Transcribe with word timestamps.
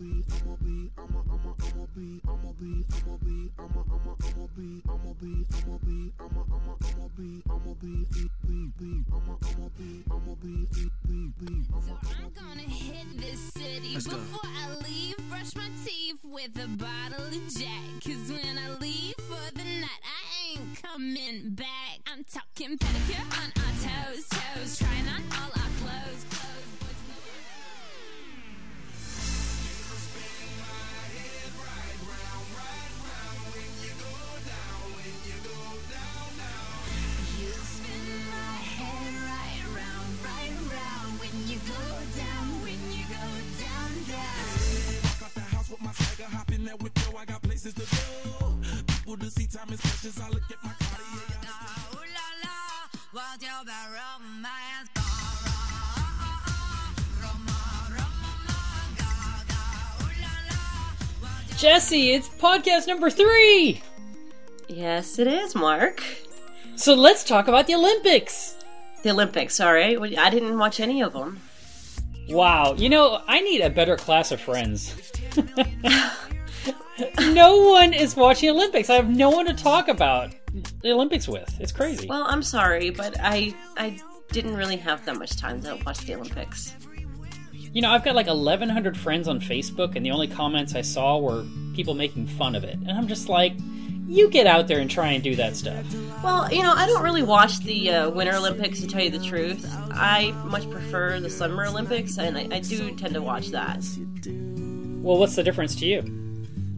So 0.00 0.06
I'm 12.16 12.32
gonna 12.32 12.62
hit 12.62 13.20
this 13.20 13.40
city 13.52 13.94
before 13.94 14.40
I 14.44 14.74
leave. 14.88 15.16
Brush 15.28 15.54
my 15.54 15.68
teeth 15.84 16.20
with 16.24 16.56
a 16.56 16.68
bottle 16.78 17.26
of 17.26 17.54
Jack. 17.54 17.68
Cause 18.02 18.30
when 18.30 18.56
I 18.56 18.70
leave 18.80 19.14
for 19.16 19.52
the 19.52 19.64
night, 19.64 20.00
I 20.02 20.52
ain't 20.52 20.82
coming 20.82 21.50
back. 21.50 22.00
I'm 22.06 22.24
talking 22.24 22.78
pedicure 22.78 23.26
on 23.42 23.52
our 23.56 23.74
toes, 23.84 24.26
toes. 24.30 24.78
Trying 24.78 25.08
on 25.08 25.22
all 25.32 25.50
our 25.50 25.70
clothes, 25.80 26.24
hop 46.30 46.52
in 46.52 46.66
whip, 46.66 46.98
yo, 47.04 47.16
I 47.18 47.24
got 47.24 47.42
places 47.42 47.74
to 47.74 47.80
go. 47.80 48.54
People 48.86 49.16
to 49.16 49.30
see, 49.30 49.46
time 49.46 49.72
is 49.72 49.80
precious. 49.80 50.20
I 50.20 50.28
look 50.28 50.42
at 50.50 50.62
my. 50.62 50.70
I 50.70 50.96
Ooh 51.92 51.98
la 51.98 53.22
la, 53.22 53.34
your 53.40 53.64
bad 53.64 53.90
romance? 53.90 54.90
Jesse, 61.56 62.12
it's 62.12 62.28
podcast 62.28 62.86
number 62.86 63.10
three. 63.10 63.82
Yes, 64.66 65.18
it 65.18 65.26
is, 65.26 65.54
Mark. 65.54 66.02
So 66.74 66.94
let's 66.94 67.22
talk 67.22 67.48
about 67.48 67.66
the 67.66 67.74
Olympics. 67.74 68.56
The 69.02 69.10
Olympics, 69.10 69.56
sorry. 69.56 70.16
I 70.16 70.30
didn't 70.30 70.56
watch 70.58 70.80
any 70.80 71.02
of 71.02 71.12
them. 71.12 71.38
Wow, 72.30 72.74
you 72.78 72.88
know, 72.88 73.20
I 73.26 73.40
need 73.40 73.60
a 73.60 73.68
better 73.68 73.96
class 73.96 74.32
of 74.32 74.40
friends. 74.40 74.94
no 77.32 77.58
one 77.58 77.92
is 77.92 78.16
watching 78.16 78.50
Olympics. 78.50 78.90
I 78.90 78.94
have 78.94 79.08
no 79.08 79.30
one 79.30 79.46
to 79.46 79.54
talk 79.54 79.88
about 79.88 80.34
the 80.82 80.92
Olympics 80.92 81.28
with. 81.28 81.58
It's 81.60 81.72
crazy. 81.72 82.06
Well, 82.08 82.24
I'm 82.26 82.42
sorry, 82.42 82.90
but 82.90 83.16
I 83.20 83.54
I 83.76 84.00
didn't 84.32 84.56
really 84.56 84.76
have 84.76 85.04
that 85.06 85.16
much 85.16 85.36
time 85.36 85.60
to 85.62 85.78
watch 85.84 85.98
the 86.00 86.14
Olympics. 86.14 86.74
You 87.72 87.82
know, 87.82 87.90
I've 87.90 88.04
got 88.04 88.16
like 88.16 88.26
1,100 88.26 88.96
friends 88.96 89.28
on 89.28 89.40
Facebook, 89.40 89.94
and 89.94 90.04
the 90.04 90.10
only 90.10 90.26
comments 90.26 90.74
I 90.74 90.80
saw 90.80 91.18
were 91.18 91.44
people 91.74 91.94
making 91.94 92.26
fun 92.26 92.56
of 92.56 92.64
it. 92.64 92.74
And 92.74 92.90
I'm 92.90 93.06
just 93.06 93.28
like, 93.28 93.52
you 94.08 94.28
get 94.28 94.48
out 94.48 94.66
there 94.66 94.80
and 94.80 94.90
try 94.90 95.12
and 95.12 95.22
do 95.22 95.36
that 95.36 95.54
stuff. 95.54 95.86
Well, 96.24 96.52
you 96.52 96.64
know, 96.64 96.72
I 96.72 96.86
don't 96.86 97.04
really 97.04 97.22
watch 97.22 97.60
the 97.60 97.90
uh, 97.90 98.10
Winter 98.10 98.34
Olympics 98.34 98.80
to 98.80 98.88
tell 98.88 99.02
you 99.02 99.10
the 99.10 99.24
truth. 99.24 99.64
I 99.92 100.32
much 100.46 100.68
prefer 100.68 101.20
the 101.20 101.30
Summer 101.30 101.64
Olympics, 101.64 102.18
and 102.18 102.36
I, 102.36 102.48
I 102.50 102.58
do 102.58 102.90
tend 102.96 103.14
to 103.14 103.22
watch 103.22 103.48
that. 103.50 103.84
Well, 105.02 105.16
what's 105.16 105.34
the 105.34 105.42
difference 105.42 105.74
to 105.76 105.86
you? 105.86 106.00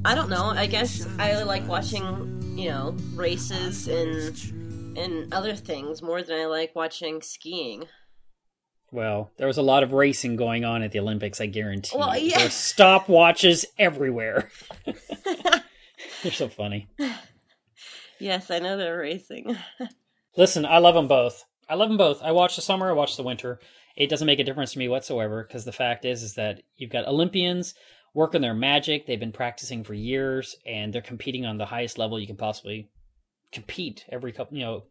I 0.04 0.14
don't 0.14 0.30
know. 0.30 0.44
I 0.44 0.66
guess 0.66 1.08
I 1.18 1.42
like 1.42 1.66
watching, 1.66 2.56
you 2.56 2.70
know, 2.70 2.96
races 3.14 3.88
and 3.88 4.96
and 4.96 5.34
other 5.34 5.56
things 5.56 6.02
more 6.02 6.22
than 6.22 6.38
I 6.38 6.46
like 6.46 6.76
watching 6.76 7.20
skiing. 7.20 7.88
Well, 8.92 9.32
there 9.38 9.48
was 9.48 9.58
a 9.58 9.62
lot 9.62 9.82
of 9.82 9.92
racing 9.92 10.36
going 10.36 10.64
on 10.64 10.82
at 10.82 10.92
the 10.92 11.00
Olympics, 11.00 11.40
I 11.40 11.46
guarantee. 11.46 11.96
Well, 11.98 12.16
you. 12.16 12.28
yeah. 12.28 12.36
There 12.38 12.46
were 12.46 12.50
stopwatches 12.50 13.64
everywhere. 13.76 14.50
They're 16.22 16.30
so 16.30 16.48
funny. 16.48 16.88
Yes, 18.20 18.52
I 18.52 18.60
know 18.60 18.76
they're 18.76 18.98
racing. 18.98 19.56
Listen, 20.36 20.64
I 20.64 20.78
love 20.78 20.94
them 20.94 21.08
both. 21.08 21.44
I 21.68 21.74
love 21.74 21.88
them 21.88 21.98
both. 21.98 22.22
I 22.22 22.30
watch 22.30 22.54
the 22.54 22.62
summer, 22.62 22.88
I 22.88 22.92
watch 22.92 23.16
the 23.16 23.24
winter. 23.24 23.58
It 23.96 24.08
doesn't 24.08 24.26
make 24.26 24.38
a 24.38 24.44
difference 24.44 24.72
to 24.72 24.78
me 24.78 24.88
whatsoever 24.88 25.42
because 25.42 25.64
the 25.64 25.72
fact 25.72 26.04
is, 26.04 26.22
is 26.22 26.34
that 26.34 26.62
you've 26.76 26.90
got 26.90 27.08
Olympians 27.08 27.74
working 28.14 28.42
their 28.42 28.54
magic. 28.54 29.06
They've 29.06 29.20
been 29.20 29.32
practicing 29.32 29.84
for 29.84 29.94
years, 29.94 30.56
and 30.66 30.92
they're 30.92 31.02
competing 31.02 31.46
on 31.46 31.58
the 31.58 31.66
highest 31.66 31.98
level 31.98 32.20
you 32.20 32.26
can 32.26 32.36
possibly 32.36 32.88
compete. 33.52 34.04
Every 34.08 34.32
couple, 34.32 34.56
you 34.56 34.64
know, 34.64 34.84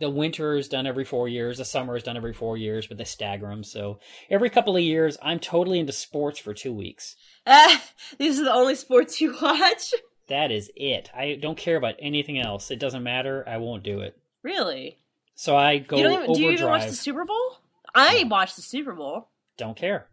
the 0.00 0.10
winter 0.10 0.54
is 0.54 0.68
done 0.68 0.86
every 0.86 1.04
four 1.04 1.28
years, 1.28 1.58
the 1.58 1.64
summer 1.64 1.96
is 1.96 2.04
done 2.04 2.16
every 2.16 2.32
four 2.32 2.56
years, 2.56 2.86
but 2.86 2.98
they 2.98 3.04
stagger 3.04 3.48
them. 3.48 3.64
So 3.64 3.98
every 4.30 4.50
couple 4.50 4.76
of 4.76 4.82
years, 4.82 5.18
I'm 5.22 5.40
totally 5.40 5.80
into 5.80 5.92
sports 5.92 6.38
for 6.38 6.54
two 6.54 6.72
weeks. 6.72 7.16
Ah, 7.46 7.82
these 8.18 8.38
are 8.38 8.44
the 8.44 8.52
only 8.52 8.74
sports 8.74 9.20
you 9.20 9.34
watch? 9.40 9.94
That 10.28 10.52
is 10.52 10.70
it. 10.76 11.10
I 11.14 11.38
don't 11.40 11.58
care 11.58 11.76
about 11.76 11.94
anything 11.98 12.38
else. 12.38 12.70
It 12.70 12.78
doesn't 12.78 13.02
matter. 13.02 13.42
I 13.48 13.56
won't 13.56 13.82
do 13.82 14.00
it. 14.00 14.16
Really? 14.42 14.98
So 15.34 15.56
I 15.56 15.78
go 15.78 15.96
you 15.96 16.02
don't 16.02 16.22
even, 16.24 16.34
do 16.34 16.42
you 16.42 16.50
even 16.50 16.66
watch 16.66 16.86
the 16.86 16.92
Super 16.92 17.24
Bowl? 17.24 17.58
I 17.94 18.24
watch 18.28 18.54
the 18.54 18.62
Super 18.62 18.92
Bowl. 18.92 19.30
Don't 19.56 19.76
care. 19.76 20.08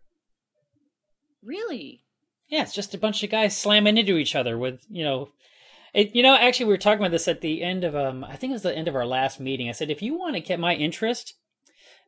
Really? 1.44 2.05
Yeah, 2.48 2.62
it's 2.62 2.74
just 2.74 2.94
a 2.94 3.00
bunch 3.00 3.24
of 3.24 3.30
guys 3.30 3.58
slamming 3.58 3.98
into 3.98 4.18
each 4.18 4.36
other 4.36 4.58
with, 4.58 4.86
you 4.90 5.04
know, 5.04 5.30
it, 5.94 6.16
you 6.16 6.22
know, 6.22 6.36
actually 6.36 6.66
we 6.68 6.74
were 6.74 6.78
talking 6.78 7.00
about 7.00 7.12
this 7.12 7.28
at 7.28 7.42
the 7.42 7.64
end 7.64 7.84
of 7.84 7.96
um 7.96 8.24
I 8.24 8.36
think 8.36 8.52
it 8.52 8.54
was 8.54 8.62
the 8.64 8.76
end 8.76 8.88
of 8.88 8.96
our 8.96 9.06
last 9.06 9.40
meeting. 9.40 9.70
I 9.70 9.72
said 9.72 9.90
if 9.90 10.02
you 10.02 10.18
want 10.18 10.36
to 10.36 10.42
get 10.42 10.60
my 10.60 10.76
interest, 10.76 11.36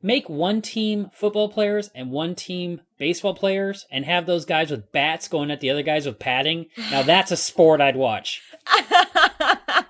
make 0.01 0.29
one 0.29 0.61
team 0.61 1.09
football 1.13 1.49
players 1.49 1.89
and 1.95 2.11
one 2.11 2.35
team 2.35 2.81
baseball 2.99 3.33
players 3.33 3.85
and 3.89 4.05
have 4.05 4.25
those 4.25 4.45
guys 4.45 4.69
with 4.69 4.91
bats 4.91 5.27
going 5.27 5.51
at 5.51 5.59
the 5.59 5.69
other 5.69 5.83
guys 5.83 6.05
with 6.05 6.19
padding. 6.19 6.67
Now 6.91 7.01
that's 7.03 7.31
a 7.31 7.37
sport 7.37 7.81
I'd 7.81 7.95
watch. 7.95 8.41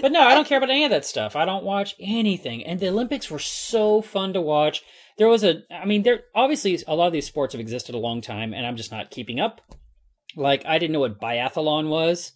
But 0.00 0.12
no, 0.12 0.20
I 0.20 0.34
don't 0.34 0.46
care 0.46 0.58
about 0.58 0.70
any 0.70 0.84
of 0.84 0.90
that 0.90 1.04
stuff. 1.04 1.36
I 1.36 1.44
don't 1.44 1.64
watch 1.64 1.96
anything. 1.98 2.64
And 2.64 2.78
the 2.78 2.88
Olympics 2.88 3.30
were 3.30 3.38
so 3.38 4.02
fun 4.02 4.32
to 4.34 4.40
watch. 4.40 4.82
There 5.18 5.28
was 5.28 5.44
a, 5.44 5.62
I 5.70 5.84
mean, 5.86 6.02
there 6.02 6.24
obviously 6.34 6.78
a 6.86 6.94
lot 6.94 7.06
of 7.06 7.12
these 7.12 7.26
sports 7.26 7.54
have 7.54 7.60
existed 7.60 7.94
a 7.94 7.98
long 7.98 8.20
time, 8.20 8.52
and 8.52 8.66
I'm 8.66 8.76
just 8.76 8.92
not 8.92 9.10
keeping 9.10 9.40
up. 9.40 9.60
Like 10.36 10.64
I 10.66 10.78
didn't 10.78 10.92
know 10.92 11.00
what 11.00 11.20
biathlon 11.20 11.88
was. 11.88 12.32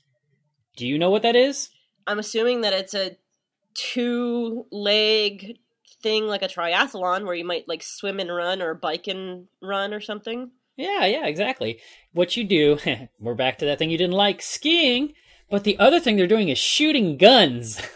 Do 0.77 0.87
you 0.87 0.99
know 0.99 1.11
what 1.11 1.23
that 1.23 1.37
is? 1.37 1.69
I'm 2.07 2.19
assuming 2.19 2.63
that 2.63 2.73
it's 2.73 2.95
a 2.95 3.17
two 3.75 4.67
leg 4.71 5.59
thing 6.03 6.27
like 6.27 6.43
a 6.43 6.49
triathlon 6.49 7.25
where 7.25 7.35
you 7.35 7.45
might 7.45 7.69
like 7.69 7.83
swim 7.83 8.21
and 8.21 8.35
run 8.35 8.63
or 8.63 8.75
bike 8.75 9.07
and 9.07 9.47
run 9.61 9.93
or 9.93 10.01
something. 10.01 10.51
Yeah, 10.77 11.05
yeah, 11.05 11.27
exactly. 11.27 11.79
What 12.13 12.37
you 12.37 12.45
do, 12.45 12.79
we're 13.21 13.35
back 13.35 13.59
to 13.59 13.67
that 13.67 13.79
thing 13.79 13.91
you 13.91 13.99
didn't 13.99 14.15
like, 14.15 14.41
skiing. 14.41 15.13
But 15.51 15.65
the 15.65 15.79
other 15.79 16.01
thing 16.01 16.17
they're 16.17 16.27
doing 16.27 16.49
is 16.49 16.59
shooting 16.59 17.17
guns. 17.17 17.81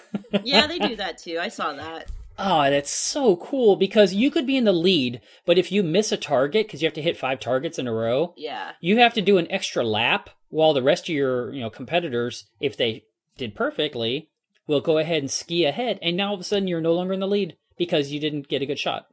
Yeah, 0.44 0.68
they 0.68 0.78
do 0.78 0.94
that 0.96 1.18
too. 1.18 1.38
I 1.40 1.48
saw 1.48 1.72
that. 1.72 2.08
Oh, 2.38 2.68
that's 2.68 2.90
so 2.90 3.36
cool 3.36 3.76
because 3.76 4.12
you 4.14 4.30
could 4.30 4.46
be 4.46 4.56
in 4.56 4.64
the 4.64 4.72
lead, 4.72 5.20
but 5.46 5.58
if 5.58 5.70
you 5.70 5.82
miss 5.82 6.10
a 6.10 6.16
target, 6.16 6.66
because 6.66 6.82
you 6.82 6.86
have 6.86 6.94
to 6.94 7.02
hit 7.02 7.16
five 7.16 7.38
targets 7.38 7.78
in 7.78 7.86
a 7.86 7.92
row, 7.92 8.34
Yeah. 8.36 8.72
you 8.80 8.98
have 8.98 9.14
to 9.14 9.22
do 9.22 9.38
an 9.38 9.50
extra 9.50 9.84
lap 9.84 10.30
while 10.48 10.72
the 10.72 10.82
rest 10.82 11.08
of 11.08 11.14
your 11.14 11.52
you 11.52 11.60
know 11.60 11.70
competitors, 11.70 12.46
if 12.60 12.76
they 12.76 13.04
did 13.36 13.54
perfectly, 13.54 14.30
will 14.66 14.80
go 14.80 14.98
ahead 14.98 15.22
and 15.22 15.30
ski 15.30 15.64
ahead, 15.64 15.98
and 16.02 16.16
now 16.16 16.28
all 16.28 16.34
of 16.34 16.40
a 16.40 16.44
sudden 16.44 16.68
you're 16.68 16.80
no 16.80 16.92
longer 16.94 17.12
in 17.12 17.20
the 17.20 17.26
lead 17.28 17.56
because 17.76 18.10
you 18.12 18.20
didn't 18.20 18.48
get 18.48 18.62
a 18.62 18.66
good 18.66 18.78
shot. 18.78 19.06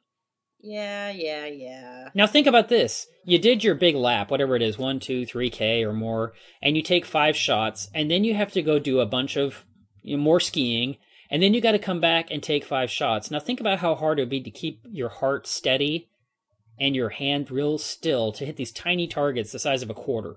Yeah, 0.64 1.10
yeah, 1.10 1.48
yeah. 1.48 2.10
Now 2.14 2.28
think 2.28 2.46
about 2.48 2.70
this: 2.70 3.08
you 3.26 3.38
did 3.40 3.64
your 3.64 3.76
big 3.76 3.96
lap, 3.96 4.30
whatever 4.32 4.56
it 4.56 4.62
is, 4.62 4.78
one, 4.78 5.00
two, 5.00 5.26
three 5.26 5.50
k 5.50 5.84
or 5.84 5.94
more, 5.94 6.34
and 6.62 6.76
you 6.76 6.84
take 6.84 7.06
five 7.06 7.36
shots, 7.36 7.90
and 7.94 8.10
then 8.10 8.24
you 8.24 8.34
have 8.36 8.52
to 8.54 8.62
go 8.62 8.78
do 8.80 9.00
a 9.00 9.06
bunch 9.06 9.36
of 9.38 9.66
you 10.04 10.18
know, 10.18 10.24
more 10.24 10.40
skiing, 10.40 10.98
and 11.32 11.42
then 11.42 11.54
you 11.56 11.62
got 11.62 11.72
to 11.72 11.80
come 11.80 12.00
back 12.00 12.30
and 12.30 12.44
take 12.44 12.64
five 12.64 12.92
shots. 12.92 13.32
Now 13.32 13.40
think 13.40 13.60
about 13.60 13.80
how 13.80 13.96
hard 13.96 14.20
it 14.20 14.24
would 14.24 14.30
be 14.30 14.42
to 14.44 14.52
keep 14.52 14.82
your 14.92 15.10
heart 15.10 15.48
steady 15.48 16.10
and 16.80 16.96
your 16.96 17.10
hand 17.10 17.50
real 17.50 17.78
still 17.80 18.32
to 18.34 18.46
hit 18.46 18.58
these 18.58 18.72
tiny 18.72 19.08
targets 19.08 19.52
the 19.52 19.60
size 19.60 19.82
of 19.82 19.90
a 19.90 19.94
quarter. 19.96 20.36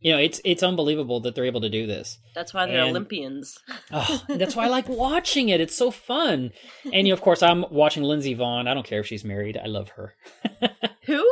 You 0.00 0.10
know, 0.12 0.18
it's 0.18 0.40
it's 0.44 0.64
unbelievable 0.64 1.20
that 1.20 1.34
they're 1.36 1.44
able 1.44 1.60
to 1.60 1.68
do 1.70 1.86
this. 1.86 2.18
That's 2.34 2.52
why 2.52 2.66
they're 2.66 2.80
And- 2.80 2.90
Olympians. 2.90 3.56
Oh, 3.92 4.22
that's 4.28 4.56
why 4.56 4.64
I 4.64 4.68
like 4.68 4.88
watching 4.88 5.48
it. 5.48 5.60
It's 5.60 5.76
so 5.76 5.90
fun. 5.92 6.50
And 6.92 7.06
you 7.06 7.12
know, 7.12 7.14
of 7.14 7.20
course, 7.20 7.42
I'm 7.42 7.64
watching 7.70 8.02
Lindsey 8.02 8.34
Vonn. 8.34 8.66
I 8.66 8.74
don't 8.74 8.86
care 8.86 9.00
if 9.00 9.06
she's 9.06 9.22
married. 9.24 9.56
I 9.62 9.66
love 9.68 9.90
her. 9.90 10.14
Who? 11.06 11.24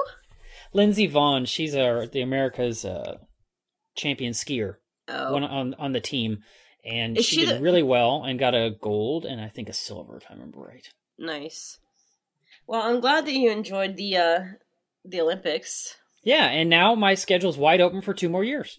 Lindsey 0.73 1.09
Vonn. 1.09 1.49
She's 1.49 1.75
our 1.75 2.07
the 2.07 2.21
America's 2.21 2.85
uh, 2.85 3.17
champion 3.97 4.33
skier 4.35 4.75
Oh. 5.09 5.33
one 5.33 5.43
on 5.43 5.75
on 5.75 5.91
the 5.93 6.01
team, 6.01 6.39
and 6.85 7.17
she, 7.17 7.23
she 7.23 7.47
did 7.47 7.57
the- 7.57 7.61
really 7.61 7.83
well 7.83 8.25
and 8.25 8.39
got 8.39 8.55
a 8.55 8.77
gold 8.81 9.25
and 9.25 9.41
I 9.41 9.49
think 9.49 9.69
a 9.69 9.73
silver 9.73 10.17
if 10.17 10.25
I 10.31 10.35
remember 10.35 10.61
right. 10.61 10.89
Nice. 11.19 11.79
Well, 12.67 12.83
I'm 12.83 13.01
glad 13.01 13.27
that 13.27 13.33
you 13.33 13.51
enjoyed 13.51 13.97
the 13.97 14.17
uh 14.17 14.41
the 15.05 15.21
Olympics. 15.21 15.97
Yeah, 16.23 16.47
and 16.47 16.69
now 16.69 16.95
my 16.95 17.15
schedule's 17.15 17.57
wide 17.57 17.81
open 17.81 18.03
for 18.03 18.13
two 18.13 18.29
more 18.29 18.45
years. 18.45 18.79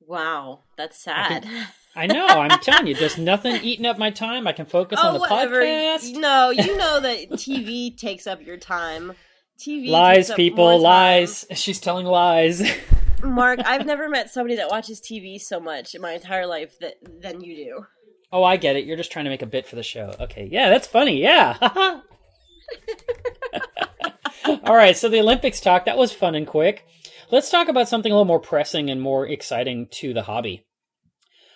Wow, 0.00 0.60
that's 0.76 1.06
I 1.06 1.28
sad. 1.28 1.48
I 1.94 2.06
know. 2.06 2.26
I'm 2.26 2.58
telling 2.60 2.86
you, 2.86 2.94
there's 2.94 3.18
nothing 3.18 3.56
eating 3.62 3.86
up 3.86 3.98
my 3.98 4.10
time. 4.10 4.46
I 4.46 4.52
can 4.52 4.66
focus 4.66 4.98
on 4.98 5.06
oh, 5.06 5.12
the 5.14 5.20
whatever. 5.20 5.62
podcast. 5.62 6.14
No, 6.16 6.50
you 6.50 6.76
know 6.76 7.00
that 7.00 7.30
TV 7.32 7.96
takes 7.96 8.26
up 8.26 8.44
your 8.44 8.56
time. 8.56 9.12
TV 9.58 9.82
takes 9.82 9.90
lies, 9.90 10.30
people, 10.32 10.78
lies. 10.78 11.46
She's 11.54 11.80
telling 11.80 12.06
lies. 12.06 12.62
Mark, 13.22 13.60
I've 13.64 13.86
never 13.86 14.08
met 14.08 14.30
somebody 14.30 14.56
that 14.56 14.68
watches 14.68 15.00
TV 15.00 15.40
so 15.40 15.60
much 15.60 15.94
in 15.94 16.02
my 16.02 16.12
entire 16.12 16.46
life 16.46 16.78
that 16.80 16.94
than 17.20 17.40
you 17.40 17.56
do. 17.56 17.86
oh, 18.32 18.44
I 18.44 18.56
get 18.56 18.76
it. 18.76 18.84
You're 18.84 18.96
just 18.96 19.12
trying 19.12 19.24
to 19.24 19.30
make 19.30 19.42
a 19.42 19.46
bit 19.46 19.66
for 19.66 19.76
the 19.76 19.82
show. 19.82 20.14
Okay, 20.20 20.48
yeah, 20.50 20.68
that's 20.70 20.86
funny. 20.86 21.20
Yeah. 21.20 21.56
All 24.64 24.74
right, 24.76 24.96
so 24.96 25.08
the 25.08 25.20
Olympics 25.20 25.60
talk 25.60 25.84
that 25.84 25.98
was 25.98 26.12
fun 26.12 26.34
and 26.34 26.46
quick. 26.46 26.86
Let's 27.30 27.50
talk 27.50 27.68
about 27.68 27.88
something 27.88 28.10
a 28.10 28.14
little 28.14 28.24
more 28.24 28.40
pressing 28.40 28.90
and 28.90 29.00
more 29.00 29.26
exciting 29.26 29.88
to 29.92 30.12
the 30.12 30.22
hobby. 30.22 30.66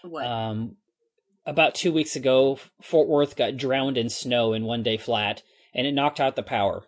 What? 0.02 0.24
Um, 0.26 0.76
about 1.46 1.74
two 1.74 1.92
weeks 1.92 2.16
ago, 2.16 2.58
Fort 2.82 3.08
Worth 3.08 3.36
got 3.36 3.56
drowned 3.56 3.98
in 3.98 4.08
snow 4.08 4.52
in 4.52 4.64
one 4.64 4.82
day 4.82 4.96
flat, 4.96 5.42
and 5.74 5.86
it 5.86 5.92
knocked 5.92 6.20
out 6.20 6.36
the 6.36 6.42
power. 6.42 6.84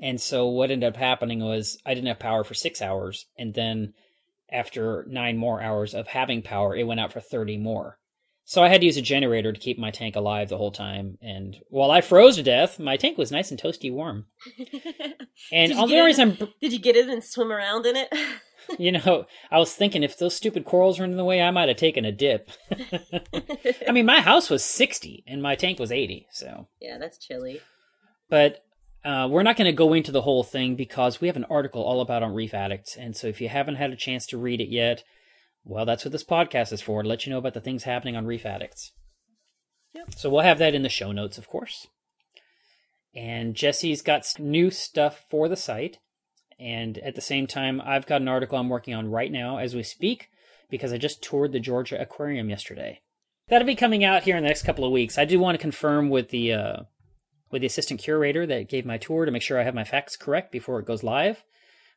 And 0.00 0.20
so 0.20 0.46
what 0.46 0.70
ended 0.70 0.88
up 0.88 0.96
happening 0.96 1.40
was 1.40 1.78
I 1.86 1.94
didn't 1.94 2.08
have 2.08 2.18
power 2.18 2.44
for 2.44 2.54
six 2.54 2.82
hours, 2.82 3.26
and 3.38 3.54
then 3.54 3.94
after 4.52 5.04
nine 5.08 5.38
more 5.38 5.60
hours 5.60 5.94
of 5.94 6.08
having 6.08 6.42
power, 6.42 6.76
it 6.76 6.86
went 6.86 7.00
out 7.00 7.12
for 7.12 7.20
thirty 7.20 7.56
more. 7.56 7.98
So 8.48 8.62
I 8.62 8.68
had 8.68 8.80
to 8.80 8.86
use 8.86 8.96
a 8.96 9.02
generator 9.02 9.52
to 9.52 9.58
keep 9.58 9.76
my 9.76 9.90
tank 9.90 10.14
alive 10.14 10.48
the 10.48 10.56
whole 10.56 10.70
time. 10.70 11.18
And 11.20 11.56
while 11.68 11.90
I 11.90 12.00
froze 12.00 12.36
to 12.36 12.44
death, 12.44 12.78
my 12.78 12.96
tank 12.96 13.18
was 13.18 13.32
nice 13.32 13.50
and 13.50 13.60
toasty 13.60 13.92
warm. 13.92 14.26
And 15.52 15.72
you 15.72 15.86
the 15.86 16.02
reason 16.02 16.30
I'm 16.40 16.48
Did 16.60 16.72
you 16.72 16.78
get 16.78 16.96
in 16.96 17.10
and 17.10 17.22
swim 17.22 17.52
around 17.52 17.84
in 17.86 17.96
it? 17.96 18.08
you 18.78 18.92
know, 18.92 19.26
I 19.50 19.58
was 19.58 19.74
thinking 19.74 20.02
if 20.02 20.16
those 20.16 20.34
stupid 20.34 20.64
corals 20.64 20.98
were 20.98 21.04
in 21.04 21.16
the 21.16 21.24
way, 21.24 21.42
I 21.42 21.50
might 21.50 21.68
have 21.68 21.76
taken 21.76 22.04
a 22.04 22.12
dip. 22.12 22.50
I 23.86 23.92
mean, 23.92 24.06
my 24.06 24.20
house 24.20 24.48
was 24.48 24.64
60 24.64 25.24
and 25.26 25.42
my 25.42 25.56
tank 25.56 25.78
was 25.78 25.92
80, 25.92 26.26
so. 26.32 26.68
yeah, 26.80 26.98
that's 26.98 27.18
chilly. 27.18 27.60
But 28.30 28.64
uh, 29.06 29.28
we're 29.30 29.44
not 29.44 29.56
going 29.56 29.70
to 29.70 29.72
go 29.72 29.92
into 29.92 30.10
the 30.10 30.22
whole 30.22 30.42
thing 30.42 30.74
because 30.74 31.20
we 31.20 31.28
have 31.28 31.36
an 31.36 31.46
article 31.48 31.80
all 31.80 32.00
about 32.00 32.24
on 32.24 32.34
Reef 32.34 32.52
Addicts. 32.52 32.96
And 32.96 33.16
so 33.16 33.28
if 33.28 33.40
you 33.40 33.48
haven't 33.48 33.76
had 33.76 33.92
a 33.92 33.96
chance 33.96 34.26
to 34.26 34.36
read 34.36 34.60
it 34.60 34.68
yet, 34.68 35.04
well, 35.64 35.86
that's 35.86 36.04
what 36.04 36.10
this 36.10 36.24
podcast 36.24 36.72
is 36.72 36.82
for 36.82 37.02
to 37.02 37.08
let 37.08 37.24
you 37.24 37.32
know 37.32 37.38
about 37.38 37.54
the 37.54 37.60
things 37.60 37.84
happening 37.84 38.16
on 38.16 38.26
Reef 38.26 38.44
Addicts. 38.44 38.90
Yep. 39.94 40.14
So 40.16 40.28
we'll 40.28 40.40
have 40.40 40.58
that 40.58 40.74
in 40.74 40.82
the 40.82 40.88
show 40.88 41.12
notes, 41.12 41.38
of 41.38 41.46
course. 41.46 41.86
And 43.14 43.54
Jesse's 43.54 44.02
got 44.02 44.26
new 44.40 44.72
stuff 44.72 45.24
for 45.30 45.48
the 45.48 45.56
site. 45.56 45.98
And 46.58 46.98
at 46.98 47.14
the 47.14 47.20
same 47.20 47.46
time, 47.46 47.80
I've 47.84 48.06
got 48.06 48.22
an 48.22 48.28
article 48.28 48.58
I'm 48.58 48.68
working 48.68 48.92
on 48.92 49.10
right 49.10 49.30
now 49.30 49.58
as 49.58 49.76
we 49.76 49.84
speak 49.84 50.30
because 50.68 50.92
I 50.92 50.98
just 50.98 51.22
toured 51.22 51.52
the 51.52 51.60
Georgia 51.60 52.00
Aquarium 52.00 52.50
yesterday. 52.50 53.02
That'll 53.48 53.66
be 53.66 53.76
coming 53.76 54.02
out 54.02 54.24
here 54.24 54.36
in 54.36 54.42
the 54.42 54.48
next 54.48 54.64
couple 54.64 54.84
of 54.84 54.90
weeks. 54.90 55.16
I 55.16 55.24
do 55.24 55.38
want 55.38 55.54
to 55.54 55.62
confirm 55.62 56.08
with 56.08 56.30
the 56.30 56.52
uh, 56.52 56.76
with 57.56 57.62
the 57.62 57.66
assistant 57.66 58.00
curator 58.00 58.46
that 58.46 58.68
gave 58.68 58.84
my 58.84 58.98
tour 58.98 59.24
to 59.24 59.30
make 59.30 59.40
sure 59.40 59.58
I 59.58 59.64
have 59.64 59.74
my 59.74 59.84
facts 59.84 60.14
correct 60.14 60.52
before 60.52 60.78
it 60.78 60.84
goes 60.84 61.02
live. 61.02 61.42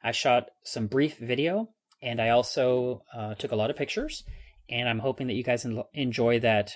I 0.02 0.14
shot 0.14 0.46
some 0.64 0.88
brief 0.88 1.18
video 1.18 1.68
and 2.02 2.22
I 2.22 2.30
also 2.30 3.04
uh, 3.14 3.36
took 3.36 3.52
a 3.52 3.58
lot 3.58 3.70
of 3.70 3.76
pictures. 3.76 4.24
And 4.70 4.88
I'm 4.88 5.00
hoping 5.00 5.28
that 5.28 5.34
you 5.34 5.44
guys 5.44 5.66
en- 5.66 5.84
enjoy 5.94 6.40
that 6.40 6.76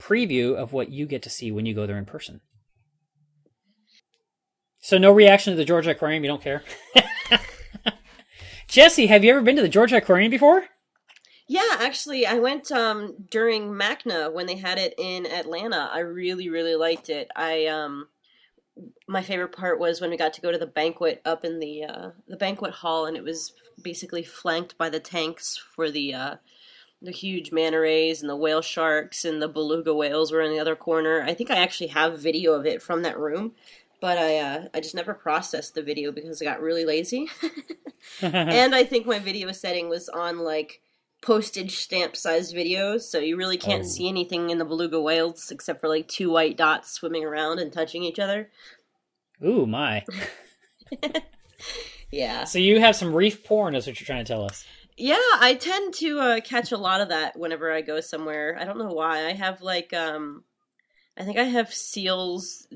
preview 0.00 0.56
of 0.56 0.72
what 0.72 0.90
you 0.90 1.04
get 1.04 1.22
to 1.24 1.30
see 1.30 1.52
when 1.52 1.66
you 1.66 1.74
go 1.74 1.86
there 1.86 1.98
in 1.98 2.06
person. 2.06 2.40
So, 4.80 4.96
no 4.96 5.12
reaction 5.12 5.52
to 5.52 5.56
the 5.58 5.66
Georgia 5.66 5.90
Aquarium? 5.90 6.24
You 6.24 6.30
don't 6.30 6.42
care? 6.42 6.62
Jesse, 8.68 9.08
have 9.08 9.24
you 9.24 9.32
ever 9.32 9.42
been 9.42 9.56
to 9.56 9.62
the 9.62 9.68
Georgia 9.68 9.98
Aquarium 9.98 10.30
before? 10.30 10.64
Yeah, 11.48 11.76
actually, 11.80 12.26
I 12.26 12.38
went 12.38 12.72
um, 12.72 13.14
during 13.30 13.72
MACNA 13.72 14.32
when 14.32 14.46
they 14.46 14.56
had 14.56 14.78
it 14.78 14.94
in 14.96 15.26
Atlanta. 15.26 15.90
I 15.92 15.98
really, 15.98 16.48
really 16.48 16.76
liked 16.76 17.10
it. 17.10 17.28
I 17.36 17.66
um, 17.66 18.08
my 19.06 19.22
favorite 19.22 19.52
part 19.52 19.78
was 19.78 20.00
when 20.00 20.10
we 20.10 20.16
got 20.16 20.32
to 20.34 20.40
go 20.40 20.52
to 20.52 20.58
the 20.58 20.66
banquet 20.66 21.20
up 21.24 21.44
in 21.44 21.58
the 21.58 21.84
uh, 21.84 22.10
the 22.28 22.36
banquet 22.36 22.72
hall, 22.72 23.06
and 23.06 23.16
it 23.16 23.24
was 23.24 23.52
basically 23.82 24.22
flanked 24.22 24.76
by 24.78 24.88
the 24.88 25.00
tanks 25.00 25.56
for 25.56 25.90
the 25.90 26.14
uh, 26.14 26.36
the 27.00 27.12
huge 27.12 27.52
manta 27.52 27.80
rays 27.80 28.20
and 28.20 28.30
the 28.30 28.36
whale 28.36 28.62
sharks 28.62 29.24
and 29.24 29.42
the 29.42 29.48
beluga 29.48 29.94
whales 29.94 30.32
were 30.32 30.42
in 30.42 30.52
the 30.52 30.60
other 30.60 30.76
corner. 30.76 31.22
I 31.22 31.34
think 31.34 31.50
I 31.50 31.56
actually 31.56 31.88
have 31.88 32.18
video 32.18 32.52
of 32.52 32.66
it 32.66 32.80
from 32.80 33.02
that 33.02 33.18
room, 33.18 33.52
but 34.00 34.18
I 34.18 34.38
uh, 34.38 34.64
I 34.72 34.80
just 34.80 34.94
never 34.94 35.14
processed 35.14 35.74
the 35.74 35.82
video 35.82 36.12
because 36.12 36.40
I 36.40 36.44
got 36.44 36.60
really 36.60 36.84
lazy. 36.84 37.28
and 38.22 38.74
I 38.74 38.84
think 38.84 39.06
my 39.06 39.18
video 39.18 39.52
setting 39.52 39.88
was 39.88 40.08
on 40.08 40.38
like 40.38 40.80
postage 41.22 41.76
stamp 41.76 42.16
size 42.16 42.52
videos, 42.52 43.02
so 43.02 43.18
you 43.18 43.36
really 43.36 43.56
can't 43.56 43.84
Oh. 43.84 43.88
see 43.88 44.08
anything 44.08 44.50
in 44.50 44.58
the 44.58 44.64
beluga 44.64 45.00
whales 45.00 45.50
except 45.50 45.80
for 45.80 45.88
like 45.88 46.08
two 46.08 46.30
white 46.30 46.56
dots 46.56 46.90
swimming 46.92 47.24
around 47.24 47.58
and 47.60 47.72
touching 47.72 48.02
each 48.04 48.18
other. 48.18 48.50
Ooh, 49.44 49.64
my. 49.66 50.04
Yeah. 52.10 52.44
So, 52.44 52.58
you 52.58 52.78
have 52.78 52.94
some 52.94 53.14
reef 53.16 53.42
porn, 53.42 53.74
is 53.74 53.86
what 53.86 53.98
you're 53.98 54.04
trying 54.04 54.22
to 54.22 54.30
tell 54.30 54.44
us. 54.44 54.66
Yeah, 54.98 55.16
I 55.40 55.54
tend 55.58 55.94
to 55.94 56.18
uh, 56.20 56.40
catch 56.40 56.70
a 56.70 56.76
lot 56.76 57.00
of 57.00 57.08
that 57.08 57.38
whenever 57.38 57.72
I 57.72 57.80
go 57.80 58.00
somewhere. 58.02 58.54
I 58.60 58.66
don't 58.66 58.76
know 58.76 58.92
why. 58.92 59.26
I 59.26 59.32
have 59.32 59.62
like 59.62 59.94
um 59.94 60.44
I 61.16 61.24
think 61.24 61.38
I 61.38 61.44
have 61.44 61.72
seals 61.72 62.66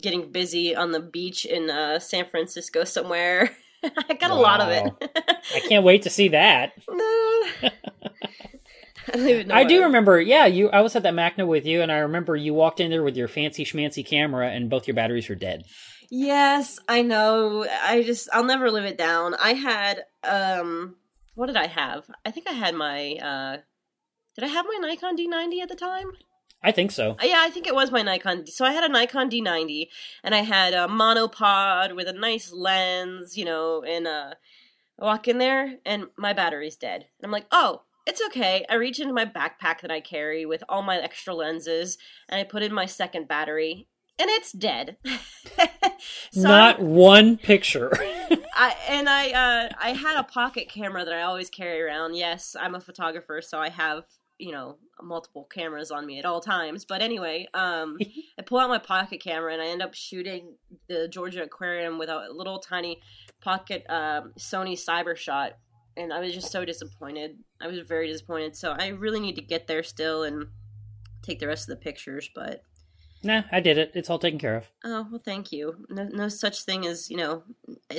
getting 0.00 0.32
busy 0.32 0.74
on 0.74 0.92
the 0.92 1.00
beach 1.00 1.44
in 1.44 1.68
uh, 1.68 1.98
San 1.98 2.24
Francisco 2.30 2.84
somewhere. 2.84 3.54
I 4.08 4.14
got 4.14 4.30
a 4.30 4.34
lot 4.34 4.60
of 4.60 4.68
it. 4.68 5.10
I 5.54 5.60
can't 5.68 5.84
wait 5.84 6.02
to 6.02 6.10
see 6.10 6.28
that. 6.28 6.72
no. 6.88 7.02
I 9.08 9.12
don't 9.12 9.28
even 9.28 9.48
know. 9.48 9.54
I 9.54 9.64
do 9.64 9.84
remember, 9.84 10.20
yeah, 10.20 10.46
you. 10.46 10.68
I 10.70 10.80
was 10.80 10.96
at 10.96 11.04
that 11.04 11.14
MACNA 11.14 11.46
with 11.46 11.64
you, 11.64 11.82
and 11.82 11.92
I 11.92 11.98
remember 11.98 12.34
you 12.34 12.54
walked 12.54 12.80
in 12.80 12.90
there 12.90 13.02
with 13.02 13.16
your 13.16 13.28
fancy 13.28 13.64
schmancy 13.64 14.04
camera, 14.04 14.50
and 14.50 14.68
both 14.68 14.86
your 14.88 14.94
batteries 14.94 15.28
were 15.28 15.36
dead. 15.36 15.64
Yes, 16.10 16.78
I 16.88 17.02
know. 17.02 17.66
I 17.82 18.02
just 18.02 18.28
I'll 18.32 18.44
never 18.44 18.70
live 18.70 18.84
it 18.84 18.98
down. 18.98 19.34
I 19.34 19.54
had 19.54 20.04
um 20.22 20.96
what 21.34 21.46
did 21.46 21.56
I 21.56 21.66
have? 21.66 22.08
I 22.24 22.30
think 22.30 22.48
I 22.48 22.52
had 22.52 22.74
my 22.74 23.14
uh 23.14 23.56
did 24.36 24.44
I 24.44 24.48
have 24.48 24.66
my 24.66 24.78
Nikon 24.80 25.16
D90 25.16 25.62
at 25.62 25.68
the 25.68 25.74
time? 25.74 26.12
I 26.66 26.72
think 26.72 26.90
so. 26.90 27.12
Uh, 27.12 27.24
Yeah, 27.24 27.38
I 27.46 27.50
think 27.50 27.66
it 27.66 27.74
was 27.74 27.90
my 27.92 28.02
Nikon. 28.02 28.46
So 28.48 28.64
I 28.64 28.72
had 28.72 28.84
a 28.84 28.88
Nikon 28.88 29.30
D90 29.30 29.86
and 30.24 30.34
I 30.34 30.38
had 30.42 30.74
a 30.74 30.88
monopod 30.88 31.94
with 31.94 32.08
a 32.08 32.12
nice 32.12 32.52
lens, 32.52 33.36
you 33.38 33.44
know, 33.44 33.82
and 33.82 34.06
uh 34.06 34.34
I 35.00 35.04
walk 35.04 35.28
in 35.28 35.38
there 35.38 35.76
and 35.86 36.06
my 36.16 36.32
battery's 36.32 36.76
dead. 36.76 37.02
And 37.18 37.24
I'm 37.24 37.30
like, 37.30 37.46
"Oh, 37.52 37.82
it's 38.06 38.22
okay." 38.28 38.64
I 38.68 38.74
reach 38.74 38.98
into 38.98 39.12
my 39.14 39.26
backpack 39.26 39.80
that 39.82 39.90
I 39.90 40.00
carry 40.00 40.44
with 40.46 40.64
all 40.68 40.82
my 40.82 40.96
extra 40.98 41.34
lenses 41.34 41.98
and 42.28 42.40
I 42.40 42.44
put 42.44 42.62
in 42.62 42.72
my 42.74 42.86
second 42.86 43.28
battery 43.28 43.86
and 44.18 44.28
it's 44.30 44.52
dead. 44.52 44.96
So 46.32 46.40
I- 46.40 46.42
Not 46.42 46.80
one 46.80 47.36
picture. 47.38 47.90
I 48.54 48.74
and 48.88 49.08
I 49.08 49.30
uh 49.30 49.68
I 49.80 49.90
had 49.92 50.18
a 50.18 50.22
pocket 50.24 50.68
camera 50.68 51.04
that 51.04 51.14
I 51.14 51.22
always 51.22 51.48
carry 51.50 51.80
around. 51.82 52.14
Yes, 52.16 52.54
I'm 52.58 52.74
a 52.74 52.80
photographer, 52.80 53.40
so 53.42 53.58
I 53.58 53.68
have, 53.70 54.04
you 54.38 54.52
know, 54.52 54.76
multiple 55.02 55.44
cameras 55.52 55.90
on 55.90 56.06
me 56.06 56.18
at 56.18 56.24
all 56.24 56.40
times. 56.40 56.84
But 56.84 57.02
anyway, 57.02 57.46
um 57.54 57.98
I 58.38 58.42
pull 58.42 58.58
out 58.58 58.68
my 58.68 58.78
pocket 58.78 59.20
camera 59.22 59.52
and 59.52 59.62
I 59.62 59.66
end 59.66 59.82
up 59.82 59.94
shooting 59.94 60.54
the 60.88 61.08
Georgia 61.08 61.42
Aquarium 61.42 61.98
with 61.98 62.08
a 62.08 62.28
little 62.30 62.58
tiny 62.58 63.00
pocket 63.40 63.84
um 63.88 64.32
Sony 64.38 64.74
Cybershot 64.74 65.52
and 65.96 66.12
I 66.12 66.20
was 66.20 66.34
just 66.34 66.52
so 66.52 66.64
disappointed. 66.64 67.38
I 67.60 67.66
was 67.68 67.78
very 67.80 68.06
disappointed. 68.08 68.56
So 68.56 68.72
I 68.72 68.88
really 68.88 69.20
need 69.20 69.36
to 69.36 69.42
get 69.42 69.66
there 69.66 69.82
still 69.82 70.24
and 70.24 70.46
take 71.22 71.40
the 71.40 71.46
rest 71.46 71.68
of 71.68 71.78
the 71.78 71.82
pictures, 71.82 72.30
but 72.34 72.62
nah, 73.26 73.42
I 73.52 73.60
did 73.60 73.78
it. 73.78 73.92
It's 73.94 74.08
all 74.08 74.18
taken 74.18 74.38
care 74.38 74.56
of. 74.56 74.70
Oh 74.84 75.06
well, 75.10 75.20
thank 75.24 75.52
you. 75.52 75.86
No, 75.90 76.04
no 76.04 76.28
such 76.28 76.62
thing 76.62 76.86
as 76.86 77.10
you 77.10 77.16
know. 77.16 77.42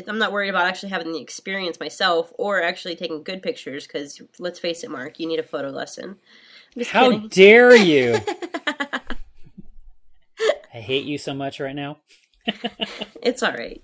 I'm 0.07 0.17
not 0.17 0.31
worried 0.31 0.49
about 0.49 0.67
actually 0.67 0.89
having 0.89 1.11
the 1.11 1.21
experience 1.21 1.79
myself 1.79 2.31
or 2.37 2.61
actually 2.61 2.95
taking 2.95 3.23
good 3.23 3.43
pictures. 3.43 3.85
Because 3.85 4.21
let's 4.39 4.59
face 4.59 4.83
it, 4.83 4.91
Mark, 4.91 5.19
you 5.19 5.27
need 5.27 5.39
a 5.39 5.43
photo 5.43 5.69
lesson. 5.69 6.17
How 6.87 7.11
kidding. 7.11 7.27
dare 7.29 7.75
you? 7.75 8.17
I 10.73 10.79
hate 10.79 11.05
you 11.05 11.17
so 11.17 11.33
much 11.33 11.59
right 11.59 11.75
now. 11.75 11.97
it's 13.21 13.41
all 13.43 13.53
right. 13.53 13.81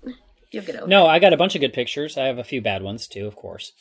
You'll 0.50 0.64
get 0.64 0.76
over. 0.76 0.86
No, 0.86 1.06
I 1.06 1.18
got 1.18 1.32
a 1.32 1.36
bunch 1.36 1.54
of 1.54 1.60
good 1.60 1.72
pictures. 1.72 2.16
I 2.16 2.26
have 2.26 2.38
a 2.38 2.44
few 2.44 2.62
bad 2.62 2.82
ones 2.82 3.08
too, 3.08 3.26
of 3.26 3.34
course. 3.34 3.72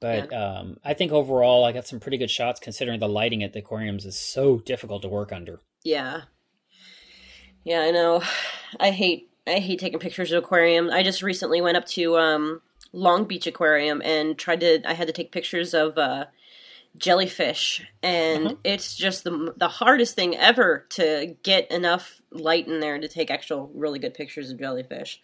But 0.00 0.32
um, 0.32 0.76
I 0.84 0.94
think 0.94 1.10
overall, 1.10 1.64
I 1.64 1.72
got 1.72 1.86
some 1.86 1.98
pretty 1.98 2.18
good 2.18 2.30
shots 2.30 2.60
considering 2.60 3.00
the 3.00 3.08
lighting 3.08 3.42
at 3.42 3.52
the 3.52 3.58
aquariums 3.60 4.04
is 4.04 4.18
so 4.18 4.58
difficult 4.58 5.02
to 5.02 5.08
work 5.08 5.32
under. 5.32 5.60
Yeah. 5.82 6.22
Yeah, 7.64 7.80
I 7.80 7.90
know. 7.90 8.22
I 8.80 8.90
hate 8.90 9.30
I 9.46 9.60
hate 9.60 9.78
taking 9.80 9.98
pictures 9.98 10.30
of 10.32 10.42
aquarium. 10.44 10.90
I 10.90 11.02
just 11.02 11.22
recently 11.22 11.60
went 11.60 11.76
up 11.78 11.86
to 11.88 12.18
um, 12.18 12.60
Long 12.92 13.24
Beach 13.24 13.46
Aquarium 13.46 14.02
and 14.04 14.36
tried 14.36 14.60
to. 14.60 14.80
I 14.88 14.92
had 14.94 15.06
to 15.06 15.12
take 15.12 15.32
pictures 15.32 15.74
of. 15.74 15.96
Uh, 15.98 16.26
jellyfish 16.96 17.86
and 18.02 18.46
Uh-huh. 18.46 18.54
it's 18.64 18.96
just 18.96 19.22
the 19.22 19.54
the 19.56 19.68
hardest 19.68 20.16
thing 20.16 20.34
ever 20.36 20.84
to 20.90 21.36
get 21.44 21.70
enough 21.70 22.20
light 22.32 22.66
in 22.66 22.80
there 22.80 22.98
to 22.98 23.06
take 23.06 23.30
actual 23.30 23.70
really 23.72 24.00
good 24.00 24.14
pictures 24.14 24.50
of 24.50 24.58
jellyfish. 24.58 25.20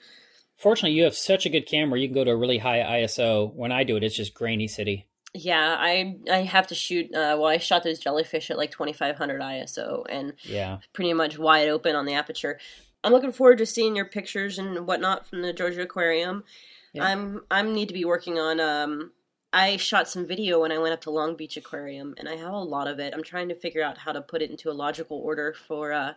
Fortunately, 0.56 0.96
you 0.96 1.02
have 1.02 1.16
such 1.16 1.46
a 1.46 1.48
good 1.48 1.66
camera. 1.66 1.98
You 1.98 2.06
can 2.06 2.14
go 2.14 2.22
to 2.22 2.30
a 2.30 2.36
really 2.36 2.58
high 2.58 3.00
ISO. 3.00 3.52
When 3.52 3.72
I 3.72 3.82
do 3.82 3.96
it, 3.96 4.04
it's 4.04 4.14
just 4.14 4.34
grainy 4.34 4.68
city. 4.68 5.06
Yeah, 5.34 5.76
I 5.78 6.16
I 6.30 6.42
have 6.42 6.68
to 6.68 6.74
shoot. 6.76 7.06
Uh, 7.12 7.36
well, 7.38 7.46
I 7.46 7.58
shot 7.58 7.82
those 7.82 7.98
jellyfish 7.98 8.50
at 8.50 8.56
like 8.56 8.70
2500 8.70 9.40
ISO 9.40 10.04
and 10.08 10.32
Yeah. 10.44 10.78
pretty 10.92 11.12
much 11.12 11.38
wide 11.38 11.68
open 11.68 11.96
on 11.96 12.06
the 12.06 12.14
aperture. 12.14 12.58
I'm 13.02 13.12
looking 13.12 13.32
forward 13.32 13.58
to 13.58 13.66
seeing 13.66 13.96
your 13.96 14.04
pictures 14.04 14.58
and 14.58 14.86
whatnot 14.86 15.26
from 15.26 15.42
the 15.42 15.52
Georgia 15.52 15.82
Aquarium. 15.82 16.44
Yeah. 16.92 17.04
I'm 17.04 17.42
I'm 17.50 17.74
need 17.74 17.88
to 17.88 17.94
be 17.94 18.04
working 18.04 18.38
on 18.38 18.60
um 18.60 19.10
I 19.52 19.76
shot 19.76 20.08
some 20.08 20.26
video 20.26 20.60
when 20.60 20.72
I 20.72 20.78
went 20.78 20.94
up 20.94 21.00
to 21.02 21.10
Long 21.10 21.36
Beach 21.36 21.56
Aquarium 21.56 22.14
and 22.18 22.28
I 22.28 22.36
have 22.36 22.52
a 22.52 22.58
lot 22.58 22.86
of 22.88 22.98
it. 23.00 23.12
I'm 23.12 23.22
trying 23.22 23.48
to 23.48 23.54
figure 23.54 23.82
out 23.82 23.98
how 23.98 24.12
to 24.12 24.20
put 24.22 24.40
it 24.42 24.50
into 24.50 24.70
a 24.70 24.72
logical 24.72 25.18
order 25.18 25.52
for 25.66 25.92
uh 25.92 26.14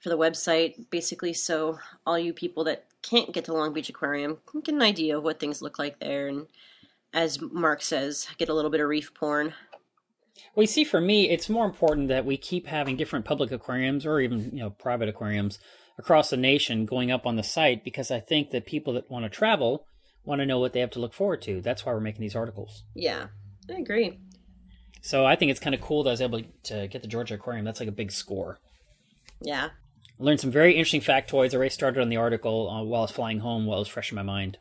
for 0.00 0.08
the 0.08 0.18
website 0.18 0.90
basically 0.90 1.32
so 1.32 1.78
all 2.06 2.18
you 2.18 2.32
people 2.32 2.64
that 2.64 2.86
can't 3.02 3.32
get 3.32 3.44
to 3.44 3.52
Long 3.52 3.72
Beach 3.72 3.88
Aquarium 3.88 4.38
can 4.46 4.60
get 4.62 4.74
an 4.74 4.82
idea 4.82 5.16
of 5.16 5.22
what 5.22 5.38
things 5.38 5.62
look 5.62 5.78
like 5.78 6.00
there 6.00 6.26
and 6.26 6.46
as 7.12 7.40
Mark 7.40 7.82
says, 7.82 8.28
get 8.38 8.48
a 8.48 8.54
little 8.54 8.70
bit 8.70 8.80
of 8.80 8.88
reef 8.88 9.12
porn. 9.14 9.54
Well, 10.54 10.62
you 10.62 10.68
see, 10.68 10.84
for 10.84 11.00
me, 11.00 11.28
it's 11.30 11.48
more 11.48 11.66
important 11.66 12.08
that 12.08 12.24
we 12.24 12.36
keep 12.36 12.66
having 12.66 12.96
different 12.96 13.24
public 13.24 13.50
aquariums 13.50 14.06
or 14.06 14.20
even 14.20 14.50
you 14.52 14.60
know 14.60 14.70
private 14.70 15.08
aquariums 15.08 15.58
across 15.98 16.30
the 16.30 16.36
nation 16.36 16.86
going 16.86 17.10
up 17.10 17.26
on 17.26 17.36
the 17.36 17.42
site 17.42 17.84
because 17.84 18.10
I 18.10 18.20
think 18.20 18.50
that 18.50 18.66
people 18.66 18.92
that 18.94 19.10
want 19.10 19.24
to 19.24 19.28
travel 19.28 19.84
want 20.24 20.40
to 20.40 20.46
know 20.46 20.58
what 20.58 20.72
they 20.72 20.80
have 20.80 20.90
to 20.90 21.00
look 21.00 21.14
forward 21.14 21.42
to. 21.42 21.60
That's 21.60 21.84
why 21.84 21.92
we're 21.92 22.00
making 22.00 22.20
these 22.20 22.36
articles. 22.36 22.84
Yeah, 22.94 23.28
I 23.70 23.74
agree. 23.74 24.18
So 25.00 25.24
I 25.24 25.36
think 25.36 25.50
it's 25.50 25.60
kind 25.60 25.74
of 25.74 25.80
cool 25.80 26.02
that 26.02 26.10
I 26.10 26.12
was 26.12 26.20
able 26.22 26.42
to 26.64 26.88
get 26.88 27.02
the 27.02 27.08
Georgia 27.08 27.34
Aquarium. 27.34 27.64
That's 27.64 27.80
like 27.80 27.88
a 27.88 27.92
big 27.92 28.12
score. 28.12 28.58
Yeah. 29.40 29.70
learned 30.18 30.40
some 30.40 30.50
very 30.50 30.72
interesting 30.72 31.00
factoids. 31.00 31.52
I 31.52 31.56
already 31.56 31.70
started 31.70 32.00
on 32.00 32.08
the 32.08 32.16
article 32.16 32.68
uh, 32.68 32.82
while 32.82 33.02
I 33.02 33.04
was 33.04 33.10
flying 33.10 33.38
home 33.40 33.66
while 33.66 33.78
it 33.78 33.82
was 33.82 33.88
fresh 33.88 34.10
in 34.10 34.16
my 34.16 34.22
mind. 34.22 34.58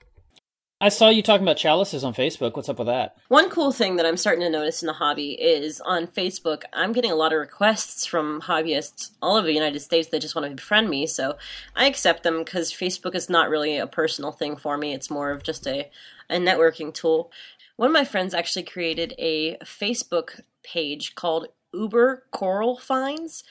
I 0.79 0.89
saw 0.89 1.09
you 1.09 1.23
talking 1.23 1.43
about 1.43 1.57
chalices 1.57 2.03
on 2.03 2.13
Facebook. 2.13 2.55
What's 2.55 2.69
up 2.69 2.77
with 2.77 2.85
that? 2.85 3.17
One 3.29 3.49
cool 3.49 3.71
thing 3.71 3.95
that 3.95 4.05
I'm 4.05 4.15
starting 4.15 4.43
to 4.43 4.49
notice 4.49 4.83
in 4.83 4.87
the 4.87 4.93
hobby 4.93 5.31
is 5.31 5.81
on 5.81 6.05
Facebook, 6.05 6.65
I'm 6.71 6.91
getting 6.91 7.11
a 7.11 7.15
lot 7.15 7.33
of 7.33 7.39
requests 7.39 8.05
from 8.05 8.41
hobbyists 8.41 9.09
all 9.19 9.37
over 9.37 9.47
the 9.47 9.55
United 9.55 9.79
States 9.79 10.09
that 10.09 10.21
just 10.21 10.35
want 10.35 10.47
to 10.47 10.55
befriend 10.55 10.87
me. 10.87 11.07
So 11.07 11.35
I 11.75 11.87
accept 11.87 12.21
them 12.21 12.37
because 12.37 12.71
Facebook 12.71 13.15
is 13.15 13.27
not 13.27 13.49
really 13.49 13.77
a 13.77 13.87
personal 13.87 14.31
thing 14.31 14.55
for 14.55 14.77
me. 14.77 14.93
It's 14.93 15.09
more 15.09 15.31
of 15.31 15.41
just 15.41 15.65
a, 15.65 15.89
a 16.29 16.35
networking 16.35 16.93
tool. 16.93 17.31
One 17.77 17.87
of 17.87 17.93
my 17.93 18.05
friends 18.05 18.35
actually 18.35 18.63
created 18.63 19.15
a 19.17 19.57
Facebook 19.63 20.41
page 20.61 21.15
called 21.15 21.47
Uber 21.73 22.25
Coral 22.29 22.77
Finds. 22.77 23.43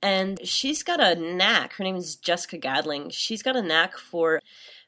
And 0.00 0.38
she's 0.46 0.84
got 0.84 1.00
a 1.00 1.16
knack. 1.16 1.72
Her 1.72 1.82
name 1.82 1.96
is 1.96 2.14
Jessica 2.14 2.56
Gadling. 2.56 3.10
She's 3.10 3.42
got 3.42 3.56
a 3.56 3.62
knack 3.62 3.98
for 3.98 4.40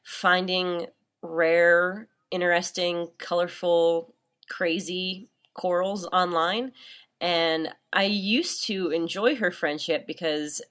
finding 0.03 0.87
rare, 1.21 2.07
interesting, 2.31 3.09
colorful, 3.17 4.13
crazy 4.49 5.29
corals 5.53 6.05
online. 6.07 6.71
And 7.19 7.69
I 7.93 8.03
used 8.03 8.65
to 8.65 8.89
enjoy 8.89 9.35
her 9.35 9.51
friendship 9.51 10.07
because 10.07 10.61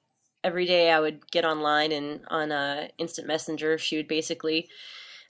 every 0.42 0.66
day 0.66 0.90
I 0.90 1.00
would 1.00 1.30
get 1.30 1.44
online 1.44 1.92
and 1.92 2.20
on 2.28 2.50
uh, 2.50 2.88
Instant 2.98 3.28
Messenger, 3.28 3.78
she 3.78 3.96
would 3.96 4.08
basically 4.08 4.68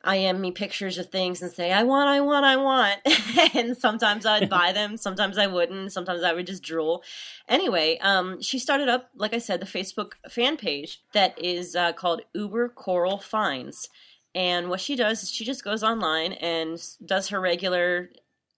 IM 0.06 0.40
me 0.40 0.50
pictures 0.50 0.96
of 0.96 1.10
things 1.10 1.42
and 1.42 1.52
say, 1.52 1.72
I 1.72 1.82
want, 1.82 2.08
I 2.08 2.20
want, 2.20 2.46
I 2.46 2.56
want. 2.56 3.00
and 3.54 3.76
sometimes 3.76 4.24
I'd 4.24 4.48
buy 4.48 4.72
them, 4.74 4.96
sometimes 4.96 5.36
I 5.36 5.46
wouldn't, 5.46 5.92
sometimes 5.92 6.22
I 6.22 6.32
would 6.32 6.46
just 6.46 6.62
drool. 6.62 7.02
Anyway, 7.48 7.98
um, 8.00 8.40
she 8.40 8.58
started 8.58 8.88
up, 8.88 9.10
like 9.14 9.34
I 9.34 9.38
said, 9.38 9.60
the 9.60 9.66
Facebook 9.66 10.12
fan 10.28 10.56
page 10.56 11.02
that 11.12 11.38
is 11.38 11.76
uh, 11.76 11.92
called 11.92 12.22
Uber 12.34 12.70
Coral 12.70 13.18
Finds. 13.18 13.88
And 14.34 14.68
what 14.68 14.80
she 14.80 14.96
does 14.96 15.22
is 15.22 15.30
she 15.30 15.44
just 15.44 15.64
goes 15.64 15.82
online 15.82 16.34
and 16.34 16.80
does 17.04 17.28
her 17.28 17.40
regular 17.40 18.10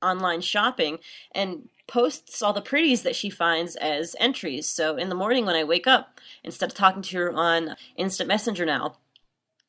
online 0.03 0.41
shopping 0.41 0.99
and 1.33 1.69
posts 1.87 2.43
all 2.43 2.53
the 2.53 2.61
pretties 2.61 3.03
that 3.03 3.17
she 3.17 3.31
finds 3.31 3.77
as 3.77 4.17
entries. 4.19 4.67
So 4.67 4.97
in 4.97 5.09
the 5.09 5.15
morning 5.15 5.47
when 5.47 5.57
I 5.57 5.65
wake 5.65 5.87
up, 5.87 6.21
instead 6.45 6.71
of 6.71 6.75
talking 6.75 7.03
to 7.03 7.17
her 7.19 7.33
on 7.33 7.77
Instant 7.97 8.29
Messenger 8.29 8.67
now, 8.67 8.97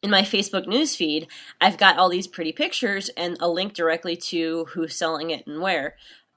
in 0.01 0.09
my 0.09 0.21
Facebook 0.21 0.65
newsfeed, 0.65 1.27
I've 1.61 1.77
got 1.77 1.97
all 1.97 2.09
these 2.09 2.27
pretty 2.27 2.51
pictures 2.51 3.09
and 3.15 3.37
a 3.39 3.47
link 3.47 3.73
directly 3.73 4.17
to 4.17 4.65
who's 4.65 4.95
selling 4.95 5.29
it 5.29 5.47
and 5.47 5.61
where. 5.61 5.95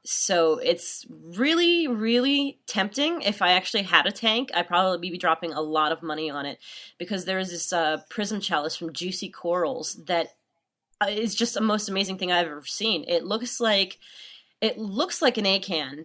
So 0.08 0.58
it's 0.58 1.04
really, 1.10 1.88
really 1.88 2.60
tempting. 2.68 3.22
If 3.22 3.42
I 3.42 3.52
actually 3.52 3.82
had 3.82 4.06
a 4.06 4.12
tank, 4.12 4.50
I'd 4.54 4.68
probably 4.68 5.10
be 5.10 5.18
dropping 5.18 5.52
a 5.52 5.60
lot 5.60 5.90
of 5.90 6.00
money 6.00 6.30
on 6.30 6.46
it 6.46 6.60
because 6.96 7.24
there 7.24 7.40
is 7.40 7.50
this 7.50 7.72
uh, 7.72 7.98
prism 8.08 8.40
chalice 8.40 8.76
from 8.76 8.92
Juicy 8.92 9.30
Corals 9.30 9.94
that 10.06 10.36
uh, 11.00 11.10
just 11.10 11.54
the 11.54 11.60
most 11.60 11.88
amazing 11.88 12.18
thing 12.18 12.30
I've 12.30 12.46
ever 12.46 12.64
seen. 12.64 13.04
It 13.08 13.24
looks 13.24 13.60
like 13.60 13.98
it 14.60 14.78
looks 14.78 15.20
like 15.20 15.38
an 15.38 15.44
acan. 15.44 16.04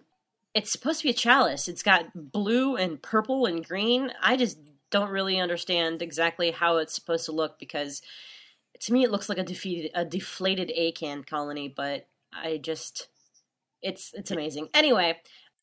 It's 0.52 0.72
supposed 0.72 0.98
to 1.00 1.04
be 1.04 1.10
a 1.10 1.14
chalice. 1.14 1.68
It's 1.68 1.84
got 1.84 2.32
blue 2.32 2.74
and 2.74 3.00
purple 3.00 3.46
and 3.46 3.64
green. 3.64 4.10
I 4.20 4.36
just 4.36 4.58
don't 4.90 5.10
really 5.10 5.38
understand 5.38 6.02
exactly 6.02 6.50
how 6.50 6.78
it's 6.78 6.94
supposed 6.94 7.26
to 7.26 7.32
look 7.32 7.56
because 7.60 8.02
to 8.80 8.92
me 8.92 9.04
it 9.04 9.12
looks 9.12 9.28
like 9.28 9.38
a 9.38 9.44
defeated 9.44 9.92
a 9.94 10.04
deflated 10.04 10.72
acan 10.76 11.24
colony, 11.24 11.68
but 11.68 12.08
I 12.32 12.56
just 12.56 13.06
it's 13.82 14.12
it's 14.14 14.30
amazing. 14.30 14.68
Anyway, 14.74 15.18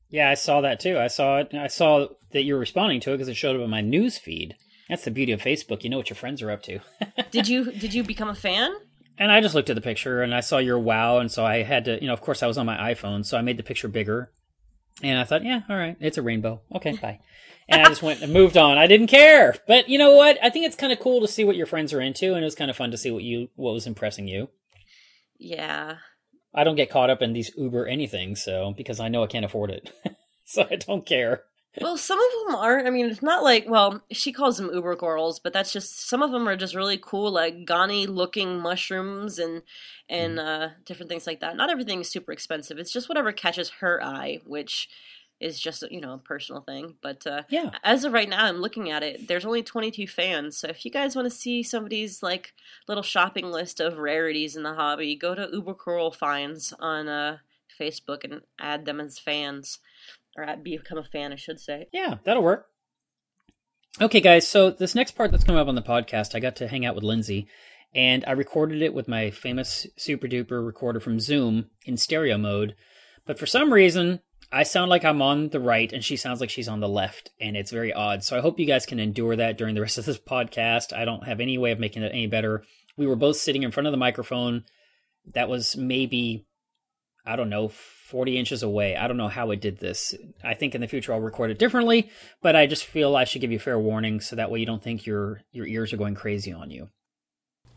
Yeah, 0.10 0.30
I 0.30 0.34
saw 0.34 0.62
that 0.62 0.80
too. 0.80 0.98
I 1.00 1.08
saw 1.08 1.40
it. 1.40 1.54
I 1.54 1.68
saw 1.68 2.08
that 2.32 2.44
you 2.44 2.54
were 2.54 2.60
responding 2.60 3.00
to 3.02 3.12
it 3.12 3.16
because 3.16 3.30
it 3.30 3.38
showed 3.38 3.56
up 3.56 3.62
in 3.62 3.70
my 3.70 3.82
news 3.82 4.18
feed. 4.18 4.56
That's 4.88 5.06
the 5.06 5.12
beauty 5.12 5.32
of 5.32 5.42
Facebook. 5.42 5.84
You 5.84 5.90
know 5.90 5.98
what 5.98 6.10
your 6.10 6.18
friends 6.18 6.42
are 6.42 6.52
up 6.52 6.64
to. 6.64 6.80
did 7.32 7.48
you 7.48 7.72
did 7.72 7.94
you 7.94 8.04
become 8.04 8.30
a 8.30 8.36
fan? 8.36 8.74
and 9.20 9.32
I 9.32 9.42
just 9.42 9.54
looked 9.54 9.70
at 9.70 9.76
the 9.76 9.82
picture 9.82 10.24
and 10.24 10.34
I 10.34 10.40
saw 10.40 10.58
your 10.58 10.80
wow, 10.80 11.20
and 11.20 11.30
so 11.30 11.46
I 11.46 11.64
had 11.64 11.86
to, 11.86 12.02
you 12.02 12.08
know, 12.08 12.14
of 12.14 12.22
course 12.22 12.42
I 12.42 12.48
was 12.48 12.58
on 12.58 12.66
my 12.66 12.94
iPhone, 12.94 13.26
so 13.26 13.38
I 13.38 13.42
made 13.42 13.58
the 13.58 13.64
picture 13.64 13.90
bigger. 13.90 14.32
And 15.04 15.20
I 15.20 15.24
thought, 15.24 15.44
yeah, 15.44 15.62
all 15.70 15.78
right, 15.78 15.98
it's 16.00 16.18
a 16.18 16.22
rainbow. 16.22 16.62
Okay, 16.76 16.94
bye. 16.94 17.20
And 17.68 17.82
I 17.82 17.86
just 17.90 18.02
went 18.02 18.22
and 18.22 18.34
moved 18.34 18.58
on. 18.58 18.80
I 18.80 18.88
didn't 18.88 19.08
care. 19.08 19.56
But 19.68 19.90
you 19.90 20.00
know 20.00 20.16
what? 20.16 20.40
I 20.42 20.50
think 20.50 20.66
it's 20.66 20.76
kind 20.76 20.92
of 20.92 21.00
cool 21.00 21.22
to 21.22 21.28
see 21.28 21.44
what 21.44 21.56
your 21.56 21.68
friends 21.68 21.94
are 21.94 22.02
into, 22.02 22.34
and 22.34 22.42
it 22.42 22.46
was 22.46 22.56
kind 22.56 22.72
of 22.72 22.78
fun 22.78 22.92
to 22.92 22.98
see 22.98 23.12
what 23.12 23.24
you 23.24 23.50
what 23.56 23.74
was 23.74 23.86
impressing 23.86 24.28
you. 24.28 24.50
Yeah. 25.38 25.98
I 26.54 26.64
don't 26.64 26.76
get 26.76 26.90
caught 26.90 27.10
up 27.10 27.22
in 27.22 27.34
these 27.34 27.52
Uber 27.56 27.86
anything, 27.86 28.36
so 28.36 28.74
because 28.76 29.00
I 29.00 29.08
know 29.08 29.24
I 29.24 29.28
can't 29.28 29.46
afford 29.46 29.72
it, 29.72 29.92
so 30.46 30.68
I 30.70 30.76
don't 30.76 31.06
care. 31.06 31.44
Well, 31.80 31.98
some 31.98 32.20
of 32.20 32.48
them 32.48 32.56
aren't. 32.56 32.88
I 32.88 32.90
mean, 32.90 33.06
it's 33.06 33.22
not 33.22 33.44
like 33.44 33.66
well, 33.70 34.02
she 34.12 34.32
calls 34.32 34.58
them 34.58 34.72
Uber 34.74 34.96
corals, 34.96 35.40
but 35.40 35.54
that's 35.54 35.72
just 35.72 36.10
some 36.10 36.24
of 36.24 36.32
them 36.32 36.48
are 36.48 36.56
just 36.56 36.76
really 36.76 36.98
cool, 37.02 37.32
like 37.32 37.66
Gani 37.66 38.08
looking 38.08 38.60
mushrooms 38.60 39.38
and 39.38 39.62
and 40.10 40.40
uh, 40.40 40.70
different 40.86 41.10
things 41.10 41.28
like 41.28 41.42
that. 41.42 41.56
Not 41.56 41.70
everything 41.70 42.02
is 42.02 42.10
super 42.10 42.32
expensive. 42.32 42.80
It's 42.80 42.92
just 42.92 43.08
whatever 43.08 43.32
catches 43.32 43.70
her 43.82 44.04
eye, 44.04 44.40
which 44.46 44.90
is 45.40 45.60
just 45.60 45.84
you 45.90 46.02
know 46.02 46.14
a 46.14 46.18
personal 46.18 46.62
thing. 46.62 46.96
But 47.02 47.26
uh, 47.28 47.44
Yeah. 47.50 47.72
as 47.84 48.04
of 48.04 48.14
right 48.14 48.28
now, 48.30 48.46
I'm 48.46 48.58
looking 48.58 48.90
at 48.92 49.04
it. 49.04 49.28
There's 49.28 49.46
only 49.46 49.64
22 49.64 50.08
fans, 50.08 50.58
so 50.58 50.68
if 50.68 50.84
you 50.86 50.92
guys 50.92 51.16
want 51.16 51.26
to 51.28 51.36
see 51.36 51.64
somebody's 51.64 52.22
like 52.24 52.54
little 52.88 53.04
shopping 53.04 53.52
list 53.52 53.80
of 53.80 53.98
rarities 53.98 54.56
in 54.56 54.64
the 54.64 54.74
hobby, 54.74 55.16
go 55.16 55.36
to 55.36 55.50
Uber 55.52 55.74
Coral 55.76 56.12
Finds 56.12 56.74
on 56.80 57.08
uh, 57.08 57.38
Facebook 57.80 58.24
and 58.24 58.42
add 58.60 58.86
them 58.86 59.00
as 59.00 59.18
fans, 59.20 59.80
or 60.38 60.44
add, 60.44 60.64
become 60.64 60.98
a 60.98 61.04
fan, 61.04 61.32
I 61.32 61.38
should 61.38 61.60
say. 61.60 61.88
Yeah, 61.94 62.16
that'll 62.26 62.44
work. 62.44 62.68
Okay, 64.02 64.22
guys. 64.22 64.48
So 64.48 64.70
this 64.70 64.96
next 64.96 65.12
part 65.12 65.32
that's 65.32 65.44
coming 65.44 65.60
up 65.62 65.68
on 65.68 65.76
the 65.76 65.82
podcast, 65.82 66.36
I 66.36 66.40
got 66.40 66.56
to 66.58 66.68
hang 66.68 66.86
out 66.86 66.96
with 66.96 67.04
Lindsay, 67.04 67.48
and 67.94 68.24
I 68.28 68.32
recorded 68.32 68.82
it 68.82 68.94
with 68.94 69.08
my 69.08 69.32
famous 69.32 69.88
super 69.98 70.28
duper 70.28 70.66
recorder 70.66 71.00
from 71.00 71.20
Zoom 71.20 71.70
in 71.86 71.98
stereo 71.98 72.38
mode. 72.38 72.76
But 73.26 73.40
for 73.40 73.46
some 73.46 73.74
reason, 73.74 74.22
I 74.52 74.64
sound 74.64 74.90
like 74.90 75.06
I'm 75.06 75.22
on 75.22 75.50
the 75.50 75.60
right, 75.60 75.92
and 75.94 76.04
she 76.04 76.18
sounds 76.18 76.42
like 76.42 76.50
she's 76.50 76.68
on 76.68 76.80
the 76.80 76.90
left, 76.90 77.30
and 77.40 77.56
it's 77.56 77.72
very 77.72 77.94
odd. 77.94 78.24
So 78.24 78.36
I 78.36 78.42
hope 78.42 78.60
you 78.60 78.66
guys 78.66 78.86
can 78.86 79.00
endure 79.00 79.36
that 79.36 79.58
during 79.58 79.76
the 79.76 79.82
rest 79.82 79.98
of 79.98 80.06
this 80.06 80.18
podcast. 80.18 80.92
I 80.92 81.06
don't 81.06 81.26
have 81.26 81.40
any 81.40 81.58
way 81.58 81.72
of 81.72 81.80
making 81.80 82.02
it 82.02 82.12
any 82.12 82.28
better. 82.28 82.64
We 82.98 83.06
were 83.06 83.16
both 83.16 83.38
sitting 83.38 83.64
in 83.64 83.72
front 83.72 83.88
of 83.88 83.92
the 83.92 83.98
microphone. 83.98 84.64
That 85.34 85.50
was 85.50 85.78
maybe, 85.78 86.48
I 87.26 87.36
don't 87.36 87.50
know, 87.50 87.68
40 87.68 88.38
inches 88.40 88.64
away. 88.64 88.96
I 88.96 89.08
don't 89.08 89.18
know 89.18 89.28
how 89.28 89.52
it 89.52 89.62
did 89.62 89.78
this. 89.78 90.16
I 90.44 90.56
think 90.56 90.74
in 90.74 90.82
the 90.82 90.88
future 90.88 91.14
I'll 91.14 91.20
record 91.20 91.52
it 91.52 91.60
differently, 91.60 92.10
but 92.42 92.56
I 92.56 92.66
just 92.66 92.86
feel 92.86 93.16
I 93.16 93.26
should 93.26 93.42
give 93.42 93.52
you 93.52 93.60
fair 93.60 93.78
warning 93.78 94.20
so 94.20 94.36
that 94.36 94.50
way 94.50 94.60
you 94.60 94.66
don't 94.66 94.82
think 94.82 95.06
your 95.06 95.42
your 95.52 95.68
ears 95.68 95.94
are 95.94 95.98
going 95.98 96.16
crazy 96.16 96.52
on 96.52 96.72
you. 96.72 96.90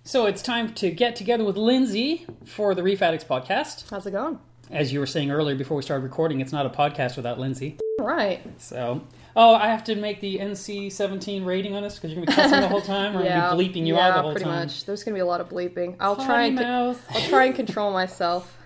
So 0.04 0.24
it's 0.24 0.42
time 0.42 0.72
to 0.74 0.90
get 0.90 1.16
together 1.16 1.44
with 1.44 1.56
Lindsay 1.56 2.26
for 2.46 2.74
the 2.74 2.82
Reef 2.82 3.02
Addicts 3.02 3.24
podcast. 3.24 3.90
How's 3.90 4.06
it 4.06 4.12
going? 4.12 4.38
As 4.72 4.90
you 4.90 5.00
were 5.00 5.06
saying 5.06 5.30
earlier 5.30 5.54
before 5.54 5.76
we 5.76 5.82
started 5.82 6.02
recording, 6.02 6.40
it's 6.40 6.50
not 6.50 6.64
a 6.64 6.70
podcast 6.70 7.16
without 7.16 7.38
Lindsay. 7.38 7.76
Right. 8.00 8.40
So, 8.58 9.02
oh, 9.36 9.54
I 9.54 9.66
have 9.66 9.84
to 9.84 9.94
make 9.94 10.20
the 10.20 10.38
NC-17 10.38 11.44
rating 11.44 11.74
on 11.74 11.82
this 11.82 11.96
because 11.96 12.10
you're 12.10 12.24
gonna 12.24 12.34
be 12.34 12.42
cussing 12.42 12.60
the 12.62 12.68
whole 12.68 12.80
time, 12.80 13.14
or 13.14 13.20
I'm 13.20 13.26
yeah. 13.26 13.50
gonna 13.50 13.58
be 13.58 13.68
bleeping 13.68 13.86
you 13.86 13.96
yeah, 13.96 14.08
out 14.08 14.14
the 14.14 14.22
whole 14.22 14.32
pretty 14.32 14.46
time. 14.46 14.60
much. 14.60 14.86
There's 14.86 15.04
gonna 15.04 15.14
be 15.14 15.20
a 15.20 15.26
lot 15.26 15.42
of 15.42 15.50
bleeping. 15.50 15.96
I'll 16.00 16.16
try 16.16 16.44
and 16.44 16.56
mouth. 16.56 17.04
I'll 17.10 17.28
try 17.28 17.44
and 17.44 17.54
control 17.54 17.92
myself. 17.92 18.56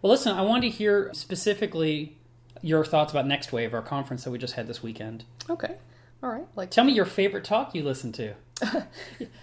Well, 0.00 0.10
listen, 0.10 0.34
I 0.34 0.40
wanted 0.40 0.70
to 0.70 0.76
hear 0.76 1.10
specifically 1.12 2.16
your 2.62 2.82
thoughts 2.82 3.12
about 3.12 3.26
Next 3.26 3.52
Wave, 3.52 3.74
our 3.74 3.82
conference 3.82 4.24
that 4.24 4.30
we 4.30 4.38
just 4.38 4.54
had 4.54 4.66
this 4.66 4.82
weekend. 4.82 5.24
Okay. 5.50 5.76
All 6.22 6.30
right. 6.30 6.46
Like 6.56 6.70
Tell 6.70 6.84
me 6.84 6.94
your 6.94 7.04
favorite 7.04 7.44
talk 7.44 7.74
you 7.74 7.82
listened 7.82 8.14
to. 8.14 8.34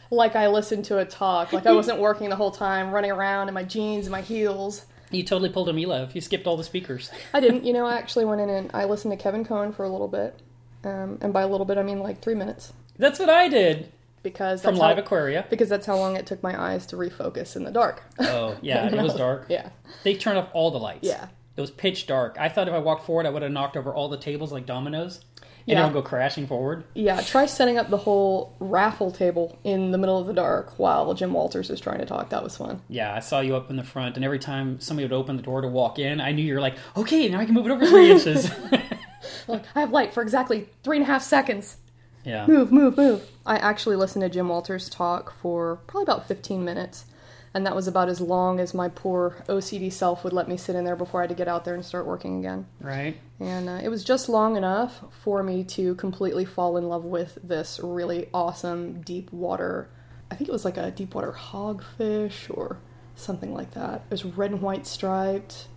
like 0.10 0.36
I 0.36 0.48
listened 0.48 0.86
to 0.86 0.98
a 0.98 1.06
talk. 1.06 1.54
Like 1.54 1.68
I 1.68 1.72
wasn't 1.72 2.00
working 2.00 2.30
the 2.30 2.36
whole 2.36 2.50
time, 2.50 2.90
running 2.90 3.12
around 3.12 3.48
in 3.48 3.54
my 3.54 3.64
jeans 3.64 4.08
and 4.08 4.12
my 4.12 4.22
heels. 4.22 4.88
You 5.14 5.24
totally 5.24 5.50
pulled 5.50 5.70
a 5.70 5.74
Milev. 5.74 6.16
You 6.16 6.22
skipped 6.22 6.48
all 6.48 6.58
the 6.58 6.64
speakers. 6.64 7.12
I 7.34 7.40
didn't. 7.40 7.66
You 7.66 7.74
know, 7.74 7.86
I 7.86 7.96
actually 7.98 8.26
went 8.26 8.42
in 8.42 8.50
and 8.50 8.72
I 8.74 8.86
listened 8.86 9.12
to 9.12 9.18
Kevin 9.22 9.46
Kohen 9.46 9.72
for 9.72 9.84
a 9.84 9.90
little 9.90 10.08
bit. 10.08 10.40
Um, 10.84 11.18
and 11.22 11.32
by 11.32 11.44
a 11.44 11.48
little 11.48 11.66
bit, 11.66 11.78
I 11.78 11.84
mean 11.84 12.00
like 12.00 12.22
three 12.22 12.36
minutes. 12.36 12.74
That's 12.98 13.20
what 13.20 13.30
I 13.30 13.48
did 13.48 13.92
because 14.24 14.62
from 14.62 14.76
Live 14.76 14.98
how, 14.98 15.04
Aquaria. 15.04 15.46
because 15.50 15.70
that's 15.70 15.86
how 15.86 15.98
long 15.98 16.16
it 16.16 16.26
took 16.26 16.42
my 16.42 16.60
eyes 16.60 16.86
to 16.88 16.96
refocus 16.96 17.56
in 17.56 17.64
the 17.64 17.72
dark. 17.72 18.04
Oh, 18.20 18.58
yeah, 18.62 18.88
it 18.88 19.02
was 19.02 19.14
dark. 19.14 19.46
yeah, 19.50 19.70
They 20.04 20.16
turned 20.16 20.38
off 20.38 20.50
all 20.54 20.72
the 20.72 20.80
lights. 20.80 21.04
Yeah. 21.04 21.28
It 21.56 21.62
was 21.62 21.70
pitch 21.70 22.08
dark. 22.08 22.38
I 22.40 22.50
thought 22.50 22.68
if 22.68 22.74
I 22.74 22.80
walked 22.80 23.06
forward, 23.06 23.28
I 23.28 23.30
would 23.30 23.44
have 23.44 23.52
knocked 23.52 23.78
over 23.78 23.94
all 23.94 24.10
the 24.10 24.18
tables 24.18 24.52
like 24.52 24.66
dominoes, 24.66 25.22
Yeah. 25.66 25.82
it 25.82 25.86
would 25.86 25.94
go 25.94 26.02
crashing 26.02 26.46
forward. 26.48 26.84
yeah. 26.94 27.22
Try 27.22 27.46
setting 27.46 27.78
up 27.78 27.90
the 27.90 27.98
whole 27.98 28.54
raffle 28.60 29.12
table 29.12 29.58
in 29.64 29.92
the 29.92 29.98
middle 29.98 30.18
of 30.20 30.28
the 30.28 30.34
dark 30.34 30.78
while 30.78 31.14
Jim 31.14 31.32
Walters 31.34 31.70
is 31.70 31.80
trying 31.80 32.00
to 32.00 32.06
talk. 32.06 32.30
That 32.30 32.44
was 32.44 32.58
fun. 32.58 32.82
Yeah, 32.90 33.14
I 33.16 33.20
saw 33.20 33.40
you 33.40 33.56
up 33.56 33.70
in 33.70 33.76
the 33.78 33.84
front, 33.84 34.16
and 34.18 34.26
every 34.26 34.40
time 34.40 34.80
somebody 34.82 35.06
would 35.08 35.14
open 35.16 35.38
the 35.38 35.44
door 35.44 35.62
to 35.62 35.68
walk 35.68 36.00
in, 36.00 36.20
I 36.20 36.32
knew 36.34 36.44
you 36.44 36.56
were 36.56 36.62
like, 36.62 36.76
okay, 36.98 37.30
now 37.30 37.40
I 37.40 37.46
can 37.46 37.54
move 37.54 37.66
it 37.66 37.72
over 37.72 37.86
three 37.86 38.12
inches. 38.12 38.52
Like 39.48 39.64
I 39.76 39.80
have 39.82 39.92
light 39.92 40.14
for 40.14 40.22
exactly 40.22 40.70
three 40.84 40.98
and 40.98 41.04
a 41.04 41.08
half 41.08 41.22
seconds. 41.22 41.78
yeah. 42.26 42.46
Move, 42.46 42.72
move, 42.72 42.98
move. 42.98 43.30
I 43.46 43.58
actually 43.58 43.96
listened 43.96 44.22
to 44.24 44.30
Jim 44.30 44.48
Walters 44.50 44.90
talk 44.90 45.34
for 45.34 45.78
probably 45.88 46.04
about 46.04 46.28
15 46.28 46.64
minutes, 46.64 47.06
and 47.54 47.66
that 47.66 47.76
was 47.76 47.88
about 47.88 48.10
as 48.10 48.20
long 48.20 48.60
as 48.60 48.74
my 48.74 48.90
poor 48.90 49.44
OCD 49.48 49.92
self 49.92 50.24
would 50.24 50.34
let 50.34 50.48
me 50.48 50.58
sit 50.58 50.76
in 50.76 50.86
there 50.86 50.96
before 50.96 51.22
I 51.22 51.24
had 51.24 51.30
to 51.30 51.36
get 51.36 51.48
out 51.48 51.66
there 51.66 51.76
and 51.76 51.86
start 51.86 52.06
working 52.06 52.40
again. 52.40 52.66
Right. 52.82 53.18
And 53.40 53.70
uh, 53.70 53.80
it 53.84 53.90
was 53.90 54.04
just 54.04 54.28
long 54.30 54.56
enough 54.56 55.04
for 55.12 55.44
me 55.44 55.64
to 55.66 55.96
completely 55.96 56.46
fall 56.46 56.78
in 56.78 56.88
love 56.88 57.04
with 57.04 57.38
this 57.44 57.80
really 57.84 58.30
awesome 58.34 59.02
deep 59.02 59.32
water. 59.32 59.90
I 60.32 60.36
think 60.36 60.50
it 60.50 60.54
was 60.54 60.66
like 60.66 60.78
a 60.78 60.90
deep 60.92 61.14
water 61.14 61.32
hogfish 61.38 62.50
or 62.50 62.80
something 63.16 63.54
like 63.54 63.72
that. 63.72 64.04
It 64.06 64.12
was 64.12 64.26
red 64.26 64.52
and 64.52 64.62
white 64.62 64.88
striped. 64.88 65.68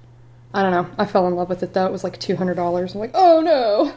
I 0.54 0.62
don't 0.62 0.70
know. 0.70 0.88
I 0.96 1.04
fell 1.04 1.26
in 1.28 1.34
love 1.34 1.50
with 1.50 1.62
it 1.62 1.74
though. 1.74 1.84
It 1.86 1.92
was 1.92 2.04
like 2.04 2.18
two 2.18 2.36
hundred 2.36 2.54
dollars. 2.54 2.94
I'm 2.94 3.00
like, 3.00 3.10
oh 3.14 3.40
no. 3.40 3.92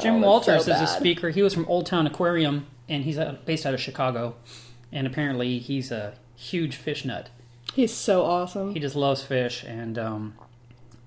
Jim 0.00 0.16
Oh, 0.16 0.26
Walters 0.26 0.66
so 0.66 0.72
is 0.72 0.80
a 0.80 0.86
speaker. 0.86 1.30
He 1.30 1.42
was 1.42 1.54
from 1.54 1.64
Old 1.66 1.86
Town 1.86 2.06
Aquarium, 2.06 2.66
and 2.88 3.04
he's 3.04 3.18
based 3.44 3.64
out 3.66 3.74
of 3.74 3.80
Chicago. 3.80 4.36
And 4.92 5.06
apparently, 5.06 5.58
he's 5.58 5.90
a 5.90 6.14
huge 6.44 6.76
fish 6.76 7.04
nut. 7.04 7.30
He's 7.74 7.92
so 7.92 8.22
awesome. 8.22 8.72
He 8.72 8.80
just 8.80 8.94
loves 8.94 9.22
fish, 9.22 9.64
and 9.64 9.98
um, 9.98 10.34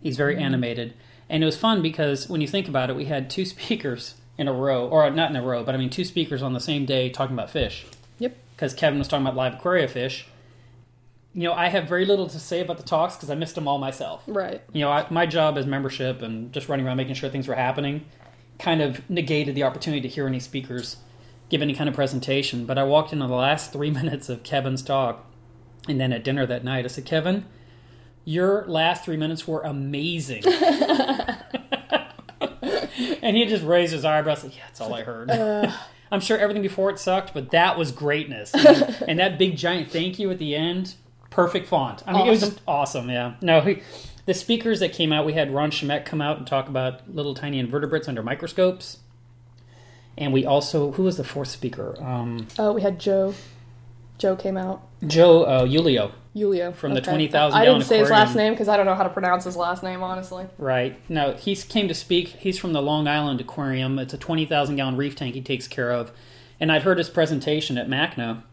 he's 0.01 0.17
very 0.17 0.37
animated. 0.37 0.93
And 1.29 1.43
it 1.43 1.45
was 1.45 1.57
fun 1.57 1.81
because 1.81 2.27
when 2.29 2.41
you 2.41 2.47
think 2.47 2.67
about 2.67 2.89
it, 2.89 2.95
we 2.95 3.05
had 3.05 3.29
two 3.29 3.45
speakers 3.53 4.15
in 4.37 4.47
a 4.47 4.53
row, 4.53 4.87
or 4.87 5.09
not 5.09 5.29
in 5.29 5.35
a 5.35 5.41
row, 5.41 5.63
but 5.63 5.73
I 5.73 5.77
mean 5.77 5.89
two 5.89 6.05
speakers 6.05 6.41
on 6.43 6.53
the 6.53 6.59
same 6.59 6.85
day 6.85 7.09
talking 7.09 7.35
about 7.35 7.49
fish. 7.49 7.85
Yep. 8.19 8.37
Because 8.55 8.73
Kevin 8.73 8.99
was 8.99 9.07
talking 9.07 9.25
about 9.25 9.61
LiveAquaria 9.61 9.89
fish. 9.89 10.27
You 11.33 11.43
know, 11.43 11.53
I 11.53 11.67
have 11.67 11.87
very 11.87 12.05
little 12.05 12.27
to 12.27 12.39
say 12.39 12.61
about 12.61 12.77
the 12.77 12.83
talks 12.83 13.15
because 13.15 13.29
I 13.29 13.35
missed 13.35 13.55
them 13.55 13.67
all 13.67 13.77
myself. 13.77 14.23
Right. 14.27 14.61
You 14.73 14.81
know, 14.81 14.91
I, 14.91 15.05
my 15.11 15.27
job 15.27 15.57
as 15.57 15.67
membership 15.67 16.21
and 16.21 16.51
just 16.51 16.67
running 16.67 16.85
around 16.85 16.97
making 16.97 17.13
sure 17.15 17.29
things 17.29 17.47
were 17.47 17.55
happening 17.55 18.05
kind 18.59 18.81
of 18.81 19.07
negated 19.07 19.53
the 19.53 19.63
opportunity 19.63 20.01
to 20.01 20.07
hear 20.07 20.25
any 20.25 20.39
speakers 20.39 20.97
give 21.49 21.61
any 21.61 21.73
kind 21.73 21.89
of 21.89 21.95
presentation. 21.95 22.65
But 22.65 22.77
I 22.77 22.83
walked 22.83 23.13
into 23.13 23.27
the 23.27 23.33
last 23.33 23.71
three 23.71 23.91
minutes 24.01 24.29
of 24.29 24.43
Kevin's 24.43 24.81
talk, 24.81 25.25
and 25.87 25.99
then 25.99 26.11
at 26.13 26.23
dinner 26.23 26.45
that 26.45 26.63
night, 26.63 26.85
I 26.85 26.87
said, 26.87 27.05
Kevin, 27.05 27.45
your 28.25 28.65
last 28.67 29.05
three 29.05 29.17
minutes 29.17 29.47
were 29.47 29.61
amazing. 29.61 30.43
and 33.21 33.35
he 33.37 33.45
just 33.45 33.63
raised 33.63 33.93
his 33.93 34.05
eyebrows, 34.05 34.43
like, 34.43 34.55
yeah, 34.57 34.63
that's 34.67 34.81
all 34.81 34.93
I 34.93 35.03
heard. 35.03 35.29
I'm 36.11 36.21
sure 36.21 36.37
everything 36.37 36.61
before 36.63 36.89
it 36.89 36.99
sucked, 36.99 37.33
but 37.33 37.51
that 37.51 37.77
was 37.77 37.91
greatness. 37.91 38.53
and 39.07 39.19
that 39.19 39.37
big 39.37 39.57
giant 39.57 39.91
thank 39.91 40.19
you 40.19 40.29
at 40.31 40.39
the 40.39 40.55
end, 40.55 40.95
perfect 41.29 41.67
font. 41.67 42.01
I 42.07 42.13
mean, 42.13 42.27
it 42.27 42.29
was 42.29 42.43
Awesome. 42.43 42.53
just 42.55 42.61
awesome. 42.67 43.09
Yeah. 43.09 43.33
No, 43.41 43.61
he, 43.61 43.81
the 44.25 44.33
speakers 44.33 44.79
that 44.79 44.93
came 44.93 45.11
out, 45.11 45.25
we 45.25 45.33
had 45.33 45.53
Ron 45.53 45.71
Shimek 45.71 46.05
come 46.05 46.21
out 46.21 46.37
and 46.37 46.47
talk 46.47 46.67
about 46.69 47.13
little 47.13 47.33
tiny 47.33 47.59
invertebrates 47.59 48.07
under 48.07 48.23
microscopes. 48.23 48.99
And 50.17 50.33
we 50.33 50.45
also, 50.45 50.93
who 50.93 51.03
was 51.03 51.17
the 51.17 51.23
fourth 51.23 51.49
speaker? 51.49 51.95
Um, 52.01 52.47
Oh, 52.57 52.71
we 52.73 52.81
had 52.81 52.99
Joe. 52.99 53.33
Joe 54.17 54.35
came 54.35 54.57
out. 54.57 54.81
Joe 55.05 55.43
uh, 55.43 55.65
Julio, 55.65 56.11
Julio 56.33 56.71
From 56.71 56.93
the 56.93 57.01
20,000 57.01 57.57
I 57.57 57.65
didn't 57.65 57.83
say 57.83 57.99
his 57.99 58.09
last 58.09 58.35
name 58.35 58.53
because 58.53 58.67
I 58.67 58.77
don't 58.77 58.85
know 58.85 58.95
how 58.95 59.03
to 59.03 59.09
pronounce 59.09 59.43
his 59.43 59.55
last 59.55 59.83
name, 59.83 60.03
honestly. 60.03 60.47
right? 60.57 60.99
No, 61.09 61.33
he 61.33 61.55
came 61.55 61.87
to 61.87 61.93
speak. 61.93 62.29
He's 62.29 62.57
from 62.57 62.73
the 62.73 62.81
Long 62.81 63.07
Island 63.07 63.41
Aquarium. 63.41 63.99
It's 63.99 64.13
a 64.13 64.17
20,000 64.17 64.75
gallon 64.75 64.97
reef 64.97 65.15
tank 65.15 65.35
he 65.35 65.41
takes 65.41 65.67
care 65.67 65.91
of. 65.91 66.11
And 66.59 66.71
I'd 66.71 66.83
heard 66.83 66.97
his 66.97 67.09
presentation 67.09 67.77
at 67.77 67.87
MACNA. 67.87 68.43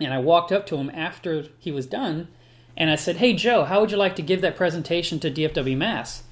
And 0.00 0.12
I 0.12 0.18
walked 0.18 0.52
up 0.52 0.66
to 0.66 0.76
him 0.76 0.90
after 0.90 1.46
he 1.58 1.72
was 1.72 1.86
done. 1.86 2.28
And 2.76 2.90
I 2.90 2.96
said, 2.96 3.16
Hey, 3.16 3.32
Joe, 3.32 3.64
how 3.64 3.80
would 3.80 3.90
you 3.90 3.96
like 3.96 4.16
to 4.16 4.22
give 4.22 4.42
that 4.42 4.56
presentation 4.56 5.18
to 5.20 5.30
DFW 5.30 5.76
Mass? 5.76 6.24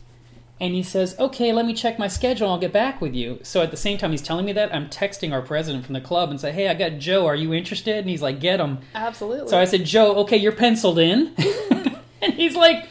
And 0.60 0.74
he 0.74 0.82
says, 0.82 1.16
Okay, 1.18 1.52
let 1.52 1.66
me 1.66 1.74
check 1.74 1.98
my 1.98 2.08
schedule. 2.08 2.48
I'll 2.48 2.58
get 2.58 2.72
back 2.72 3.00
with 3.00 3.14
you. 3.14 3.40
So 3.42 3.62
at 3.62 3.70
the 3.70 3.76
same 3.76 3.98
time 3.98 4.12
he's 4.12 4.22
telling 4.22 4.44
me 4.44 4.52
that, 4.52 4.74
I'm 4.74 4.88
texting 4.88 5.32
our 5.32 5.42
president 5.42 5.84
from 5.84 5.94
the 5.94 6.00
club 6.00 6.30
and 6.30 6.40
say, 6.40 6.52
Hey, 6.52 6.68
I 6.68 6.74
got 6.74 6.98
Joe. 6.98 7.26
Are 7.26 7.34
you 7.34 7.52
interested? 7.52 7.96
And 7.96 8.08
he's 8.08 8.22
like, 8.22 8.40
Get 8.40 8.60
him. 8.60 8.78
Absolutely. 8.94 9.48
So 9.48 9.58
I 9.58 9.64
said, 9.64 9.84
Joe, 9.84 10.14
okay, 10.16 10.36
you're 10.36 10.52
penciled 10.52 10.98
in. 10.98 11.34
and 12.22 12.34
he's 12.34 12.56
like, 12.56 12.88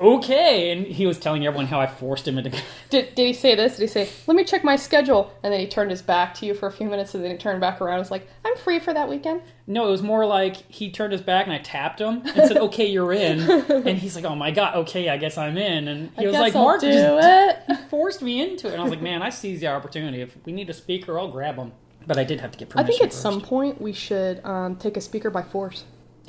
okay. 0.00 0.70
And 0.70 0.86
he 0.86 1.06
was 1.06 1.18
telling 1.18 1.46
everyone 1.46 1.66
how 1.66 1.78
I 1.80 1.86
forced 1.86 2.26
him 2.26 2.38
into. 2.38 2.50
Did, 2.90 3.14
did 3.14 3.26
he 3.26 3.32
say 3.32 3.54
this? 3.54 3.76
Did 3.76 3.82
he 3.82 3.86
say, 3.86 4.08
let 4.26 4.36
me 4.36 4.42
check 4.44 4.64
my 4.64 4.76
schedule? 4.76 5.32
And 5.42 5.52
then 5.52 5.60
he 5.60 5.66
turned 5.68 5.90
his 5.90 6.02
back 6.02 6.34
to 6.34 6.46
you 6.46 6.54
for 6.54 6.66
a 6.66 6.72
few 6.72 6.86
minutes 6.86 7.14
and 7.14 7.22
then 7.22 7.30
he 7.30 7.36
turned 7.36 7.60
back 7.60 7.80
around 7.80 7.94
and 7.94 8.00
was 8.00 8.10
like, 8.10 8.26
I'm 8.44 8.56
free 8.56 8.80
for 8.80 8.92
that 8.94 9.08
weekend. 9.08 9.42
no, 9.66 9.86
it 9.86 9.90
was 9.90 10.02
more 10.02 10.26
like 10.26 10.56
he 10.70 10.90
turned 10.90 11.12
his 11.12 11.20
back 11.22 11.46
and 11.46 11.52
I 11.52 11.58
tapped 11.58 12.00
him 12.00 12.22
and 12.24 12.48
said, 12.48 12.56
okay, 12.56 12.86
you're 12.86 13.12
in. 13.12 13.40
And 13.90 13.96
he's 13.98 14.16
like, 14.16 14.24
oh 14.24 14.34
my 14.34 14.50
God, 14.50 14.74
okay, 14.76 15.08
I 15.08 15.16
guess 15.16 15.38
I'm 15.38 15.56
in. 15.56 15.86
And 15.88 16.10
he 16.18 16.24
I 16.24 16.28
was 16.28 16.36
like, 16.38 16.56
I'll 16.56 16.64
Mark 16.64 16.80
do 16.80 16.90
just 16.92 17.58
it. 17.68 17.78
forced 17.88 18.22
me 18.22 18.40
into 18.42 18.66
it. 18.66 18.72
And 18.72 18.80
I 18.80 18.84
was 18.84 18.90
like, 18.90 19.02
man, 19.02 19.22
I 19.22 19.30
seized 19.30 19.62
the 19.62 19.68
opportunity. 19.68 20.20
If 20.20 20.36
we 20.44 20.52
need 20.52 20.68
a 20.70 20.74
speaker, 20.74 21.18
I'll 21.18 21.30
grab 21.30 21.56
him. 21.56 21.72
But 22.06 22.18
I 22.18 22.24
did 22.24 22.40
have 22.40 22.50
to 22.52 22.58
get 22.58 22.70
permission. 22.70 22.86
I 22.86 22.88
think 22.88 23.02
at 23.02 23.10
first. 23.12 23.22
some 23.22 23.40
point 23.40 23.80
we 23.80 23.92
should 23.92 24.44
um, 24.44 24.74
take 24.76 24.96
a 24.96 25.00
speaker 25.00 25.30
by 25.30 25.42
force. 25.42 25.84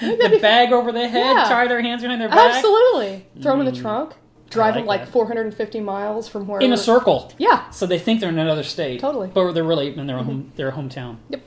the 0.00 0.38
bag 0.40 0.72
over 0.72 0.92
their 0.92 1.08
head, 1.08 1.36
Yeah. 1.36 1.44
tie 1.44 1.68
their 1.68 1.82
hands 1.82 2.02
behind 2.02 2.20
their 2.20 2.28
back, 2.28 2.56
Absolutely. 2.56 3.26
Throw 3.40 3.52
them 3.52 3.60
in 3.66 3.68
the 3.72 3.72
mm. 3.78 3.82
trunk, 3.82 4.14
drive 4.50 4.74
like 4.74 4.82
them 4.82 4.86
like 4.86 5.00
that. 5.04 5.12
450 5.12 5.80
miles 5.80 6.28
from 6.28 6.46
where 6.46 6.60
in 6.60 6.72
a 6.72 6.76
circle. 6.76 7.32
Yeah. 7.38 7.68
So 7.70 7.86
they 7.86 7.98
think 7.98 8.20
they're 8.20 8.28
in 8.30 8.38
another 8.38 8.62
state. 8.62 9.00
Totally. 9.00 9.28
But 9.32 9.52
they're 9.52 9.64
really 9.64 9.96
in 9.96 10.06
their 10.06 10.18
home, 10.18 10.44
mm-hmm. 10.44 10.56
their 10.56 10.72
hometown. 10.72 11.16
Yep. 11.30 11.40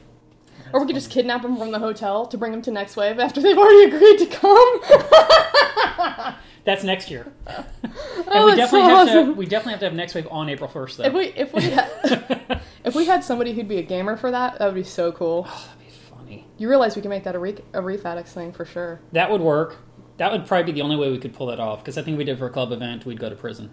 Or 0.74 0.82
we 0.82 0.88
could 0.88 0.96
just 0.96 1.10
kidnap 1.10 1.44
them 1.44 1.56
from 1.58 1.72
the 1.72 1.80
hotel 1.80 2.26
to 2.28 2.38
bring 2.38 2.52
them 2.52 2.62
to 2.64 2.72
Next 2.72 2.98
Wave 2.98 3.20
after 3.20 3.42
they've 3.42 3.58
already 3.58 3.84
agreed 3.96 4.18
to 4.20 4.26
come. 4.26 4.82
That's 6.66 6.84
next 6.84 7.10
year. 7.10 7.32
and 7.48 7.66
Oh, 8.28 8.46
we 8.48 8.56
that's 8.56 8.72
definitely 8.72 8.90
so 8.90 8.96
have 8.98 9.08
to 9.08 9.20
awesome. 9.20 9.36
we 9.38 9.46
definitely 9.46 9.72
have 9.72 9.80
to 9.80 9.86
have 9.86 9.94
next 9.94 10.14
wave 10.16 10.28
on 10.30 10.50
April 10.50 10.70
first 10.70 10.98
though. 10.98 11.06
if 11.06 11.14
we 11.14 11.28
if 11.28 11.54
we 11.54 11.62
had, 11.62 11.90
if 12.84 12.94
we 12.94 13.06
had 13.06 13.24
somebody 13.24 13.54
who'd 13.54 13.70
be 13.70 13.78
a 13.78 13.84
gamer 13.84 14.18
for 14.18 14.32
that, 14.32 14.60
that 14.60 14.66
would 14.66 14.76
be 14.76 14.84
so 14.84 15.14
cool. 15.14 15.46
Funny. 15.46 15.77
You 16.58 16.70
realize 16.70 16.96
we 16.96 17.02
can 17.02 17.10
make 17.10 17.24
that 17.24 17.36
a, 17.36 17.40
re- 17.40 17.58
a 17.74 17.82
Reef 17.82 18.06
Addicts 18.06 18.34
thing 18.34 18.52
for 18.52 18.66
sure. 18.66 19.00
That 19.12 19.30
would 19.32 19.42
work. 19.42 19.78
That 20.18 20.32
would 20.32 20.48
probably 20.48 20.72
be 20.72 20.80
the 20.80 20.82
only 20.82 20.96
way 20.96 21.12
we 21.12 21.20
could 21.20 21.34
pull 21.34 21.48
that 21.48 21.60
off 21.60 21.80
because 21.84 21.98
I 21.98 22.02
think 22.02 22.18
we 22.18 22.24
did 22.24 22.40
for 22.40 22.48
a 22.48 22.50
club 22.50 22.72
event, 22.72 23.06
we'd 23.06 23.20
go 23.20 23.30
to 23.30 23.36
prison. 23.36 23.72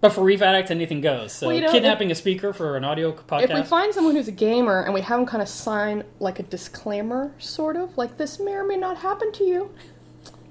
But 0.00 0.10
for 0.12 0.22
Reef 0.22 0.40
Addicts, 0.42 0.70
anything 0.70 1.00
goes. 1.00 1.32
So 1.32 1.48
Well, 1.48 1.56
you 1.56 1.62
know, 1.62 1.72
kidnapping 1.72 2.10
a 2.10 2.14
speaker 2.14 2.52
for 2.52 2.76
an 2.76 2.84
audio 2.84 3.12
podcast. 3.12 3.42
If 3.42 3.54
we 3.54 3.62
find 3.62 3.92
someone 3.92 4.14
who's 4.14 4.28
a 4.28 4.32
gamer 4.32 4.80
and 4.82 4.94
we 4.94 5.00
have 5.00 5.18
them 5.18 5.26
kind 5.26 5.42
of 5.42 5.48
sign 5.48 6.04
like 6.20 6.38
a 6.38 6.44
disclaimer, 6.44 7.34
sort 7.38 7.76
of 7.76 7.98
like 7.98 8.16
this 8.16 8.38
may 8.38 8.52
or 8.52 8.64
may 8.64 8.76
not 8.76 8.98
happen 8.98 9.32
to 9.32 9.44
you. 9.44 9.74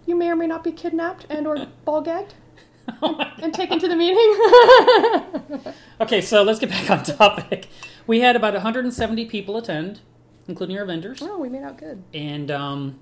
You 0.05 0.15
may 0.15 0.29
or 0.29 0.35
may 0.35 0.47
not 0.47 0.63
be 0.63 0.71
kidnapped 0.71 1.25
and 1.29 1.47
or 1.47 1.65
ball 1.85 2.01
gagged 2.01 2.33
Oh 3.01 3.17
and 3.41 3.53
taken 3.53 3.79
to 3.79 3.87
the 3.87 3.95
meeting. 3.95 5.73
okay, 6.01 6.21
so 6.21 6.43
let's 6.43 6.59
get 6.59 6.69
back 6.69 6.89
on 6.89 7.03
topic. 7.03 7.67
We 8.05 8.19
had 8.21 8.35
about 8.35 8.53
170 8.53 9.25
people 9.25 9.57
attend, 9.57 10.01
including 10.47 10.77
our 10.77 10.85
vendors. 10.85 11.19
oh, 11.21 11.37
we 11.37 11.49
made 11.49 11.63
out 11.63 11.77
good. 11.77 12.03
and 12.13 12.49
um, 12.51 12.99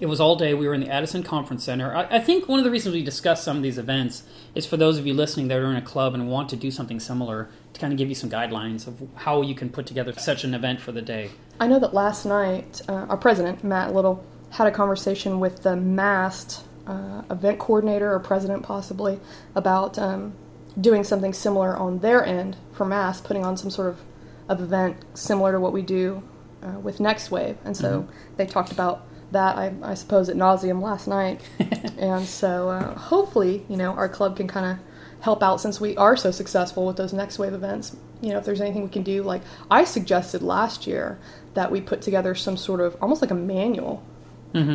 it 0.00 0.06
was 0.06 0.20
all 0.20 0.36
day. 0.36 0.54
We 0.54 0.66
were 0.66 0.74
in 0.74 0.80
the 0.80 0.90
Addison 0.90 1.22
Conference 1.22 1.64
Center. 1.64 1.94
I, 1.94 2.16
I 2.16 2.20
think 2.20 2.48
one 2.48 2.58
of 2.58 2.64
the 2.64 2.70
reasons 2.70 2.94
we 2.94 3.02
discussed 3.02 3.44
some 3.44 3.56
of 3.56 3.62
these 3.62 3.78
events 3.78 4.24
is 4.54 4.66
for 4.66 4.76
those 4.76 4.98
of 4.98 5.06
you 5.06 5.14
listening 5.14 5.48
that 5.48 5.58
are 5.58 5.70
in 5.70 5.76
a 5.76 5.82
club 5.82 6.14
and 6.14 6.28
want 6.28 6.48
to 6.50 6.56
do 6.56 6.70
something 6.70 6.98
similar 6.98 7.48
to 7.72 7.80
kind 7.80 7.92
of 7.92 7.98
give 7.98 8.08
you 8.08 8.14
some 8.14 8.30
guidelines 8.30 8.86
of 8.86 9.08
how 9.14 9.42
you 9.42 9.54
can 9.54 9.68
put 9.70 9.86
together 9.86 10.12
such 10.12 10.44
an 10.44 10.54
event 10.54 10.80
for 10.80 10.92
the 10.92 11.02
day. 11.02 11.30
I 11.60 11.66
know 11.66 11.78
that 11.78 11.94
last 11.94 12.24
night 12.24 12.82
uh, 12.88 13.06
our 13.08 13.16
president 13.16 13.62
Matt 13.62 13.94
Little 13.94 14.24
had 14.50 14.66
a 14.66 14.70
conversation 14.70 15.40
with 15.40 15.62
the 15.62 15.76
MAST 15.76 16.64
uh, 16.86 17.22
event 17.30 17.58
coordinator 17.58 18.12
or 18.12 18.20
president 18.20 18.62
possibly 18.62 19.20
about 19.54 19.98
um, 19.98 20.34
doing 20.80 21.04
something 21.04 21.32
similar 21.32 21.76
on 21.76 22.00
their 22.00 22.24
end 22.24 22.56
for 22.72 22.84
MAST, 22.84 23.24
putting 23.24 23.44
on 23.44 23.56
some 23.56 23.70
sort 23.70 23.88
of, 23.88 24.00
of 24.48 24.60
event 24.60 24.96
similar 25.14 25.52
to 25.52 25.60
what 25.60 25.72
we 25.72 25.82
do 25.82 26.22
uh, 26.64 26.78
with 26.78 27.00
Next 27.00 27.30
Wave, 27.30 27.58
and 27.64 27.76
so 27.76 28.08
they 28.36 28.46
talked 28.46 28.72
about 28.72 29.06
that 29.30 29.56
I, 29.56 29.74
I 29.82 29.94
suppose 29.94 30.28
at 30.28 30.36
nauseum 30.36 30.80
last 30.80 31.06
night, 31.06 31.40
and 31.98 32.26
so 32.26 32.70
uh, 32.70 32.94
hopefully 32.98 33.64
you 33.68 33.76
know 33.76 33.92
our 33.92 34.08
club 34.08 34.36
can 34.36 34.48
kind 34.48 34.66
of 34.66 34.78
help 35.20 35.42
out 35.42 35.60
since 35.60 35.80
we 35.80 35.96
are 35.96 36.16
so 36.16 36.30
successful 36.30 36.86
with 36.86 36.96
those 36.96 37.12
next 37.12 37.38
wave 37.38 37.54
events. 37.54 37.96
You 38.20 38.30
know, 38.30 38.38
if 38.38 38.44
there's 38.44 38.60
anything 38.60 38.82
we 38.82 38.90
can 38.90 39.02
do, 39.02 39.22
like 39.22 39.42
I 39.70 39.84
suggested 39.84 40.42
last 40.42 40.86
year 40.86 41.18
that 41.54 41.70
we 41.70 41.80
put 41.80 42.02
together 42.02 42.34
some 42.34 42.56
sort 42.56 42.80
of 42.80 42.96
almost 43.00 43.22
like 43.22 43.30
a 43.30 43.34
manual 43.34 44.02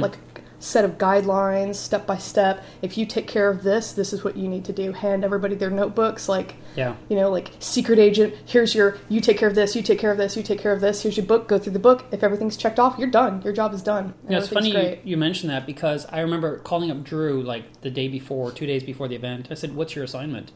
like 0.02 0.18
set 0.60 0.84
of 0.86 0.98
guidelines, 0.98 1.76
step 1.76 2.06
by 2.06 2.18
step. 2.18 2.64
If 2.82 2.98
you 2.98 3.06
take 3.06 3.28
care 3.28 3.50
of 3.50 3.64
this, 3.64 3.92
this 3.94 4.14
is 4.14 4.24
what 4.24 4.36
you 4.38 4.48
need 4.48 4.66
to 4.66 4.74
do. 4.74 4.92
Hand 4.92 5.24
everybody 5.24 5.56
their 5.56 5.70
notebooks, 5.70 6.28
like 6.30 6.56
Yeah. 6.76 6.96
you 7.10 7.16
know, 7.16 7.30
like 7.32 7.52
secret 7.60 7.98
agent. 8.00 8.36
Here's 8.46 8.76
your. 8.76 8.98
You 9.08 9.22
take 9.22 9.38
care 9.38 9.48
of 9.50 9.56
this. 9.56 9.76
You 9.76 9.82
take 9.82 10.00
care 10.00 10.12
of 10.12 10.18
this. 10.18 10.36
You 10.38 10.44
take 10.44 10.60
care 10.60 10.72
of 10.74 10.82
this. 10.82 11.04
Here's 11.04 11.18
your 11.18 11.26
book. 11.26 11.48
Go 11.48 11.58
through 11.58 11.74
the 11.74 11.80
book. 11.80 12.06
If 12.12 12.24
everything's 12.24 12.58
checked 12.58 12.80
off, 12.80 12.98
you're 13.00 13.10
done. 13.10 13.42
Your 13.44 13.54
job 13.54 13.74
is 13.74 13.82
done. 13.82 14.14
Know, 14.28 14.38
it's 14.38 14.50
funny 14.50 14.72
you, 14.72 14.98
you 15.04 15.18
mentioned 15.18 15.50
that 15.50 15.66
because 15.66 16.06
I 16.08 16.20
remember 16.20 16.60
calling 16.60 16.92
up 16.92 17.04
Drew 17.04 17.42
like 17.42 17.82
the 17.82 17.90
day 17.90 18.08
before, 18.08 18.52
two 18.52 18.66
days 18.66 18.84
before 18.84 19.08
the 19.08 19.16
event. 19.16 19.48
I 19.50 19.54
said, 19.54 19.76
"What's 19.76 19.96
your 19.96 20.04
assignment?" 20.04 20.52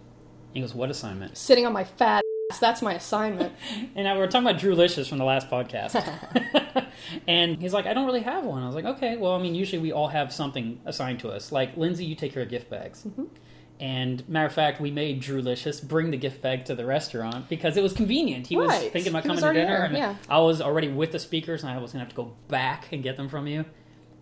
He 0.54 0.62
goes, 0.62 0.76
"What 0.76 0.90
assignment?" 0.90 1.38
Sitting 1.38 1.66
on 1.66 1.74
my 1.74 1.84
fat 1.84 2.24
ass. 2.54 2.60
That's 2.60 2.82
my 2.82 2.94
assignment. 2.94 3.54
And 3.96 4.06
now 4.06 4.14
we 4.14 4.20
were 4.20 4.28
talking 4.28 4.48
about 4.48 4.60
Drew 4.60 4.76
Licious 4.76 5.08
from 5.08 5.18
the 5.18 5.24
last 5.24 5.50
podcast. 5.50 5.96
and 7.28 7.62
he's 7.62 7.74
like, 7.74 7.86
I 7.86 7.94
don't 7.94 8.06
really 8.06 8.22
have 8.22 8.44
one. 8.44 8.64
I 8.64 8.66
was 8.66 8.76
like, 8.76 8.86
okay, 8.86 9.18
well, 9.18 9.34
I 9.34 9.42
mean, 9.42 9.54
usually 9.56 9.82
we 9.82 9.92
all 9.92 10.08
have 10.08 10.34
something 10.34 10.80
assigned 10.86 11.20
to 11.20 11.30
us. 11.30 11.52
Like, 11.52 11.78
Lindsay, 11.78 12.06
you 12.06 12.16
take 12.16 12.34
care 12.34 12.44
of 12.44 12.50
gift 12.50 12.70
bags. 12.70 13.04
Mm-hmm. 13.04 13.26
And 13.80 14.28
matter 14.30 14.46
of 14.46 14.54
fact, 14.54 14.80
we 14.80 14.92
made 14.92 15.20
Drew 15.20 15.42
Licious 15.42 15.80
bring 15.80 16.12
the 16.12 16.18
gift 16.18 16.42
bag 16.42 16.66
to 16.66 16.76
the 16.76 16.86
restaurant 16.86 17.50
because 17.50 17.78
it 17.78 17.84
was 17.84 17.94
convenient. 17.94 18.48
He 18.48 18.56
was 18.56 18.72
thinking 18.72 19.10
about 19.10 19.24
He 19.24 19.30
coming 19.30 19.44
to 19.44 19.54
dinner, 19.54 19.66
there, 19.66 19.86
and 19.86 19.98
yeah. 19.98 20.16
I 20.30 20.40
was 20.40 20.62
already 20.62 20.88
with 20.88 21.12
the 21.12 21.20
speakers, 21.20 21.64
and 21.64 21.72
I 21.72 21.78
was 21.80 21.92
going 21.92 22.00
to 22.00 22.06
have 22.06 22.10
to 22.10 22.16
go 22.16 22.34
back 22.48 22.88
and 22.92 23.04
get 23.04 23.18
them 23.18 23.28
from 23.28 23.48
you. 23.48 23.66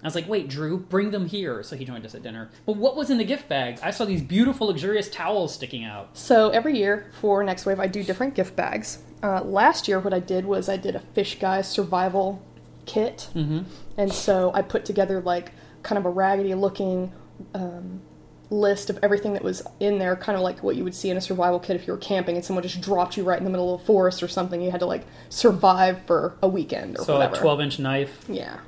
I 0.04 0.08
was 0.08 0.16
like, 0.16 0.28
wait, 0.28 0.48
Drew, 0.48 0.78
bring 0.78 1.12
them 1.12 1.28
here. 1.28 1.62
So 1.64 1.76
he 1.76 1.86
joined 1.86 2.06
us 2.06 2.16
at 2.16 2.24
dinner. 2.24 2.50
But 2.66 2.78
what 2.78 2.96
was 2.96 3.10
in 3.10 3.18
the 3.18 3.24
gift 3.24 3.48
bag? 3.48 3.80
I 3.84 3.92
saw 3.92 4.06
these 4.06 4.22
beautiful, 4.22 4.68
luxurious 4.68 5.10
towels 5.10 5.54
sticking 5.54 5.84
out. 5.84 6.18
So 6.18 6.50
every 6.50 6.78
year 6.78 7.12
for 7.20 7.44
Next 7.44 7.66
Wave, 7.66 7.80
I 7.80 7.88
do 7.88 8.04
different 8.04 8.34
gift 8.34 8.56
bags. 8.56 9.00
Uh, 9.22 9.42
last 9.44 9.88
year, 9.88 10.00
what 10.00 10.14
I 10.14 10.20
did 10.20 10.46
was 10.46 10.68
I 10.68 10.78
did 10.78 10.96
a 10.96 11.00
Fish 11.00 11.38
Guys 11.40 11.70
survival 11.70 12.44
kit, 12.88 13.30
mm-hmm. 13.36 13.62
and 13.96 14.12
so 14.12 14.52
I 14.56 14.64
put 14.64 14.84
together 14.86 15.22
like 15.22 15.52
kind 15.84 16.00
of 16.00 16.06
a 16.06 16.10
raggedy 16.10 16.56
looking 16.56 17.12
um, 17.54 18.02
list 18.50 18.90
of 18.90 19.00
everything 19.04 19.34
that 19.34 19.44
was 19.44 19.62
in 19.80 20.00
there, 20.00 20.16
kind 20.16 20.36
of 20.36 20.42
like 20.44 20.62
what 20.64 20.76
you 20.76 20.84
would 20.84 20.96
see 20.96 21.10
in 21.10 21.18
a 21.18 21.22
survival 21.22 21.60
kit 21.60 21.76
if 21.76 21.86
you 21.88 21.94
were 21.94 22.00
camping 22.00 22.36
and 22.36 22.44
someone 22.44 22.64
just 22.64 22.82
dropped 22.82 23.16
you 23.18 23.24
right 23.24 23.38
in 23.38 23.44
the 23.44 23.50
middle 23.50 23.74
of 23.76 23.82
a 23.82 23.86
forest 23.86 24.22
or 24.22 24.28
something. 24.28 24.62
You 24.62 24.72
had 24.72 24.80
to 24.82 24.86
like 24.86 25.06
survive 25.30 26.02
for 26.06 26.36
a 26.42 26.48
weekend 26.48 26.98
or 26.98 27.06
So 27.06 27.14
whatever. 27.14 27.36
a 27.36 27.40
12 27.40 27.62
inch 27.62 27.80
knife. 27.80 28.26
Yeah, 28.28 28.60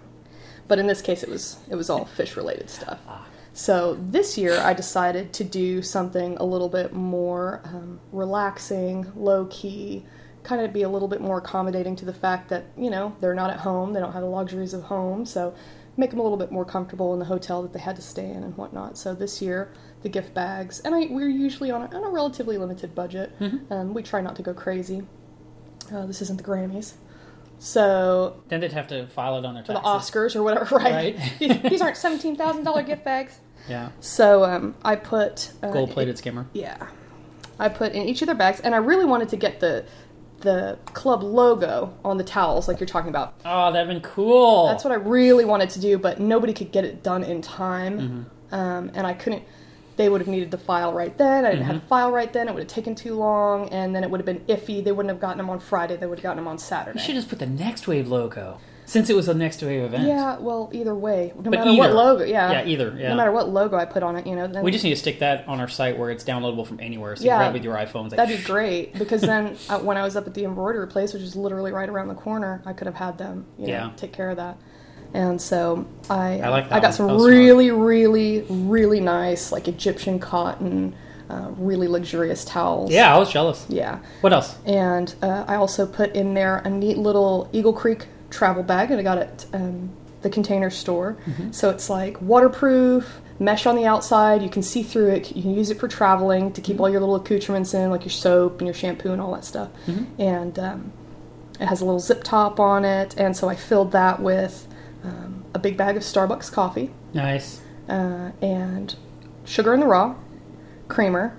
but 0.67 0.79
in 0.79 0.87
this 0.87 1.01
case, 1.01 1.23
it 1.23 1.29
was 1.29 1.57
it 1.69 1.75
was 1.75 1.89
all 1.89 2.05
fish 2.05 2.35
related 2.37 2.69
stuff. 2.69 2.99
So 3.55 3.93
this 3.95 4.37
year, 4.37 4.59
I 4.59 4.73
decided 4.73 5.31
to 5.33 5.43
do 5.43 5.81
something 5.83 6.37
a 6.37 6.43
little 6.43 6.69
bit 6.69 6.91
more 6.93 7.61
um, 7.65 7.99
relaxing, 8.11 9.11
low 9.15 9.45
key, 9.45 10.05
kind 10.41 10.61
of 10.61 10.73
be 10.73 10.81
a 10.81 10.89
little 10.89 11.07
bit 11.07 11.21
more 11.21 11.37
accommodating 11.37 11.95
to 11.97 12.05
the 12.05 12.13
fact 12.13 12.49
that 12.49 12.65
you 12.75 12.89
know 12.89 13.15
they're 13.19 13.35
not 13.35 13.51
at 13.51 13.59
home, 13.59 13.93
they 13.93 13.99
don't 13.99 14.13
have 14.13 14.23
the 14.23 14.27
luxuries 14.29 14.73
of 14.73 14.83
home, 14.83 15.25
so 15.25 15.53
make 15.97 16.09
them 16.09 16.19
a 16.19 16.23
little 16.23 16.37
bit 16.37 16.51
more 16.51 16.65
comfortable 16.65 17.13
in 17.13 17.19
the 17.19 17.25
hotel 17.25 17.61
that 17.61 17.73
they 17.73 17.79
had 17.79 17.95
to 17.95 18.01
stay 18.01 18.27
in 18.27 18.43
and 18.43 18.57
whatnot. 18.57 18.97
So 18.97 19.13
this 19.13 19.41
year, 19.41 19.71
the 20.01 20.09
gift 20.09 20.33
bags, 20.33 20.79
and 20.79 20.95
I, 20.95 21.05
we're 21.09 21.29
usually 21.29 21.69
on 21.69 21.83
a, 21.83 21.95
on 21.95 22.03
a 22.03 22.09
relatively 22.09 22.57
limited 22.57 22.95
budget. 22.95 23.31
Um, 23.71 23.93
we 23.93 24.01
try 24.01 24.19
not 24.21 24.35
to 24.37 24.41
go 24.41 24.53
crazy. 24.55 25.03
Uh, 25.93 26.07
this 26.07 26.21
isn't 26.23 26.37
the 26.37 26.43
Grammys. 26.43 26.93
So 27.63 28.43
Then 28.49 28.59
they'd 28.59 28.73
have 28.73 28.89
to 28.89 29.07
file 29.07 29.37
it 29.37 29.45
on 29.45 29.53
their 29.53 29.63
for 29.63 29.71
the. 29.71 29.79
Oscars 29.79 30.35
or 30.35 30.43
whatever, 30.43 30.75
right? 30.75 31.17
Right. 31.39 31.63
These 31.69 31.81
aren't 31.81 31.95
seventeen 31.95 32.35
thousand 32.35 32.65
dollar 32.65 32.83
gift 32.83 33.05
bags. 33.05 33.39
Yeah. 33.69 33.91
So 34.01 34.43
um, 34.43 34.75
I 34.83 34.97
put 34.97 35.53
uh, 35.63 35.71
Gold 35.71 35.91
plated 35.91 36.17
skimmer. 36.17 36.45
Yeah, 36.51 36.87
I 37.57 37.69
put 37.69 37.93
in 37.93 38.03
each 38.09 38.21
of 38.21 38.25
their 38.25 38.35
bags, 38.35 38.59
and 38.59 38.75
I 38.75 38.79
really 38.79 39.05
wanted 39.05 39.29
to 39.29 39.37
get 39.37 39.61
the 39.61 39.85
the 40.41 40.77
club 40.87 41.23
logo 41.23 41.97
on 42.03 42.17
the 42.17 42.23
towels, 42.25 42.67
like 42.67 42.81
you're 42.81 42.85
talking 42.87 43.07
about. 43.09 43.35
Oh, 43.45 43.71
that'd 43.71 43.87
been 43.87 44.01
cool. 44.01 44.67
That's 44.67 44.83
what 44.83 44.91
I 44.91 44.97
really 44.97 45.45
wanted 45.45 45.69
to 45.69 45.79
do, 45.79 45.97
but 45.97 46.19
nobody 46.19 46.51
could 46.51 46.73
get 46.73 46.83
it 46.83 47.01
done 47.01 47.23
in 47.23 47.41
time, 47.41 47.99
Mm-hmm. 48.51 48.55
um, 48.55 48.91
and 48.93 49.07
I 49.07 49.13
couldn't. 49.13 49.43
They 49.95 50.09
would 50.09 50.21
have 50.21 50.27
needed 50.27 50.51
the 50.51 50.57
file 50.57 50.91
right 50.93 51.15
then. 51.17 51.45
I 51.45 51.49
didn't 51.51 51.63
Mm-hmm. 51.63 51.71
have 51.73 51.81
the 51.81 51.87
file 51.87 52.11
right 52.11 52.31
then. 52.33 52.47
It 52.47 52.53
would 52.53 52.63
have 52.63 52.71
taken 52.71 52.95
too 52.95 53.15
long, 53.15 53.69
and 53.69 53.95
then 53.95 54.03
it 54.03 54.09
would 54.09 54.19
have 54.19 54.25
been 54.25 54.39
iffy. 54.47 54.83
They 54.83 54.91
wouldn't 54.91 55.11
have 55.11 55.21
gotten 55.21 55.37
them 55.37 55.49
on 55.49 55.59
Friday. 55.59 55.95
They 55.97 56.05
would 56.07 56.17
have 56.19 56.23
gotten 56.23 56.37
them 56.37 56.47
on 56.47 56.57
Saturday. 56.57 56.99
You 56.99 57.05
should 57.05 57.15
just 57.15 57.29
put 57.29 57.39
the 57.39 57.45
Next 57.45 57.87
Wave 57.87 58.07
logo. 58.07 58.59
Since 58.85 59.09
it 59.09 59.15
was 59.15 59.29
a 59.29 59.33
Next 59.33 59.61
Wave 59.63 59.81
event. 59.81 60.05
Yeah, 60.07 60.37
well, 60.39 60.69
either 60.73 60.93
way, 60.93 61.31
no 61.37 61.43
But 61.43 61.51
matter 61.51 61.73
what 61.73 61.93
logo, 61.93 62.25
yeah, 62.25 62.51
Yeah, 62.51 62.65
either, 62.65 62.93
yeah. 62.99 63.09
no 63.09 63.15
matter 63.15 63.31
what 63.31 63.47
logo 63.47 63.77
I 63.77 63.85
put 63.85 64.03
on 64.03 64.17
it, 64.17 64.27
you 64.27 64.35
know, 64.35 64.45
then 64.45 64.61
We 64.61 64.71
just 64.71 64.83
need 64.83 64.89
to 64.89 64.97
stick 64.97 65.19
that 65.19 65.47
on 65.47 65.61
our 65.61 65.69
site 65.69 65.97
where 65.97 66.09
it's 66.11 66.25
downloadable 66.25 66.67
from 66.67 66.81
anywhere. 66.81 67.15
So 67.15 67.23
you 67.23 67.29
Yeah. 67.29 67.37
grab 67.37 67.51
it 67.51 67.53
with 67.53 67.63
your 67.63 67.75
iPhones. 67.75 68.11
Like, 68.11 68.17
that'd 68.17 68.37
be 68.37 68.43
great 68.43 68.93
because 68.99 69.21
then 69.21 69.55
uh, 69.69 69.79
when 69.79 69.95
I 69.95 70.03
was 70.03 70.17
up 70.17 70.27
at 70.27 70.33
the 70.33 70.43
embroidery 70.43 70.87
place, 70.87 71.13
which 71.13 71.21
is 71.23 71.33
literally 71.33 71.71
right 71.71 71.87
around 71.87 72.09
the 72.09 72.13
corner, 72.13 72.61
I 72.65 72.73
could 72.73 72.87
have 72.87 72.95
had 72.95 73.17
them, 73.17 73.45
you 73.57 73.67
know, 73.67 73.73
Yeah. 73.73 73.89
take 73.95 74.11
care 74.11 74.29
of 74.29 74.35
that. 74.35 74.57
And 75.13 75.39
so 75.41 75.85
I, 76.09 76.39
I 76.39 76.49
like 76.49 76.69
that 76.69 76.75
I 76.75 76.79
got 76.79 76.87
one. 76.87 76.93
some 76.93 77.05
was 77.07 77.21
smart. 77.21 77.31
really, 77.31 77.71
really, 77.71 78.45
really 78.49 78.99
nice, 78.99 79.51
like 79.51 79.67
Egyptian 79.67 80.19
cotton, 80.19 80.95
uh, 81.29 81.51
really 81.57 81.87
luxurious 81.87 82.43
towels. 82.43 82.91
Yeah, 82.91 83.13
I 83.15 83.19
was 83.19 83.31
jealous. 83.31 83.65
yeah. 83.69 83.99
What 84.21 84.33
else? 84.33 84.57
And 84.65 85.13
uh, 85.21 85.45
I 85.47 85.55
also 85.55 85.85
put 85.85 86.15
in 86.15 86.33
there 86.33 86.57
a 86.59 86.69
neat 86.69 86.97
little 86.97 87.49
Eagle 87.53 87.73
Creek 87.73 88.07
travel 88.31 88.63
bag 88.63 88.89
that 88.89 88.97
I 88.97 89.03
got 89.03 89.19
at 89.19 89.45
um, 89.53 89.91
the 90.23 90.29
container 90.29 90.69
store. 90.69 91.17
So 91.51 91.69
it's 91.69 91.89
like 91.89 92.19
waterproof, 92.21 93.21
mesh 93.39 93.65
on 93.65 93.75
the 93.75 93.85
outside. 93.85 94.41
You 94.41 94.49
can 94.49 94.63
see 94.63 94.81
through 94.81 95.09
it. 95.09 95.35
You 95.35 95.41
can 95.43 95.53
use 95.53 95.69
it 95.69 95.79
for 95.79 95.87
traveling 95.87 96.51
to 96.53 96.61
keep 96.61 96.79
all 96.79 96.89
your 96.89 97.01
little 97.01 97.15
accoutrements 97.15 97.73
in, 97.73 97.91
like 97.91 98.01
your 98.01 98.09
soap 98.11 98.59
and 98.59 98.67
your 98.67 98.73
shampoo 98.73 99.11
and 99.11 99.21
all 99.21 99.33
that 99.33 99.45
stuff. 99.45 99.69
And 100.17 100.57
um, 100.57 100.91
it 101.59 101.67
has 101.67 101.81
a 101.81 101.85
little 101.85 101.99
zip 101.99 102.23
top 102.23 102.59
on 102.59 102.83
it. 102.85 103.15
And 103.17 103.37
so 103.37 103.47
I 103.49 103.55
filled 103.55 103.91
that 103.91 104.19
with 104.21 104.67
um, 105.03 105.45
a 105.53 105.59
big 105.59 105.77
bag 105.77 105.97
of 105.97 106.03
Starbucks 106.03 106.51
coffee 106.51 106.91
Nice. 107.13 107.61
uh, 107.89 108.31
and 108.41 108.95
sugar 109.45 109.73
in 109.73 109.79
the 109.79 109.85
raw, 109.87 110.15
creamer, 110.87 111.37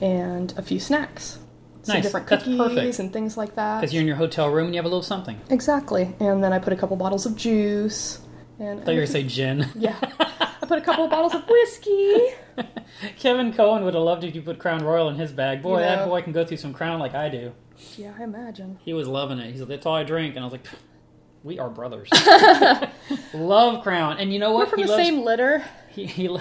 and 0.00 0.52
a 0.56 0.62
few 0.62 0.80
snacks. 0.80 1.38
Some 1.82 1.96
Nice. 1.96 2.04
different 2.04 2.26
That's 2.28 2.44
cookies 2.44 2.58
perfect. 2.58 2.98
and 2.98 3.12
things 3.12 3.36
like 3.36 3.56
that. 3.56 3.80
Because 3.80 3.92
you're 3.92 4.00
in 4.00 4.06
your 4.06 4.16
hotel 4.16 4.48
room 4.48 4.66
and 4.66 4.74
you 4.74 4.78
have 4.78 4.86
a 4.86 4.88
little 4.88 5.02
something. 5.02 5.38
Exactly. 5.50 6.14
And 6.18 6.42
then 6.42 6.52
I 6.52 6.58
put 6.58 6.72
a 6.72 6.76
couple 6.76 6.96
bottles 6.96 7.26
of 7.26 7.36
juice. 7.36 8.20
And 8.58 8.80
I 8.80 8.84
thought 8.84 8.92
you 8.94 9.00
were 9.00 9.06
going 9.06 9.06
to 9.06 9.12
say 9.12 9.22
gin. 9.24 9.68
yeah, 9.74 9.96
I 10.20 10.66
put 10.66 10.78
a 10.78 10.80
couple 10.80 11.04
of 11.04 11.10
bottles 11.10 11.34
of 11.34 11.42
whiskey. 11.46 12.28
Kevin 13.18 13.52
Kohen 13.52 13.84
would 13.84 13.94
have 13.94 14.02
loved 14.02 14.24
if 14.24 14.34
you 14.34 14.40
put 14.42 14.58
Crown 14.58 14.82
Royal 14.84 15.08
in 15.10 15.16
his 15.16 15.32
bag. 15.32 15.60
Boy, 15.62 15.78
You 15.80 15.84
that 15.84 15.98
know. 16.00 16.06
boy 16.06 16.22
can 16.22 16.32
go 16.32 16.44
through 16.44 16.56
some 16.58 16.72
Crown 16.72 17.00
like 17.00 17.14
I 17.14 17.28
do. 17.28 17.52
Yeah, 17.98 18.12
I 18.18 18.22
imagine. 18.22 18.78
He 18.84 18.94
was 18.94 19.08
loving 19.08 19.38
it. 19.38 19.50
He's 19.50 19.60
like, 19.60 19.68
that's 19.68 19.84
all 19.84 19.94
I 19.96 20.04
drink. 20.04 20.36
And 20.36 20.44
I 20.44 20.46
was 20.46 20.52
like, 20.52 20.64
"Pfft, 20.64 20.76
we 21.44 21.58
are 21.60 21.68
brothers. 21.70 22.08
Love 23.34 23.82
Crown. 23.82 24.18
And 24.18 24.32
you 24.32 24.38
know 24.38 24.50
We're 24.52 24.60
what? 24.60 24.70
from 24.70 24.78
he 24.80 24.84
the 24.86 24.90
loves, 24.90 25.02
same 25.04 25.22
litter. 25.24 25.64
He, 25.90 26.06
he, 26.06 26.36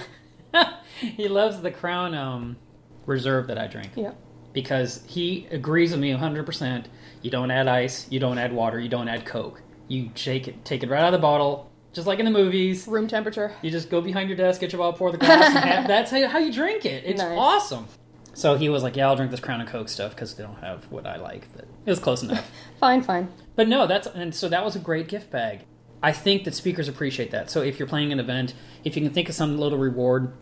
he 1.00 1.28
loves 1.28 1.62
the 1.62 1.70
Crown 1.72 2.16
um, 2.16 2.58
Reserve 3.06 3.48
that 3.48 3.58
I 3.58 3.68
drink. 3.68 3.92
Yeah. 3.96 4.14
because 4.54 5.04
he 5.08 5.48
agrees 5.52 5.92
with 5.92 6.00
me 6.00 6.12
100%. 6.14 6.86
You 7.22 7.30
don't 7.32 7.52
add 7.52 7.68
ice, 7.68 8.08
you 8.10 8.20
don't 8.20 8.38
add 8.38 8.54
water, 8.54 8.80
you 8.80 8.90
don't 8.90 9.08
add 9.08 9.26
Coke. 9.26 9.62
You 9.88 10.10
shake 10.16 10.48
it, 10.48 10.64
take 10.66 10.84
it 10.84 10.90
right 10.90 11.02
out 11.02 11.08
of 11.14 11.20
the 11.20 11.20
bottle, 11.20 11.70
just 11.92 12.08
like 12.08 12.20
in 12.20 12.26
the 12.26 12.32
movies. 12.32 12.88
Room 12.88 13.08
temperature. 13.08 13.54
You 13.62 13.70
just 13.72 13.90
go 13.90 14.02
behind 14.02 14.30
your 14.30 14.38
desk, 14.38 14.62
get 14.62 14.72
your 14.72 14.80
bottle, 14.80 14.94
pour 14.98 15.12
the 15.12 15.18
glass, 15.18 15.56
and 15.56 15.88
that's 15.88 16.10
how 16.12 16.18
you, 16.18 16.28
how 16.28 16.40
you 16.40 16.52
drink 16.52 16.86
it. 16.86 17.04
It's 17.06 17.22
Nice. 17.22 17.38
awesome. 17.38 17.88
So 18.34 18.56
he 18.56 18.70
was 18.70 18.84
like, 18.84 18.96
"Yeah, 18.96 19.08
I'll 19.08 19.16
drink 19.16 19.32
this 19.32 19.40
Crown 19.40 19.62
and 19.62 19.70
Coke 19.70 19.90
stuff 19.90 20.12
because 20.12 20.34
they 20.36 20.44
don't 20.44 20.60
have 20.60 20.92
what 20.92 21.06
I 21.06 21.18
like." 21.18 21.48
But 21.56 21.66
it 21.86 21.90
was 21.90 22.00
close 22.00 22.24
enough. 22.24 22.50
Fine, 22.80 23.04
fine. 23.04 23.32
But 23.56 23.68
no, 23.68 23.88
that's 23.88 24.08
and 24.08 24.34
so 24.34 24.50
that 24.50 24.66
was 24.66 24.76
a 24.76 24.80
great 24.80 25.08
gift 25.08 25.32
bag. 25.32 25.62
I 26.02 26.12
think 26.12 26.44
that 26.44 26.54
speakers 26.54 26.90
appreciate 26.90 27.32
that. 27.32 27.50
So 27.50 27.62
if 27.62 27.80
you're 27.80 27.88
playing 27.88 28.12
an 28.12 28.20
event, 28.20 28.54
if 28.84 28.98
you 28.98 29.02
can 29.02 29.14
think 29.14 29.30
of 29.30 29.36
some 29.36 29.58
little 29.58 29.78
reward. 29.78 30.34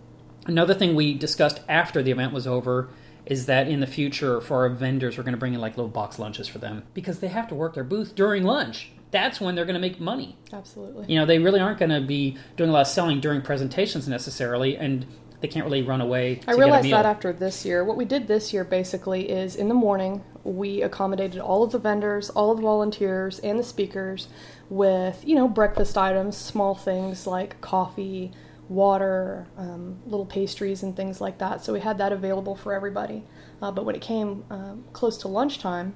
Another 0.47 0.73
thing 0.73 0.95
we 0.95 1.13
discussed 1.13 1.62
after 1.69 2.01
the 2.01 2.10
event 2.10 2.34
was 2.34 2.47
over 2.47 2.89
is 3.27 3.45
that 3.45 3.67
in 3.67 3.80
the 3.80 3.88
future 3.88 4.41
for 4.41 4.63
our 4.63 4.69
vendors 4.69 5.17
we're 5.17 5.23
going 5.23 5.34
to 5.34 5.39
bring 5.39 5.54
in 5.54 5.62
like 5.62 5.77
little 5.77 5.91
box 5.91 6.17
lunches 6.17 6.47
for 6.47 6.58
them 6.58 6.84
because 6.95 7.19
they 7.19 7.27
have 7.27 7.47
to 7.47 7.54
work 7.54 7.75
their 7.75 7.84
booth 7.84 8.15
during 8.15 8.43
lunch. 8.43 8.91
That's 9.12 9.39
when 9.39 9.54
they're 9.56 9.65
going 9.65 9.75
to 9.75 9.80
make 9.80 9.99
money. 9.99 10.38
Absolutely. 10.51 11.06
You 11.08 11.19
know, 11.19 11.25
they 11.25 11.38
really 11.38 11.60
aren't 11.60 11.77
going 11.77 11.91
to 11.91 12.01
be 12.01 12.38
doing 12.56 12.69
a 12.69 12.73
lot 12.73 12.82
of 12.82 12.88
selling 12.88 13.19
during 13.19 13.41
presentations 13.41 14.08
necessarily 14.08 14.77
and 14.77 15.06
they 15.41 15.47
can't 15.47 15.65
really 15.65 15.82
run 15.82 16.01
away 16.01 16.36
to 16.36 16.51
I 16.51 16.54
realized 16.54 16.89
that 16.91 17.06
after 17.06 17.34
this 17.34 17.65
year. 17.65 17.84
What 17.84 17.97
we 17.97 18.06
did 18.06 18.27
this 18.27 18.54
year 18.54 18.63
basically 18.63 19.30
is 19.30 19.56
in 19.56 19.67
the 19.67 19.73
morning 19.73 20.23
we 20.43 20.82
accommodated 20.82 21.39
all 21.39 21.63
of 21.63 21.71
the 21.71 21.80
vendors, 21.80 22.30
all 22.30 22.51
of 22.51 22.58
the 22.58 22.63
volunteers, 22.63 23.39
and 23.39 23.60
the 23.60 23.63
speakers 23.63 24.27
with 24.69 25.23
you 25.25 25.36
know 25.36 25.47
breakfast 25.47 25.97
items, 25.97 26.38
small 26.38 26.75
things 26.75 27.25
like 27.25 27.60
coffee, 27.60 28.32
water, 28.69 29.47
um, 29.58 29.99
little 30.06 30.25
pastries, 30.25 30.84
and 30.84 30.95
things 30.95 31.19
like 31.19 31.39
that. 31.39 31.63
So 31.63 31.73
we 31.73 31.80
had 31.80 31.97
that 31.97 32.12
available 32.12 32.56
for 32.56 32.73
everybody. 32.73 33.23
Uh, 33.62 33.71
but 33.71 33.84
when 33.84 33.95
it 33.95 34.01
came 34.01 34.45
um, 34.49 34.86
close 34.93 35.17
to 35.19 35.27
lunchtime, 35.27 35.95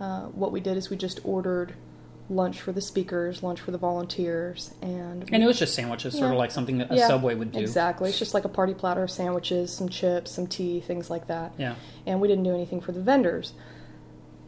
uh, 0.00 0.22
what 0.26 0.52
we 0.52 0.60
did 0.60 0.76
is 0.76 0.90
we 0.90 0.96
just 0.96 1.20
ordered 1.24 1.74
lunch 2.30 2.60
for 2.60 2.72
the 2.72 2.80
speakers, 2.80 3.42
lunch 3.42 3.60
for 3.60 3.70
the 3.72 3.78
volunteers, 3.78 4.72
and 4.80 5.28
and 5.32 5.42
it 5.42 5.46
was 5.46 5.58
just 5.58 5.74
sandwiches, 5.74 6.14
sort 6.16 6.30
of 6.32 6.38
like 6.38 6.50
something 6.50 6.78
that 6.78 6.90
a 6.90 6.96
Yeah, 6.96 7.08
Subway 7.08 7.34
would 7.34 7.52
do. 7.52 7.58
Exactly. 7.58 8.08
It's 8.10 8.18
just 8.18 8.32
like 8.34 8.44
a 8.44 8.48
party 8.48 8.74
platter 8.74 9.02
of 9.02 9.10
sandwiches, 9.10 9.72
some 9.72 9.88
chips, 9.88 10.30
some 10.32 10.46
tea, 10.46 10.80
things 10.80 11.10
like 11.10 11.26
that. 11.26 11.52
Yeah. 11.58 11.74
And 12.06 12.20
we 12.20 12.28
didn't 12.28 12.44
do 12.44 12.54
anything 12.54 12.80
for 12.80 12.92
the 12.92 13.00
vendors. 13.00 13.52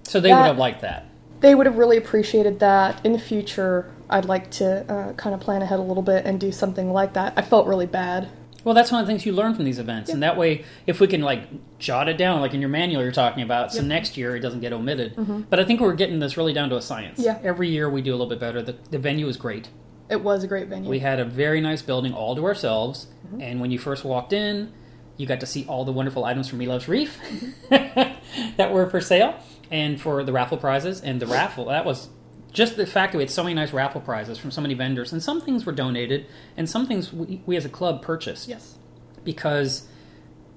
So 0.05 0.21
they 0.21 0.31
That- 0.31 0.39
would 0.41 0.47
have 0.47 0.59
liked 0.59 0.81
that. 0.83 1.07
they 1.41 1.55
would 1.55 1.67
have 1.67 1.77
really 1.77 1.97
appreciated 1.99 2.61
that. 2.61 3.05
In 3.05 3.13
the 3.13 3.19
future, 3.19 3.91
I'd 4.09 4.25
like 4.25 4.51
to 4.53 4.91
uh, 4.91 5.13
kind 5.15 5.35
of 5.35 5.41
plan 5.41 5.61
ahead 5.63 5.79
a 5.79 5.83
little 5.83 6.03
bit 6.03 6.25
and 6.25 6.41
do 6.41 6.53
something 6.53 6.93
like 6.93 7.13
that. 7.15 7.35
I 7.37 7.43
felt 7.43 7.67
really 7.67 7.87
bad. 7.87 8.29
Well, 8.65 8.75
that's 8.75 8.91
one 8.91 9.01
of 9.01 9.07
the 9.07 9.13
things 9.13 9.25
you 9.27 9.33
learn 9.33 9.55
from 9.55 9.65
these 9.67 9.79
events, 9.79 10.11
and 10.11 10.23
that 10.23 10.37
way, 10.37 10.65
if 10.87 10.99
we 10.99 11.07
can 11.07 11.21
like 11.21 11.43
jot 11.79 12.09
it 12.09 12.17
down, 12.17 12.41
like 12.41 12.55
in 12.55 12.61
your 12.61 12.71
manual 12.71 13.03
you're 13.03 13.13
talking 13.13 13.43
about, 13.43 13.73
so 13.73 13.83
next 13.83 14.17
year 14.17 14.35
it 14.35 14.41
doesn't 14.41 14.61
get 14.61 14.73
omitted. 14.73 15.47
But 15.51 15.61
I 15.61 15.65
think 15.65 15.81
we're 15.81 15.95
getting 15.95 16.19
this 16.19 16.37
really 16.37 16.53
down 16.55 16.71
to 16.71 16.77
a 16.77 16.83
science. 16.83 17.19
Yeah. 17.21 17.39
Every 17.43 17.69
year 17.69 17.89
we 17.91 18.01
do 18.03 18.11
a 18.11 18.17
little 18.17 18.27
bit 18.29 18.41
better. 18.41 18.63
The, 18.63 18.77
the 18.91 18.99
venue 18.99 19.29
is 19.29 19.37
great. 19.37 19.69
It 20.11 20.23
was 20.23 20.45
a 20.45 20.47
great 20.47 20.69
venue. 20.69 20.89
We 20.91 20.99
had 21.01 21.19
a 21.21 21.25
very 21.25 21.61
nice 21.61 21.83
building 21.83 22.13
all 22.13 22.35
to 22.37 22.45
ourselves, 22.45 23.07
Mm-hmm. 23.27 23.41
and 23.41 23.61
when 23.61 23.71
you 23.71 23.79
first 23.79 24.05
walked 24.05 24.33
in, 24.35 24.71
you 25.17 25.27
got 25.27 25.41
to 25.41 25.47
see 25.47 25.65
all 25.67 25.85
the 25.87 25.93
wonderful 25.93 26.25
items 26.27 26.49
from 26.49 26.59
Milo's 26.59 26.89
Reef 26.89 27.19
that 27.71 28.73
were 28.73 28.89
for 28.91 29.01
sale 29.01 29.35
and 29.71 30.01
for 30.01 30.25
the 30.25 30.33
raffle 30.33 30.59
prizes. 30.59 31.01
And 31.01 31.21
the 31.21 31.27
raffle 31.27 31.67
that 31.67 31.85
was 31.85 32.09
just 32.55 32.77
the 32.77 32.87
fact 32.87 33.13
that 33.13 33.19
we 33.19 33.25
had 33.25 33.31
so 33.31 33.43
many 33.43 33.55
nice 33.55 33.73
raffle 33.73 34.01
prizes 34.01 34.39
from 34.39 34.51
so 34.51 34.63
many 34.63 34.73
vendors, 34.73 35.13
and 35.13 35.23
some 35.23 35.41
things 35.43 35.67
were 35.67 35.73
donated, 35.73 36.27
and 36.57 36.71
some 36.71 36.87
things 36.87 37.13
we, 37.13 37.43
we 37.45 37.57
as 37.57 37.67
a 37.67 37.69
club 37.69 38.01
purchased 38.01 38.49
yes. 38.49 38.79
because 39.25 39.87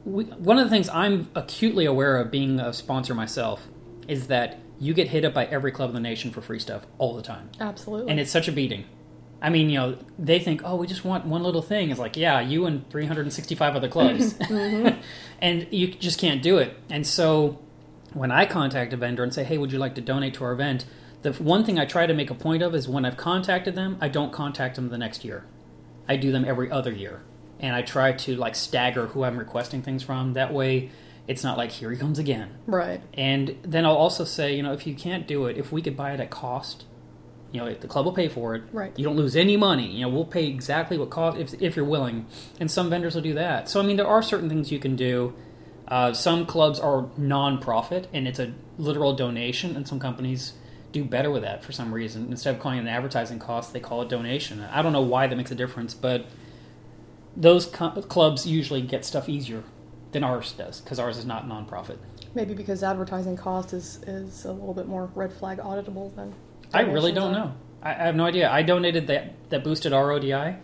we, 0.06 0.24
one 0.26 0.58
of 0.58 0.64
the 0.64 0.70
things 0.70 0.88
I'm 0.90 1.30
acutely 1.36 1.86
aware 1.86 2.18
of 2.18 2.32
being 2.32 2.60
a 2.60 2.72
sponsor 2.72 3.14
myself 3.14 3.68
is 4.08 4.28
that 4.28 4.60
you 4.80 4.94
get 4.94 5.10
hit 5.10 5.26
up 5.26 5.34
by 5.34 5.46
every 5.48 5.72
club 5.72 5.90
in 5.90 5.96
the 5.96 6.00
nation 6.00 6.32
for 6.32 6.40
free 6.40 6.60
stuff 6.60 6.86
all 7.00 7.16
the 7.16 7.24
time 7.24 7.50
Absolutely. 7.60 8.12
and 8.12 8.20
it's 8.20 8.32
such 8.32 8.48
a 8.48 8.52
beating. 8.52 8.86
I 9.42 9.50
mean, 9.50 9.70
you 9.70 9.78
know, 9.78 9.98
they 10.18 10.40
think, 10.40 10.62
oh, 10.64 10.76
we 10.78 10.88
just 10.88 11.06
want 11.06 11.26
one 11.26 11.44
little 11.44 11.62
thing. 11.62 11.92
It's 11.92 12.00
like, 12.00 12.18
yeah, 12.18 12.40
you 12.40 12.66
and 12.66 12.90
365 12.90 13.76
other 13.76 13.88
clubs. 13.88 14.34
mm-hmm. 14.34 15.00
and 15.40 15.68
you 15.70 15.90
just 15.90 16.20
can't 16.20 16.42
do 16.42 16.58
it. 16.58 16.76
And 16.90 17.06
so 17.06 17.60
when 18.14 18.32
I 18.32 18.46
contact 18.46 18.94
a 18.94 18.98
vendor 18.98 19.24
and 19.24 19.34
say, 19.34 19.44
hey, 19.44 19.58
would 19.60 19.72
you 19.72 19.78
like 19.78 19.94
to 19.96 20.02
donate 20.02 20.34
to 20.36 20.44
our 20.44 20.54
event? 20.54 20.86
The 21.28 21.44
one 21.44 21.66
thing 21.66 21.78
I 21.78 21.84
try 21.84 22.06
to 22.06 22.14
make 22.14 22.30
a 22.30 22.34
point 22.36 22.64
of 22.64 22.74
is 22.74 22.88
when 22.88 23.04
I've 23.04 23.18
contacted 23.18 23.76
them, 23.76 23.98
I 24.00 24.08
don't 24.08 24.32
contact 24.32 24.76
them 24.76 24.88
the 24.88 24.98
next 24.98 25.26
year. 25.26 25.44
I 26.08 26.16
do 26.16 26.32
them 26.32 26.46
every 26.46 26.72
other 26.72 26.92
year. 26.92 27.22
And 27.60 27.76
I 27.76 27.82
try 27.82 28.14
to 28.14 28.36
like 28.38 28.56
stagger 28.56 29.08
who 29.08 29.26
I'm 29.26 29.38
requesting 29.38 29.82
things 29.82 30.04
from. 30.04 30.34
That 30.34 30.54
way 30.54 30.90
it's 31.28 31.44
not 31.44 31.58
like, 31.58 31.72
here 31.72 31.92
he 31.92 31.98
comes 31.98 32.18
again. 32.18 32.52
right. 32.66 33.02
And 33.14 33.58
then 33.62 33.86
I'll 33.86 33.98
also 33.98 34.24
say, 34.24 34.56
you 34.56 34.64
know, 34.64 34.72
if 34.72 34.88
you 34.88 34.96
can't 34.96 35.28
do 35.28 35.48
it, 35.48 35.58
if 35.58 35.70
we 35.70 35.82
could 35.82 35.98
buy 35.98 36.14
it 36.14 36.22
at 36.22 36.30
cost, 36.30 36.86
you 37.52 37.60
know, 37.60 37.74
the 37.74 37.88
club 37.88 38.06
will 38.06 38.14
pay 38.14 38.30
for 38.30 38.56
it. 38.56 38.64
Right. 38.72 38.98
You 38.98 39.04
don't 39.04 39.18
lose 39.18 39.36
any 39.36 39.58
money. 39.58 39.88
You 39.88 40.04
know, 40.04 40.10
we'll 40.10 40.24
pay 40.24 40.48
exactly 40.48 40.98
what 40.98 41.10
cost 41.10 41.38
if 41.38 41.62
if 41.62 41.76
you're 41.76 41.84
willing. 41.84 42.26
And 42.58 42.72
some 42.72 42.90
vendors 42.90 43.16
will 43.16 43.22
do 43.22 43.34
that. 43.34 43.68
So 43.68 43.82
I 43.82 43.84
mean, 43.84 43.98
there 43.98 44.08
are 44.08 44.22
certain 44.22 44.48
things 44.48 44.72
you 44.72 44.80
can 44.80 44.96
do. 44.96 45.34
Uh, 45.90 46.14
some 46.14 46.46
clubs 46.46 46.80
are 46.80 47.10
non-profit 47.18 48.08
and 48.14 48.30
it's 48.30 48.40
a 48.40 48.54
literal 48.78 49.14
donation, 49.14 49.76
and 49.76 49.86
some 49.86 50.00
companies 50.00 50.54
do 50.98 51.06
better 51.06 51.30
with 51.32 51.44
that 51.44 51.64
for 51.64 51.72
some 51.72 51.94
reason. 51.94 52.28
Instead 52.30 52.56
of 52.56 52.62
calling 52.62 52.78
it 52.80 52.82
an 52.82 52.88
advertising 52.88 53.40
cost, 53.40 53.74
they 53.74 53.80
call 53.80 54.02
it 54.02 54.10
donation. 54.10 54.62
I 54.62 54.82
don't 54.82 54.94
know 54.94 55.02
why 55.02 55.28
that 55.28 55.36
makes 55.36 55.52
a 55.52 55.56
difference, 55.56 55.94
but 55.94 56.26
those 57.36 57.66
co- 57.66 58.02
clubs 58.04 58.46
usually 58.48 58.82
get 58.82 59.06
stuff 59.06 59.30
easier 59.30 59.64
than 60.12 60.24
ours 60.24 60.54
does 60.54 60.82
because 60.82 61.00
ours 61.00 61.18
is 61.18 61.26
not 61.26 61.48
non-profit. 61.48 62.00
Maybe 62.34 62.54
because 62.54 62.84
advertising 62.84 63.38
cost 63.38 63.74
is, 63.74 64.00
is 64.08 64.46
a 64.46 64.52
little 64.52 64.74
bit 64.74 64.88
more 64.88 65.10
red 65.16 65.34
flag 65.34 65.60
auditable 65.60 66.16
than. 66.16 66.34
I 66.74 66.82
really 66.82 67.12
don't 67.12 67.34
are. 67.34 67.46
know. 67.46 67.54
I, 67.82 67.92
I 67.92 68.06
have 68.06 68.16
no 68.16 68.26
idea. 68.26 68.50
I 68.50 68.64
donated 68.64 69.08
that 69.08 69.34
that 69.50 69.64
boosted 69.64 69.94
RODI, 69.94 70.58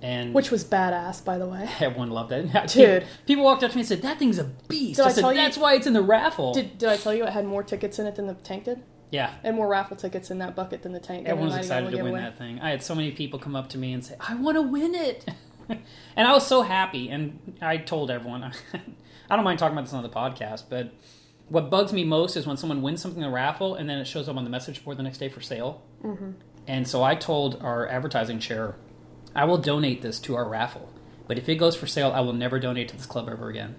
and 0.00 0.32
Which 0.32 0.50
was 0.50 0.64
badass, 0.64 1.24
by 1.24 1.38
the 1.38 1.46
way. 1.46 1.68
everyone 1.80 2.10
loved 2.10 2.32
it. 2.32 2.50
Dude. 2.68 3.04
people 3.26 3.44
walked 3.44 3.64
up 3.64 3.70
to 3.72 3.76
me 3.76 3.80
and 3.80 3.88
said, 3.88 4.02
"That 4.02 4.18
thing's 4.18 4.38
a 4.38 4.44
beast." 4.44 4.96
Did 4.96 5.06
I, 5.06 5.08
I 5.08 5.12
said, 5.12 5.20
tell 5.22 5.32
you- 5.32 5.38
"That's 5.38 5.58
why 5.58 5.74
it's 5.74 5.86
in 5.86 5.92
the 5.94 6.02
raffle." 6.02 6.52
Did, 6.54 6.78
did 6.78 6.88
I 6.88 6.96
tell 6.96 7.14
you 7.14 7.24
it 7.24 7.30
had 7.30 7.46
more 7.46 7.62
tickets 7.62 7.98
in 7.98 8.06
it 8.06 8.14
than 8.14 8.26
the 8.26 8.34
tank 8.34 8.64
did? 8.64 8.82
Yeah, 9.10 9.34
And 9.42 9.56
more 9.56 9.68
raffle 9.68 9.96
tickets 9.96 10.30
in 10.30 10.38
that 10.38 10.54
bucket 10.54 10.82
than 10.82 10.92
the 10.92 11.00
tank 11.00 11.26
everyone's 11.26 11.56
excited 11.56 11.90
to 11.90 11.96
win 11.96 12.08
away. 12.08 12.20
that 12.20 12.36
thing. 12.38 12.60
I 12.60 12.70
had 12.70 12.82
so 12.82 12.94
many 12.94 13.10
people 13.12 13.38
come 13.38 13.56
up 13.56 13.68
to 13.70 13.78
me 13.78 13.92
and 13.92 14.04
say, 14.04 14.16
"I 14.20 14.34
want 14.34 14.56
to 14.56 14.62
win 14.62 14.94
it," 14.94 15.26
and 15.68 16.28
I 16.28 16.32
was 16.32 16.46
so 16.46 16.62
happy. 16.62 17.08
And 17.08 17.56
I 17.60 17.78
told 17.78 18.10
everyone, 18.10 18.44
I 19.30 19.36
don't 19.36 19.44
mind 19.44 19.58
talking 19.58 19.76
about 19.76 19.84
this 19.84 19.94
on 19.94 20.02
the 20.02 20.08
podcast, 20.08 20.64
but 20.68 20.92
what 21.48 21.70
bugs 21.70 21.92
me 21.92 22.04
most 22.04 22.36
is 22.36 22.46
when 22.46 22.56
someone 22.56 22.82
wins 22.82 23.00
something 23.00 23.22
in 23.22 23.28
the 23.28 23.34
raffle 23.34 23.74
and 23.74 23.88
then 23.88 23.98
it 23.98 24.06
shows 24.06 24.28
up 24.28 24.36
on 24.36 24.44
the 24.44 24.50
message 24.50 24.84
board 24.84 24.98
the 24.98 25.02
next 25.02 25.18
day 25.18 25.28
for 25.28 25.40
sale. 25.40 25.82
Mm-hmm. 26.04 26.32
And 26.66 26.86
so 26.86 27.02
I 27.02 27.14
told 27.14 27.60
our 27.62 27.88
advertising 27.88 28.38
chair, 28.38 28.76
I 29.34 29.44
will 29.46 29.56
donate 29.56 30.02
this 30.02 30.18
to 30.20 30.34
our 30.36 30.46
raffle, 30.46 30.92
but 31.26 31.38
if 31.38 31.48
it 31.48 31.54
goes 31.54 31.74
for 31.74 31.86
sale, 31.86 32.12
I 32.14 32.20
will 32.20 32.34
never 32.34 32.58
donate 32.58 32.88
to 32.88 32.96
this 32.96 33.06
club 33.06 33.28
ever 33.30 33.48
again. 33.48 33.76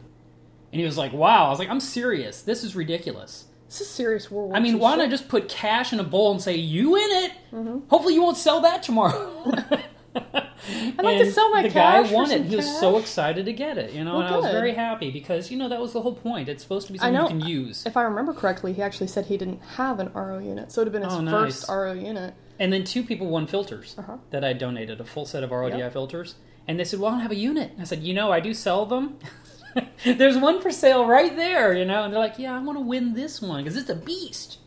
And 0.71 0.79
he 0.79 0.85
was 0.85 0.97
like, 0.97 1.13
"Wow!" 1.13 1.47
I 1.47 1.49
was 1.49 1.59
like, 1.59 1.69
"I'm 1.69 1.79
serious. 1.79 2.41
This 2.41 2.63
is 2.63 2.75
ridiculous." 2.75 3.45
This 3.69 3.81
is 3.81 3.87
serious 3.89 4.31
World 4.31 4.49
War 4.49 4.57
I 4.57 4.59
mean, 4.59 4.79
why 4.79 4.95
don't 4.95 5.05
I 5.05 5.09
just 5.09 5.29
put 5.29 5.47
cash 5.47 5.93
in 5.93 5.99
a 5.99 6.03
bowl 6.03 6.31
and 6.31 6.41
say, 6.41 6.55
"You 6.55 6.95
in 6.95 7.03
it"? 7.25 7.31
Mm-hmm. 7.53 7.87
Hopefully, 7.89 8.15
you 8.15 8.21
won't 8.23 8.35
sell 8.37 8.61
that 8.61 8.81
tomorrow. 8.83 9.31
I'd 10.15 11.03
like 11.03 11.19
to 11.19 11.31
sell 11.31 11.49
my 11.51 11.61
the 11.61 11.69
cash 11.69 12.03
guy 12.05 12.07
for 12.09 12.15
won 12.15 12.31
it. 12.31 12.45
He 12.45 12.55
was 12.55 12.65
cash. 12.65 12.79
so 12.79 12.97
excited 12.97 13.45
to 13.45 13.53
get 13.53 13.77
it, 13.77 13.93
you 13.93 14.03
know, 14.03 14.13
Well, 14.17 14.21
and 14.25 14.33
I 14.35 14.37
was 14.37 14.45
very 14.47 14.73
happy 14.73 15.11
because 15.11 15.51
you 15.51 15.57
know 15.57 15.69
that 15.69 15.79
was 15.79 15.93
the 15.93 16.01
whole 16.01 16.15
point. 16.15 16.49
It's 16.49 16.63
supposed 16.63 16.87
to 16.87 16.93
be 16.93 16.99
something 16.99 17.13
know. 17.13 17.23
you 17.23 17.27
can 17.29 17.41
use. 17.41 17.85
If 17.85 17.95
I 17.95 18.01
remember 18.01 18.33
correctly, 18.33 18.73
he 18.73 18.81
actually 18.81 19.07
said 19.07 19.27
he 19.27 19.37
didn't 19.37 19.61
have 19.77 19.99
an 19.99 20.11
RO 20.13 20.39
unit, 20.39 20.71
so 20.71 20.81
it 20.81 20.85
would 20.85 20.93
have 20.93 21.01
been 21.01 21.09
his 21.09 21.33
Oh, 21.33 21.39
first. 21.39 21.69
RO 21.69 21.93
unit. 21.93 22.33
And 22.59 22.73
then 22.73 22.83
two 22.83 23.03
people 23.03 23.27
won 23.27 23.45
filters 23.47 23.95
Uh-huh. 23.99 24.17
that 24.31 24.43
I 24.43 24.53
donated, 24.53 24.99
a 24.99 25.05
full 25.05 25.25
set 25.25 25.43
of 25.43 25.51
RODI 25.51 25.77
Yep. 25.77 25.93
filters. 25.93 26.35
And 26.67 26.79
they 26.79 26.83
said, 26.83 26.99
Well, 26.99 27.09
I 27.11 27.13
don't 27.13 27.21
have 27.21 27.31
a 27.31 27.35
unit. 27.35 27.71
And 27.73 27.81
I 27.81 27.85
said, 27.85 28.03
You 28.03 28.13
know, 28.13 28.31
I 28.31 28.39
do 28.39 28.53
sell 28.53 28.85
them. 28.85 29.19
There's 30.05 30.37
one 30.37 30.61
for 30.61 30.71
sale 30.71 31.05
right 31.05 31.35
there, 31.35 31.73
you 31.75 31.85
know? 31.85 32.03
And 32.03 32.13
they're 32.13 32.19
like, 32.19 32.39
Yeah, 32.39 32.55
I 32.55 32.59
want 32.59 32.77
to 32.77 32.83
win 32.83 33.13
this 33.13 33.41
one 33.41 33.63
because 33.63 33.77
it's 33.77 33.89
a 33.89 33.95
beast. 33.95 34.57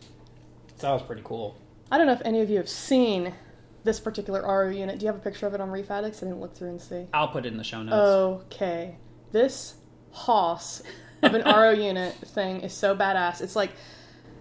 So 0.76 0.86
that 0.88 0.92
was 0.92 1.02
pretty 1.02 1.22
cool. 1.24 1.56
I 1.90 1.98
don't 1.98 2.06
know 2.06 2.12
if 2.14 2.22
any 2.24 2.40
of 2.40 2.50
you 2.50 2.56
have 2.56 2.68
seen 2.68 3.34
this 3.84 4.00
particular 4.00 4.42
RO 4.42 4.68
unit. 4.68 4.98
Do 4.98 5.04
you 5.06 5.12
have 5.12 5.20
a 5.20 5.24
picture 5.24 5.46
of 5.46 5.54
it 5.54 5.60
on 5.60 5.70
Reef 5.70 5.90
Addicts? 5.90 6.22
I 6.22 6.26
didn't 6.26 6.40
look 6.40 6.54
through 6.54 6.70
and 6.70 6.80
see. 6.80 7.06
I'll 7.12 7.28
put 7.28 7.44
it 7.44 7.48
in 7.52 7.58
the 7.58 7.64
show 7.64 7.82
notes. 7.82 7.94
Okay. 8.54 8.96
This 9.32 9.74
Hoss 10.12 10.82
of 11.22 11.34
an 11.34 11.42
RO 11.42 11.70
unit 11.72 12.14
thing 12.14 12.60
is 12.60 12.72
so 12.72 12.96
badass. 12.96 13.40
It's 13.40 13.56
like 13.56 13.72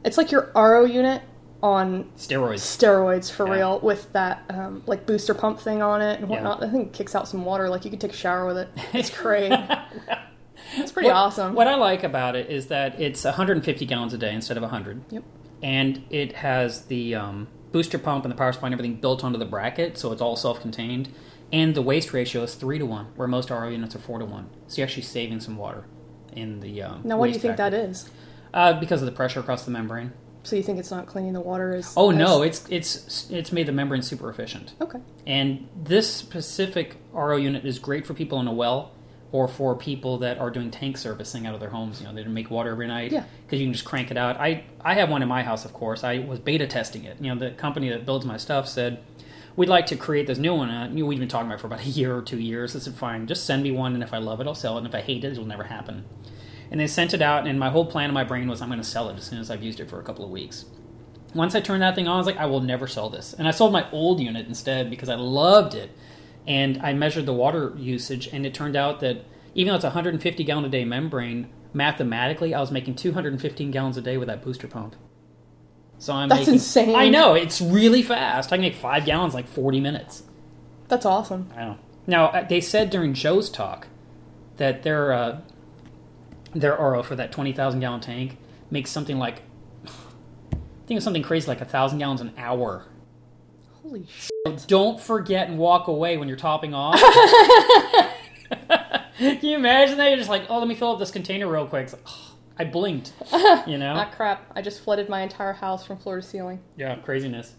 it's 0.04 0.17
like 0.17 0.32
your 0.32 0.52
RO 0.56 0.84
unit 0.86 1.21
on 1.63 2.06
Steroids. 2.17 2.60
steroids 2.60 3.32
for 3.32 3.45
Yeah. 3.47 3.54
real 3.54 3.80
with 3.82 4.12
that 4.13 4.43
um, 4.50 4.82
like 4.88 5.06
booster 5.06 5.34
pump 5.36 5.60
thing 5.60 5.82
on 5.82 6.02
it 6.02 6.19
and 6.19 6.30
Yeah. 6.30 6.36
whatnot. 6.36 6.63
I 6.63 6.69
think 6.69 6.88
it 6.88 6.93
kicks 6.93 7.13
out 7.15 7.28
some 7.28 7.45
water. 7.45 7.69
Like 7.69 7.86
you 7.86 7.91
could 7.91 8.02
take 8.02 8.13
a 8.13 8.17
shower 8.17 8.45
with 8.47 8.58
it. 8.58 8.69
It's 8.93 9.10
great. 9.21 9.52
It's 10.77 10.91
pretty 10.91 11.07
What- 11.10 11.15
awesome. 11.17 11.53
What 11.55 11.67
I 11.67 11.75
like 11.75 12.03
about 12.03 12.36
it 12.36 12.49
is 12.49 12.67
that 12.67 12.99
it's 12.99 13.23
150 13.23 13.86
gallons 13.86 14.13
a 14.13 14.17
day 14.17 14.34
instead 14.34 14.57
of 14.57 14.63
100. 14.63 15.01
Yep. 15.10 15.23
And 15.63 16.03
it 16.10 16.34
has 16.38 16.84
the 16.86 17.15
um, 17.15 17.47
booster 17.71 17.97
pump 17.99 18.25
and 18.25 18.31
the 18.31 18.38
power 18.38 18.51
supply 18.51 18.67
and 18.67 18.73
everything 18.73 18.95
built 18.95 19.23
onto 19.23 19.38
the 19.38 19.45
bracket, 19.45 19.97
so 19.97 20.12
it's 20.12 20.21
all 20.21 20.36
self-contained. 20.36 21.10
And 21.53 21.75
the 21.75 21.81
waste 21.81 22.13
ratio 22.13 22.43
is 22.43 22.55
three 22.55 22.79
to 22.79 22.86
one, 22.86 23.07
where 23.15 23.27
most 23.27 23.49
RO 23.49 23.67
units 23.67 23.95
are 23.95 23.99
four 23.99 24.19
to 24.19 24.25
one. 24.25 24.49
So 24.67 24.77
you're 24.77 24.88
actually 24.88 25.03
saving 25.03 25.41
some 25.41 25.57
water 25.57 25.84
in 26.34 26.62
the 26.62 26.81
um, 26.81 27.01
Now, 27.03 27.17
what 27.17 27.27
do 27.27 27.34
you 27.34 27.39
think 27.39 27.57
factor. 27.57 27.77
that 27.77 27.89
is? 27.89 28.10
Uh, 28.53 28.79
because 28.79 29.01
of 29.01 29.05
the 29.05 29.12
pressure 29.12 29.39
across 29.41 29.65
the 29.65 29.71
membrane. 29.71 30.13
So 30.43 30.55
you 30.55 30.63
think 30.63 30.79
it's 30.79 30.89
not 30.91 31.05
cleaning 31.05 31.34
the 31.34 31.41
water 31.41 31.73
as? 31.75 31.93
Oh 31.95 32.10
as- 32.12 32.17
no, 32.17 32.41
it's 32.41 32.65
it's 32.69 33.29
it's 33.29 33.51
made 33.51 33.67
the 33.67 33.71
membrane 33.71 34.01
super 34.01 34.27
efficient. 34.29 34.73
Okay. 34.81 34.97
And 35.27 35.67
this 35.75 36.12
specific 36.12 36.95
RO 37.13 37.36
unit 37.38 37.63
is 37.65 37.77
great 37.79 38.07
for 38.07 38.13
people 38.15 38.39
in 38.39 38.47
a 38.47 38.51
well 38.53 38.91
or 39.32 39.48
for 39.48 39.76
people 39.76 40.17
that 40.17 40.38
are 40.39 40.50
doing 40.50 40.70
tank 40.72 40.98
servicing 40.98 41.48
out 41.48 41.54
of 41.54 41.60
their 41.62 41.70
homes. 41.70 42.02
You 42.02 42.08
know, 42.08 42.13
they 42.13 42.24
make 42.26 42.50
water 42.52 42.72
every 42.72 42.88
night 42.88 43.12
Yeah. 43.12 43.24
because 43.46 43.60
you 43.60 43.65
can 43.65 43.74
just 43.74 43.86
crank 43.86 44.12
it 44.12 44.17
out. 44.17 44.38
I 44.38 44.63
I 44.84 44.94
have 44.96 45.10
one 45.10 45.22
in 45.22 45.28
my 45.30 45.44
house, 45.44 45.63
of 45.65 45.74
course. 45.74 46.04
I 46.04 46.20
was 46.20 46.39
beta 46.39 46.67
testing 46.67 47.06
it. 47.06 47.17
You 47.22 47.34
know, 47.34 47.39
the 47.39 47.52
company 47.52 47.89
that 47.89 48.06
builds 48.06 48.26
my 48.26 48.38
stuff 48.38 48.67
said 48.67 49.00
we'd 49.56 49.70
like 49.70 49.86
to 49.86 49.96
create 49.98 50.28
this 50.28 50.38
new 50.38 50.56
one. 50.56 50.70
Uh, 50.70 50.88
you 50.91 51.04
know, 51.04 51.06
we've 51.06 51.20
been 51.20 51.28
talking 51.28 51.48
about 51.48 51.60
it 51.60 51.62
for 51.62 51.67
about 51.67 51.82
a 51.86 51.89
year 51.89 52.15
or 52.15 52.22
two 52.22 52.39
years. 52.39 52.76
I 52.76 52.80
said, 52.80 52.94
fine, 52.96 53.28
just 53.28 53.46
send 53.46 53.63
me 53.63 53.72
one, 53.72 53.94
and 53.94 54.02
if 54.04 54.13
I 54.13 54.17
love 54.17 54.39
it, 54.39 54.48
I'll 54.48 54.56
sell 54.56 54.76
it. 54.76 54.80
And 54.80 54.88
if 54.88 54.96
I 54.96 55.02
hate 55.02 55.24
it, 55.26 55.34
it'll 55.34 55.46
never 55.46 55.63
happen. 55.63 56.06
And 56.72 56.80
they 56.80 56.88
sent 56.88 57.13
it 57.13 57.22
out, 57.22 57.46
and 57.46 57.60
my 57.60 57.70
whole 57.70 57.86
plan 57.86 58.10
in 58.10 58.13
my 58.13 58.24
brain 58.24 58.48
was 58.48 58.62
I'm 58.62 58.70
going 58.70 58.80
to 58.80 58.88
sell 58.88 59.10
it 59.10 59.17
as 59.17 59.26
soon 59.26 59.39
as 59.39 59.52
I've 59.52 59.62
used 59.62 59.82
it 59.82 59.89
for 59.89 60.00
a 60.00 60.04
couple 60.04 60.24
of 60.24 60.32
weeks. 60.32 60.63
Once 61.34 61.54
I 61.54 61.60
turned 61.60 61.82
that 61.82 61.96
thing 61.96 62.08
on, 62.08 62.15
I 62.15 62.17
was 62.17 62.26
like, 62.28 62.38
I 62.38 62.46
will 62.46 62.62
never 62.62 62.88
sell 62.88 63.10
this. 63.10 63.34
And 63.34 63.46
I 63.46 63.52
sold 63.52 63.74
my 63.74 63.89
old 63.91 64.22
unit 64.22 64.48
instead 64.48 64.89
because 64.89 65.10
I 65.10 65.15
loved 65.15 65.76
it. 65.76 65.91
And 66.47 66.80
I 66.82 66.93
measured 66.93 67.25
the 67.25 67.34
water 67.34 67.73
usage, 67.77 68.27
and 68.27 68.45
it 68.45 68.54
turned 68.54 68.75
out 68.75 68.99
that 69.01 69.25
even 69.54 69.69
though 69.69 69.75
it's 69.75 69.84
a 69.84 69.89
150 69.89 70.43
gallon 70.43 70.65
a 70.65 70.69
day 70.69 70.86
membrane, 70.86 71.49
mathematically, 71.73 72.54
I 72.54 72.60
was 72.60 72.71
making 72.71 72.95
215 72.95 73.71
gallons 73.71 73.97
a 73.97 74.01
day 74.01 74.17
with 74.17 74.27
that 74.27 74.41
booster 74.43 74.67
pump. 74.67 74.95
So 76.01 76.13
I'm 76.13 76.30
That's 76.30 76.41
making, 76.41 76.54
insane. 76.56 76.95
I 76.95 77.10
know 77.10 77.36
it's 77.36 77.62
really 77.62 78.01
fast. 78.01 78.51
I 78.51 78.56
can 78.56 78.62
make 78.62 78.73
five 78.73 79.06
gallons 79.06 79.34
in 79.34 79.38
like 79.38 79.47
40 79.47 79.80
minutes. 79.80 80.23
That's 80.88 81.06
awesome. 81.06 81.51
I 81.56 81.65
know. 81.65 81.77
Now 82.08 82.25
uh, 82.27 82.47
they 82.47 82.60
said 82.60 82.89
during 82.89 83.13
Joe's 83.13 83.51
talk 83.51 83.88
that 84.58 84.82
their 84.82 85.13
uh, 85.13 85.41
their 86.56 86.73
RO 86.75 87.04
for 87.04 87.15
that 87.15 87.32
20,000 87.32 87.80
gallon 87.80 88.01
tank 88.01 88.38
makes 88.71 88.89
something 88.89 89.19
like 89.19 89.43
I 89.86 90.58
think 90.88 90.97
it's 90.97 91.04
something 91.04 91.21
crazy 91.21 91.47
like 91.47 91.62
a 91.62 91.65
thousand 91.65 91.99
gallons 91.99 92.19
an 92.19 92.34
hour. 92.36 92.86
Holy 93.84 94.08
shit. 94.08 94.31
Don't 94.67 94.99
forget 94.99 95.49
and 95.49 95.60
walk 95.60 95.88
away 95.88 96.17
when 96.17 96.27
you're 96.27 96.38
topping 96.38 96.73
off. 96.73 96.99
Can 99.17 99.39
you 99.41 99.56
imagine 99.56 99.97
that? 99.97 100.10
You're 100.10 100.17
just 100.17 100.30
like, 100.30 100.45
oh, 100.49 100.58
let 100.58 100.67
me 100.67 100.73
fill 100.73 100.93
up 100.93 100.99
this 100.99 101.12
container 101.12 101.47
real 101.47 101.67
quick. 101.67 101.84
It's 101.84 101.93
like, 101.93 102.01
oh, 102.08 102.36
I 102.58 102.65
blinked. 102.65 103.13
You 103.67 103.77
know? 103.77 103.93
Ah, 103.93 104.10
crap! 104.12 104.51
I 104.56 104.63
just 104.63 104.82
flooded 104.82 105.08
my 105.08 105.21
entire 105.21 105.54
house 105.54 105.86
from 105.86 105.97
floor 105.97 106.15
to 106.15 106.21
ceiling. 106.23 106.60
Yeah, 106.75 106.95
craziness. 106.95 107.54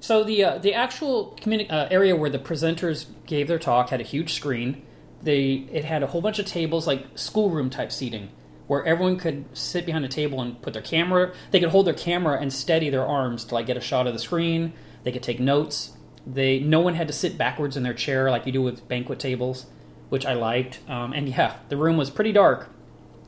So 0.00 0.22
the 0.22 0.44
uh, 0.44 0.58
the 0.58 0.74
actual 0.74 1.36
communi- 1.40 1.70
uh, 1.72 1.88
area 1.90 2.14
where 2.14 2.28
the 2.28 2.38
presenters 2.38 3.06
gave 3.26 3.48
their 3.48 3.58
talk 3.58 3.88
had 3.88 4.00
a 4.00 4.04
huge 4.04 4.34
screen. 4.34 4.82
They 5.22 5.66
it 5.72 5.84
had 5.86 6.02
a 6.02 6.08
whole 6.08 6.20
bunch 6.20 6.38
of 6.38 6.44
tables 6.44 6.86
like 6.86 7.06
schoolroom 7.14 7.70
type 7.70 7.90
seating, 7.90 8.28
where 8.66 8.84
everyone 8.84 9.16
could 9.16 9.46
sit 9.56 9.86
behind 9.86 10.04
a 10.04 10.08
table 10.08 10.42
and 10.42 10.60
put 10.60 10.74
their 10.74 10.82
camera. 10.82 11.32
They 11.50 11.60
could 11.60 11.70
hold 11.70 11.86
their 11.86 11.94
camera 11.94 12.38
and 12.38 12.52
steady 12.52 12.90
their 12.90 13.06
arms 13.06 13.44
to 13.46 13.54
like 13.54 13.66
get 13.66 13.78
a 13.78 13.80
shot 13.80 14.06
of 14.06 14.12
the 14.12 14.18
screen. 14.18 14.74
They 15.04 15.12
could 15.12 15.22
take 15.22 15.40
notes. 15.40 15.96
They 16.26 16.60
no 16.60 16.80
one 16.80 16.94
had 16.94 17.06
to 17.08 17.14
sit 17.14 17.38
backwards 17.38 17.76
in 17.76 17.82
their 17.82 17.94
chair 17.94 18.30
like 18.30 18.46
you 18.46 18.52
do 18.52 18.62
with 18.62 18.86
banquet 18.88 19.18
tables, 19.18 19.66
which 20.08 20.26
I 20.26 20.34
liked. 20.34 20.80
Um, 20.88 21.12
and 21.12 21.28
yeah, 21.28 21.56
the 21.68 21.76
room 21.76 21.96
was 21.96 22.10
pretty 22.10 22.32
dark, 22.32 22.68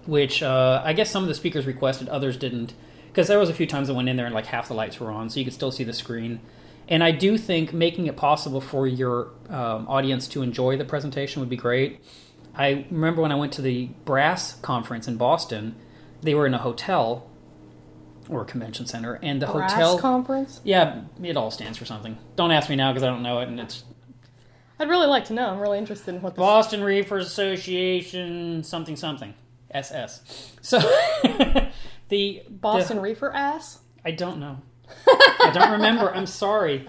which 0.07 0.43
uh, 0.43 0.83
I 0.85 0.93
guess 0.93 1.11
some 1.11 1.23
of 1.23 1.29
the 1.29 1.35
speakers 1.35 1.67
requested, 1.67 2.09
others 2.09 2.37
didn't, 2.37 2.75
because 3.09 3.29
there 3.29 3.39
was 3.39 3.49
a 3.49 3.55
few 3.55 3.67
times 3.67 3.89
I 3.89 3.93
went 3.93 4.09
in 4.09 4.17
there 4.17 4.27
and 4.27 4.35
like 4.35 4.47
half 4.47 4.69
the 4.69 4.75
lights 4.75 5.01
were 5.01 5.11
on, 5.11 5.31
so 5.31 5.39
you 5.39 5.45
could 5.45 5.55
still 5.55 5.73
see 5.73 5.85
the 5.85 5.93
screen. 5.93 6.41
And 6.89 7.05
I 7.05 7.13
do 7.13 7.39
think 7.39 7.73
making 7.73 8.07
it 8.07 8.17
possible 8.17 8.61
for 8.61 8.87
your 8.87 9.31
um, 9.49 9.87
audience 9.89 10.27
to 10.29 10.43
enjoy 10.43 10.77
the 10.77 10.85
presentation 10.85 11.41
would 11.41 11.49
be 11.49 11.57
great. 11.57 12.01
I 12.55 12.85
remember 12.91 13.23
when 13.23 13.31
I 13.31 13.37
went 13.37 13.53
to 13.55 13.63
the 13.63 13.87
Brass 14.05 14.55
conference 14.57 15.07
in 15.07 15.17
Boston, 15.17 15.77
they 16.21 16.35
were 16.35 16.47
in 16.47 16.55
a 16.55 16.59
hotel 16.59 17.30
or 18.31 18.45
convention 18.45 18.87
center, 18.87 19.19
and 19.23 19.43
the 19.43 19.47
Brass 19.47 19.73
hotel. 19.73 19.99
conference. 19.99 20.61
yeah, 20.65 21.03
it 21.23 21.37
all 21.37 21.51
stands 21.51 21.77
for 21.79 21.85
something. 21.85 22.17
Don't 22.37 22.51
ask 22.53 22.71
me 22.71 22.77
now 22.77 22.93
because 22.93 23.03
I 23.03 23.07
don't 23.09 23.23
know 23.23 23.41
it, 23.41 23.49
and 23.49 23.59
it's 23.61 23.85
I'd 24.79 24.89
really 24.89 25.07
like 25.09 25.27
to 25.27 25.35
know. 25.35 25.49
I'm 25.51 25.59
really 25.61 25.79
interested 25.79 26.15
in 26.15 26.23
what 26.23 26.35
this. 26.35 26.39
Boston 26.41 26.83
Reefers 26.83 27.27
Association 27.27 28.63
something 28.65 28.97
something 28.97 29.35
SS. 29.73 30.53
So 30.63 30.79
the 32.09 32.43
Boston 32.49 32.97
the- 32.97 33.03
Reefer 33.03 33.33
ass. 33.33 33.81
I 34.05 34.13
don't 34.13 34.39
know. 34.41 34.61
I 35.07 35.51
don't 35.53 35.73
remember. 35.73 36.13
I'm 36.15 36.27
sorry. 36.27 36.87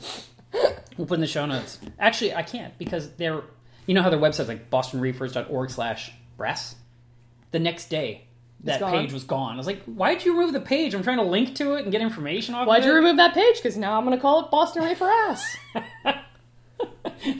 We'll 0.97 1.08
put 1.08 1.15
in 1.15 1.21
the 1.21 1.27
show 1.27 1.45
notes. 1.45 1.80
Actually, 1.99 2.34
I 2.36 2.43
can't 2.43 2.77
because 2.77 3.12
they're. 3.12 3.41
You 3.88 3.95
know 3.95 4.04
how 4.04 4.10
their 4.10 4.19
website's 4.19 4.47
like 4.47 4.69
bostonreefers.org 4.69 5.69
slash 5.69 6.13
brass? 6.38 6.75
The 7.51 7.60
next 7.60 7.89
day, 7.89 8.27
that 8.63 8.80
gone. 8.80 8.91
page 8.91 9.13
was 9.13 9.24
gone. 9.24 9.54
I 9.54 9.58
was 9.58 9.67
like, 9.67 9.84
why'd 9.86 10.24
you 10.24 10.38
remove 10.38 10.54
the 10.54 10.62
page? 10.62 10.93
I'm 10.93 11.04
trying 11.04 11.17
to 11.17 11.24
link 11.24 11.56
to 11.56 11.76
it 11.76 11.84
and 11.84 11.91
get 11.91 12.02
information 12.02 12.56
off 12.56 12.67
Why'd 12.67 12.82
of 12.82 12.86
you 12.88 12.93
remove 12.93 13.17
that 13.17 13.34
page? 13.34 13.56
Because 13.58 13.78
now 13.78 13.97
I'm 13.97 14.06
going 14.06 14.15
to 14.17 14.21
call 14.21 14.45
it 14.45 14.52
Boston 14.52 14.84
Reefer 14.84 15.06
ass. 15.10 15.58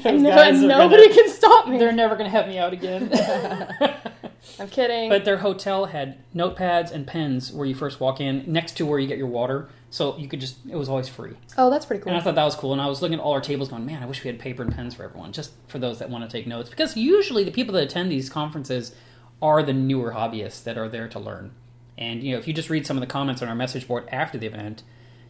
And 0.04 0.22
no- 0.24 0.52
nobody 0.52 1.04
gonna- 1.08 1.16
can 1.16 1.30
stop 1.30 1.68
me. 1.68 1.78
They're 1.78 1.92
never 1.92 2.16
going 2.16 2.26
to 2.26 2.32
help 2.32 2.48
me 2.48 2.58
out 2.58 2.74
again. 2.74 3.12
I'm 4.60 4.68
kidding. 4.68 5.10
But 5.10 5.26
their 5.26 5.38
hotel 5.38 5.86
had 5.86 6.18
notepads 6.36 6.92
and 6.92 7.06
pens 7.08 7.52
where 7.52 7.66
you 7.66 7.74
first 7.76 8.00
walk 8.00 8.22
in, 8.22 8.44
next 8.48 8.78
to 8.78 8.86
where 8.86 9.00
you 9.00 9.08
get 9.08 9.18
your 9.18 9.28
water. 9.28 9.70
So 9.90 10.18
you 10.18 10.28
could 10.28 10.40
just, 10.40 10.58
it 10.70 10.76
was 10.76 10.88
always 10.88 11.10
free. 11.10 11.34
oh, 11.58 11.70
that's 11.70 11.86
pretty 11.86 12.02
cool. 12.04 12.12
And 12.14 12.22
I 12.22 12.24
thought 12.24 12.36
that 12.36 12.46
was 12.46 12.56
cool. 12.56 12.72
And 12.72 12.82
I 12.82 12.88
was 12.88 13.02
looking 13.02 13.16
at 13.20 13.24
all 13.24 13.34
our 13.34 13.42
tables 13.42 13.70
going, 13.70 13.86
man, 13.86 14.02
I 14.02 14.06
wish 14.06 14.24
we 14.24 14.30
had 14.30 14.40
paper 14.40 14.64
and 14.64 14.74
pens 14.74 14.96
for 14.96 15.04
everyone, 15.04 15.32
just 15.34 15.52
for 15.68 15.80
those 15.80 16.00
that 16.00 16.10
want 16.10 16.24
to 16.30 16.30
take 16.30 16.48
notes. 16.48 16.70
Because 16.70 16.96
usually 16.96 17.44
the 17.44 17.52
people 17.52 17.74
that 17.74 17.84
attend 17.84 18.12
these 18.12 18.30
conferences 18.30 18.96
are 19.42 19.64
the 19.64 19.74
newer 19.74 20.12
hobbyists 20.12 20.64
that 20.64 20.78
are 20.78 20.90
there 20.90 21.08
to 21.10 21.20
learn. 21.20 21.52
And, 21.98 22.24
you 22.24 22.34
know, 22.34 22.40
if 22.40 22.48
you 22.48 22.54
just 22.54 22.70
read 22.70 22.86
some 22.86 22.98
of 22.98 23.02
the 23.02 23.08
comments 23.08 23.42
on 23.42 23.48
our 23.48 23.56
message 23.56 23.88
board 23.88 24.08
after 24.12 24.38
the 24.38 24.48
event, 24.48 24.84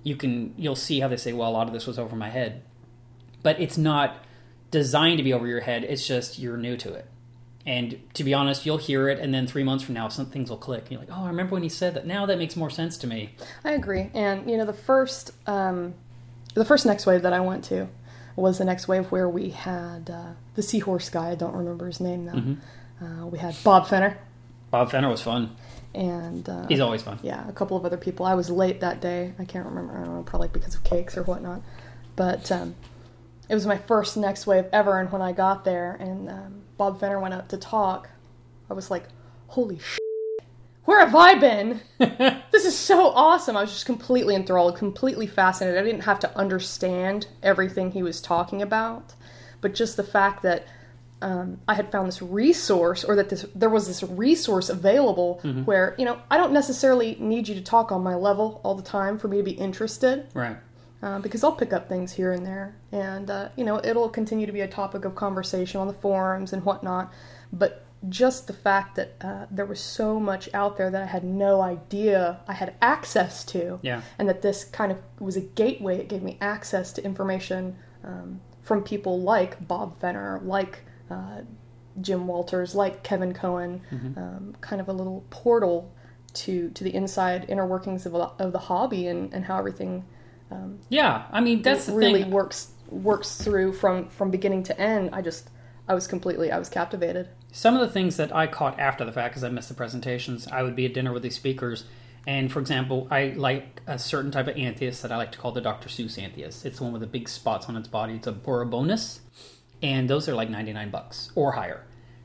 you 0.04 0.16
can, 0.16 0.54
you'll 0.58 0.76
see 0.76 1.00
how 1.00 1.08
they 1.08 1.18
say, 1.18 1.34
well, 1.34 1.50
a 1.50 1.52
lot 1.52 1.68
of 1.68 1.74
this 1.74 1.88
was 1.88 2.00
over 2.00 2.16
my 2.16 2.30
head. 2.30 2.64
But 3.44 3.60
it's 3.60 3.78
not 3.78 4.24
designed 4.70 5.18
to 5.18 5.24
be 5.24 5.34
over 5.34 5.48
your 5.48 5.62
head. 5.62 5.84
It's 5.84 6.08
just 6.08 6.40
you're 6.40 6.58
new 6.58 6.78
to 6.78 6.94
it. 6.94 7.08
And 7.66 8.02
to 8.16 8.24
be 8.24 8.34
honest, 8.34 8.66
you'll 8.66 8.78
hear 8.78 9.08
it, 9.08 9.20
and 9.20 9.34
then 9.34 9.46
three 9.46 9.64
months 9.64 9.84
from 9.84 9.94
now, 9.94 10.08
some 10.08 10.26
things 10.26 10.50
will 10.50 10.58
click. 10.58 10.84
And 10.84 10.92
You're 10.92 11.02
like, 11.02 11.12
oh, 11.12 11.26
I 11.26 11.28
remember 11.28 11.54
when 11.54 11.64
he 11.64 11.70
said 11.70 11.94
that. 11.94 12.08
Now 12.08 12.26
that 12.26 12.40
makes 12.40 12.56
more 12.56 12.72
sense 12.72 12.98
to 13.00 13.08
me. 13.08 13.36
I 13.64 13.74
agree. 13.74 14.10
And 14.16 14.50
you 14.50 14.58
know, 14.58 14.66
the 14.66 14.74
first 14.74 15.32
um, 15.46 15.94
the 16.56 16.66
first 16.66 16.86
next 16.86 17.06
wave 17.06 17.22
that 17.22 17.34
I 17.34 17.40
went 17.40 17.64
to 17.66 17.88
was 18.36 18.58
the 18.58 18.66
next 18.66 18.88
wave 18.88 19.12
where 19.12 19.30
we 19.30 19.50
had 19.50 20.10
uh, 20.10 20.34
the 20.56 20.64
seahorse 20.64 21.10
guy. 21.10 21.32
I 21.32 21.36
don't 21.36 21.56
remember 21.56 21.86
his 21.86 22.00
name 22.00 22.26
now. 22.26 22.34
Mm-hmm. 22.34 22.54
Uh, 23.02 23.26
we 23.26 23.40
had 23.40 23.56
Bob 23.64 23.88
Fenner 23.88 24.18
Bob 24.70 24.92
Fenner 24.92 25.10
was 25.10 25.22
fun. 25.22 25.56
and 25.94 26.48
uh, 26.48 26.68
He's 26.68 26.80
always 26.80 27.02
fun. 27.02 27.20
yeah, 27.24 27.48
a 27.50 27.52
couple 27.52 27.76
of 27.76 27.84
other 27.86 27.98
people. 27.98 28.26
I 28.26 28.36
was 28.36 28.50
late 28.50 28.80
that 28.82 29.02
day. 29.02 29.34
I 29.40 29.44
can't 29.46 29.66
remember. 29.66 29.94
I 29.98 30.06
don't 30.06 30.16
know, 30.16 30.24
probably 30.24 30.48
because 30.48 30.76
of 30.76 30.84
cakes 30.84 31.18
or 31.18 31.24
whatnot. 31.24 31.62
But 32.16 32.52
um, 32.52 32.76
it 33.50 33.56
was 33.56 33.66
my 33.66 33.78
first 33.78 34.16
next 34.16 34.48
wave 34.48 34.66
ever. 34.72 35.00
And 35.00 35.12
when 35.12 35.22
I 35.22 35.32
got 35.34 35.66
there 35.66 35.96
and 36.00 36.30
um, 36.30 36.62
Bob 36.78 37.00
Fenner 37.00 37.20
went 37.20 37.34
up 37.34 37.48
to 37.50 37.58
talk, 37.58 38.10
I 38.70 38.74
was 38.74 38.90
like, 38.92 39.06
"Holy 39.48 39.80
sh! 39.80 39.98
Where 40.86 41.00
have 41.06 41.16
I 41.16 41.36
been? 41.36 41.82
this 41.98 42.66
is 42.66 42.78
so 42.78 43.08
awesome!" 43.10 43.58
I 43.58 43.62
was 43.62 43.72
just 43.74 43.86
completely 43.86 44.36
enthralled, 44.36 44.78
completely 44.78 45.28
fascinated. 45.28 45.80
I 45.80 45.84
didn't 45.84 46.02
have 46.04 46.20
to 46.20 46.38
understand 46.38 47.28
everything 47.44 47.92
he 47.92 48.04
was 48.04 48.22
talking 48.22 48.62
about, 48.62 49.16
but 49.60 49.74
just 49.74 49.98
the 49.98 50.04
fact 50.04 50.44
that 50.44 50.66
um, 51.22 51.60
I 51.68 51.76
had 51.76 51.92
found 51.92 52.08
this 52.08 52.22
resource, 52.22 53.04
or 53.04 53.16
that 53.16 53.30
this 53.30 53.46
there 53.56 53.70
was 53.70 53.88
this 53.88 54.04
resource 54.04 54.70
available 54.70 55.40
where 55.66 55.96
you 55.98 56.06
know 56.06 56.20
I 56.30 56.38
don't 56.38 56.54
necessarily 56.54 57.16
need 57.20 57.48
you 57.48 57.56
to 57.56 57.62
talk 57.62 57.92
on 57.92 58.02
my 58.04 58.16
level 58.16 58.60
all 58.64 58.76
the 58.76 58.82
time 58.84 59.18
for 59.20 59.28
me 59.28 59.38
to 59.38 59.44
be 59.44 59.52
interested, 59.52 60.28
Right. 60.34 60.58
uh, 61.04 61.20
because 61.20 61.44
I'll 61.44 61.52
pick 61.56 61.74
up 61.74 61.88
things 61.88 62.14
here 62.14 62.32
and 62.32 62.46
there, 62.46 62.76
and 62.92 63.30
uh, 63.30 63.50
you 63.56 63.64
know 63.64 63.80
it'll 63.84 64.10
continue 64.10 64.46
to 64.46 64.52
be 64.52 64.62
a 64.62 64.68
topic 64.68 65.06
of 65.06 65.16
conversation 65.16 65.80
on 65.80 65.88
the 65.88 65.94
forums 65.94 66.54
and 66.54 66.64
whatnot. 66.66 67.12
But 67.54 67.86
just 68.10 68.48
the 68.48 68.54
fact 68.54 68.96
that 68.96 69.14
uh, 69.22 69.46
there 69.52 69.66
was 69.68 69.80
so 69.80 70.20
much 70.20 70.50
out 70.56 70.76
there 70.76 70.90
that 70.90 71.04
I 71.04 71.06
had 71.06 71.24
no 71.24 71.62
idea 71.62 72.40
I 72.48 72.54
had 72.54 72.74
access 72.82 73.44
to, 73.46 73.78
Yeah. 73.84 74.02
and 74.18 74.28
that 74.28 74.42
this 74.42 74.64
kind 74.64 74.92
of 74.92 74.98
was 75.20 75.38
a 75.38 75.42
gateway. 75.42 76.00
It 76.00 76.08
gave 76.10 76.24
me 76.24 76.38
access 76.42 76.92
to 76.94 77.04
information 77.06 77.76
um, 78.04 78.42
from 78.64 78.82
people 78.84 79.20
like 79.22 79.68
Bob 79.68 80.00
Fenner, 80.00 80.42
like 80.44 80.80
uh, 81.12 81.42
Jim 82.00 82.26
Walters, 82.28 82.74
like 82.74 83.04
Kevin 83.04 83.34
Kohen, 83.34 83.82
um, 84.18 84.56
kind 84.62 84.80
of 84.82 84.88
a 84.88 84.94
little 84.94 85.26
portal 85.30 85.94
to 86.34 86.70
to 86.70 86.84
the 86.84 86.96
inside 86.96 87.46
inner 87.50 87.66
workings 87.66 88.06
of, 88.06 88.16
of 88.16 88.52
the 88.54 88.60
hobby 88.60 89.08
and, 89.08 89.34
and 89.34 89.44
how 89.46 89.58
everything 89.58 90.06
Yeah, 90.90 91.26
I 91.32 91.42
mean 91.42 91.62
that's 91.62 91.86
the 91.88 91.94
really 91.94 92.24
thing. 92.24 92.32
works 92.32 92.70
works 92.90 93.36
through 93.38 93.74
from 93.74 94.08
from 94.10 94.32
beginning 94.32 94.64
to 94.64 94.80
end. 94.80 95.10
I 95.14 95.22
just 95.22 95.50
I 95.88 95.94
was 95.94 96.08
completely 96.08 96.52
I 96.52 96.58
was 96.60 96.70
captivated. 96.70 97.30
Some 97.52 97.76
of 97.76 97.82
the 97.82 97.90
things 97.92 98.16
that 98.18 98.34
I 98.34 98.48
caught 98.48 98.80
after 98.80 99.04
the 99.04 99.12
fact, 99.12 99.34
because 99.34 99.44
I 99.44 99.50
missed 99.50 99.68
the 99.68 99.76
presentations, 99.76 100.48
I 100.48 100.64
would 100.64 100.76
be 100.76 100.86
at 100.86 100.94
dinner 100.94 101.12
with 101.12 101.22
these 101.24 101.36
speakers, 101.36 101.84
and 102.26 102.50
for 102.50 102.60
example, 102.62 103.08
I 103.12 103.34
like 103.36 103.82
a 103.88 104.00
certain 104.00 104.32
type 104.32 104.48
of 104.48 104.56
Anthias 104.56 105.02
that 105.02 105.12
I 105.12 105.18
like 105.18 105.34
to 105.34 105.38
call 105.38 105.52
the 105.52 105.60
Dr. 105.60 105.90
Seuss 105.90 106.18
Anthias. 106.18 106.64
It's 106.64 106.78
the 106.78 106.84
one 106.86 106.94
with 106.94 107.02
the 107.02 107.08
big 107.08 107.28
spots 107.28 107.68
on 107.68 107.76
its 107.76 107.90
body. 107.90 108.14
It's 108.14 108.28
a 108.28 108.32
Borbonius, 108.32 109.20
and 109.82 110.10
those 110.10 110.28
are 110.30 110.36
like 110.36 110.50
ninety 110.50 110.74
nine 110.74 110.90
bucks 110.90 111.32
or 111.36 111.54
higher. 111.54 111.84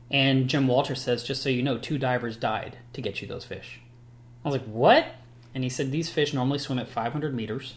And 0.09 0.47
Jim 0.47 0.67
Walter 0.67 0.95
says, 0.95 1.23
just 1.23 1.43
so 1.43 1.49
you 1.49 1.61
know, 1.61 1.77
two 1.77 1.97
divers 1.97 2.37
died 2.37 2.77
to 2.93 3.01
get 3.01 3.21
you 3.21 3.27
those 3.27 3.43
fish. 3.43 3.81
I 4.43 4.49
was 4.49 4.59
like, 4.59 4.67
what? 4.67 5.05
And 5.53 5.63
he 5.63 5.69
said 5.69 5.91
these 5.91 6.09
fish 6.09 6.33
normally 6.33 6.59
swim 6.59 6.79
at 6.79 6.87
500 6.87 7.35
meters, 7.35 7.75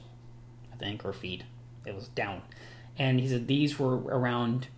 I 0.72 0.76
think, 0.76 1.04
or 1.04 1.12
feet. 1.12 1.44
It 1.84 1.94
was 1.94 2.08
down. 2.08 2.42
And 2.96 3.18
he 3.18 3.28
said 3.28 3.48
these 3.48 3.78
were 3.78 3.96
around, 3.96 4.68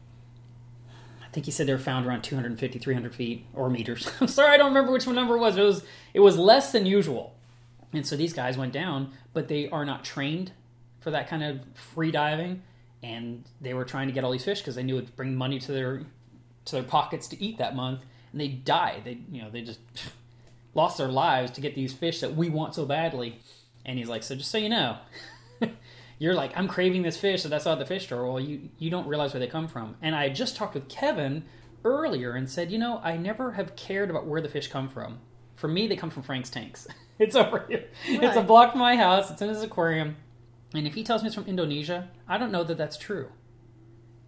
I 1.23 1.29
think 1.33 1.47
he 1.47 1.53
said 1.53 1.67
they 1.67 1.73
were 1.73 1.79
found 1.79 2.07
around 2.07 2.23
250, 2.23 2.79
300 2.79 3.15
feet 3.15 3.45
or 3.53 3.69
meters. 3.69 4.11
I'm 4.21 4.29
sorry, 4.29 4.55
I 4.55 4.57
don't 4.57 4.69
remember 4.69 4.93
which 4.93 5.07
one 5.07 5.17
number 5.17 5.37
it 5.37 5.41
was. 5.41 5.57
It 5.57 5.63
was 5.63 5.85
it 6.15 6.21
was 6.21 6.39
less 6.39 6.73
than 6.73 6.87
usual. 6.87 7.35
And 7.93 8.07
so 8.07 8.17
these 8.17 8.33
guys 8.33 8.57
went 8.57 8.73
down, 8.73 9.13
but 9.35 9.49
they 9.49 9.69
are 9.69 9.85
not 9.85 10.05
trained 10.05 10.53
for 11.01 11.11
that 11.11 11.29
kind 11.29 11.43
of 11.43 11.61
free 11.75 12.11
diving. 12.11 12.63
And 13.03 13.45
they 13.61 13.75
were 13.75 13.85
trying 13.85 14.07
to 14.09 14.13
get 14.13 14.25
all 14.25 14.31
these 14.31 14.45
fish 14.45 14.61
because 14.61 14.75
they 14.75 14.83
knew 14.83 14.97
it 14.97 15.03
would 15.03 15.17
bring 15.17 15.35
money 15.35 15.59
to 15.61 15.73
their 15.73 16.03
to 16.67 16.77
their 16.77 16.85
pockets 16.85 17.27
to 17.29 17.43
eat 17.43 17.59
that 17.59 17.75
month. 17.75 18.03
And 18.31 18.41
they 18.41 18.49
died. 18.49 19.03
They 19.05 19.19
you 19.31 19.43
know 19.43 19.51
they 19.51 19.63
just 19.63 19.81
lost 20.75 20.99
their 20.99 21.09
lives 21.09 21.51
to 21.53 21.61
get 21.61 21.75
these 21.75 21.93
fish 21.93 22.21
that 22.21 22.35
we 22.37 22.49
want 22.49 22.75
so 22.75 22.85
badly. 22.87 23.41
And 23.85 23.99
he's 23.99 24.09
like, 24.09 24.23
so 24.23 24.37
just 24.37 24.51
so 24.51 24.59
you 24.59 24.69
know, 24.69 24.99
you're 26.19 26.35
like, 26.35 26.57
I'm 26.57 26.69
craving 26.69 27.03
this 27.03 27.17
fish, 27.17 27.43
so 27.43 27.49
that's 27.49 27.67
out 27.67 27.73
at 27.73 27.79
the 27.81 27.87
fish 27.87 28.05
store. 28.05 28.27
Well, 28.27 28.41
you 28.41 28.69
you 28.79 28.91
don't 28.91 29.09
realize 29.09 29.33
where 29.33 29.41
they 29.41 29.49
come 29.49 29.69
from. 29.69 29.97
And 30.01 30.15
I 30.15 30.29
just 30.29 30.57
talked 30.57 30.75
with 30.75 30.89
Kevin 30.89 31.45
earlier 31.85 32.33
and 32.33 32.49
said, 32.49 32.71
you 32.71 32.79
know, 32.79 33.01
I 33.03 33.17
never 33.17 33.53
have 33.53 33.77
cared 33.77 34.11
about 34.11 34.27
where 34.27 34.41
the 34.41 34.49
fish 34.49 34.69
come 34.69 34.89
from. 34.89 35.19
For 35.57 35.69
me, 35.69 35.87
they 35.87 35.97
come 35.97 36.11
from 36.11 36.23
Frank's 36.23 36.51
tanks. 36.51 36.87
it's 37.19 37.37
over 37.37 37.67
here. 37.69 37.89
It's 38.07 38.37
a 38.37 38.43
block 38.43 38.73
from 38.73 38.81
my 38.81 38.97
house. 38.97 39.31
It's 39.31 39.43
in 39.43 39.49
his 39.49 39.63
aquarium. 39.63 40.17
And 40.75 40.87
if 40.87 40.95
he 40.95 41.03
tells 41.05 41.23
me 41.23 41.27
it's 41.27 41.35
from 41.35 41.47
Indonesia, 41.47 42.09
I 42.29 42.39
don't 42.39 42.51
know 42.53 42.65
that 42.65 42.79
that's 42.79 42.97
true. 42.97 43.29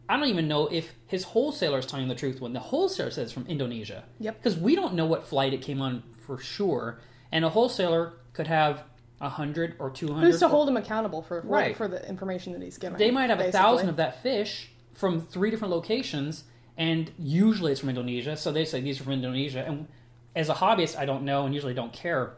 I 0.09 0.17
don't 0.19 0.29
even 0.29 0.47
know 0.49 0.67
if 0.67 0.93
his 1.07 1.25
wholesaler 1.25 1.79
is 1.79 1.87
telling 1.87 2.09
the 2.09 2.15
truth 2.15 2.41
when 2.41 2.53
the 2.53 2.61
wholesaler 2.61 3.11
says 3.11 3.25
it's 3.25 3.33
from 3.33 3.47
Indonesia. 3.47 4.05
Yep. 4.21 4.37
Because 4.43 4.59
we 4.59 4.75
don't 4.77 4.95
know 4.95 5.07
what 5.07 5.27
flight 5.27 5.55
it 5.55 5.63
came 5.63 5.81
on 5.81 6.03
for 6.27 6.39
sure, 6.39 7.01
and 7.33 7.45
a 7.45 7.49
wholesaler 7.49 8.13
could 8.35 8.47
have 8.47 8.85
a 9.21 9.29
hundred 9.31 9.77
or 9.79 9.91
two 9.91 10.13
hundred. 10.13 10.27
Who's 10.27 10.41
to 10.41 10.49
hold 10.49 10.69
him 10.69 10.77
accountable 10.77 11.23
for 11.23 11.41
for- 11.41 11.47
Right. 11.49 11.75
for 11.77 11.89
the 11.89 12.07
information 12.07 12.53
that 12.53 12.61
he's 12.63 12.77
giving? 12.77 12.99
They 12.99 13.11
might 13.11 13.31
have 13.31 13.41
a 13.41 13.51
thousand 13.51 13.89
of 13.89 13.97
that 13.97 14.23
fish 14.23 14.71
from 14.93 15.23
three 15.23 15.51
different 15.51 15.73
locations, 15.73 16.45
and 16.77 17.11
usually 17.19 17.73
it's 17.73 17.81
from 17.81 17.89
Indonesia. 17.89 18.37
So 18.37 18.53
they 18.53 18.67
say 18.67 18.83
these 18.83 19.01
are 19.01 19.05
from 19.05 19.15
Indonesia, 19.15 19.65
and 19.67 19.89
as 20.37 20.51
a 20.51 20.55
hobbyist, 20.55 20.99
I 20.99 21.07
don't 21.07 21.25
know 21.25 21.47
and 21.47 21.55
usually 21.55 21.75
don't 21.75 21.93
care. 21.95 22.35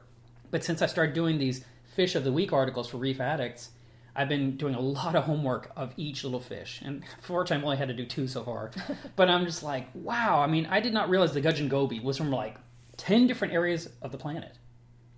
But 0.53 0.63
since 0.63 0.83
I 0.83 0.87
started 0.87 1.15
doing 1.15 1.39
these 1.39 1.65
fish 1.85 2.15
of 2.15 2.23
the 2.23 2.33
week 2.33 2.53
articles 2.53 2.89
for 2.89 2.99
Reef 2.99 3.21
Addicts, 3.21 3.71
I've 4.17 4.29
been 4.29 4.57
doing 4.57 4.75
a 4.75 4.81
lot 4.81 5.15
of 5.15 5.25
homework 5.25 5.71
of 5.77 5.93
each 5.97 6.25
little 6.25 6.41
fish. 6.41 6.81
And 6.83 7.05
for 7.21 7.23
fortunately, 7.23 7.61
I've 7.61 7.65
only 7.65 7.77
had 7.77 7.89
to 7.89 7.95
do 7.95 8.07
two 8.07 8.27
so 8.27 8.43
far. 8.43 8.71
but 9.17 9.29
I'm 9.29 9.45
just 9.45 9.63
like, 9.63 9.89
wow. 9.95 10.41
I 10.41 10.47
mean, 10.47 10.67
I 10.71 10.81
did 10.81 10.95
not 10.95 11.11
realize 11.11 11.35
the 11.35 11.41
gudgeon 11.43 11.69
goby 11.69 12.01
was 12.01 12.17
from 12.17 12.31
like 12.31 12.57
10 12.97 13.27
different 13.27 13.53
areas 13.53 13.91
of 14.01 14.13
the 14.13 14.19
planet. 14.19 14.57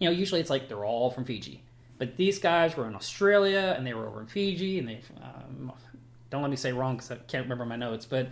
You 0.01 0.09
know, 0.09 0.15
usually 0.15 0.41
it's 0.41 0.51
like 0.51 0.69
they're 0.69 0.85
all 0.85 1.11
from 1.11 1.25
Fiji. 1.25 1.63
But 1.97 2.17
these 2.17 2.39
guys 2.39 2.77
were 2.77 2.87
in 2.89 2.95
Australia 2.95 3.75
and 3.77 3.87
they 3.87 3.95
were 3.95 4.07
over 4.07 4.21
in 4.21 4.27
Fiji. 4.27 4.81
And 4.81 4.89
they, 4.89 5.01
um, 5.23 5.73
don't 6.31 6.43
let 6.43 6.51
me 6.51 6.57
say 6.57 6.73
wrong 6.73 6.97
because 6.97 7.13
I 7.13 7.17
can't 7.17 7.45
remember 7.45 7.65
my 7.65 7.77
notes. 7.77 8.05
But 8.05 8.29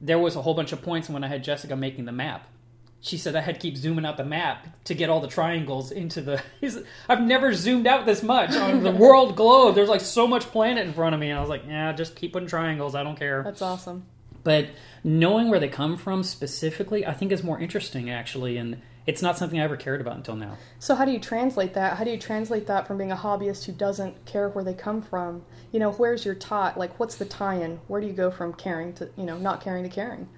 there 0.00 0.18
was 0.18 0.36
a 0.36 0.42
whole 0.42 0.54
bunch 0.54 0.72
of 0.72 0.82
points 0.82 1.08
when 1.08 1.24
I 1.24 1.28
had 1.28 1.42
Jessica 1.42 1.76
making 1.76 2.04
the 2.04 2.12
map 2.12 2.46
she 3.04 3.18
said 3.18 3.36
I 3.36 3.42
had 3.42 3.56
to 3.56 3.60
keep 3.60 3.76
zooming 3.76 4.06
out 4.06 4.16
the 4.16 4.24
map 4.24 4.66
to 4.84 4.94
get 4.94 5.10
all 5.10 5.20
the 5.20 5.28
triangles 5.28 5.90
into 5.90 6.22
the. 6.22 6.42
I've 7.08 7.20
never 7.20 7.52
zoomed 7.52 7.86
out 7.86 8.06
this 8.06 8.22
much 8.22 8.56
on 8.56 8.82
the 8.82 8.90
world 9.04 9.36
globe. 9.36 9.74
There's 9.74 9.90
like 9.90 10.00
so 10.00 10.26
much 10.26 10.44
planet 10.46 10.86
in 10.86 10.94
front 10.94 11.14
of 11.14 11.20
me, 11.20 11.28
and 11.28 11.38
I 11.38 11.40
was 11.42 11.50
like, 11.50 11.64
yeah, 11.66 11.92
just 11.92 12.16
keep 12.16 12.32
putting 12.32 12.48
triangles. 12.48 12.94
I 12.94 13.02
don't 13.02 13.18
care. 13.18 13.42
That's 13.42 13.60
awesome. 13.60 14.06
But 14.42 14.68
knowing 15.02 15.50
where 15.50 15.60
they 15.60 15.68
come 15.68 15.98
from 15.98 16.22
specifically, 16.22 17.06
I 17.06 17.12
think 17.12 17.30
is 17.30 17.42
more 17.42 17.60
interesting 17.60 18.08
actually, 18.08 18.56
and 18.56 18.80
it's 19.06 19.20
not 19.20 19.36
something 19.36 19.60
I 19.60 19.64
ever 19.64 19.76
cared 19.76 20.00
about 20.00 20.16
until 20.16 20.36
now. 20.36 20.56
So 20.78 20.94
how 20.94 21.04
do 21.04 21.12
you 21.12 21.20
translate 21.20 21.74
that? 21.74 21.98
How 21.98 22.04
do 22.04 22.10
you 22.10 22.18
translate 22.18 22.66
that 22.68 22.86
from 22.86 22.96
being 22.96 23.12
a 23.12 23.16
hobbyist 23.16 23.64
who 23.64 23.72
doesn't 23.72 24.24
care 24.24 24.48
where 24.48 24.64
they 24.64 24.72
come 24.72 25.02
from? 25.02 25.44
You 25.72 25.80
know, 25.80 25.92
where's 25.92 26.24
your 26.24 26.34
tie? 26.34 26.72
Like, 26.74 26.98
what's 26.98 27.16
the 27.16 27.26
tie-in? 27.26 27.80
Where 27.86 28.00
do 28.00 28.06
you 28.06 28.14
go 28.14 28.30
from 28.30 28.54
caring 28.54 28.94
to 28.94 29.10
you 29.16 29.24
know 29.24 29.36
not 29.36 29.60
caring 29.60 29.82
to 29.82 29.90
caring? 29.90 30.28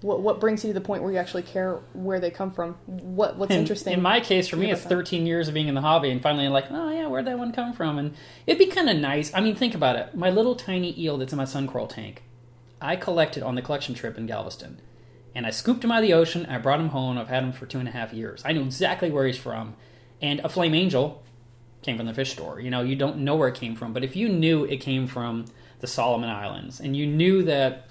What 0.00 0.20
what 0.20 0.38
brings 0.38 0.64
you 0.64 0.70
to 0.70 0.74
the 0.74 0.84
point 0.84 1.02
where 1.02 1.10
you 1.10 1.18
actually 1.18 1.42
care 1.42 1.80
where 1.92 2.20
they 2.20 2.30
come 2.30 2.50
from? 2.52 2.74
What 2.86 3.36
what's 3.36 3.52
in, 3.52 3.60
interesting? 3.60 3.94
In 3.94 4.02
my 4.02 4.20
case, 4.20 4.46
for 4.48 4.56
me, 4.56 4.70
it's 4.70 4.82
13 4.82 5.26
years 5.26 5.48
of 5.48 5.54
being 5.54 5.68
in 5.68 5.74
the 5.74 5.80
hobby, 5.80 6.10
and 6.10 6.22
finally, 6.22 6.46
I'm 6.46 6.52
like, 6.52 6.70
oh 6.70 6.90
yeah, 6.90 7.08
where'd 7.08 7.24
that 7.24 7.38
one 7.38 7.52
come 7.52 7.72
from? 7.72 7.98
And 7.98 8.14
it'd 8.46 8.58
be 8.58 8.66
kind 8.66 8.88
of 8.88 8.96
nice. 8.96 9.34
I 9.34 9.40
mean, 9.40 9.56
think 9.56 9.74
about 9.74 9.96
it. 9.96 10.14
My 10.14 10.30
little 10.30 10.54
tiny 10.54 10.98
eel 11.00 11.18
that's 11.18 11.32
in 11.32 11.36
my 11.36 11.44
sun 11.44 11.66
coral 11.66 11.88
tank, 11.88 12.22
I 12.80 12.94
collected 12.94 13.42
on 13.42 13.56
the 13.56 13.62
collection 13.62 13.94
trip 13.94 14.16
in 14.16 14.26
Galveston, 14.26 14.80
and 15.34 15.46
I 15.46 15.50
scooped 15.50 15.82
him 15.82 15.90
out 15.90 15.98
of 15.98 16.08
the 16.08 16.14
ocean. 16.14 16.46
I 16.46 16.58
brought 16.58 16.80
him 16.80 16.90
home. 16.90 17.18
I've 17.18 17.28
had 17.28 17.42
him 17.42 17.52
for 17.52 17.66
two 17.66 17.80
and 17.80 17.88
a 17.88 17.92
half 17.92 18.12
years. 18.12 18.42
I 18.44 18.52
know 18.52 18.62
exactly 18.62 19.10
where 19.10 19.26
he's 19.26 19.38
from. 19.38 19.74
And 20.20 20.40
a 20.40 20.48
flame 20.48 20.74
angel 20.74 21.22
came 21.82 21.96
from 21.96 22.06
the 22.06 22.14
fish 22.14 22.32
store. 22.32 22.60
You 22.60 22.70
know, 22.70 22.82
you 22.82 22.96
don't 22.96 23.18
know 23.18 23.36
where 23.36 23.48
it 23.48 23.54
came 23.54 23.76
from, 23.76 23.92
but 23.92 24.02
if 24.04 24.16
you 24.16 24.28
knew 24.28 24.64
it 24.64 24.78
came 24.78 25.06
from 25.06 25.46
the 25.80 25.86
Solomon 25.86 26.28
Islands, 26.28 26.80
and 26.80 26.96
you 26.96 27.06
knew 27.06 27.44
that 27.44 27.87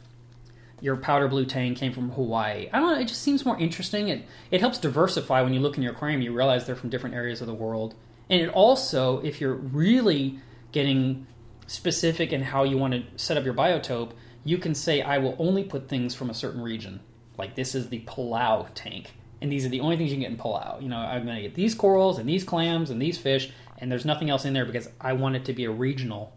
your 0.81 0.95
powder 0.95 1.27
blue 1.27 1.45
tang 1.45 1.75
came 1.75 1.91
from 1.91 2.11
Hawaii. 2.11 2.69
I 2.71 2.79
don't 2.79 2.93
know. 2.93 2.99
It 2.99 3.07
just 3.07 3.21
seems 3.21 3.45
more 3.45 3.57
interesting. 3.59 4.09
It 4.09 4.25
it 4.51 4.61
helps 4.61 4.77
diversify 4.77 5.41
when 5.41 5.53
you 5.53 5.59
look 5.59 5.77
in 5.77 5.83
your 5.83 5.93
aquarium. 5.93 6.21
You 6.21 6.33
realize 6.33 6.65
they're 6.65 6.75
from 6.75 6.89
different 6.89 7.15
areas 7.15 7.41
of 7.41 7.47
the 7.47 7.53
world, 7.53 7.95
and 8.29 8.41
it 8.41 8.49
also, 8.49 9.19
if 9.21 9.41
you're 9.41 9.55
really 9.55 10.39
getting 10.71 11.25
specific 11.65 12.31
in 12.31 12.41
how 12.41 12.63
you 12.63 12.77
want 12.77 12.93
to 12.93 13.03
set 13.15 13.37
up 13.37 13.43
your 13.43 13.53
biotope, 13.53 14.11
you 14.43 14.57
can 14.57 14.73
say, 14.73 15.01
I 15.01 15.17
will 15.17 15.35
only 15.39 15.63
put 15.63 15.89
things 15.89 16.15
from 16.15 16.29
a 16.29 16.33
certain 16.33 16.61
region. 16.61 17.01
Like 17.37 17.55
this 17.55 17.75
is 17.75 17.89
the 17.89 17.99
Palau 18.01 18.67
tank, 18.73 19.11
and 19.41 19.51
these 19.51 19.65
are 19.65 19.69
the 19.69 19.81
only 19.81 19.97
things 19.97 20.11
you 20.11 20.15
can 20.15 20.21
get 20.21 20.31
in 20.31 20.37
Palau. 20.37 20.81
You 20.81 20.89
know, 20.89 20.97
I'm 20.97 21.25
going 21.25 21.35
to 21.35 21.41
get 21.41 21.55
these 21.55 21.75
corals 21.75 22.17
and 22.17 22.27
these 22.27 22.43
clams 22.43 22.89
and 22.89 23.01
these 23.01 23.17
fish, 23.17 23.51
and 23.77 23.91
there's 23.91 24.05
nothing 24.05 24.29
else 24.29 24.45
in 24.45 24.53
there 24.53 24.65
because 24.65 24.89
I 25.01 25.13
want 25.13 25.35
it 25.35 25.45
to 25.45 25.53
be 25.53 25.65
a 25.65 25.71
regional 25.71 26.33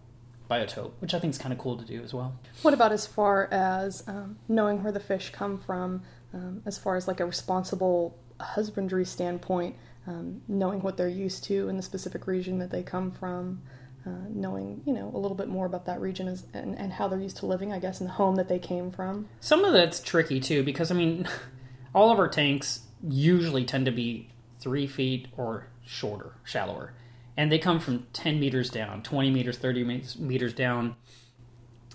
biotope, 0.51 0.92
which 0.98 1.14
I 1.14 1.20
think 1.20 1.32
is 1.32 1.38
kind 1.38 1.53
of 1.53 1.59
cool 1.59 1.76
to 1.76 1.84
do 1.84 2.03
as 2.03 2.12
well. 2.12 2.34
What 2.62 2.74
about 2.74 2.92
as 2.92 3.07
far 3.07 3.48
as 3.51 4.03
um, 4.07 4.36
knowing 4.48 4.82
where 4.82 4.92
the 4.92 5.01
fish 5.01 5.30
come 5.30 5.57
from, 5.57 6.03
um, 6.34 6.62
as 6.66 6.76
far 6.76 6.96
as 6.96 7.07
like 7.07 7.20
a 7.20 7.24
responsible 7.24 8.18
husbandry 8.40 9.05
standpoint, 9.05 9.76
um, 10.07 10.42
knowing 10.48 10.80
what 10.80 10.96
they're 10.96 11.09
used 11.09 11.44
to 11.44 11.68
in 11.68 11.76
the 11.76 11.82
specific 11.82 12.26
region 12.26 12.59
that 12.59 12.70
they 12.70 12.82
come 12.82 13.11
from, 13.11 13.62
uh, 14.05 14.11
knowing 14.28 14.82
you 14.86 14.92
know 14.92 15.11
a 15.14 15.18
little 15.18 15.36
bit 15.36 15.48
more 15.48 15.66
about 15.66 15.86
that 15.86 16.01
region 16.01 16.26
as, 16.26 16.44
and, 16.53 16.76
and 16.78 16.94
how 16.94 17.07
they're 17.07 17.20
used 17.20 17.36
to 17.38 17.46
living, 17.46 17.72
I 17.72 17.78
guess, 17.78 18.01
in 18.01 18.07
the 18.07 18.14
home 18.14 18.36
that 18.36 18.48
they 18.48 18.59
came 18.59 18.90
from. 18.90 19.28
Some 19.40 19.64
of 19.64 19.72
that's 19.72 20.01
tricky 20.01 20.40
too 20.40 20.62
because 20.64 20.90
I 20.90 20.94
mean, 20.94 21.28
all 21.94 22.11
of 22.11 22.18
our 22.18 22.28
tanks 22.28 22.80
usually 23.07 23.64
tend 23.64 23.86
to 23.86 23.92
be 23.92 24.30
three 24.59 24.86
feet 24.86 25.28
or 25.36 25.68
shorter, 25.84 26.32
shallower 26.44 26.92
and 27.37 27.51
they 27.51 27.59
come 27.59 27.81
from 27.81 28.07
10 28.12 28.39
meters 28.41 28.70
down 28.70 29.03
20 29.03 29.31
meters 29.31 29.59
30 29.59 30.03
meters 30.18 30.53
down. 30.53 30.97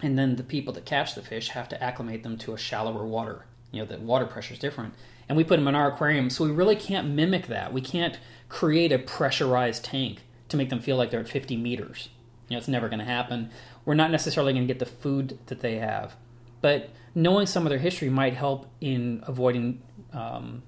And 0.01 0.19
then 0.19 0.35
the 0.35 0.43
people 0.43 0.73
that 0.73 0.85
catch 0.85 1.15
the 1.15 1.21
fish 1.21 1.49
have 1.49 1.69
to 1.69 1.81
acclimate 1.81 2.23
them 2.23 2.37
to 2.39 2.53
a 2.53 2.57
shallower 2.57 3.05
water. 3.05 3.45
You 3.71 3.79
know 3.79 3.85
the 3.85 3.97
water 3.97 4.25
pressure 4.25 4.53
is 4.53 4.59
different. 4.59 4.93
And 5.27 5.37
we 5.37 5.43
put 5.43 5.57
them 5.57 5.67
in 5.67 5.75
our 5.75 5.89
aquarium 5.89 6.29
so 6.29 6.43
we 6.43 6.51
really 6.51 6.75
can't 6.75 7.09
mimic 7.09 7.47
that. 7.47 7.73
We 7.73 7.81
can't 7.81 8.19
create 8.49 8.91
a 8.91 8.99
pressurized 8.99 9.83
tank 9.83 10.19
to 10.49 10.57
make 10.57 10.69
them 10.69 10.79
feel 10.79 10.97
like 10.97 11.11
they're 11.11 11.21
at 11.21 11.29
50 11.29 11.57
meters. 11.57 12.09
You 12.47 12.55
know 12.55 12.59
it's 12.59 12.67
never 12.67 12.89
going 12.89 12.99
to 12.99 13.05
happen. 13.05 13.49
We're 13.85 13.95
not 13.95 14.11
necessarily 14.11 14.53
going 14.53 14.67
to 14.67 14.73
get 14.73 14.79
the 14.79 14.85
food 14.85 15.39
that 15.47 15.61
they 15.61 15.77
have. 15.77 16.15
But 16.61 16.89
knowing 17.13 17.47
some 17.47 17.65
of 17.65 17.69
their 17.69 17.79
history 17.79 18.09
might 18.09 18.33
help 18.33 18.67
in 18.81 19.23
avoiding 19.25 19.81
um, 20.11 20.63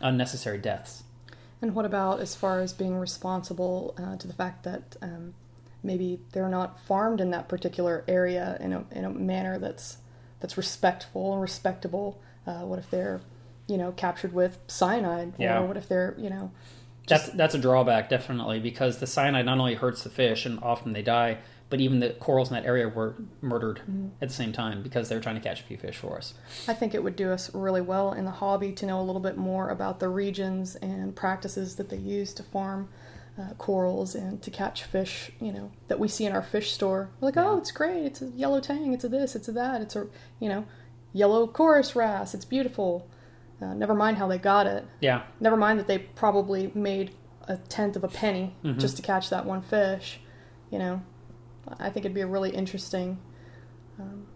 unnecessary 0.00 0.58
deaths 0.58 1.04
and 1.62 1.74
what 1.74 1.84
about 1.84 2.20
as 2.20 2.34
far 2.34 2.60
as 2.60 2.72
being 2.72 2.96
responsible 2.96 3.94
uh, 3.98 4.16
to 4.16 4.26
the 4.26 4.34
fact 4.34 4.64
that 4.64 4.96
um, 5.00 5.34
maybe 5.82 6.20
they're 6.32 6.48
not 6.48 6.80
farmed 6.80 7.20
in 7.20 7.30
that 7.30 7.48
particular 7.48 8.04
area 8.06 8.56
in 8.60 8.72
a, 8.72 8.84
in 8.90 9.04
a 9.04 9.10
manner 9.10 9.58
that's 9.58 9.98
that's 10.40 10.56
respectful 10.56 11.32
and 11.32 11.40
respectable? 11.40 12.20
Uh, 12.46 12.60
what 12.60 12.78
if 12.78 12.90
they're, 12.90 13.20
you 13.66 13.78
know, 13.78 13.92
captured 13.92 14.32
with 14.32 14.58
cyanide? 14.66 15.32
Yeah. 15.38 15.60
Or 15.60 15.66
what 15.66 15.76
if 15.76 15.88
they're, 15.88 16.14
you 16.18 16.28
know, 16.28 16.52
just... 17.06 17.26
that's 17.26 17.36
that's 17.36 17.54
a 17.54 17.58
drawback 17.58 18.10
definitely 18.10 18.60
because 18.60 18.98
the 18.98 19.06
cyanide 19.06 19.46
not 19.46 19.58
only 19.58 19.74
hurts 19.74 20.02
the 20.02 20.10
fish 20.10 20.44
and 20.44 20.62
often 20.62 20.92
they 20.92 21.02
die, 21.02 21.38
but 21.68 21.80
even 21.80 22.00
the 22.00 22.10
corals 22.10 22.48
in 22.48 22.54
that 22.54 22.64
area 22.64 22.88
were 22.88 23.16
murdered 23.40 23.80
mm-hmm. 23.80 24.08
at 24.20 24.28
the 24.28 24.34
same 24.34 24.52
time 24.52 24.82
because 24.82 25.08
they 25.08 25.16
were 25.16 25.22
trying 25.22 25.34
to 25.34 25.40
catch 25.40 25.60
a 25.60 25.64
few 25.64 25.76
fish 25.76 25.96
for 25.96 26.16
us. 26.16 26.34
I 26.68 26.74
think 26.74 26.94
it 26.94 27.02
would 27.02 27.16
do 27.16 27.32
us 27.32 27.52
really 27.54 27.80
well 27.80 28.12
in 28.12 28.24
the 28.24 28.30
hobby 28.30 28.72
to 28.72 28.86
know 28.86 29.00
a 29.00 29.02
little 29.02 29.20
bit 29.20 29.36
more 29.36 29.68
about 29.68 29.98
the 29.98 30.08
regions 30.08 30.76
and 30.76 31.16
practices 31.16 31.76
that 31.76 31.88
they 31.88 31.96
use 31.96 32.32
to 32.34 32.42
farm 32.42 32.88
uh, 33.38 33.52
corals 33.58 34.14
and 34.14 34.40
to 34.42 34.50
catch 34.50 34.84
fish, 34.84 35.30
you 35.40 35.52
know, 35.52 35.70
that 35.88 35.98
we 35.98 36.08
see 36.08 36.24
in 36.24 36.32
our 36.32 36.42
fish 36.42 36.72
store. 36.72 37.10
We're 37.20 37.28
like, 37.28 37.36
yeah. 37.36 37.48
oh, 37.48 37.58
it's 37.58 37.70
great. 37.70 38.04
It's 38.04 38.22
a 38.22 38.26
yellow 38.28 38.60
tang. 38.60 38.92
It's 38.92 39.04
a 39.04 39.08
this. 39.08 39.34
It's 39.34 39.48
a 39.48 39.52
that. 39.52 39.82
It's 39.82 39.96
a, 39.96 40.06
you 40.40 40.48
know, 40.48 40.66
yellow 41.12 41.46
chorus 41.46 41.94
wrasse. 41.94 42.32
It's 42.32 42.44
beautiful. 42.44 43.08
Uh, 43.60 43.74
never 43.74 43.94
mind 43.94 44.18
how 44.18 44.28
they 44.28 44.38
got 44.38 44.66
it. 44.66 44.86
Yeah. 45.00 45.24
Never 45.40 45.56
mind 45.56 45.78
that 45.78 45.86
they 45.86 45.98
probably 45.98 46.70
made 46.74 47.12
a 47.48 47.56
tenth 47.56 47.96
of 47.96 48.04
a 48.04 48.08
penny 48.08 48.54
mm-hmm. 48.64 48.78
just 48.78 48.96
to 48.96 49.02
catch 49.02 49.30
that 49.30 49.44
one 49.44 49.62
fish. 49.62 50.20
You 50.70 50.78
know, 50.78 51.02
I 51.78 51.90
think 51.90 52.04
it'd 52.04 52.14
be 52.14 52.24
really 52.24 52.50
interesting 52.50 53.18
um, 53.98 54.26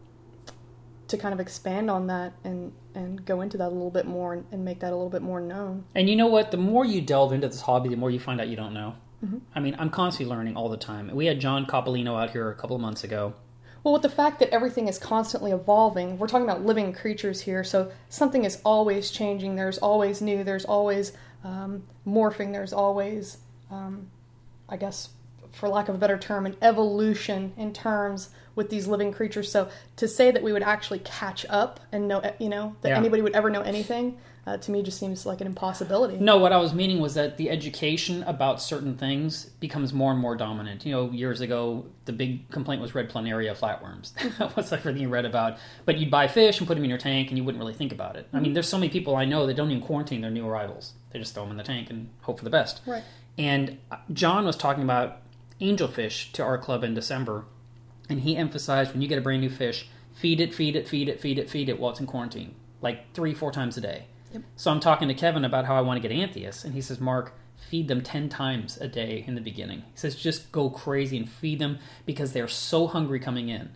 to 1.09 1.17
kind 1.17 1.33
of 1.33 1.41
expand 1.41 1.91
on 1.91 2.07
that 2.09 2.33
and 2.45 2.73
and 2.95 3.25
go 3.25 3.41
into 3.41 3.57
that 3.59 3.69
a 3.69 3.75
little 3.75 3.91
bit 3.91 4.07
more 4.07 4.33
and, 4.33 4.45
and, 4.51 4.65
make 4.65 4.81
that 4.81 4.89
a 4.93 4.97
little 4.97 5.11
bit 5.11 5.23
more 5.23 5.41
known. 5.41 5.85
And 5.95 6.11
you 6.11 6.17
know 6.17 6.27
what? 6.27 6.51
The 6.51 6.57
more 6.57 6.85
you 6.85 7.01
delve 7.01 7.33
into 7.33 7.49
this 7.49 7.61
hobby, 7.61 7.89
the 7.89 7.97
more 7.97 8.11
you 8.11 8.19
find 8.19 8.41
out 8.41 8.49
you 8.49 8.57
don't 8.57 8.75
know. 8.75 8.97
Mm-hmm. 9.25 9.39
I 9.55 9.61
mean, 9.61 9.77
I'm 9.79 9.91
constantly 9.91 10.35
learning 10.35 10.57
all 10.57 10.69
the 10.69 10.77
time. 10.77 11.15
We 11.15 11.27
had 11.27 11.41
John 11.41 11.67
Coppolino 11.67 12.21
out 12.21 12.31
here 12.31 12.51
a 12.51 12.55
couple 12.55 12.75
of 12.75 12.83
months 12.83 13.05
ago. 13.05 13.35
Well, 13.83 13.93
with 13.93 14.03
the 14.03 14.11
fact 14.11 14.41
that 14.41 14.51
everything 14.51 14.89
is 14.89 14.99
constantly 14.99 15.53
evolving, 15.53 16.19
we're 16.19 16.27
talking 16.27 16.47
about 16.47 16.65
living 16.65 16.93
creatures 16.93 17.43
here, 17.43 17.65
so 17.65 17.91
something 18.09 18.45
is 18.45 18.61
always 18.65 19.11
changing. 19.11 19.57
There's 19.57 19.79
always 19.79 20.21
new. 20.21 20.45
There's 20.45 20.65
always 20.65 21.13
um, 21.45 21.85
morphing. 22.07 22.53
There's 22.53 22.73
always, 22.73 23.39
um, 23.71 24.11
I 24.69 24.77
guess, 24.77 25.11
for 25.53 25.69
lack 25.69 25.89
of 25.89 25.95
a 25.95 25.99
better 25.99 26.19
term, 26.19 26.47
an 26.47 26.57
evolution 26.63 27.53
in 27.57 27.73
terms 27.73 28.31
with 28.55 28.71
these 28.71 28.87
living 28.87 29.13
creatures. 29.13 29.51
So 29.51 29.69
to 29.97 30.09
say 30.09 30.31
that 30.31 30.43
we 30.43 30.53
would 30.53 30.63
actually 30.63 30.99
catch 31.01 31.47
up 31.49 31.81
and 31.93 32.09
know, 32.09 32.23
you 32.39 32.49
know, 32.49 32.77
that 32.83 32.91
yeah. 32.91 32.97
anybody 32.97 33.23
would 33.23 33.35
ever 33.35 33.49
know 33.49 33.63
anything, 33.63 34.19
uh, 34.47 34.57
to 34.57 34.71
me 34.71 34.83
just 34.83 34.99
seems 34.99 35.27
like 35.27 35.41
an 35.41 35.47
impossibility. 35.47 36.17
No, 36.19 36.39
what 36.39 36.53
I 36.53 36.57
was 36.57 36.73
meaning 36.75 36.99
was 36.99 37.15
that 37.15 37.37
the 37.37 37.51
education 37.51 38.23
about 38.25 38.61
certain 38.61 38.97
things 38.97 39.45
becomes 39.61 39.93
more 39.93 40.13
and 40.13 40.21
more 40.21 40.35
dominant. 40.35 40.85
You 40.85 40.93
know, 40.93 41.11
years 41.11 41.41
ago, 41.41 41.87
the 42.07 42.13
big 42.13 42.51
complaint 42.51 42.81
was 42.81 42.95
red 42.95 43.11
planaria 43.11 43.57
flatworms. 43.57 44.13
that 44.39 44.57
was 44.57 44.73
everything 44.73 45.03
you 45.03 45.09
read 45.09 45.27
about. 45.27 45.59
But 45.85 45.99
you'd 45.99 46.11
buy 46.11 46.27
fish 46.27 46.59
and 46.59 46.67
put 46.67 46.75
them 46.75 46.85
in 46.85 46.91
your 46.91 46.99
tank, 46.99 47.29
and 47.29 47.39
you 47.39 47.45
wouldn't 47.45 47.61
really 47.61 47.75
think 47.75 47.93
about 47.93 48.17
it. 48.17 48.27
Mm-hmm. 48.29 48.37
I 48.37 48.41
mean, 48.41 48.53
there's 48.55 48.69
so 48.69 48.79
many 48.79 48.91
people 48.91 49.15
I 49.15 49.27
know 49.27 49.47
that 49.47 49.55
don't 49.55 49.71
even 49.71 49.83
quarantine 49.83 50.23
their 50.23 50.31
new 50.31 50.47
arrivals. 50.47 50.95
They 51.11 51.19
just 51.19 51.35
throw 51.35 51.45
them 51.45 51.53
in 51.53 51.57
the 51.59 51.65
tank 51.65 51.91
and 51.91 52.09
hope 52.23 52.39
for 52.39 52.45
the 52.45 52.51
best. 52.51 52.81
Right. 52.87 53.05
And 53.37 53.79
uh, 53.91 53.97
John 54.13 54.47
was 54.47 54.57
talking 54.57 54.83
about 54.83 55.19
angelfish 55.61 56.33
to 56.33 56.43
our 56.43 56.59
club 56.59 56.85
in 56.85 56.95
December, 56.95 57.45
and 58.09 58.21
he 58.21 58.37
emphasized 58.37 58.93
when 58.93 59.03
you 59.03 59.09
get 59.09 59.19
a 59.19 59.23
brand 59.23 59.43
new 59.43 59.51
fish, 59.51 59.89
feed 60.13 60.41
it, 60.41 60.55
feed 60.55 60.77
it, 60.77 60.89
feed 60.89 61.09
it, 61.09 61.21
feed 61.21 61.39
it, 61.39 61.49
feed 61.49 61.69
it 61.69 61.79
while 61.79 61.91
it's 61.91 62.01
in 62.01 62.07
quarantine, 62.07 62.55
like 62.81 63.13
three, 63.15 63.35
four 63.35 63.53
times 63.53 63.77
a 63.77 63.81
day. 63.81 64.07
Yep. 64.33 64.43
So 64.57 64.71
I'm 64.71 64.81
talking 64.81 65.09
to 65.09 65.15
Kevin 65.15 65.45
about 65.45 65.67
how 65.67 65.77
I 65.77 65.81
want 65.81 66.03
to 66.03 66.09
get 66.09 66.17
Anthias, 66.17 66.65
and 66.65 66.75
he 66.75 66.81
says, 66.81 67.01
Mark, 67.01 67.35
feed 67.57 67.89
them 67.89 68.03
10 68.03 68.29
times 68.29 68.79
a 68.79 68.89
day 68.89 69.25
in 69.27 69.35
the 69.35 69.41
beginning. 69.41 69.81
He 69.93 69.97
says, 69.99 70.15
just 70.17 70.51
go 70.51 70.71
crazy 70.71 71.17
and 71.17 71.29
feed 71.29 71.59
them 71.59 71.79
because 72.07 72.33
they're 72.33 72.49
so 72.49 72.87
hungry 72.87 73.21
coming 73.21 73.49
in. 73.49 73.71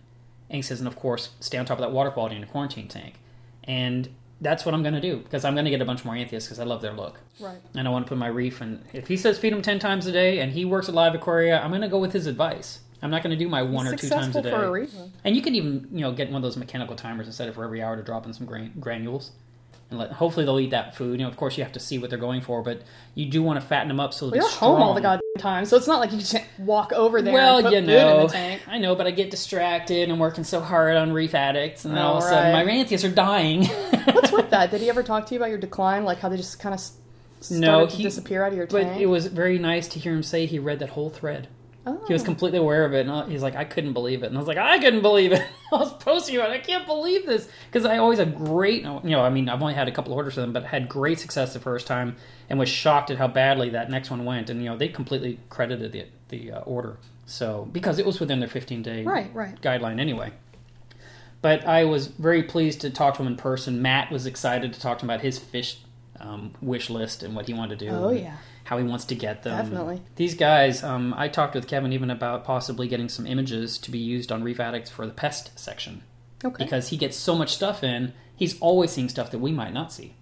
And 0.49 0.57
he 0.57 0.61
says, 0.61 0.79
and 0.79 0.87
of 0.87 0.95
course, 0.95 1.29
stay 1.39 1.57
on 1.57 1.65
top 1.65 1.77
of 1.77 1.81
that 1.81 1.91
water 1.91 2.11
quality 2.11 2.35
in 2.35 2.43
a 2.43 2.47
quarantine 2.47 2.87
tank. 2.87 3.15
And 3.63 4.09
that's 4.45 4.63
what 4.63 4.75
I'm 4.75 4.83
going 4.83 4.93
to 4.93 5.01
do 5.01 5.17
because 5.17 5.43
I'm 5.43 5.55
going 5.55 5.65
to 5.65 5.71
get 5.71 5.81
a 5.81 5.85
bunch 5.85 6.05
more 6.05 6.15
Anthias 6.15 6.45
because 6.45 6.59
I 6.59 6.65
love 6.65 6.83
their 6.83 6.93
look. 6.93 7.19
Right. 7.39 7.57
And 7.73 7.87
I 7.87 7.91
want 7.91 8.05
to 8.05 8.09
put 8.09 8.19
my 8.19 8.27
reef. 8.27 8.61
And 8.61 8.83
if 8.93 9.07
he 9.07 9.17
says 9.17 9.39
feed 9.39 9.51
him 9.51 9.63
10 9.63 9.79
times 9.79 10.05
a 10.05 10.11
day 10.11 10.39
and 10.39 10.51
he 10.51 10.65
works 10.65 10.87
at 10.87 10.93
LiveAquaria, 10.93 11.61
I'm 11.61 11.71
going 11.71 11.81
to 11.81 11.87
go 11.87 11.97
with 11.97 12.13
his 12.13 12.27
advice. 12.27 12.81
I'm 13.01 13.09
not 13.09 13.23
going 13.23 13.37
to 13.37 13.43
do 13.43 13.49
my 13.49 13.63
one 13.63 13.87
or 13.87 13.95
two 13.95 14.07
times 14.07 14.35
a 14.35 14.41
day. 14.43 14.51
for 14.51 14.65
a 14.65 14.71
reason. 14.71 15.11
And 15.23 15.35
you 15.35 15.41
can 15.41 15.55
even, 15.55 15.87
you 15.91 16.01
know, 16.01 16.11
get 16.11 16.27
one 16.29 16.37
of 16.37 16.43
those 16.43 16.57
mechanical 16.57 16.95
timers 16.95 17.25
and 17.25 17.33
set 17.35 17.49
it 17.49 17.55
for 17.55 17.63
every 17.63 17.81
hour 17.81 17.95
to 17.95 18.03
drop 18.03 18.25
in 18.27 18.33
some 18.33 18.45
gran- 18.45 18.73
granules. 18.79 19.31
And 19.91 19.99
let, 19.99 20.11
hopefully 20.13 20.45
they'll 20.45 20.59
eat 20.59 20.71
that 20.71 20.95
food. 20.95 21.19
You 21.19 21.25
know, 21.25 21.29
of 21.29 21.37
course 21.37 21.57
you 21.57 21.63
have 21.63 21.73
to 21.73 21.79
see 21.79 21.99
what 21.99 22.09
they're 22.09 22.17
going 22.17 22.41
for, 22.41 22.63
but 22.63 22.81
you 23.13 23.27
do 23.27 23.43
want 23.43 23.61
to 23.61 23.65
fatten 23.65 23.87
them 23.87 23.99
up 23.99 24.13
so 24.15 24.29
they're 24.29 24.41
you're 24.41 24.49
home 24.49 24.81
all 24.81 24.95
the 24.95 25.01
goddamn 25.01 25.21
time, 25.37 25.65
so 25.65 25.77
it's 25.77 25.85
not 25.87 25.99
like 25.99 26.11
you 26.11 26.23
can 26.23 26.43
walk 26.65 26.91
over 26.91 27.21
there. 27.21 27.33
Well, 27.33 27.57
and 27.57 27.65
put 27.65 27.73
you 27.73 27.79
food 27.81 27.87
know, 27.87 28.19
in 28.21 28.27
the 28.27 28.33
tank. 28.33 28.61
I 28.67 28.77
know, 28.79 28.95
but 28.95 29.05
I 29.05 29.11
get 29.11 29.29
distracted. 29.29 30.03
And 30.03 30.11
I'm 30.11 30.17
working 30.19 30.43
so 30.43 30.59
hard 30.59 30.97
on 30.97 31.11
Reef 31.13 31.35
Addicts, 31.35 31.85
and 31.85 31.95
then 31.95 32.01
all 32.01 32.17
of 32.17 32.23
a 32.23 32.27
sudden 32.27 32.51
my. 32.51 32.63
Anthias 32.65 33.03
are 33.05 33.09
dying. 33.11 33.65
What's 34.05 34.31
with 34.31 34.49
that? 34.49 34.71
Did 34.71 34.81
he 34.81 34.89
ever 34.89 35.03
talk 35.03 35.27
to 35.27 35.33
you 35.35 35.39
about 35.39 35.49
your 35.49 35.59
decline? 35.59 36.03
Like 36.03 36.19
how 36.19 36.29
they 36.29 36.37
just 36.37 36.59
kind 36.59 36.73
of 36.73 36.81
No, 37.51 37.85
he- 37.85 38.01
disappear 38.03 38.43
out 38.43 38.53
of 38.53 38.57
your 38.57 38.65
but 38.67 38.81
tank? 38.81 39.01
it 39.01 39.05
was 39.05 39.27
very 39.27 39.59
nice 39.59 39.87
to 39.89 39.99
hear 39.99 40.13
him 40.13 40.23
say 40.23 40.45
he 40.47 40.57
read 40.57 40.79
that 40.79 40.89
whole 40.89 41.09
thread. 41.11 41.47
Oh. 41.85 42.03
He 42.07 42.13
was 42.13 42.23
completely 42.23 42.59
aware 42.59 42.85
of 42.85 42.93
it, 42.93 43.07
and 43.07 43.31
he's 43.31 43.41
like, 43.41 43.55
I 43.55 43.63
couldn't 43.63 43.93
believe 43.93 44.23
it. 44.23 44.27
And 44.27 44.35
I 44.35 44.39
was 44.39 44.47
like, 44.47 44.57
I 44.57 44.79
couldn't 44.79 45.01
believe 45.01 45.31
it. 45.31 45.41
I 45.71 45.75
was 45.75 45.93
posting 45.93 46.35
about 46.35 46.51
it. 46.51 46.53
I 46.53 46.57
can't 46.59 46.85
believe 46.85 47.25
this. 47.25 47.47
Because 47.71 47.85
I 47.85 47.97
always 47.97 48.19
had 48.19 48.35
great, 48.35 48.83
you 48.83 49.01
know, 49.03 49.21
I 49.21 49.29
mean, 49.29 49.49
I've 49.49 49.61
only 49.61 49.73
had 49.73 49.87
a 49.87 49.91
couple 49.91 50.13
orders 50.13 50.35
for 50.35 50.41
them, 50.41 50.53
but 50.53 50.65
had 50.65 50.89
great 50.89 51.19
success 51.19 51.53
the 51.53 51.59
first 51.59 51.87
time 51.87 52.15
and 52.49 52.59
was 52.59 52.69
shocked 52.69 53.11
at 53.11 53.17
how 53.17 53.27
badly 53.27 53.69
that 53.69 53.89
next 53.89 54.09
one 54.09 54.25
went. 54.25 54.49
And, 54.49 54.61
you 54.63 54.69
know, 54.69 54.77
they 54.77 54.87
completely 54.87 55.39
credited 55.49 55.91
the, 55.91 56.05
the 56.29 56.51
uh, 56.51 56.59
order. 56.59 56.97
So, 57.25 57.67
because 57.71 57.97
it 57.99 58.05
was 58.05 58.19
within 58.19 58.39
their 58.39 58.49
15 58.49 58.83
day 58.83 59.03
Right, 59.03 59.33
right. 59.33 59.59
guideline 59.61 59.99
anyway. 59.99 60.31
But 61.41 61.65
I 61.65 61.85
was 61.85 62.07
very 62.07 62.43
pleased 62.43 62.81
to 62.81 62.89
talk 62.89 63.15
to 63.15 63.21
him 63.21 63.27
in 63.27 63.35
person. 63.35 63.81
Matt 63.81 64.11
was 64.11 64.25
excited 64.25 64.73
to 64.73 64.79
talk 64.79 64.99
to 64.99 65.05
him 65.05 65.09
about 65.09 65.21
his 65.21 65.37
fish 65.37 65.79
um, 66.19 66.53
wish 66.61 66.89
list 66.89 67.23
and 67.23 67.35
what 67.35 67.45
he 67.47 67.53
wanted 67.53 67.79
to 67.79 67.85
do. 67.85 67.91
Oh, 67.91 68.11
yeah. 68.11 68.37
How 68.65 68.77
he 68.77 68.83
wants 68.83 69.05
to 69.05 69.15
get 69.15 69.43
them. 69.43 69.57
Definitely. 69.57 70.01
These 70.15 70.35
guys, 70.35 70.83
um, 70.83 71.13
I 71.15 71.27
talked 71.27 71.55
with 71.55 71.67
Kevin 71.67 71.93
even 71.93 72.09
about 72.09 72.43
possibly 72.43 72.87
getting 72.87 73.09
some 73.09 73.25
images 73.25 73.77
to 73.77 73.91
be 73.91 73.99
used 73.99 74.31
on 74.31 74.43
Reef 74.43 74.59
Addicts 74.59 74.89
for 74.89 75.05
the 75.05 75.13
pest 75.13 75.57
section. 75.57 76.03
Okay. 76.43 76.63
Because 76.63 76.89
he 76.89 76.97
gets 76.97 77.15
so 77.15 77.35
much 77.35 77.53
stuff 77.53 77.83
in, 77.83 78.13
he's 78.35 78.59
always 78.59 78.91
seeing 78.91 79.07
stuff 79.07 79.31
that 79.31 79.39
we 79.39 79.51
might 79.51 79.73
not 79.73 79.93
see. 79.93 80.15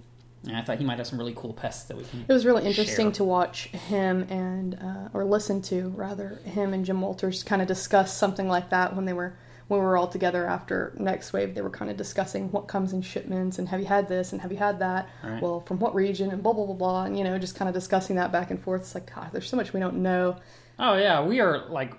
And 0.45 0.57
I 0.57 0.61
thought 0.61 0.77
he 0.77 0.83
might 0.83 0.97
have 0.97 1.07
some 1.07 1.17
really 1.17 1.33
cool 1.35 1.53
pests 1.53 1.85
that 1.85 1.95
we 1.95 2.03
can. 2.03 2.25
It 2.27 2.33
was 2.33 2.45
really 2.45 2.65
interesting 2.65 3.07
share. 3.07 3.13
to 3.13 3.23
watch 3.23 3.67
him 3.67 4.23
and, 4.29 4.75
uh, 4.75 5.09
or 5.13 5.23
listen 5.23 5.61
to 5.63 5.89
rather, 5.95 6.41
him 6.43 6.73
and 6.73 6.83
Jim 6.83 6.99
Walters 6.99 7.43
kind 7.43 7.61
of 7.61 7.67
discuss 7.67 8.13
something 8.13 8.49
like 8.49 8.69
that 8.69 8.93
when 8.95 9.05
they 9.05 9.13
were 9.13 9.37
when 9.73 9.81
we 9.81 9.85
were 9.87 9.97
all 9.97 10.07
together 10.07 10.45
after 10.47 10.93
Next 10.97 11.33
Wave. 11.33 11.53
They 11.55 11.61
were 11.61 11.69
kind 11.69 11.91
of 11.91 11.97
discussing 11.97 12.51
what 12.51 12.67
comes 12.67 12.93
in 12.93 13.01
shipments 13.01 13.59
and 13.59 13.69
have 13.69 13.79
you 13.79 13.85
had 13.87 14.07
this 14.07 14.31
and 14.31 14.41
have 14.41 14.51
you 14.51 14.57
had 14.57 14.79
that? 14.79 15.09
Right. 15.23 15.41
Well, 15.41 15.59
from 15.59 15.79
what 15.79 15.93
region 15.95 16.31
and 16.31 16.41
blah 16.41 16.53
blah 16.53 16.65
blah 16.65 16.75
blah, 16.75 17.03
and 17.05 17.17
you 17.17 17.23
know, 17.23 17.37
just 17.37 17.55
kind 17.55 17.67
of 17.69 17.73
discussing 17.75 18.15
that 18.17 18.31
back 18.31 18.49
and 18.51 18.59
forth. 18.61 18.81
It's 18.81 18.95
like 18.95 19.13
God, 19.13 19.29
there's 19.33 19.49
so 19.49 19.57
much 19.57 19.73
we 19.73 19.79
don't 19.79 19.97
know, 20.01 20.37
Oh 20.79 20.95
yeah, 20.95 21.23
we 21.23 21.39
are 21.39 21.67
like, 21.69 21.93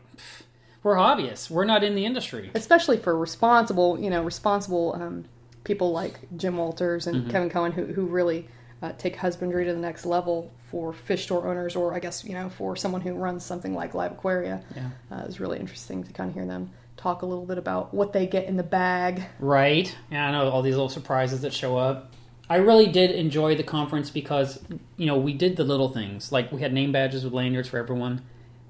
we're 0.82 0.96
hobbyists. 0.96 1.50
We're 1.50 1.64
not 1.64 1.84
in 1.84 1.94
the 1.94 2.04
industry. 2.04 2.50
especially 2.54 2.96
for 2.98 3.16
responsible, 3.18 3.98
you 4.00 4.10
know, 4.10 4.22
responsible 4.22 4.94
um, 5.00 5.24
people 5.64 5.92
like 5.92 6.18
Jim 6.36 6.56
Walters 6.56 7.06
Mm-hmm. 7.06 7.16
and 7.16 7.30
Kevin 7.30 7.50
Kohen 7.50 7.72
who 7.72 7.86
who 7.86 8.06
really. 8.06 8.48
Uh, 8.82 8.92
take 8.98 9.16
husbandry 9.16 9.64
to 9.64 9.72
the 9.72 9.78
next 9.78 10.04
level 10.04 10.52
for 10.68 10.92
fish 10.92 11.22
store 11.22 11.48
owners, 11.48 11.74
or 11.74 11.94
I 11.94 12.00
guess 12.00 12.22
you 12.22 12.34
know 12.34 12.50
for 12.50 12.76
someone 12.76 13.00
who 13.00 13.14
runs 13.14 13.42
something 13.42 13.72
like 13.72 13.92
LiveAquaria. 13.92 14.62
Yeah. 14.76 14.90
Uh, 15.10 15.20
it 15.22 15.26
was 15.26 15.40
really 15.40 15.58
interesting 15.58 16.04
to 16.04 16.12
kind 16.12 16.28
of 16.28 16.34
hear 16.34 16.44
them 16.44 16.70
talk 16.96 17.22
a 17.22 17.26
little 17.26 17.44
bit 17.46 17.58
about 17.58 17.92
what 17.92 18.12
they 18.12 18.26
get 18.26 18.46
in 18.46 18.56
the 18.56 18.62
bag. 18.62 19.24
Right. 19.38 19.94
Yeah, 20.10 20.28
I 20.28 20.32
know 20.32 20.48
all 20.48 20.62
these 20.62 20.74
little 20.74 20.88
surprises 20.88 21.42
that 21.42 21.52
show 21.52 21.76
up. 21.76 22.12
I 22.48 22.56
really 22.56 22.86
did 22.86 23.10
enjoy 23.10 23.54
the 23.56 23.62
conference 23.62 24.10
because, 24.10 24.62
you 24.96 25.06
know, 25.06 25.16
we 25.16 25.32
did 25.32 25.56
the 25.56 25.64
little 25.64 25.88
things. 25.88 26.30
Like 26.30 26.52
we 26.52 26.60
had 26.60 26.72
name 26.72 26.92
badges 26.92 27.24
with 27.24 27.32
lanyards 27.32 27.68
for 27.68 27.78
everyone. 27.78 28.22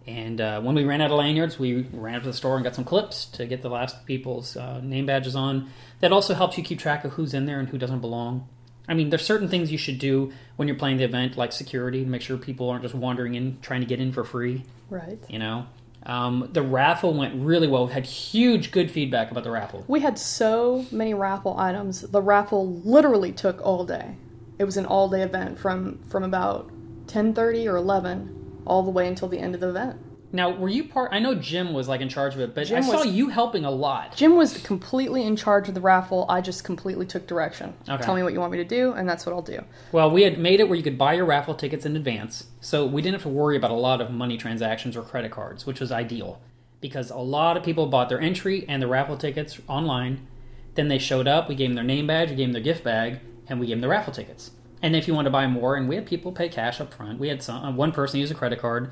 And 0.07 0.41
uh, 0.41 0.61
when 0.61 0.75
we 0.75 0.85
ran 0.85 1.01
out 1.01 1.11
of 1.11 1.19
lanyards, 1.19 1.59
we 1.59 1.83
ran 1.93 2.15
up 2.17 2.23
to 2.23 2.29
the 2.29 2.35
store 2.35 2.57
and 2.57 2.65
got 2.65 2.75
some 2.75 2.85
clips 2.85 3.25
to 3.27 3.47
get 3.47 3.63
the 3.63 3.71
last 3.71 4.05
people's 4.07 4.57
uh, 4.57 4.81
name 4.83 5.07
badges 5.07 5.35
on. 5.35 5.71
That 6.01 6.13
also 6.13 6.35
helps 6.35 6.59
you 6.59 6.63
keep 6.65 6.79
track 6.79 7.05
of 7.05 7.13
who's 7.13 7.35
in 7.35 7.47
there 7.47 7.59
and 7.59 7.69
who 7.71 7.79
doesn't 7.79 8.01
belong. 8.01 8.47
I 8.87 8.93
mean, 8.93 9.09
there's 9.09 9.25
certain 9.25 9.49
things 9.49 9.73
you 9.73 9.79
should 9.79 9.99
do 9.99 10.31
when 10.57 10.69
you're 10.69 10.77
playing 10.77 10.99
the 10.99 11.05
event, 11.05 11.39
like 11.39 11.53
security, 11.53 12.05
make 12.05 12.21
sure 12.21 12.37
people 12.37 12.69
aren't 12.69 12.83
just 12.83 12.95
wandering 12.95 13.35
in 13.35 13.59
trying 13.63 13.81
to 13.81 13.87
get 13.87 13.99
in 13.99 14.13
for 14.13 14.25
free 14.25 14.65
Right. 14.91 15.19
you 15.29 15.39
know 15.39 15.67
um, 16.07 16.49
the 16.53 16.63
raffle 16.63 17.15
went 17.15 17.35
really 17.35 17.67
well 17.67 17.87
we 17.87 17.93
had 17.93 18.05
huge 18.05 18.71
good 18.71 18.91
feedback 18.91 19.31
about 19.31 19.45
the 19.45 19.51
raffle 19.51 19.85
We 19.89 20.01
had 20.01 20.19
so 20.19 20.85
many 20.91 21.15
raffle 21.15 21.59
items. 21.59 22.03
The 22.03 22.21
raffle 22.21 22.81
literally 22.85 23.33
took 23.33 23.61
all 23.65 23.85
day. 23.85 24.17
It 24.59 24.65
was 24.65 24.77
an 24.77 24.87
all 24.87 25.09
day 25.09 25.23
event 25.23 25.59
from 25.59 25.99
from 26.09 26.23
about 26.23 26.71
ten 27.07 27.35
thirty 27.35 27.67
or 27.67 27.77
eleven 27.77 28.63
all 28.67 28.83
the 28.83 28.91
way 28.91 29.07
until 29.09 29.29
the 29.29 29.39
end 29.39 29.55
of 29.55 29.61
the 29.61 29.71
event. 29.71 29.99
Now 30.35 30.51
were 30.51 30.69
you 30.69 30.85
part 30.85 31.11
i 31.13 31.19
know 31.19 31.35
jim 31.35 31.73
was 31.73 31.89
like 31.89 32.01
in 32.01 32.09
charge 32.09 32.35
of 32.35 32.41
it 32.41 32.55
but 32.55 32.63
i 32.63 32.65
Jim 32.65 32.83
saw 32.83 33.05
was- 33.05 33.07
you 33.07 33.29
helping 33.29 33.65
a 33.65 33.71
lot 33.71 34.15
Jim 34.17 34.37
was 34.37 34.59
completely 34.63 35.23
in 35.25 35.37
charge 35.37 35.69
of 35.69 35.75
the 35.75 35.81
raffle. 35.81 36.27
I 36.29 36.41
just 36.41 36.65
completely 36.65 37.07
took 37.07 37.27
direction. 37.27 37.75
Okay. 37.89 38.03
Tell 38.03 38.15
me 38.15 38.23
what 38.23 38.33
you 38.33 38.41
want 38.41 38.53
me 38.53 38.59
to 38.59 38.65
do, 38.65 38.93
and 38.93 39.09
that's 39.09 39.25
what 39.25 39.33
I'll 39.35 39.43
do. 39.43 39.61
well 39.93 40.11
we 40.11 40.23
had 40.23 40.39
made 40.39 40.61
it 40.61 40.69
where 40.69 40.77
you 40.77 40.83
could 40.83 40.99
buy 40.99 41.15
your 41.15 41.25
raffle 41.25 41.55
tickets 41.55 41.87
in 41.87 41.97
advance 41.97 42.47
so 42.61 42.85
we 42.85 43.01
didn't 43.01 43.15
have 43.15 43.23
to 43.23 43.29
worry 43.29 43.57
about 43.57 43.71
a 43.71 43.75
lot 43.75 44.01
of 44.01 44.11
money 44.11 44.37
transactions 44.37 44.97
or 44.97 45.03
credit 45.03 45.31
cards 45.31 45.65
which 45.67 45.81
was 45.81 45.91
ideal 45.93 46.41
because 46.81 47.11
a 47.11 47.17
lot 47.17 47.57
of 47.57 47.63
people 47.63 47.87
bought 47.87 48.09
their 48.09 48.21
entry 48.21 48.65
and 48.69 48.83
the 48.83 48.87
raffle 48.87 49.17
tickets 49.17 49.59
online 49.69 50.27
then 50.75 50.89
they 50.89 50.99
showed 50.99 51.27
up 51.29 51.49
we 51.49 51.55
gave 51.55 51.69
them 51.71 51.77
their 51.77 51.85
name 51.85 52.07
badge 52.07 52.31
we 52.31 52.37
gave 52.37 52.47
them 52.49 52.53
their 52.53 52.63
gift 52.63 52.83
bag 52.85 53.21
and 53.49 53.61
we 53.61 53.67
gave 53.67 53.77
them 53.77 53.81
the 53.81 53.89
raffle 53.89 54.13
tickets 54.13 54.51
and 54.83 54.95
if 54.97 55.07
you 55.09 55.15
want 55.15 55.25
to 55.27 55.31
buy 55.31 55.47
more 55.47 55.77
and 55.77 55.89
we 55.89 55.95
had 55.95 56.05
people 56.07 56.33
pay 56.33 56.49
cash 56.49 56.81
up 56.81 56.93
front 56.93 57.19
we 57.19 57.29
had 57.29 57.43
some 57.43 57.65
uh, 57.65 57.71
one 57.73 57.93
person 57.93 58.19
use 58.21 58.31
a 58.31 58.35
credit 58.35 58.59
card 58.59 58.91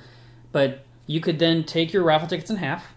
but 0.53 0.85
you 1.13 1.21
could 1.21 1.39
then 1.39 1.63
take 1.63 1.93
your 1.93 2.03
raffle 2.03 2.27
tickets 2.27 2.51
in 2.51 2.57
half 2.57 2.95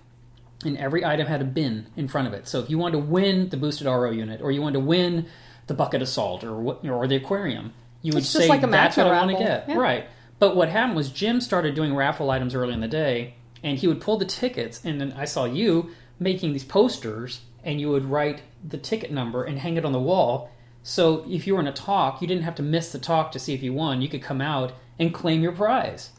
and 0.63 0.77
every 0.77 1.03
item 1.03 1.27
had 1.27 1.41
a 1.41 1.45
bin 1.45 1.87
in 1.97 2.07
front 2.07 2.27
of 2.27 2.33
it. 2.33 2.47
So 2.47 2.59
if 2.59 2.69
you 2.69 2.77
wanted 2.77 2.93
to 2.93 2.99
win 3.05 3.49
the 3.49 3.57
boosted 3.57 3.87
RO 3.87 4.09
unit, 4.09 4.41
or 4.41 4.51
you 4.51 4.61
wanted 4.61 4.79
to 4.79 4.85
win 4.85 5.27
the 5.67 5.73
bucket 5.73 6.01
of 6.01 6.07
salt, 6.07 6.43
or 6.43 6.55
what, 6.55 6.85
or 6.87 7.07
the 7.07 7.17
aquarium, 7.17 7.73
you 8.01 8.13
would 8.13 8.23
It's 8.23 8.29
say 8.29 8.47
like 8.47 8.61
that's 8.61 8.97
what 8.97 9.07
I 9.07 9.11
want 9.25 9.31
to 9.31 9.43
get, 9.43 9.67
Yeah. 9.67 9.75
right? 9.75 10.05
But 10.39 10.55
what 10.55 10.69
happened 10.69 10.95
was 10.95 11.09
Jim 11.09 11.41
started 11.41 11.75
doing 11.75 11.93
raffle 11.95 12.29
items 12.31 12.55
early 12.55 12.73
in 12.73 12.79
the 12.79 12.87
day, 12.87 13.35
and 13.63 13.77
he 13.77 13.87
would 13.87 14.01
pull 14.01 14.17
the 14.17 14.25
tickets, 14.25 14.81
and 14.83 14.99
then 15.01 15.13
I 15.17 15.25
saw 15.25 15.45
you 15.45 15.89
making 16.19 16.53
these 16.53 16.63
posters, 16.63 17.41
and 17.63 17.79
you 17.81 17.89
would 17.89 18.05
write 18.05 18.41
the 18.67 18.77
ticket 18.77 19.11
number 19.11 19.43
and 19.43 19.59
hang 19.59 19.75
it 19.77 19.85
on 19.85 19.91
the 19.91 19.99
wall. 19.99 20.49
So 20.83 21.25
if 21.27 21.45
you 21.47 21.55
were 21.55 21.61
in 21.61 21.67
a 21.67 21.73
talk, 21.73 22.21
you 22.21 22.27
didn't 22.27 22.43
have 22.43 22.55
to 22.55 22.63
miss 22.63 22.91
the 22.91 22.99
talk 22.99 23.31
to 23.33 23.39
see 23.39 23.53
if 23.53 23.61
you 23.63 23.73
won. 23.73 24.01
You 24.01 24.07
could 24.07 24.21
come 24.21 24.39
out 24.41 24.73
and 24.99 25.13
claim 25.13 25.41
your 25.41 25.51
prize. 25.51 26.11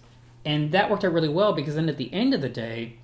And 0.46 0.70
that 0.70 0.88
worked 0.88 1.04
out 1.04 1.12
really 1.12 1.28
well 1.28 1.52
because 1.52 1.74
then 1.74 1.88
at 1.88 1.96
the 1.96 2.12
end 2.14 2.32
of 2.32 2.40
the 2.40 2.48
day, 2.48 2.98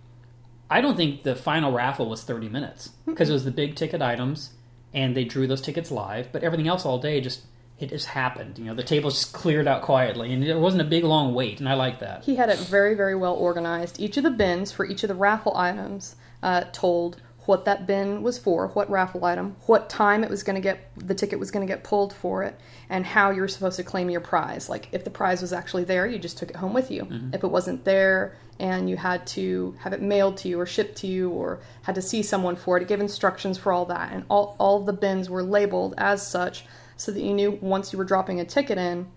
I 0.70 0.80
don't 0.80 0.96
think 0.96 1.24
the 1.24 1.34
final 1.34 1.72
raffle 1.72 2.08
was 2.08 2.22
30 2.22 2.48
minutes 2.48 2.90
because 3.04 3.28
it 3.28 3.32
was 3.32 3.44
the 3.44 3.50
big 3.50 3.74
ticket 3.74 4.00
items 4.00 4.52
and 4.94 5.16
they 5.16 5.24
drew 5.24 5.48
those 5.48 5.60
tickets 5.60 5.90
live, 5.90 6.30
but 6.30 6.44
everything 6.44 6.68
else 6.68 6.86
all 6.86 6.98
day 6.98 7.20
just 7.20 7.42
it 7.80 7.88
just 7.88 8.06
happened. 8.06 8.58
You 8.58 8.66
know, 8.66 8.74
the 8.74 8.84
tables 8.84 9.14
just 9.14 9.32
cleared 9.32 9.66
out 9.66 9.82
quietly 9.82 10.32
and 10.32 10.40
there 10.40 10.58
wasn't 10.58 10.82
a 10.82 10.86
big 10.86 11.02
long 11.02 11.34
wait, 11.34 11.58
and 11.58 11.68
I 11.68 11.74
like 11.74 11.98
that. 11.98 12.22
He 12.22 12.36
had 12.36 12.48
it 12.48 12.58
very, 12.58 12.94
very 12.94 13.16
well 13.16 13.34
organized. 13.34 13.98
Each 13.98 14.16
of 14.16 14.22
the 14.22 14.30
bins 14.30 14.70
for 14.70 14.86
each 14.86 15.02
of 15.02 15.08
the 15.08 15.16
raffle 15.16 15.56
items 15.56 16.14
uh, 16.44 16.64
told 16.72 17.20
what 17.46 17.64
that 17.64 17.86
bin 17.86 18.22
was 18.22 18.38
for, 18.38 18.68
what 18.68 18.88
raffle 18.88 19.24
item, 19.24 19.56
what 19.66 19.90
time 19.90 20.22
it 20.22 20.30
was 20.30 20.42
going 20.42 20.54
to 20.54 20.60
get, 20.60 20.90
the 20.96 21.14
ticket 21.14 21.38
was 21.38 21.50
going 21.50 21.66
to 21.66 21.72
get 21.72 21.82
pulled 21.82 22.12
for 22.12 22.42
it, 22.44 22.58
and 22.88 23.04
how 23.04 23.30
you 23.30 23.40
were 23.40 23.48
supposed 23.48 23.76
to 23.76 23.82
claim 23.82 24.08
your 24.10 24.20
prize. 24.20 24.68
Like 24.68 24.88
if 24.92 25.04
the 25.04 25.10
prize 25.10 25.42
was 25.42 25.52
actually 25.52 25.84
there, 25.84 26.06
you 26.06 26.18
just 26.18 26.38
took 26.38 26.50
it 26.50 26.56
home 26.56 26.72
with 26.72 26.90
you. 26.90 27.04
Mm-hmm. 27.04 27.34
If 27.34 27.42
it 27.42 27.48
wasn't 27.48 27.84
there 27.84 28.36
and 28.60 28.88
you 28.88 28.96
had 28.96 29.26
to 29.28 29.74
have 29.80 29.92
it 29.92 30.00
mailed 30.00 30.36
to 30.38 30.48
you 30.48 30.60
or 30.60 30.66
shipped 30.66 30.96
to 30.98 31.06
you 31.06 31.30
or 31.30 31.60
had 31.82 31.96
to 31.96 32.02
see 32.02 32.22
someone 32.22 32.54
for 32.54 32.76
it, 32.76 32.82
it 32.82 32.88
gave 32.88 33.00
instructions 33.00 33.58
for 33.58 33.72
all 33.72 33.86
that. 33.86 34.12
And 34.12 34.24
all, 34.28 34.54
all 34.58 34.80
the 34.80 34.92
bins 34.92 35.28
were 35.28 35.42
labeled 35.42 35.94
as 35.98 36.24
such 36.24 36.64
so 36.96 37.10
that 37.10 37.22
you 37.22 37.34
knew 37.34 37.58
once 37.60 37.92
you 37.92 37.98
were 37.98 38.04
dropping 38.04 38.38
a 38.38 38.44
ticket 38.44 38.78
in, 38.78 39.08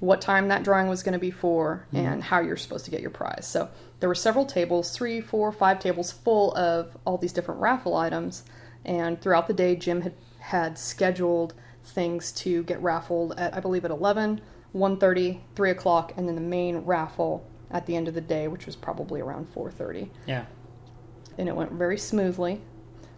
what 0.00 0.20
time 0.20 0.48
that 0.48 0.62
drawing 0.62 0.88
was 0.88 1.02
going 1.02 1.14
to 1.14 1.18
be 1.18 1.30
for 1.30 1.86
mm-hmm. 1.88 1.96
and 1.96 2.22
how 2.22 2.40
you're 2.40 2.56
supposed 2.56 2.84
to 2.84 2.90
get 2.90 3.00
your 3.00 3.10
prize. 3.10 3.46
So 3.46 3.68
there 4.00 4.08
were 4.08 4.14
several 4.14 4.46
tables, 4.46 4.96
three, 4.96 5.20
four, 5.20 5.50
five 5.50 5.80
tables 5.80 6.12
full 6.12 6.54
of 6.54 6.96
all 7.04 7.18
these 7.18 7.32
different 7.32 7.60
raffle 7.60 7.96
items. 7.96 8.44
And 8.84 9.20
throughout 9.20 9.48
the 9.48 9.54
day, 9.54 9.74
Jim 9.74 10.02
had, 10.02 10.14
had 10.38 10.78
scheduled 10.78 11.54
things 11.84 12.30
to 12.32 12.62
get 12.62 12.80
raffled 12.80 13.34
at, 13.38 13.56
I 13.56 13.60
believe, 13.60 13.84
at 13.84 13.90
11, 13.90 14.40
1.30, 14.74 15.40
3 15.56 15.70
o'clock, 15.70 16.12
and 16.16 16.28
then 16.28 16.34
the 16.34 16.40
main 16.40 16.78
raffle 16.78 17.46
at 17.70 17.86
the 17.86 17.96
end 17.96 18.08
of 18.08 18.14
the 18.14 18.20
day, 18.20 18.46
which 18.48 18.66
was 18.66 18.76
probably 18.76 19.20
around 19.20 19.52
4.30 19.54 20.10
Yeah. 20.26 20.44
and 21.36 21.48
it 21.48 21.56
went 21.56 21.72
very 21.72 21.98
smoothly. 21.98 22.62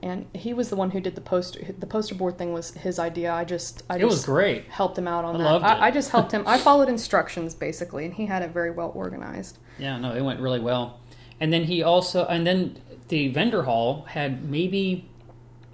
And 0.02 0.26
he 0.34 0.54
was 0.54 0.70
the 0.70 0.76
one 0.76 0.92
who 0.92 1.00
did 1.00 1.14
the 1.14 1.20
poster. 1.20 1.60
The 1.78 1.86
poster 1.86 2.14
board 2.14 2.38
thing 2.38 2.52
was 2.54 2.70
his 2.72 2.98
idea. 2.98 3.32
I 3.32 3.44
just, 3.44 3.82
I 3.90 3.96
It 3.96 4.00
just 4.00 4.10
was 4.10 4.24
great. 4.24 4.66
helped 4.68 4.96
him 4.96 5.06
out 5.06 5.24
on 5.26 5.34
I 5.36 5.38
that. 5.38 5.44
loved 5.44 5.64
it. 5.64 5.68
I, 5.68 5.86
I 5.88 5.90
just 5.90 6.10
helped 6.10 6.32
him. 6.32 6.42
I 6.46 6.56
followed 6.68 6.88
instructions 6.88 7.54
basically, 7.54 8.06
and 8.06 8.14
he 8.14 8.26
had 8.26 8.42
it 8.42 8.50
very 8.50 8.70
well 8.70 8.92
organized. 8.94 9.58
Yeah, 9.78 9.98
no, 9.98 10.14
it 10.14 10.22
went 10.22 10.40
really 10.40 10.60
well. 10.60 11.00
And 11.38 11.52
then 11.52 11.64
he 11.64 11.82
also, 11.82 12.24
and 12.26 12.46
then 12.46 12.78
the 13.08 13.28
vendor 13.28 13.64
hall 13.64 14.02
had 14.08 14.48
maybe, 14.48 15.06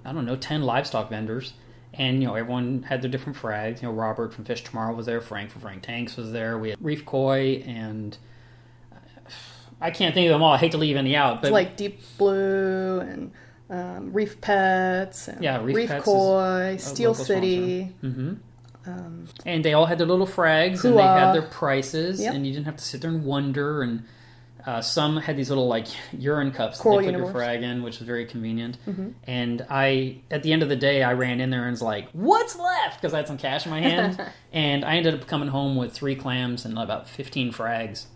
I 0.03 0.11
don't 0.11 0.25
know, 0.25 0.35
10 0.35 0.61
livestock 0.63 1.09
vendors. 1.09 1.53
And 1.93 2.21
you 2.21 2.27
know, 2.27 2.35
everyone 2.35 2.83
had 2.83 3.01
their 3.01 3.09
different 3.09 3.37
frags. 3.37 3.81
You 3.81 3.87
know, 3.87 3.93
Robert 3.93 4.33
from 4.33 4.43
Fish 4.45 4.63
Tomorrow 4.63 4.93
was 4.93 5.05
there. 5.07 5.19
Frank 5.21 5.49
from 5.51 5.61
Frank 5.61 5.83
Tanks 5.83 6.15
was 6.17 6.31
there. 6.31 6.57
We 6.57 6.69
had 6.71 6.77
Reef 6.83 7.05
Koi, 7.05 7.63
and 7.65 8.17
I 9.81 9.91
can't 9.91 10.13
think 10.13 10.27
of 10.27 10.33
them 10.33 10.43
all. 10.43 10.53
I 10.53 10.57
hate 10.57 10.71
to 10.73 10.77
leave 10.77 10.95
any 10.95 11.15
out, 11.15 11.41
but 11.41 11.47
It's 11.47 11.53
like 11.53 11.75
Deep 11.77 11.99
Blue 12.17 12.99
and 12.99 13.31
um, 13.69 14.13
Reef 14.13 14.39
Pets. 14.41 15.27
And 15.27 15.43
Yeah, 15.43 15.61
Reef 15.63 15.87
Pets 15.89 15.99
is 15.99 16.05
Koi, 16.05 16.75
Steel 16.79 17.13
City. 17.13 17.93
and 19.45 19.63
they 19.65 19.73
all 19.73 19.85
had 19.85 19.97
their 19.97 20.07
little 20.07 20.27
frags 20.27 20.83
and 20.85 20.97
they 20.97 21.01
had 21.03 21.33
their 21.33 21.41
prices, 21.41 22.21
Yep. 22.21 22.33
and 22.33 22.47
you 22.47 22.53
didn't 22.53 22.65
have 22.65 22.77
to 22.77 22.83
sit 22.83 23.01
there 23.01 23.09
and 23.11 23.25
wonder. 23.25 23.81
And 23.81 24.03
uh, 24.65 24.81
some 24.81 25.17
had 25.17 25.37
these 25.37 25.49
little 25.49 25.67
like 25.67 25.87
urine 26.17 26.51
cups 26.51 26.79
Coral 26.79 26.97
that 26.97 27.03
they 27.03 27.07
put 27.07 27.11
Universe. 27.19 27.33
your 27.33 27.41
frag 27.41 27.63
in, 27.63 27.83
which 27.83 27.99
was 27.99 28.05
very 28.07 28.25
convenient. 28.25 28.77
And 29.25 29.65
I, 29.69 30.17
at 30.31 30.43
the 30.43 30.51
end 30.53 30.61
of 30.63 30.69
the 30.69 30.75
day, 30.75 31.03
I 31.03 31.13
ran 31.13 31.39
in 31.41 31.49
there 31.51 31.63
and 31.63 31.71
was 31.71 31.81
like, 31.81 32.09
"What's 32.11 32.57
left?" 32.57 32.99
Because 33.01 33.13
I 33.13 33.17
had 33.17 33.27
some 33.27 33.37
cash 33.37 33.65
in 33.65 33.71
my 33.71 33.79
hand, 33.81 34.21
and 34.53 34.83
I 34.83 34.95
ended 34.97 35.13
up 35.13 35.27
coming 35.27 35.49
home 35.49 35.75
with 35.77 35.93
three 35.93 36.15
clams 36.15 36.65
and 36.65 36.77
about 36.77 37.07
fifteen 37.07 37.51
frags. 37.53 38.07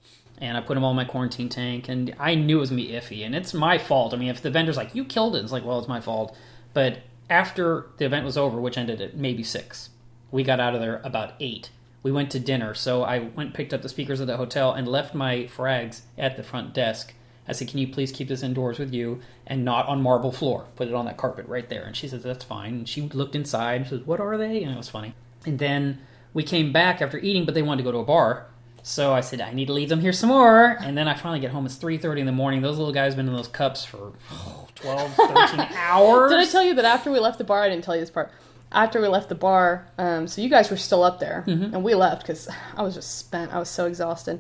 And 0.42 0.58
I 0.58 0.62
put 0.62 0.74
them 0.74 0.84
all 0.84 0.90
in 0.90 0.98
my 0.98 1.06
quarantine 1.06 1.48
tank, 1.48 1.88
and 1.88 2.14
I 2.20 2.36
knew 2.36 2.58
it 2.58 2.62
was 2.62 2.72
gonna 2.72 2.82
be 2.82 2.90
iffy, 2.90 3.24
and 3.24 3.36
it's 3.36 3.54
my 3.54 3.78
fault. 3.78 4.14
I 4.14 4.18
mean, 4.18 4.30
if 4.30 4.42
the 4.42 4.50
vendor's 4.50 4.76
like, 4.76 4.96
"You 4.96 5.06
killed 5.06 5.36
it," 5.36 5.44
it's 5.44 5.52
like, 5.52 5.64
"Well, 5.64 5.78
it's 5.78 5.88
my 5.88 6.02
fault." 6.02 6.36
But 6.74 6.98
after 7.30 7.86
the 7.98 8.06
event 8.06 8.26
was 8.26 8.38
over, 8.38 8.60
which 8.60 8.78
ended 8.78 9.00
at 9.00 9.16
maybe 9.16 9.44
six, 9.44 9.92
we 10.32 10.44
got 10.44 10.60
out 10.60 10.74
of 10.74 10.82
there 10.82 11.00
about 11.04 11.34
eight. 11.40 11.70
We 12.04 12.12
went 12.12 12.32
to 12.32 12.40
dinner, 12.40 12.74
so 12.74 13.04
I 13.04 13.20
went 13.20 13.54
picked 13.54 13.74
up 13.74 13.84
the 13.84 13.90
speakers 13.90 14.20
at 14.20 14.26
the 14.28 14.38
hotel 14.38 14.74
and 14.74 14.88
left 14.88 15.14
my 15.14 15.44
frags 15.44 16.02
at 16.18 16.36
the 16.36 16.44
front 16.44 16.74
desk. 16.74 17.14
I 17.48 17.52
said, 17.54 17.68
"Can 17.68 17.80
you 17.80 17.88
please 17.88 18.12
keep 18.12 18.28
this 18.28 18.42
indoors 18.44 18.80
with 18.80 18.94
you 18.94 19.20
and 19.46 19.64
not 19.64 19.88
on 19.88 20.02
marble 20.02 20.32
floor? 20.32 20.66
Put 20.76 20.88
it 20.88 20.94
on 20.96 21.06
that 21.06 21.18
carpet 21.18 21.46
right 21.48 21.70
there." 21.70 21.84
And 21.84 21.96
she 21.96 22.08
says, 22.08 22.24
"That's 22.24 22.44
fine." 22.44 22.74
And 22.74 22.90
she 22.90 23.02
looked 23.02 23.36
inside. 23.36 23.82
and 23.82 23.88
says, 23.88 24.02
"What 24.06 24.20
are 24.20 24.38
they?" 24.38 24.64
And 24.64 24.72
it 24.72 24.78
was 24.78 24.90
funny. 24.90 25.14
And 25.46 25.60
then 25.60 26.00
we 26.34 26.44
came 26.44 26.72
back 26.72 27.02
after 27.02 27.20
eating, 27.20 27.46
but 27.46 27.54
they 27.54 27.62
wanted 27.62 27.84
to 27.84 27.84
go 27.84 27.92
to 27.92 28.00
a 28.00 28.06
bar. 28.06 28.48
So 28.84 29.14
I 29.14 29.22
said, 29.22 29.42
I 29.42 29.52
need 29.54 29.66
to 29.68 29.74
leave 29.74 29.90
them 29.90 30.00
here 30.02 30.12
some 30.14 30.30
more. 30.30 30.78
And 30.82 30.98
then 30.98 31.08
I 31.08 31.14
finally 31.14 31.40
get 31.40 31.52
home. 31.52 31.66
It's 31.66 31.78
3.30 31.78 32.20
in 32.22 32.26
the 32.26 32.32
morning. 32.32 32.62
Those 32.62 32.78
little 32.78 32.94
guys 32.94 33.14
have 33.14 33.18
been 33.18 33.28
in 33.28 33.34
those 33.36 33.48
cups 33.48 33.86
for 33.86 34.14
oh, 34.32 34.68
12, 34.76 35.14
13 35.14 35.60
hours. 35.78 36.32
Did 36.32 36.40
I 36.40 36.46
tell 36.46 36.64
you 36.64 36.74
that 36.76 36.86
after 36.86 37.12
we 37.12 37.20
left 37.20 37.38
the 37.38 37.44
bar? 37.44 37.62
I 37.64 37.70
didn't 37.70 37.84
tell 37.84 37.96
you 37.96 38.02
this 38.02 38.10
part. 38.10 38.32
After 38.72 39.02
we 39.02 39.08
left 39.08 39.28
the 39.30 39.36
bar, 39.36 39.88
um, 39.98 40.28
so 40.28 40.42
you 40.42 40.50
guys 40.50 40.72
were 40.72 40.78
still 40.78 41.04
up 41.04 41.20
there, 41.20 41.44
Mm-hmm. 41.46 41.74
and 41.76 41.84
we 41.84 41.94
left 41.94 42.22
because 42.24 42.48
I 42.78 42.82
was 42.84 42.96
just 42.96 43.18
spent. 43.20 43.54
I 43.54 43.60
was 43.60 43.70
so 43.70 43.86
exhausted, 43.86 44.40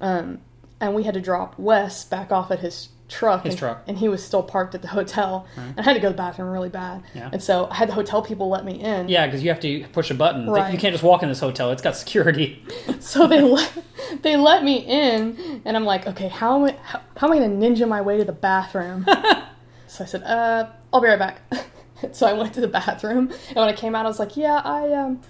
um, 0.00 0.40
and 0.80 0.94
we 0.94 1.02
had 1.02 1.12
to 1.14 1.20
drop 1.20 1.58
Wes 1.58 2.02
back 2.04 2.32
off 2.32 2.50
at 2.50 2.60
his 2.60 2.88
truck. 3.08 3.44
His 3.44 3.54
and, 3.54 3.58
truck. 3.58 3.82
and 3.86 3.98
he 3.98 4.08
was 4.08 4.24
still 4.24 4.42
parked 4.42 4.74
at 4.74 4.82
the 4.82 4.88
hotel. 4.88 5.46
And 5.56 5.78
I 5.78 5.82
had 5.82 5.94
to 5.94 6.00
go 6.00 6.08
to 6.08 6.12
the 6.12 6.16
bathroom 6.16 6.48
really 6.50 6.68
bad, 6.68 7.02
Yeah. 7.14 7.30
and 7.32 7.42
so 7.42 7.68
I 7.70 7.74
had 7.76 7.88
the 7.88 7.92
hotel 7.94 8.22
people 8.22 8.48
let 8.48 8.64
me 8.64 8.80
in. 8.80 9.08
Yeah, 9.08 9.26
because 9.26 9.42
you 9.42 9.48
have 9.50 9.60
to 9.60 9.84
push 9.92 10.10
a 10.10 10.14
button. 10.14 10.48
Right. 10.48 10.72
You 10.72 10.78
can't 10.78 10.92
just 10.92 11.04
walk 11.04 11.22
in 11.22 11.28
this 11.28 11.40
hotel. 11.40 11.70
It's 11.70 11.82
got 11.82 11.96
security. 11.96 12.64
So 13.00 13.26
they 13.26 13.40
let, 13.40 13.72
they 14.22 14.36
let 14.36 14.64
me 14.64 14.78
in, 14.78 15.62
and 15.64 15.76
I'm 15.76 15.84
like, 15.84 16.06
okay, 16.08 16.28
how 16.28 16.56
am 16.56 16.64
I 16.64 16.76
how, 16.82 17.00
how 17.16 17.26
am 17.28 17.32
I 17.34 17.38
going 17.38 17.60
to 17.60 17.66
ninja 17.66 17.88
my 17.88 18.00
way 18.00 18.16
to 18.18 18.24
the 18.24 18.32
bathroom? 18.32 19.04
so 19.86 20.04
I 20.04 20.06
said, 20.06 20.22
uh, 20.24 20.68
I'll 20.92 21.00
be 21.00 21.08
right 21.08 21.18
back. 21.18 21.40
so 22.12 22.26
I 22.26 22.32
went 22.32 22.52
to 22.54 22.60
the 22.60 22.68
bathroom, 22.68 23.30
and 23.48 23.56
when 23.56 23.68
I 23.68 23.72
came 23.74 23.94
out, 23.94 24.06
I 24.06 24.08
was 24.08 24.18
like, 24.18 24.36
yeah, 24.36 24.60
I 24.64 24.92
um, 24.92 25.20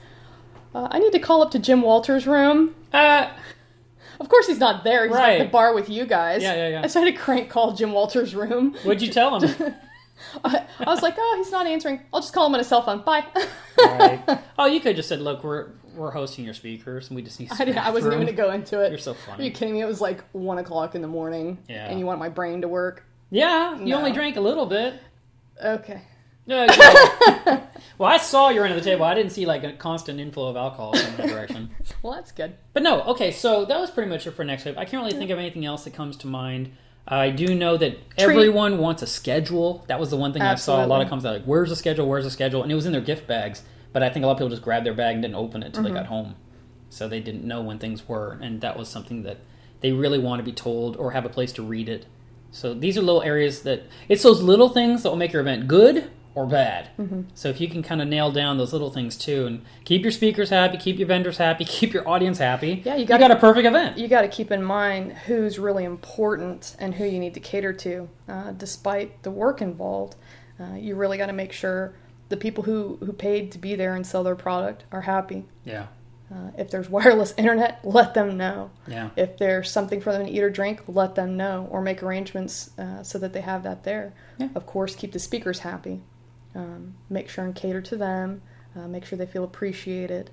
uh, 0.75 0.89
I 0.91 0.99
need 0.99 1.13
to 1.13 1.19
call 1.19 1.43
up 1.43 1.51
to 1.53 1.59
Jim 1.59 1.83
Walters' 1.83 2.27
room. 2.27 2.75
Uh, 2.93 3.31
Of 4.21 4.29
course, 4.29 4.47
he's 4.47 4.59
not 4.59 4.85
there. 4.85 5.07
He's 5.07 5.17
at 5.17 5.21
Right. 5.21 5.39
the 5.39 5.45
bar 5.47 5.75
with 5.75 5.89
you 5.89 6.07
guys. 6.07 6.43
Yeah, 6.43 6.55
yeah, 6.55 6.69
yeah. 6.69 6.83
And 6.83 6.91
so 6.91 7.01
I 7.01 7.05
had 7.05 7.15
to 7.15 7.21
crank 7.21 7.51
call 7.51 7.73
Jim 7.73 7.93
Walters' 7.93 8.35
room. 8.35 8.75
what'd 8.85 9.03
you 9.03 9.11
tell 9.13 9.39
him? 9.41 9.75
I, 10.45 10.65
I 10.81 10.91
was 10.91 11.03
like, 11.03 11.15
oh, 11.19 11.35
he's 11.37 11.53
not 11.53 11.67
answering. 11.67 12.01
I'll 12.13 12.21
just 12.21 12.33
call 12.33 12.47
him 12.47 12.55
on 12.55 12.59
his 12.59 12.67
cell 12.69 12.83
phone. 12.83 13.03
Bye. 13.03 13.25
right. 13.79 14.41
Oh, 14.59 14.65
you 14.65 14.81
could 14.81 14.89
have 14.89 14.97
just 14.97 15.11
said, 15.11 15.21
look, 15.21 15.45
we're 15.45 15.69
we're 15.95 16.11
hosting 16.11 16.45
your 16.47 16.55
speakers, 16.55 17.09
and 17.09 17.17
we 17.17 17.21
just 17.23 17.39
need. 17.39 17.51
I, 17.53 17.65
didn't, 17.67 17.79
I 17.87 17.91
wasn't 17.91 18.15
even 18.15 18.25
going 18.25 18.35
to 18.35 18.43
go 18.43 18.51
into 18.53 18.81
it. 18.83 18.89
You're 18.91 18.99
so 18.99 19.13
funny. 19.13 19.27
Are 19.27 19.37
funny. 19.37 19.45
you 19.45 19.51
kidding 19.51 19.75
me? 19.75 19.81
It 19.83 19.87
was 19.87 20.01
like 20.01 20.25
one 20.33 20.57
o'clock 20.59 20.95
in 20.95 21.03
the 21.03 21.09
morning, 21.09 21.59
Yeah. 21.69 21.87
and 21.87 21.99
you 22.01 22.07
want 22.07 22.19
my 22.19 22.31
brain 22.31 22.63
to 22.63 22.69
work. 22.69 23.05
Yeah, 23.31 23.79
you 23.79 23.87
No. 23.87 23.99
only 23.99 24.13
drank 24.13 24.37
a 24.37 24.41
little 24.41 24.65
bit. 24.67 24.95
Okay. 25.63 26.01
No, 26.49 26.65
well, 27.99 28.09
I 28.11 28.19
saw 28.19 28.51
your 28.51 28.65
end 28.65 28.75
of 28.77 28.83
the 28.83 28.89
table. 28.89 29.05
I 29.05 29.15
didn't 29.15 29.33
see 29.33 29.47
like 29.47 29.65
a 29.65 29.73
constant 29.73 30.21
inflow 30.21 30.49
of 30.49 30.57
alcohol 30.57 30.95
in 30.97 31.17
that 31.17 31.27
direction. 31.29 31.71
Well, 32.03 32.15
that's 32.15 32.31
good. 32.31 32.55
But 32.73 32.83
no, 32.85 33.03
okay, 33.03 33.33
so 33.33 33.65
that 33.65 33.81
was 33.81 33.91
pretty 33.91 34.09
much 34.09 34.27
it 34.29 34.33
for 34.33 34.45
next 34.45 34.65
week. 34.65 34.77
I 34.77 34.85
can't 34.85 35.03
really 35.05 35.17
think 35.19 35.31
of 35.33 35.39
anything 35.39 35.65
else 35.65 35.83
that 35.85 35.93
comes 35.95 36.17
to 36.19 36.27
mind. 36.29 36.71
I 37.09 37.31
do 37.31 37.53
know 37.55 37.77
that 37.77 37.99
everyone 38.17 38.79
wants 38.79 39.03
a 39.03 39.07
schedule. 39.09 39.85
That 39.89 39.99
was 39.99 40.11
the 40.11 40.17
one 40.17 40.33
thing 40.33 40.43
I 40.43 40.55
saw. 40.57 40.85
A 40.85 40.87
lot 40.87 41.01
of 41.01 41.07
Absolutely. 41.07 41.09
comments 41.09 41.27
out 41.27 41.33
like, 41.35 41.45
"Where's 41.45 41.71
the 41.71 41.77
schedule? 41.77 42.09
Where's 42.09 42.25
the 42.25 42.31
schedule?" 42.31 42.63
And 42.63 42.71
it 42.71 42.77
was 42.77 42.87
in 42.87 42.93
their 42.93 43.01
gift 43.01 43.27
bags. 43.27 43.63
But 43.93 44.03
I 44.05 44.11
think 44.11 44.23
a 44.25 44.27
lot 44.27 44.33
of 44.33 44.39
people 44.39 44.51
just 44.51 44.63
grabbed 44.63 44.87
their 44.87 44.95
bag 44.95 45.15
and 45.15 45.23
didn't 45.23 45.35
open 45.37 45.63
it 45.63 45.67
until 45.67 45.83
Mm-hmm. 45.85 45.95
they 45.95 45.99
got 46.01 46.07
home, 46.07 46.35
so 46.91 47.09
they 47.09 47.21
didn't 47.21 47.45
know 47.45 47.61
when 47.63 47.79
things 47.79 48.07
were. 48.09 48.39
And 48.41 48.61
that 48.61 48.77
was 48.79 48.89
something 48.89 49.23
that 49.23 49.39
they 49.81 49.93
really 49.93 50.19
want 50.19 50.39
to 50.41 50.45
be 50.45 50.53
told 50.53 50.97
or 50.97 51.13
have 51.13 51.25
a 51.25 51.29
place 51.31 51.53
to 51.55 51.63
read 51.63 51.89
it. 51.89 52.07
So 52.53 52.73
these 52.75 52.97
are 52.97 53.03
little 53.03 53.23
areas 53.23 53.63
that 53.63 53.83
it's 54.09 54.23
those 54.23 54.43
little 54.43 54.69
things 54.69 55.03
that 55.03 55.11
will 55.11 55.17
make 55.17 55.33
your 55.33 55.43
event 55.43 55.67
good 55.69 56.11
or 56.37 56.47
bad. 56.47 56.91
Mm-hmm. 56.99 57.23
So 57.35 57.49
if 57.49 57.61
you 57.61 57.69
can 57.69 57.83
kind 57.83 58.01
of 58.03 58.07
nail 58.07 58.31
down 58.31 58.59
those 58.59 58.73
little 58.73 58.91
things 58.91 59.17
too, 59.17 59.47
and 59.47 59.65
keep 59.85 60.03
your 60.03 60.13
speakers 60.13 60.51
happy, 60.51 60.77
keep 60.77 60.99
your 60.99 61.09
vendors 61.09 61.39
happy, 61.39 61.65
keep 61.79 61.93
your 61.95 62.07
audience 62.09 62.39
happy, 62.39 62.83
Yeah, 62.85 62.95
you 62.95 63.01
you 63.01 63.07
gotta- 63.07 63.21
got 63.27 63.31
a 63.33 63.41
perfect 63.41 63.67
event. 63.67 63.97
You 63.99 64.07
got 64.07 64.21
to 64.23 64.29
keep 64.29 64.53
in 64.53 64.63
mind 64.63 65.13
who's 65.27 65.59
really 65.59 65.85
important 65.85 66.77
and 66.79 66.95
who 66.95 67.05
you 67.05 67.19
need 67.19 67.35
to 67.35 67.41
cater 67.41 67.73
to. 67.73 68.09
Uh, 68.29 68.53
despite 68.53 69.23
the 69.25 69.31
work 69.31 69.61
involved, 69.63 70.15
uh, 70.61 70.75
you 70.75 70.95
really 70.95 71.17
got 71.17 71.27
to 71.27 71.33
make 71.33 71.53
sure 71.53 71.95
the 72.29 72.37
people 72.37 72.65
who, 72.65 72.99
who 73.05 73.13
paid 73.13 73.51
to 73.53 73.59
be 73.59 73.75
there 73.75 73.95
and 73.95 74.07
sell 74.07 74.23
their 74.23 74.37
product 74.37 74.85
are 74.93 75.03
happy. 75.03 75.45
Yeah, 75.65 75.87
Uh, 76.31 76.51
if 76.59 76.71
there's 76.71 76.91
wireless 76.97 77.33
internet, 77.39 77.81
let 77.83 78.13
them 78.13 78.37
know. 78.37 78.71
yeah, 78.87 79.09
If 79.17 79.39
there's 79.39 79.71
something 79.71 80.01
for 80.03 80.13
them 80.13 80.27
to 80.27 80.31
eat 80.31 80.43
or 80.43 80.51
drink, 80.51 80.83
let 80.87 81.15
them 81.15 81.37
know 81.39 81.67
or 81.71 81.81
make 81.81 82.03
arrangements 82.03 82.71
uh, 82.79 83.03
so 83.03 83.19
that 83.21 83.33
they 83.33 83.41
have 83.43 83.63
that 83.63 83.85
there. 83.85 84.13
Yeah. 84.37 84.49
Of 84.55 84.67
course, 84.67 84.95
keep 84.95 85.13
the 85.13 85.19
speakers 85.19 85.61
happy. 85.61 86.03
Um, 86.57 86.95
make 87.11 87.29
sure 87.29 87.45
and 87.45 87.55
cater 87.55 87.83
to 87.83 87.97
them. 87.97 88.43
Uh, 88.75 88.89
make 88.89 89.05
sure 89.05 89.19
they 89.19 89.27
feel 89.27 89.45
appreciated. 89.45 90.31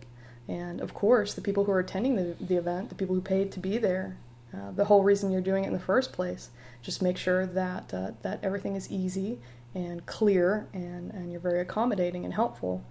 And 0.47 0.81
of 0.81 0.93
course, 0.93 1.33
the 1.33 1.41
people 1.41 1.63
who 1.65 1.71
are 1.71 1.79
attending 1.79 2.15
the, 2.15 2.35
the 2.39 2.55
event, 2.55 2.89
the 2.89 2.95
people 2.95 3.15
who 3.15 3.21
paid 3.21 3.51
to 3.53 3.59
be 3.59 3.77
there, 3.77 4.17
uh, 4.53 4.71
the 4.71 4.85
whole 4.85 5.03
reason 5.03 5.31
you're 5.31 5.41
doing 5.41 5.63
it 5.63 5.67
in 5.67 5.73
the 5.73 5.79
first 5.79 6.13
place. 6.13 6.49
Just 6.81 7.01
make 7.01 7.17
sure 7.17 7.45
that 7.45 7.93
uh, 7.93 8.11
that 8.21 8.39
everything 8.43 8.75
is 8.75 8.91
easy 8.91 9.39
and 9.75 10.05
clear, 10.05 10.67
and, 10.73 11.11
and 11.11 11.31
you're 11.31 11.41
very 11.41 11.59
accommodating 11.61 12.23
and 12.25 12.33
helpful 12.33 12.83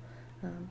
Um, 0.43 0.68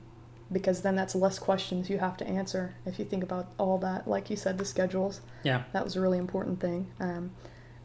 because 0.50 0.82
then 0.82 0.94
that's 0.94 1.14
less 1.14 1.38
questions 1.38 1.88
you 1.88 1.98
have 1.98 2.16
to 2.18 2.26
answer 2.26 2.74
if 2.84 2.98
you 2.98 3.06
think 3.06 3.22
about 3.22 3.46
all 3.58 3.78
that 3.78 4.06
like 4.06 4.28
you 4.28 4.36
said 4.36 4.58
the 4.58 4.64
schedules 4.64 5.22
yeah, 5.44 5.62
that 5.72 5.82
was 5.82 5.96
a 5.96 6.00
really 6.00 6.18
important 6.18 6.60
thing 6.60 6.90
um, 7.00 7.30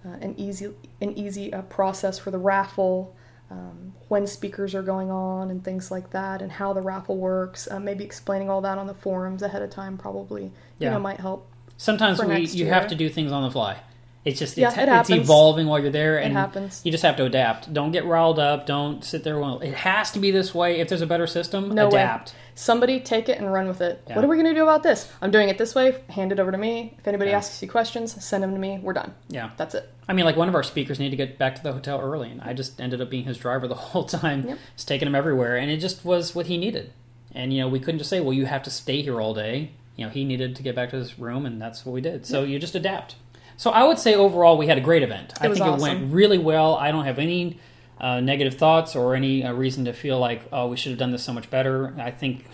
uh, 0.05 0.17
an 0.21 0.35
easy 0.37 0.73
an 0.99 1.17
easy 1.17 1.53
uh, 1.53 1.61
process 1.63 2.19
for 2.19 2.29
the 2.29 2.37
raffle 2.37 3.15
um, 3.49 3.93
when 4.07 4.27
speakers 4.27 4.75
are 4.75 4.81
going 4.81 5.09
on 5.09 5.49
and 5.49 5.63
things 5.63 5.89
like 5.91 6.09
that 6.11 6.41
and 6.41 6.51
how 6.53 6.73
the 6.73 6.81
raffle 6.81 7.17
works 7.17 7.67
uh, 7.71 7.79
maybe 7.79 8.03
explaining 8.03 8.49
all 8.49 8.61
that 8.61 8.77
on 8.77 8.87
the 8.87 8.93
forums 8.93 9.41
ahead 9.41 9.61
of 9.61 9.69
time 9.69 9.97
probably 9.97 10.51
you 10.79 10.89
know 10.89 10.99
might 10.99 11.19
help 11.19 11.49
Sometimes 11.77 12.19
we 12.23 12.39
you 12.39 12.65
year. 12.65 12.73
have 12.73 12.87
to 12.87 12.95
do 12.95 13.07
things 13.07 13.31
on 13.31 13.43
the 13.43 13.51
fly. 13.51 13.79
It's 14.25 14.39
just 14.39 14.57
Yeah, 14.57 14.67
it's, 14.69 14.77
it 14.77 14.89
it's 14.89 15.09
evolving 15.09 15.67
while 15.67 15.79
you're 15.79 15.89
there, 15.91 16.17
and 16.17 16.33
happens. 16.33 16.81
you 16.83 16.91
just 16.91 17.03
have 17.03 17.15
to 17.17 17.25
adapt. 17.25 17.73
Don't 17.73 17.91
get 17.91 18.03
riled 18.05 18.39
up. 18.39 18.65
Don't 18.65 19.03
sit 19.03 19.23
there. 19.23 19.39
Well, 19.39 19.59
it 19.59 19.73
has 19.73 20.11
to 20.11 20.19
be 20.19 20.31
this 20.31 20.53
way. 20.53 20.79
If 20.81 20.89
there's 20.89 21.01
a 21.01 21.07
better 21.07 21.27
system, 21.27 21.69
No 21.69 21.85
way. 21.85 22.01
adapt. 22.01 22.33
somebody 22.53 22.99
take 22.99 23.29
it 23.29 23.37
and 23.37 23.53
run 23.53 23.67
with 23.67 23.81
it 23.81 24.01
Yeah. 24.07 24.15
what 24.15 24.25
are 24.25 24.27
we 24.27 24.35
going 24.35 24.47
to 24.47 24.53
do 24.55 24.63
about 24.63 24.81
this 24.81 25.07
i'm 25.21 25.29
doing 25.29 25.47
it 25.47 25.59
this 25.59 25.75
way 25.75 25.95
hand 26.09 26.31
it 26.31 26.39
over 26.39 26.51
to 26.51 26.57
me 26.57 26.95
if 26.97 27.07
anybody 27.07 27.29
Yeah. 27.29 27.37
asks 27.37 27.61
you 27.61 27.69
questions 27.69 28.25
send 28.25 28.41
them 28.43 28.51
to 28.51 28.57
me 28.59 28.79
we're 28.81 28.93
done 28.93 29.13
Yeah, 29.29 29.51
that's 29.57 29.75
it 29.75 29.87
I 30.09 30.13
mean, 30.13 30.25
like 30.25 30.35
one 30.37 30.49
of 30.49 30.55
our 30.55 30.63
speakers 30.63 30.97
needed 30.99 31.11
to 31.11 31.23
get 31.23 31.37
back 31.37 31.53
to 31.57 31.61
the 31.63 31.71
hotel 31.73 31.99
early, 32.01 32.31
and 32.31 32.41
I 32.41 32.53
just 32.53 32.81
ended 32.81 32.99
up 32.99 33.09
being 33.11 33.25
his 33.25 33.37
driver 33.37 33.67
the 33.73 33.75
whole 33.75 34.05
time, 34.05 34.47
Yep. 34.47 34.57
just 34.75 34.87
taking 34.87 35.07
him 35.07 35.13
everywhere, 35.15 35.55
and 35.57 35.69
it 35.69 35.77
just 35.77 36.03
was 36.03 36.33
what 36.33 36.47
he 36.47 36.57
needed. 36.57 36.93
And 37.35 37.53
you 37.53 37.59
know, 37.61 37.67
we 37.67 37.79
couldn't 37.79 37.99
just 37.99 38.09
say, 38.09 38.19
"Well, 38.21 38.33
you 38.33 38.45
have 38.47 38.63
to 38.63 38.71
stay 38.71 39.01
here 39.03 39.19
all 39.21 39.33
day." 39.35 39.71
You 39.97 40.05
know, 40.05 40.11
he 40.11 40.23
needed 40.23 40.55
to 40.55 40.63
get 40.63 40.75
back 40.75 40.89
to 40.91 40.95
his 40.95 41.19
room, 41.19 41.45
and 41.45 41.61
that's 41.61 41.85
what 41.85 41.91
we 41.91 41.99
did. 42.01 42.25
So 42.25 42.43
you 42.43 42.57
just 42.57 42.73
adapt. 42.73 43.15
So 43.57 43.71
I 43.71 43.83
would 43.83 43.97
say 43.99 44.13
overall, 44.15 44.57
we 44.57 44.67
had 44.67 44.77
a 44.77 44.81
great 44.81 45.03
event. 45.03 45.33
I 45.41 45.45
It 45.47 45.49
was 45.49 45.57
think 45.59 45.67
it 45.75 45.81
went 45.81 46.13
really 46.13 46.37
well. 46.37 46.75
I 46.75 46.91
don't 46.91 47.05
have 47.05 47.19
any 47.19 47.59
uh, 47.99 48.19
negative 48.19 48.53
thoughts 48.55 48.95
or 48.95 49.15
any 49.15 49.43
uh, 49.43 49.51
reason 49.53 49.85
to 49.85 49.93
feel 49.93 50.19
like, 50.19 50.43
"Oh, 50.51 50.67
we 50.67 50.77
should 50.77 50.91
have 50.91 50.99
done 50.99 51.11
this 51.11 51.23
so 51.23 51.33
much 51.33 51.49
better." 51.49 51.93
I 51.99 52.11
think 52.11 52.45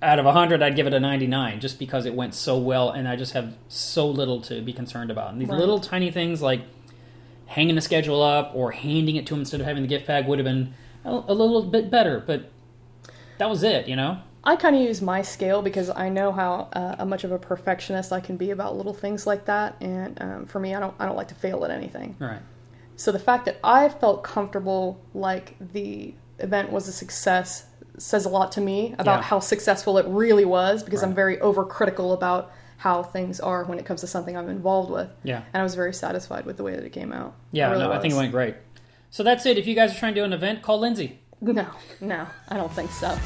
out 0.00 0.20
of 0.20 0.24
100 0.26 0.62
i'd 0.62 0.76
give 0.76 0.86
it 0.86 0.94
a 0.94 1.00
99 1.00 1.58
just 1.58 1.76
because 1.76 2.06
it 2.06 2.14
went 2.14 2.32
so 2.32 2.56
well 2.56 2.88
and 2.90 3.08
i 3.08 3.16
just 3.16 3.32
have 3.32 3.56
so 3.66 4.06
little 4.08 4.40
to 4.40 4.60
be 4.62 4.72
concerned 4.72 5.10
about 5.10 5.32
and 5.32 5.40
these 5.40 5.48
Right. 5.48 5.58
little 5.58 5.80
tiny 5.80 6.12
things 6.12 6.40
like 6.40 6.60
hanging 7.46 7.74
the 7.74 7.80
schedule 7.80 8.22
up 8.22 8.52
or 8.54 8.70
handing 8.70 9.16
it 9.16 9.26
to 9.26 9.34
him 9.34 9.40
instead 9.40 9.58
of 9.58 9.66
having 9.66 9.82
the 9.82 9.88
gift 9.88 10.06
bag 10.06 10.28
would 10.28 10.38
have 10.38 10.44
been 10.44 10.72
a, 11.04 11.10
a 11.10 11.34
little 11.34 11.62
bit 11.64 11.90
better 11.90 12.22
but 12.24 12.48
that 13.38 13.50
was 13.50 13.64
it 13.64 13.88
you 13.88 13.96
know 13.96 14.18
I 14.44 14.56
kind 14.56 14.74
of 14.76 14.82
use 14.82 15.02
my 15.02 15.22
scale 15.22 15.62
because 15.62 15.90
I 15.90 16.08
know 16.08 16.32
how 16.32 16.68
uh, 16.72 17.04
much 17.04 17.24
of 17.24 17.32
a 17.32 17.38
perfectionist 17.38 18.12
I 18.12 18.20
can 18.20 18.36
be 18.36 18.50
about 18.50 18.76
little 18.76 18.94
things 18.94 19.26
like 19.26 19.44
that, 19.46 19.76
and 19.80 20.20
um, 20.22 20.46
for 20.46 20.60
me, 20.60 20.74
I 20.74 20.80
don't 20.80 20.94
I 20.98 21.06
don't 21.06 21.16
like 21.16 21.28
to 21.28 21.34
fail 21.34 21.64
at 21.64 21.70
anything. 21.70 22.16
right 22.18 22.40
So 22.96 23.12
the 23.12 23.18
fact 23.18 23.44
that 23.46 23.58
I 23.62 23.88
felt 23.88 24.22
comfortable, 24.24 25.00
like 25.12 25.56
the 25.60 26.14
event 26.38 26.70
was 26.70 26.86
a 26.88 26.92
success, 26.92 27.66
says 27.98 28.24
a 28.24 28.28
lot 28.28 28.52
to 28.52 28.60
me 28.60 28.94
about 28.98 29.18
Yeah. 29.18 29.22
how 29.22 29.40
successful 29.40 29.98
it 29.98 30.06
really 30.06 30.44
was 30.44 30.82
because 30.84 31.02
I'm 31.02 31.14
very 31.14 31.36
overcritical 31.38 32.14
about 32.14 32.52
how 32.78 33.02
things 33.02 33.40
are 33.40 33.64
when 33.64 33.78
it 33.80 33.84
comes 33.84 34.00
to 34.02 34.06
something 34.06 34.36
I'm 34.36 34.48
involved 34.48 34.90
with. 34.90 35.10
Yeah. 35.24 35.42
And 35.52 35.60
I 35.60 35.64
was 35.64 35.74
very 35.74 35.92
satisfied 35.92 36.46
with 36.46 36.56
the 36.56 36.62
way 36.62 36.76
that 36.76 36.84
it 36.84 36.92
came 36.92 37.12
out. 37.12 37.34
Yeah, 37.50 37.70
really 37.70 37.82
no, 37.82 37.92
I 37.92 37.98
think 37.98 38.14
it 38.14 38.16
went 38.16 38.30
great. 38.30 38.54
So 39.10 39.24
that's 39.24 39.44
it. 39.46 39.58
If 39.58 39.66
you 39.66 39.74
guys 39.74 39.92
are 39.96 39.98
trying 39.98 40.14
to 40.14 40.20
do 40.20 40.24
an 40.24 40.32
event, 40.32 40.62
call 40.62 40.78
Lindsay. 40.78 41.18
No, 41.40 41.66
no, 42.00 42.26
I 42.48 42.56
don't 42.56 42.72
think 42.72 42.90
so. 42.92 43.18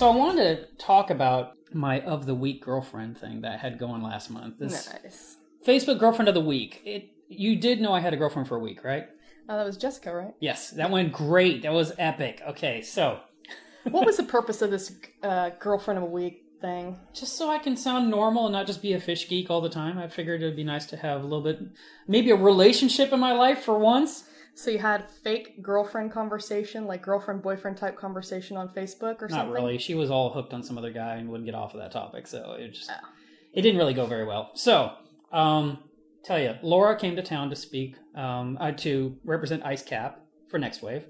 So 0.00 0.10
I 0.10 0.16
wanted 0.16 0.56
to 0.56 0.76
talk 0.82 1.10
about 1.10 1.58
my 1.74 2.00
of 2.00 2.24
the 2.24 2.34
week 2.34 2.64
girlfriend 2.64 3.18
thing 3.18 3.42
that 3.42 3.52
I 3.52 3.56
had 3.58 3.78
going 3.78 4.02
last 4.02 4.30
month. 4.30 4.58
This 4.58 4.88
nice. 4.90 5.36
Facebook 5.62 5.98
girlfriend 5.98 6.26
of 6.26 6.34
the 6.34 6.40
week. 6.40 6.80
It 6.86 7.10
you 7.28 7.54
did 7.54 7.82
know 7.82 7.92
I 7.92 8.00
had 8.00 8.14
a 8.14 8.16
girlfriend 8.16 8.48
for 8.48 8.56
a 8.56 8.60
week, 8.60 8.82
right? 8.82 9.08
Oh, 9.46 9.58
that 9.58 9.66
was 9.66 9.76
Jessica, 9.76 10.14
right? 10.14 10.32
Yes, 10.40 10.70
that 10.70 10.90
went 10.90 11.12
great. 11.12 11.64
That 11.64 11.74
was 11.74 11.92
epic. 11.98 12.40
Okay, 12.48 12.80
so 12.80 13.20
What 13.90 14.06
was 14.06 14.16
the 14.16 14.22
purpose 14.22 14.62
of 14.62 14.70
this 14.70 14.90
uh, 15.22 15.50
girlfriend 15.58 15.98
of 15.98 16.04
a 16.04 16.10
week 16.10 16.46
thing? 16.62 16.98
just 17.12 17.36
so 17.36 17.50
I 17.50 17.58
can 17.58 17.76
sound 17.76 18.08
normal 18.08 18.46
and 18.46 18.54
not 18.54 18.66
just 18.66 18.80
be 18.80 18.94
a 18.94 19.00
fish 19.00 19.28
geek 19.28 19.50
all 19.50 19.60
the 19.60 19.68
time, 19.68 19.98
I 19.98 20.08
figured 20.08 20.40
it'd 20.40 20.56
be 20.56 20.64
nice 20.64 20.86
to 20.86 20.96
have 20.96 21.20
a 21.20 21.24
little 21.24 21.42
bit, 21.42 21.60
maybe 22.08 22.30
a 22.30 22.36
relationship 22.36 23.12
in 23.12 23.20
my 23.20 23.32
life 23.32 23.64
for 23.64 23.78
once. 23.78 24.24
So 24.62 24.70
you 24.70 24.78
had 24.78 25.08
fake 25.08 25.62
girlfriend 25.62 26.12
conversation, 26.12 26.86
like 26.86 27.00
girlfriend 27.00 27.40
boyfriend 27.40 27.78
type 27.78 27.96
conversation 27.96 28.58
on 28.58 28.68
Facebook 28.68 29.22
or 29.22 29.28
Not 29.28 29.30
something? 29.30 29.52
really. 29.52 29.78
She 29.78 29.94
was 29.94 30.10
all 30.10 30.28
hooked 30.30 30.52
on 30.52 30.62
some 30.62 30.76
other 30.76 30.90
guy 30.92 31.14
and 31.14 31.30
wouldn't 31.30 31.46
get 31.46 31.54
off 31.54 31.72
of 31.72 31.80
that 31.80 31.92
topic, 31.92 32.26
so 32.26 32.56
it 32.58 32.68
just 32.74 32.90
Oh. 32.90 33.08
it 33.54 33.62
didn't 33.62 33.78
really 33.78 33.94
go 33.94 34.04
very 34.04 34.26
well. 34.26 34.50
So, 34.52 34.92
um, 35.32 35.78
tell 36.24 36.38
you, 36.38 36.56
Laura 36.62 36.94
came 36.98 37.16
to 37.16 37.22
town 37.22 37.48
to 37.48 37.56
speak, 37.56 37.96
um, 38.14 38.58
uh, 38.60 38.72
to 38.72 39.16
represent 39.24 39.64
Ice 39.64 39.82
Cap 39.82 40.20
for 40.50 40.58
Next 40.58 40.82
Wave, 40.82 41.06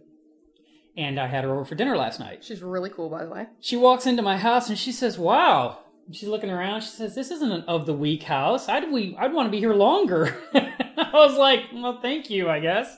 and 0.97 1.19
I 1.19 1.27
had 1.27 1.43
her 1.43 1.51
over 1.53 1.65
for 1.65 1.75
dinner 1.75 1.97
last 1.97 2.21
night. 2.21 2.45
She's 2.45 2.63
really 2.63 2.91
cool, 2.91 3.11
by 3.11 3.25
the 3.25 3.31
way. 3.31 3.49
She 3.59 3.77
walks 3.77 4.07
into 4.07 4.23
my 4.23 4.37
house 4.37 4.69
and 4.69 4.79
she 4.79 4.93
says, 4.93 5.19
"Wow." 5.19 5.79
She's 6.13 6.29
looking 6.29 6.51
around. 6.51 6.83
She 6.83 6.91
says, 6.91 7.17
"This 7.17 7.33
isn't 7.33 7.51
an 7.51 7.63
of 7.63 7.87
the 7.87 7.95
week 7.95 8.23
house. 8.25 8.69
I'd 8.69 8.93
we 8.93 9.17
I'd 9.19 9.33
want 9.33 9.47
to 9.49 9.51
be 9.51 9.59
here 9.59 9.75
longer." 9.75 10.37
I 10.55 11.11
was 11.15 11.37
like, 11.37 11.65
"Well, 11.75 12.01
thank 12.01 12.31
you, 12.31 12.49
I 12.49 12.61
guess." 12.61 12.97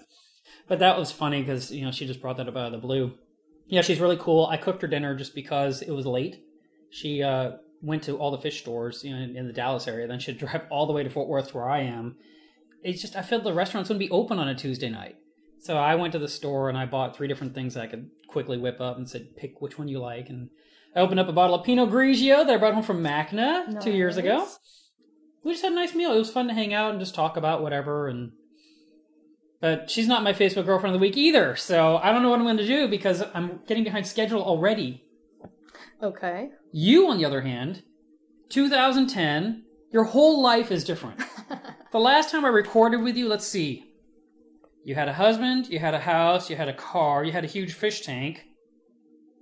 But 0.72 0.78
that 0.78 0.98
was 0.98 1.12
funny 1.12 1.40
because 1.42 1.70
you 1.70 1.84
know 1.84 1.90
she 1.90 2.06
just 2.06 2.22
brought 2.22 2.38
that 2.38 2.48
up 2.48 2.56
out 2.56 2.64
of 2.64 2.72
the 2.72 2.78
blue. 2.78 3.12
Yeah, 3.66 3.82
she's 3.82 4.00
really 4.00 4.16
cool. 4.16 4.46
I 4.46 4.56
cooked 4.56 4.80
her 4.80 4.88
dinner 4.88 5.14
just 5.14 5.34
because 5.34 5.82
it 5.82 5.90
was 5.90 6.06
late. 6.06 6.42
She 6.88 7.22
uh, 7.22 7.58
went 7.82 8.04
to 8.04 8.16
all 8.16 8.30
the 8.30 8.38
fish 8.38 8.60
stores 8.60 9.04
you 9.04 9.14
know, 9.14 9.20
in, 9.20 9.36
in 9.36 9.46
the 9.46 9.52
Dallas 9.52 9.86
area. 9.86 10.06
Then 10.06 10.18
she'd 10.18 10.38
drive 10.38 10.62
all 10.70 10.86
the 10.86 10.94
way 10.94 11.02
to 11.02 11.10
Fort 11.10 11.28
Worth, 11.28 11.54
where 11.54 11.68
I 11.68 11.80
am. 11.80 12.16
It's 12.82 13.02
just 13.02 13.16
I 13.16 13.20
felt 13.20 13.44
the 13.44 13.52
restaurants 13.52 13.90
wouldn't 13.90 14.00
be 14.00 14.10
open 14.10 14.38
on 14.38 14.48
a 14.48 14.54
Tuesday 14.54 14.88
night. 14.88 15.16
So 15.60 15.76
I 15.76 15.94
went 15.94 16.12
to 16.14 16.18
the 16.18 16.26
store 16.26 16.70
and 16.70 16.78
I 16.78 16.86
bought 16.86 17.14
three 17.14 17.28
different 17.28 17.54
things 17.54 17.74
that 17.74 17.82
I 17.82 17.86
could 17.88 18.08
quickly 18.26 18.56
whip 18.56 18.80
up 18.80 18.96
and 18.96 19.06
said, 19.06 19.36
pick 19.36 19.60
which 19.60 19.78
one 19.78 19.88
you 19.88 19.98
like. 19.98 20.30
And 20.30 20.48
I 20.96 21.00
opened 21.00 21.20
up 21.20 21.28
a 21.28 21.34
bottle 21.34 21.54
of 21.54 21.66
Pinot 21.66 21.90
Grigio 21.90 22.46
that 22.46 22.54
I 22.54 22.56
brought 22.56 22.72
home 22.72 22.82
from 22.82 23.02
MACNA 23.02 23.82
two 23.82 23.92
years 23.92 24.16
ago. 24.16 24.48
We 25.44 25.52
just 25.52 25.64
had 25.64 25.72
a 25.72 25.74
nice 25.74 25.94
meal. 25.94 26.14
It 26.14 26.18
was 26.18 26.30
fun 26.30 26.48
to 26.48 26.54
hang 26.54 26.72
out 26.72 26.92
and 26.92 26.98
just 26.98 27.14
talk 27.14 27.36
about 27.36 27.62
whatever. 27.62 28.08
And 28.08 28.32
but 29.62 29.88
she's 29.88 30.08
not 30.08 30.24
my 30.24 30.32
Facebook 30.32 30.66
girlfriend 30.66 30.92
of 30.92 31.00
the 31.00 31.06
week 31.06 31.16
either. 31.16 31.54
So 31.54 31.96
I 31.98 32.10
don't 32.10 32.20
know 32.22 32.30
what 32.30 32.40
I'm 32.40 32.44
going 32.44 32.56
to 32.56 32.66
do 32.66 32.88
because 32.88 33.22
I'm 33.32 33.60
getting 33.68 33.84
behind 33.84 34.08
schedule 34.08 34.42
already. 34.42 35.04
Okay. 36.02 36.50
You, 36.72 37.08
on 37.08 37.16
the 37.16 37.24
other 37.24 37.42
hand, 37.42 37.84
2010, 38.48 39.62
your 39.92 40.02
whole 40.02 40.42
life 40.42 40.72
is 40.72 40.82
different. 40.82 41.22
the 41.92 42.00
last 42.00 42.32
time 42.32 42.44
I 42.44 42.48
recorded 42.48 43.02
with 43.02 43.16
you, 43.16 43.28
let's 43.28 43.46
see. 43.46 43.84
You 44.84 44.96
had 44.96 45.06
a 45.06 45.12
husband, 45.12 45.68
you 45.68 45.78
had 45.78 45.94
a 45.94 46.00
house, 46.00 46.50
you 46.50 46.56
had 46.56 46.68
a 46.68 46.74
car, 46.74 47.22
you 47.22 47.30
had 47.30 47.44
a 47.44 47.46
huge 47.46 47.72
fish 47.72 48.00
tank. 48.00 48.44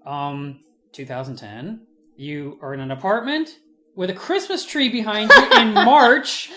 Um, 0.05 0.61
2010. 0.93 1.87
You 2.18 2.59
are 2.61 2.75
in 2.75 2.81
an 2.81 2.91
apartment 2.91 3.59
with 3.97 4.11
a 4.11 4.14
Christmas 4.14 4.66
tree 4.66 4.91
behind 4.91 5.31
you 5.31 5.61
in 5.61 5.73
March. 5.75 6.51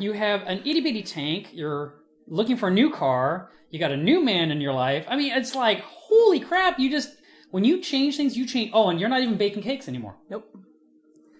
You 0.00 0.12
have 0.12 0.42
an 0.42 0.58
itty 0.64 0.80
bitty 0.80 1.04
tank. 1.04 1.50
You're 1.52 1.99
looking 2.30 2.56
for 2.56 2.68
a 2.68 2.72
new 2.72 2.90
car. 2.90 3.50
You 3.70 3.78
got 3.78 3.92
a 3.92 3.96
new 3.96 4.24
man 4.24 4.50
in 4.50 4.60
your 4.60 4.72
life. 4.72 5.04
I 5.08 5.16
mean, 5.16 5.32
it's 5.32 5.54
like, 5.54 5.80
holy 5.82 6.40
crap, 6.40 6.78
you 6.78 6.90
just, 6.90 7.10
when 7.50 7.64
you 7.64 7.80
change 7.82 8.16
things, 8.16 8.36
you 8.36 8.46
change. 8.46 8.70
Oh, 8.72 8.88
and 8.88 8.98
you're 8.98 9.08
not 9.08 9.20
even 9.20 9.36
baking 9.36 9.62
cakes 9.62 9.86
anymore. 9.88 10.16
Nope. 10.30 10.48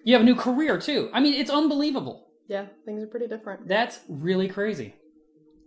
You 0.03 0.13
have 0.13 0.21
a 0.21 0.25
new 0.25 0.35
career 0.35 0.77
too. 0.79 1.09
I 1.13 1.19
mean, 1.19 1.33
it's 1.33 1.49
unbelievable. 1.51 2.27
Yeah, 2.47 2.65
things 2.85 3.03
are 3.03 3.07
pretty 3.07 3.27
different. 3.27 3.67
That's 3.67 3.99
really 4.09 4.47
crazy. 4.47 4.95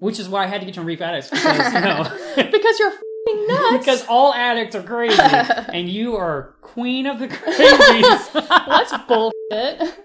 Which 0.01 0.19
is 0.19 0.29
why 0.29 0.45
I 0.45 0.47
had 0.47 0.61
to 0.61 0.67
get 0.67 0.77
you 0.77 0.83
on 0.83 0.87
Reef 0.87 1.01
Addicts 1.01 1.31
because 1.31 1.73
you 1.73 1.81
know 1.81 2.03
because 2.51 2.79
you're 2.79 2.91
f***ing 2.91 3.47
nuts. 3.47 3.79
because 3.79 4.07
all 4.07 4.35
addicts 4.35 4.75
are 4.75 4.83
crazy 4.83 5.17
and 5.23 5.89
you 5.89 6.17
are 6.17 6.57
queen 6.61 7.07
of 7.07 7.19
the 7.21 7.29
crazies. 7.29 8.33
That's 8.67 8.93
bullshit. 9.07 9.99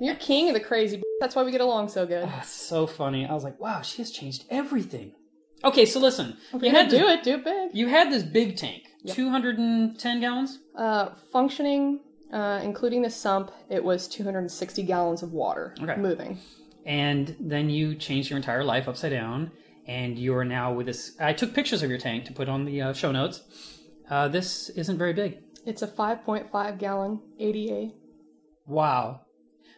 You're 0.00 0.14
king 0.16 0.48
of 0.48 0.54
the 0.54 0.60
crazy. 0.60 1.02
That's 1.20 1.34
why 1.36 1.42
we 1.44 1.50
get 1.52 1.60
along 1.60 1.88
so 1.88 2.06
good. 2.06 2.24
That's 2.28 2.50
so 2.50 2.86
funny. 2.86 3.26
I 3.26 3.32
was 3.34 3.44
like, 3.44 3.58
wow, 3.60 3.82
she 3.82 3.98
has 4.02 4.10
changed 4.10 4.44
everything. 4.50 5.12
Okay, 5.62 5.86
so 5.86 5.98
listen, 6.00 6.36
If 6.52 6.62
you 6.62 6.70
had 6.70 6.90
gonna 6.90 7.02
do 7.02 7.08
it, 7.08 7.22
do 7.22 7.34
it 7.34 7.44
big. 7.44 7.70
you 7.72 7.88
had 7.88 8.10
this 8.12 8.22
big 8.22 8.56
tank, 8.56 8.82
two 9.06 9.30
hundred 9.30 9.58
and 9.58 9.98
ten 9.98 10.20
gallons. 10.20 10.58
Uh, 10.76 11.10
functioning, 11.32 12.00
uh, 12.32 12.60
including 12.62 13.00
the 13.02 13.10
sump, 13.10 13.50
it 13.70 13.82
was 13.82 14.06
260 14.08 14.82
gallons 14.82 15.22
of 15.22 15.32
water 15.32 15.74
Okay. 15.82 15.96
moving. 15.96 16.38
and 16.84 17.34
then 17.40 17.70
you 17.70 17.94
changed 17.94 18.28
your 18.28 18.36
entire 18.36 18.62
life 18.64 18.86
upside 18.88 19.12
down 19.12 19.50
and 19.86 20.18
you 20.18 20.34
are 20.34 20.44
now 20.44 20.70
with 20.72 20.84
this 20.86 21.16
i 21.20 21.32
took 21.32 21.54
pictures 21.54 21.82
of 21.82 21.88
your 21.88 21.98
tank 21.98 22.24
to 22.26 22.32
put 22.32 22.46
on 22.48 22.64
the 22.66 22.82
uh, 22.82 22.92
show 22.92 23.10
notes 23.12 23.42
uh, 24.10 24.28
this 24.28 24.68
isn't 24.70 24.98
very 24.98 25.12
big 25.14 25.38
It's 25.64 25.80
a 25.80 25.86
5.5 25.86 26.78
gallon 26.78 27.20
ADA. 27.38 27.92
wow 28.66 29.20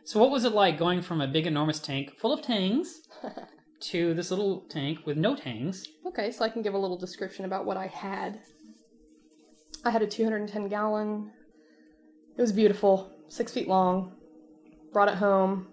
so 0.06 0.18
what 0.18 0.30
was 0.30 0.44
it 0.44 0.52
like 0.52 0.78
going 0.78 1.02
from 1.02 1.20
a 1.20 1.28
big 1.28 1.46
enormous 1.46 1.78
tank 1.78 2.16
full 2.16 2.32
of 2.32 2.40
tangs 2.40 3.02
to 3.80 4.14
this 4.14 4.30
little 4.30 4.60
tank 4.70 5.00
with 5.04 5.18
no 5.18 5.36
tangs 5.36 5.86
Okay, 6.18 6.30
so 6.30 6.46
I 6.46 6.48
can 6.48 6.62
give 6.62 6.72
a 6.72 6.78
little 6.78 6.96
description 6.96 7.44
about 7.44 7.66
what 7.66 7.76
I 7.76 7.88
had. 7.88 8.40
I 9.84 9.90
had 9.90 10.00
a 10.00 10.06
210 10.06 10.68
gallon. 10.68 11.30
It 12.38 12.40
was 12.40 12.52
beautiful, 12.52 13.12
six 13.28 13.52
feet 13.52 13.68
long. 13.68 14.12
Brought 14.94 15.08
it 15.08 15.16
home. 15.16 15.66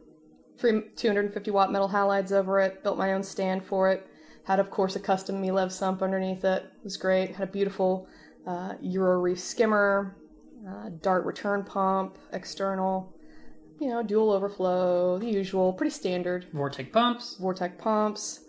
Three 0.57 0.81
250 0.97 1.49
watt 1.49 1.71
metal 1.71 1.87
halides 1.87 2.33
over 2.33 2.59
it. 2.59 2.83
Built 2.83 2.97
my 2.97 3.13
own 3.13 3.23
stand 3.23 3.63
for 3.63 3.89
it. 3.89 4.05
Had, 4.43 4.59
of 4.59 4.69
course, 4.69 4.97
a 4.97 4.99
custom 4.99 5.41
Melev 5.41 5.71
sump 5.71 6.01
underneath 6.01 6.43
it. 6.43 6.63
It 6.63 6.83
was 6.83 6.97
great. 6.97 7.37
Had 7.37 7.47
a 7.47 7.51
beautiful 7.51 8.09
uh, 8.45 8.73
Euro 8.81 9.21
Reef 9.21 9.39
skimmer, 9.39 10.17
uh, 10.67 10.89
dart 11.01 11.25
return 11.25 11.63
pump, 11.63 12.17
external. 12.33 13.15
You 13.83 13.89
know, 13.89 14.01
dual 14.01 14.31
overflow, 14.31 15.19
the 15.19 15.25
usual, 15.27 15.73
pretty 15.73 15.91
standard. 15.91 16.45
vortex 16.53 16.89
pumps 16.93 17.35
Vortech 17.37 17.77
pumps, 17.77 18.39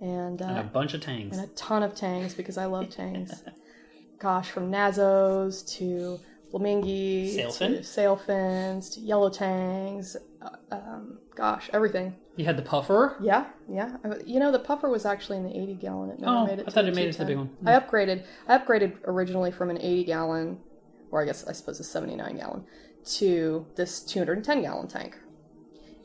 and 0.00 0.40
uh, 0.40 0.46
and 0.46 0.58
a 0.60 0.62
bunch 0.62 0.94
of 0.94 1.02
tangs 1.02 1.36
and 1.36 1.44
a 1.46 1.52
ton 1.52 1.82
of 1.82 1.94
tangs 1.94 2.32
because 2.32 2.56
I 2.56 2.64
love 2.64 2.88
tangs. 2.88 3.42
Gosh, 4.18 4.50
from 4.50 4.72
Nazos 4.72 5.64
to 5.76 6.18
Flamingi, 6.50 7.36
Sailfin? 7.36 7.80
sailfins, 7.80 8.94
to 8.94 9.00
yellow 9.00 9.28
tangs. 9.28 10.16
uh, 10.40 10.48
Um, 10.72 11.18
gosh, 11.36 11.68
everything. 11.74 12.16
you 12.36 12.44
had 12.46 12.56
the 12.56 12.62
puffer 12.62 13.16
Yeah, 13.20 13.44
yeah. 13.70 13.98
I- 14.02 14.16
You 14.24 14.40
know, 14.40 14.50
the 14.50 14.58
puffer 14.58 14.88
was 14.88 15.04
actually 15.04 15.36
in 15.38 15.44
the 15.44 15.54
80 15.56 15.74
gallon. 15.74 16.10
It 16.12 16.20
Oh, 16.24 16.46
made 16.46 16.58
it 16.60 16.64
I 16.66 16.70
thought 16.70 16.86
it 16.86 16.94
made 16.96 17.08
it 17.10 17.12
to 17.12 17.18
the 17.18 17.24
big 17.26 17.36
210. 17.36 17.64
one. 17.64 17.74
I 17.74 17.78
upgraded. 17.78 18.24
I 18.48 18.58
upgraded 18.58 18.96
originally 19.04 19.50
from 19.52 19.68
an 19.70 19.78
80 19.80 20.04
gallon, 20.04 20.58
or 21.12 21.22
I 21.22 21.26
guess 21.26 21.46
I 21.46 21.52
suppose 21.52 21.78
a 21.78 21.84
79 21.84 22.36
gallon, 22.38 22.64
to 23.16 23.66
this 23.76 24.00
210 24.00 24.62
gallon 24.62 24.88
tank. 24.88 25.16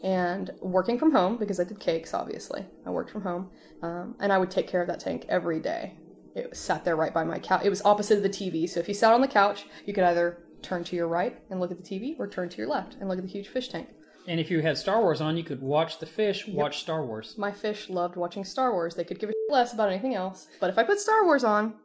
And 0.04 0.52
working 0.62 0.98
from 1.00 1.12
home 1.14 1.38
because 1.38 1.60
I 1.60 1.64
did 1.64 1.80
cakes. 1.80 2.14
Obviously, 2.14 2.66
I 2.86 2.90
worked 2.90 3.10
from 3.10 3.22
home, 3.22 3.50
um, 3.82 4.16
and 4.20 4.34
I 4.34 4.38
would 4.38 4.52
take 4.52 4.68
care 4.68 4.82
of 4.82 4.88
that 4.88 5.00
tank 5.00 5.26
every 5.30 5.60
day. 5.60 5.94
It 6.36 6.56
sat 6.58 6.84
there 6.84 6.96
right 6.98 7.14
by 7.14 7.24
my 7.24 7.40
couch. 7.40 7.62
It 7.64 7.70
was 7.70 7.82
opposite 7.86 8.18
of 8.18 8.24
the 8.24 8.30
TV, 8.30 8.68
so 8.68 8.80
if 8.82 8.88
you 8.88 8.94
sat 8.94 9.14
on 9.14 9.22
the 9.22 9.28
couch, 9.30 9.66
you 9.86 9.94
could 9.94 10.04
either 10.04 10.44
turn 10.62 10.84
to 10.86 10.96
your 10.96 11.08
right 11.08 11.40
and 11.50 11.60
look 11.60 11.72
at 11.72 11.78
the 11.78 11.84
TV, 11.84 12.16
or 12.20 12.28
turn 12.28 12.50
to 12.50 12.58
your 12.58 12.68
left 12.68 12.96
and 13.00 13.08
look 13.08 13.18
at 13.18 13.24
the 13.24 13.30
huge 13.30 13.48
fish 13.48 13.70
tank. 13.70 13.88
and 14.28 14.40
if 14.40 14.50
you 14.50 14.62
had 14.62 14.78
star 14.78 15.02
wars 15.02 15.20
on 15.22 15.36
you 15.38 15.44
could 15.44 15.62
watch 15.62 16.00
the 16.00 16.06
fish 16.06 16.48
watch 16.48 16.80
star 16.80 17.06
wars 17.06 17.36
My 17.38 17.52
fish 17.52 17.90
loved 17.90 18.16
watching 18.16 18.46
Star 18.46 18.72
Wars. 18.74 18.96
They 18.96 19.04
could 19.04 19.20
give 19.20 19.30
a 19.30 19.34
less 19.52 19.74
about 19.74 19.90
anything 19.90 20.16
else. 20.16 20.48
But 20.60 20.70
if 20.70 20.78
I 20.78 20.84
put 20.84 21.00
Star 21.00 21.24
Wars 21.26 21.44
on, 21.44 21.76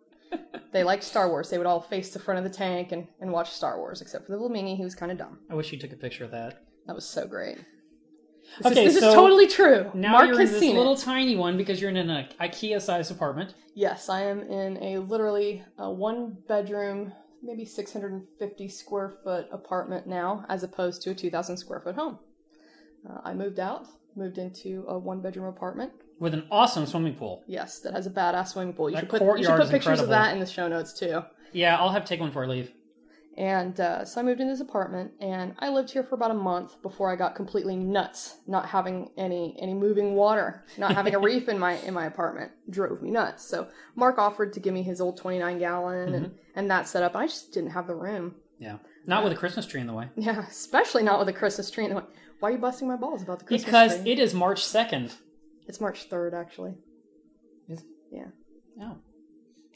they 0.72 0.85
liked 0.85 1.05
Star 1.05 1.29
Wars. 1.29 1.51
They 1.51 1.59
would 1.59 1.66
all 1.66 1.81
face 1.81 2.11
the 2.12 2.18
front 2.18 2.39
of 2.39 2.45
the 2.51 2.57
tank 2.57 2.93
and, 2.93 3.07
and 3.20 3.33
watch 3.33 3.51
Star 3.53 3.79
Wars, 3.79 4.01
except 4.01 4.26
for 4.26 4.33
the 4.33 4.39
little 4.39 4.55
Mingy, 4.57 4.76
he 4.76 4.85
was 4.85 4.95
kind 4.95 5.11
of 5.12 5.18
dumb. 5.18 5.39
i 5.51 5.55
wish 5.55 5.72
you 5.72 5.79
took 5.79 5.93
a 5.93 5.97
picture 5.97 6.24
of 6.24 6.31
that 6.31 6.62
That 6.87 6.95
was 6.95 7.05
so 7.09 7.26
great. 7.26 7.59
This, 8.62 8.72
Okay, 8.72 8.85
is, 8.87 8.95
this 8.95 9.03
so 9.03 9.09
is 9.11 9.14
totally 9.14 9.47
true. 9.47 9.91
now 9.95 10.12
Mark 10.12 10.29
you're 10.29 10.41
in 10.41 10.47
this 10.51 10.62
little 10.62 10.95
it. 10.95 11.01
tiny 11.01 11.37
one 11.37 11.57
because 11.59 11.81
you're 11.81 11.91
in 11.91 11.97
an 11.99 12.09
uh, 12.11 12.26
ikea 12.41 12.81
sized 12.81 13.11
apartment 13.11 13.55
Yes, 13.74 14.09
I 14.09 14.22
am 14.22 14.41
in 14.43 14.83
a 14.83 14.99
literally 14.99 15.62
a 15.79 15.91
one 15.93 16.37
bedroom, 16.49 17.12
maybe 17.43 17.64
650 17.64 18.68
square 18.68 19.11
foot 19.22 19.47
apartment 19.53 20.07
now, 20.07 20.45
as 20.49 20.62
opposed 20.64 21.03
to 21.03 21.11
a 21.11 21.14
2,000 21.14 21.57
square 21.59 21.81
foot 21.81 21.95
home. 21.95 22.18
Uh, 23.09 23.18
I 23.24 23.35
moved 23.35 23.61
out 23.61 23.87
moved 24.16 24.39
into 24.39 24.85
a 24.89 24.99
one 24.99 25.20
bedroom 25.20 25.47
apartment. 25.47 25.93
With 26.20 26.34
an 26.34 26.46
awesome 26.50 26.86
swimming 26.86 27.14
pool. 27.14 27.44
Yes, 27.46 27.78
that 27.80 27.92
has 27.94 28.06
a 28.06 28.10
badass 28.10 28.48
swimming 28.48 28.74
pool. 28.74 28.90
You 28.90 28.96
That 28.96 29.00
should 29.02 29.10
put 29.10 29.38
you 29.38 29.44
should 29.44 29.56
put 29.56 29.70
pictures 29.70 30.00
of 30.00 30.08
that 30.08 30.32
in 30.32 30.40
the 30.40 30.46
show 30.46 30.68
notes 30.68 30.92
too. 30.92 31.22
Yeah, 31.52 31.76
I'll 31.76 31.90
have 31.90 32.04
to 32.04 32.08
take 32.08 32.20
one 32.20 32.30
before 32.30 32.44
I 32.44 32.48
leave. 32.48 32.72
And 33.36 33.78
uh, 33.78 34.04
so 34.04 34.20
I 34.20 34.24
moved 34.24 34.40
into 34.40 34.52
this 34.52 34.60
apartment, 34.60 35.12
and 35.20 35.54
I 35.60 35.68
lived 35.68 35.92
here 35.92 36.02
for 36.02 36.16
about 36.16 36.32
a 36.32 36.34
month 36.34 36.82
before 36.82 37.08
I 37.12 37.14
got 37.14 37.36
completely 37.36 37.76
nuts. 37.76 38.38
Not 38.48 38.66
having 38.66 39.10
any 39.16 39.56
any 39.60 39.74
moving 39.74 40.14
water, 40.14 40.64
not 40.76 40.92
having 40.92 41.14
a 41.14 41.18
reef 41.30 41.48
in 41.48 41.56
my 41.56 41.74
in 41.74 41.94
my 41.94 42.06
apartment 42.06 42.50
drove 42.68 43.00
me 43.00 43.12
nuts. 43.12 43.44
So 43.48 43.68
Mark 43.94 44.18
offered 44.18 44.52
to 44.54 44.60
give 44.60 44.74
me 44.74 44.82
his 44.82 45.00
old 45.00 45.18
twenty 45.18 45.38
nine 45.38 45.60
gallon 45.60 46.14
and 46.14 46.34
and 46.56 46.68
that 46.72 46.88
setup. 46.88 47.14
I 47.14 47.26
just 47.28 47.52
didn't 47.52 47.70
have 47.70 47.86
the 47.86 47.94
room. 47.94 48.34
Yeah. 48.58 48.78
Not 49.06 49.22
with 49.22 49.32
a 49.32 49.36
Christmas 49.36 49.66
tree 49.66 49.80
in 49.80 49.86
the 49.86 49.92
way. 49.94 50.08
Yeah, 50.16 50.44
especially 50.48 51.04
not 51.04 51.20
with 51.20 51.28
a 51.28 51.32
Christmas 51.32 51.70
tree. 51.70 51.84
in 51.84 51.90
the 51.90 51.96
way. 51.98 52.02
Why 52.40 52.48
are 52.48 52.52
you 52.52 52.58
busting 52.58 52.88
my 52.88 52.96
balls 52.96 53.22
about 53.22 53.38
the 53.38 53.44
Christmas 53.44 53.64
Because 53.66 53.94
tree? 53.94 54.02
Because 54.02 54.18
it 54.18 54.22
is 54.22 54.34
March 54.34 54.62
2nd. 54.64 55.12
It's 55.68 55.80
March 55.80 56.04
third, 56.04 56.34
actually. 56.34 56.74
Is- 57.68 57.84
Yeah. 58.10 58.26
Oh. 58.82 58.96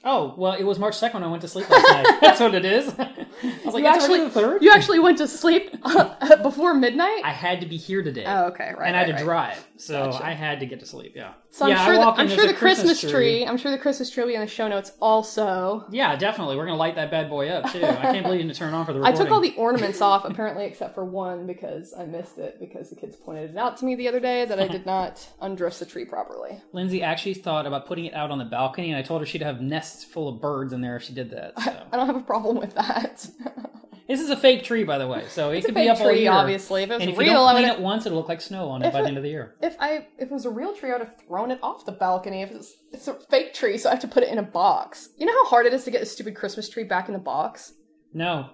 Oh, 0.05 0.35
well, 0.37 0.55
it 0.55 0.65
was 0.65 0.81
March 0.81 0.97
2nd 0.97 1.15
when 1.15 1.23
I 1.23 1.29
went 1.31 1.43
to 1.43 1.49
sleep 1.49 1.71
last 1.71 1.87
night. 1.89 2.19
That's 2.21 2.41
what 2.41 2.55
it 2.57 2.65
is. 2.65 2.93
I 3.43 3.61
was 3.65 3.75
like, 3.75 3.83
You 3.83 3.89
actually, 3.89 4.21
already 4.21 4.35
the 4.35 4.41
3rd? 4.41 4.63
you 4.63 4.71
actually 4.73 4.99
went 4.99 5.19
to 5.19 5.29
sleep 5.29 5.77
uh, 5.83 6.37
before 6.43 6.75
midnight. 6.75 7.23
I 7.25 7.33
had 7.33 7.61
to 7.61 7.67
be 7.67 7.77
here 7.77 8.03
today. 8.03 8.25
oh, 8.27 8.47
okay, 8.47 8.73
right. 8.77 8.87
and 8.89 8.97
I 8.97 9.01
had 9.01 9.09
right, 9.11 9.19
to 9.19 9.25
right. 9.25 9.55
drive, 9.55 9.69
so 9.77 10.11
Gotcha. 10.11 10.25
I 10.25 10.33
had 10.33 10.61
to 10.61 10.67
get 10.67 10.81
to 10.81 10.87
sleep. 10.87 11.13
Yeah. 11.15 11.33
So 11.51 11.67
I'm 11.67 11.73
yeah, 11.73 11.85
sure, 11.85 11.95
the, 11.97 12.01
I'm 12.01 12.29
sure 12.29 12.47
the 12.47 12.55
Christmas 12.55 13.01
tree. 13.01 13.45
I'm 13.45 13.59
sure 13.59 13.71
the 13.71 13.79
Christmas 13.79 14.09
tree 14.09 14.23
will 14.23 14.31
be 14.31 14.35
in 14.37 14.41
the 14.41 14.47
show 14.47 14.69
notes 14.69 14.93
also. 15.03 15.85
Yeah, 15.91 16.17
definitely. 16.17 16.57
We're 16.57 16.65
gonna 16.65 16.79
light 16.79 16.95
that 16.95 17.11
bad 17.11 17.29
boy 17.29 17.49
up 17.49 17.71
too. 17.71 17.85
I 17.85 17.97
can't 18.01 18.23
believe 18.25 18.41
you 18.41 18.47
didn't 18.47 18.57
turn 18.57 18.73
it 18.73 18.77
on 18.77 18.87
for 18.87 18.95
the 18.95 19.01
Recording. 19.01 19.21
I 19.21 19.25
took 19.25 19.33
all 19.33 19.41
the 19.41 19.55
ornaments 19.57 20.01
off, 20.01 20.25
apparently, 20.25 20.65
except 20.65 20.95
for 20.95 21.05
one 21.05 21.47
because 21.47 21.93
I 21.93 22.07
missed 22.07 22.39
it 22.39 22.59
because 22.59 22.89
the 22.89 22.97
kids 22.97 23.17
pointed 23.17 23.51
it 23.51 23.57
out 23.59 23.77
to 23.79 23.85
me 23.85 23.95
the 23.97 24.09
other 24.09 24.21
day 24.21 24.47
that 24.47 24.59
I 24.59 24.67
did 24.67 24.87
not 24.93 25.29
undress 25.43 25.79
the 25.79 25.85
tree 25.85 26.07
properly. 26.07 26.59
Lindsay 26.73 27.03
actually 27.03 27.35
thought 27.35 27.67
about 27.67 27.87
putting 27.87 28.07
it 28.07 28.15
out 28.15 28.31
on 28.31 28.39
the 28.39 28.47
balcony, 28.47 28.91
and 28.91 28.99
I 28.99 29.03
told 29.03 29.21
her 29.21 29.27
she'd 29.27 29.43
have 29.43 29.61
nests 29.61 30.05
full 30.05 30.29
of 30.29 30.41
birds 30.41 30.73
in 30.73 30.81
there 30.81 30.97
if 30.97 31.03
she 31.03 31.13
did 31.13 31.31
that. 31.31 31.61
So. 31.61 31.87
I 31.93 31.97
don't 31.97 32.07
have 32.07 32.17
a 32.17 32.21
problem 32.21 32.57
with 32.57 32.75
that. 32.77 33.27
this 34.09 34.21
is 34.21 34.31
a 34.31 34.37
fake 34.37 34.65
tree, 34.65 34.85
by 34.85 34.99
the 34.99 35.07
way, 35.09 35.25
so 35.29 35.51
it 35.51 35.59
It's 35.59 35.65
a 35.65 35.69
could 35.69 35.75
be 35.75 35.83
fake 35.83 35.91
up 35.91 36.01
all 36.01 36.07
tree, 36.09 36.23
year. 36.23 36.33
obviously. 36.33 36.83
If 36.83 36.91
it 36.91 36.95
was 36.95 37.03
and 37.03 37.11
if 37.13 37.19
real, 37.19 37.29
you 37.29 37.35
don't 37.35 37.49
I 37.49 37.53
clean 37.53 37.69
would. 37.69 37.79
it 37.79 37.81
once, 37.81 38.07
it'll 38.07 38.19
look 38.19 38.29
like 38.29 38.41
snow 38.41 38.69
on 38.69 38.83
it 38.83 38.93
by 38.93 38.99
it- 39.01 39.03
the 39.03 39.09
end 39.09 39.17
of 39.17 39.23
the 39.23 39.29
year. 39.31 39.55
If 39.63 39.77
I 39.81 40.07
if 40.19 40.29
it 40.29 40.31
was 40.31 40.45
a 40.47 40.51
real 40.51 40.75
tree, 40.75 40.91
I 40.91 40.95
would 40.99 41.07
have 41.07 41.17
thrown 41.27 41.51
it 41.51 41.59
off 41.63 41.85
the 41.87 41.93
balcony. 41.93 42.43
If 42.43 42.51
it's 42.51 42.73
it's 42.93 43.09
a 43.09 43.15
fake 43.31 43.55
tree, 43.55 43.79
so 43.79 43.89
I 43.89 43.93
have 43.93 44.01
to 44.03 44.09
put 44.09 44.23
it 44.23 44.29
in 44.31 44.39
a 44.39 44.43
box. 44.43 45.09
You 45.17 45.27
know 45.27 45.33
how 45.33 45.47
hard 45.51 45.67
it 45.67 45.73
is 45.75 45.85
to 45.85 45.91
get 45.91 46.03
a 46.03 46.07
stupid 46.07 46.35
Christmas 46.35 46.69
tree 46.69 46.85
back 46.85 47.09
in 47.09 47.13
the 47.15 47.21
box. 47.21 47.73
No. 48.13 48.51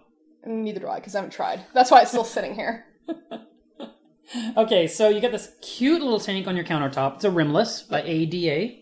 Neither 0.47 0.81
do 0.81 0.89
I, 0.89 0.97
because 0.97 1.15
I 1.15 1.19
haven't 1.19 1.33
tried. 1.33 1.61
That's 1.75 1.91
why 1.91 2.01
it's 2.03 2.11
still 2.11 2.25
sitting 2.25 2.55
here. 2.55 2.85
Okay, 4.59 4.87
so 4.87 5.09
you 5.09 5.23
got 5.23 5.33
this 5.33 5.53
cute 5.63 6.03
little 6.03 6.21
tank 6.21 6.47
on 6.47 6.55
your 6.55 6.65
countertop. 6.65 7.15
It's 7.17 7.25
a 7.25 7.31
rimless 7.31 7.83
by 7.83 8.03
ADA. 8.03 8.77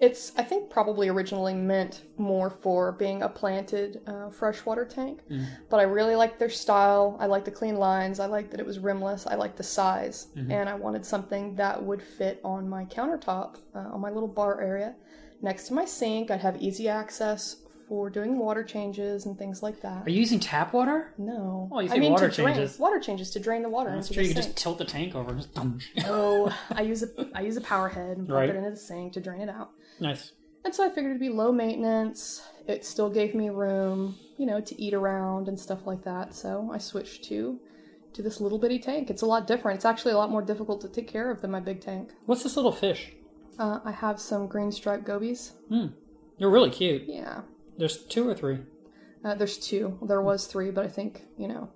It's 0.00 0.32
I 0.36 0.42
think 0.42 0.70
probably 0.70 1.08
originally 1.08 1.52
meant 1.52 2.02
more 2.16 2.48
for 2.48 2.92
being 2.92 3.22
a 3.22 3.28
planted 3.28 4.00
uh, 4.06 4.30
freshwater 4.30 4.86
tank, 4.86 5.20
but 5.68 5.78
I 5.78 5.82
really 5.82 6.16
like 6.16 6.38
their 6.38 6.48
style. 6.48 7.16
I 7.20 7.26
like 7.26 7.44
the 7.44 7.50
clean 7.50 7.76
lines. 7.76 8.18
I 8.18 8.26
like 8.26 8.50
that 8.50 8.60
it 8.60 8.66
was 8.66 8.78
rimless. 8.78 9.26
I 9.26 9.34
like 9.34 9.56
the 9.56 9.62
size, 9.62 10.28
and 10.34 10.68
I 10.70 10.74
wanted 10.74 11.04
something 11.04 11.54
that 11.56 11.82
would 11.82 12.02
fit 12.02 12.40
on 12.42 12.68
my 12.68 12.86
countertop 12.86 13.56
uh, 13.74 13.78
on 13.94 14.00
my 14.00 14.10
little 14.10 14.28
bar 14.28 14.60
area 14.60 14.94
next 15.42 15.68
to 15.68 15.74
my 15.74 15.84
sink. 15.84 16.30
I'd 16.30 16.40
have 16.40 16.60
easy 16.62 16.88
access 16.88 17.56
for 17.86 18.08
doing 18.08 18.38
water 18.38 18.62
changes 18.62 19.26
and 19.26 19.36
things 19.36 19.62
like 19.64 19.82
that. 19.82 20.06
Are 20.06 20.10
you 20.10 20.20
using 20.20 20.38
tap 20.38 20.72
water? 20.72 21.12
no, 21.18 21.68
Oh, 21.72 21.80
you 21.80 21.88
I 21.90 21.94
say 21.94 21.98
mean 21.98 22.12
water 22.12 22.30
to 22.30 22.42
drain, 22.42 22.54
changes. 22.54 22.78
water 22.78 23.00
changes 23.00 23.30
to 23.32 23.40
drain 23.40 23.62
the 23.62 23.68
water 23.68 23.90
true. 23.90 24.14
the 24.14 24.22
You 24.28 24.32
can 24.34 24.42
just 24.44 24.56
tilt 24.56 24.78
the 24.78 24.84
tank 24.84 25.14
over. 25.16 25.32
and 25.32 25.40
Just 25.40 25.90
oh, 26.06 26.56
I 26.70 26.82
use 26.82 27.02
a 27.02 27.08
I 27.34 27.40
use 27.42 27.56
a 27.56 27.60
power 27.60 27.88
head 27.88 28.16
and 28.16 28.28
pump 28.28 28.38
Right. 28.38 28.48
it 28.48 28.54
into 28.56 28.70
the 28.70 28.76
sink 28.76 29.12
to 29.14 29.20
drain 29.20 29.40
it 29.42 29.48
out. 29.48 29.72
Nice. 30.00 30.32
And 30.64 30.74
so 30.74 30.84
I 30.84 30.88
figured 30.88 31.06
it'd 31.12 31.20
be 31.20 31.28
low 31.30 31.52
maintenance. 31.52 32.42
It 32.66 32.84
still 32.84 33.08
gave 33.10 33.34
me 33.34 33.48
room, 33.48 34.16
you 34.38 34.46
know, 34.46 34.60
to 34.60 34.80
eat 34.82 34.92
around 34.94 35.48
and 35.48 35.58
stuff 35.58 35.86
like 35.86 36.02
that. 36.04 36.34
So 36.34 36.70
I 36.72 36.78
switched 36.78 37.24
to 37.24 37.58
to 38.12 38.22
this 38.22 38.40
little 38.40 38.58
bitty 38.58 38.78
tank. 38.78 39.08
It's 39.08 39.22
a 39.22 39.26
lot 39.26 39.46
different. 39.46 39.76
It's 39.76 39.84
actually 39.84 40.12
a 40.12 40.18
lot 40.18 40.30
more 40.30 40.42
difficult 40.42 40.80
to 40.82 40.88
take 40.88 41.08
care 41.08 41.30
of 41.30 41.40
than 41.40 41.50
my 41.50 41.60
big 41.60 41.80
tank. 41.80 42.10
What's 42.26 42.42
this 42.42 42.56
little 42.56 42.72
fish? 42.72 43.12
Uh, 43.58 43.78
I 43.84 43.92
have 43.92 44.20
some 44.20 44.46
green 44.48 44.72
striped 44.72 45.04
gobies. 45.04 45.52
Hmm. 45.68 45.86
You're 46.38 46.50
really 46.50 46.70
cute. 46.70 47.02
Yeah. 47.06 47.42
There's 47.78 48.04
two 48.04 48.28
or 48.28 48.34
three. 48.34 48.58
Uh, 49.24 49.34
there's 49.34 49.58
two. 49.58 49.98
There 50.02 50.20
was 50.22 50.46
three, 50.46 50.70
but 50.70 50.84
I 50.84 50.88
think, 50.88 51.22
you 51.38 51.46
know, 51.48 51.70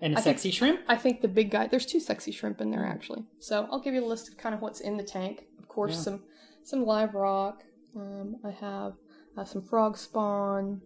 And 0.00 0.14
a 0.14 0.18
I 0.18 0.20
think- 0.20 0.36
sexy 0.38 0.50
shrimp? 0.50 0.80
I 0.88 0.96
think 0.96 1.20
the 1.20 1.28
big 1.28 1.50
guy. 1.50 1.66
There's 1.66 1.86
two 1.86 2.00
sexy 2.00 2.30
shrimp 2.32 2.60
in 2.60 2.70
there 2.70 2.84
actually. 2.86 3.24
So 3.40 3.66
I'll 3.70 3.80
give 3.80 3.92
you 3.94 4.04
a 4.04 4.06
list 4.06 4.28
of 4.28 4.36
kind 4.38 4.54
of 4.54 4.60
what's 4.62 4.80
in 4.80 4.96
the 4.96 5.02
tank. 5.04 5.46
Of 5.58 5.68
course, 5.68 5.92
Yeah. 5.94 6.00
some 6.00 6.22
some 6.62 6.84
live 6.84 7.14
rock. 7.14 7.64
Um, 7.96 8.36
I 8.44 8.50
have 8.50 8.94
uh, 9.36 9.44
some 9.44 9.62
frog 9.62 9.96
spawn, 9.96 10.80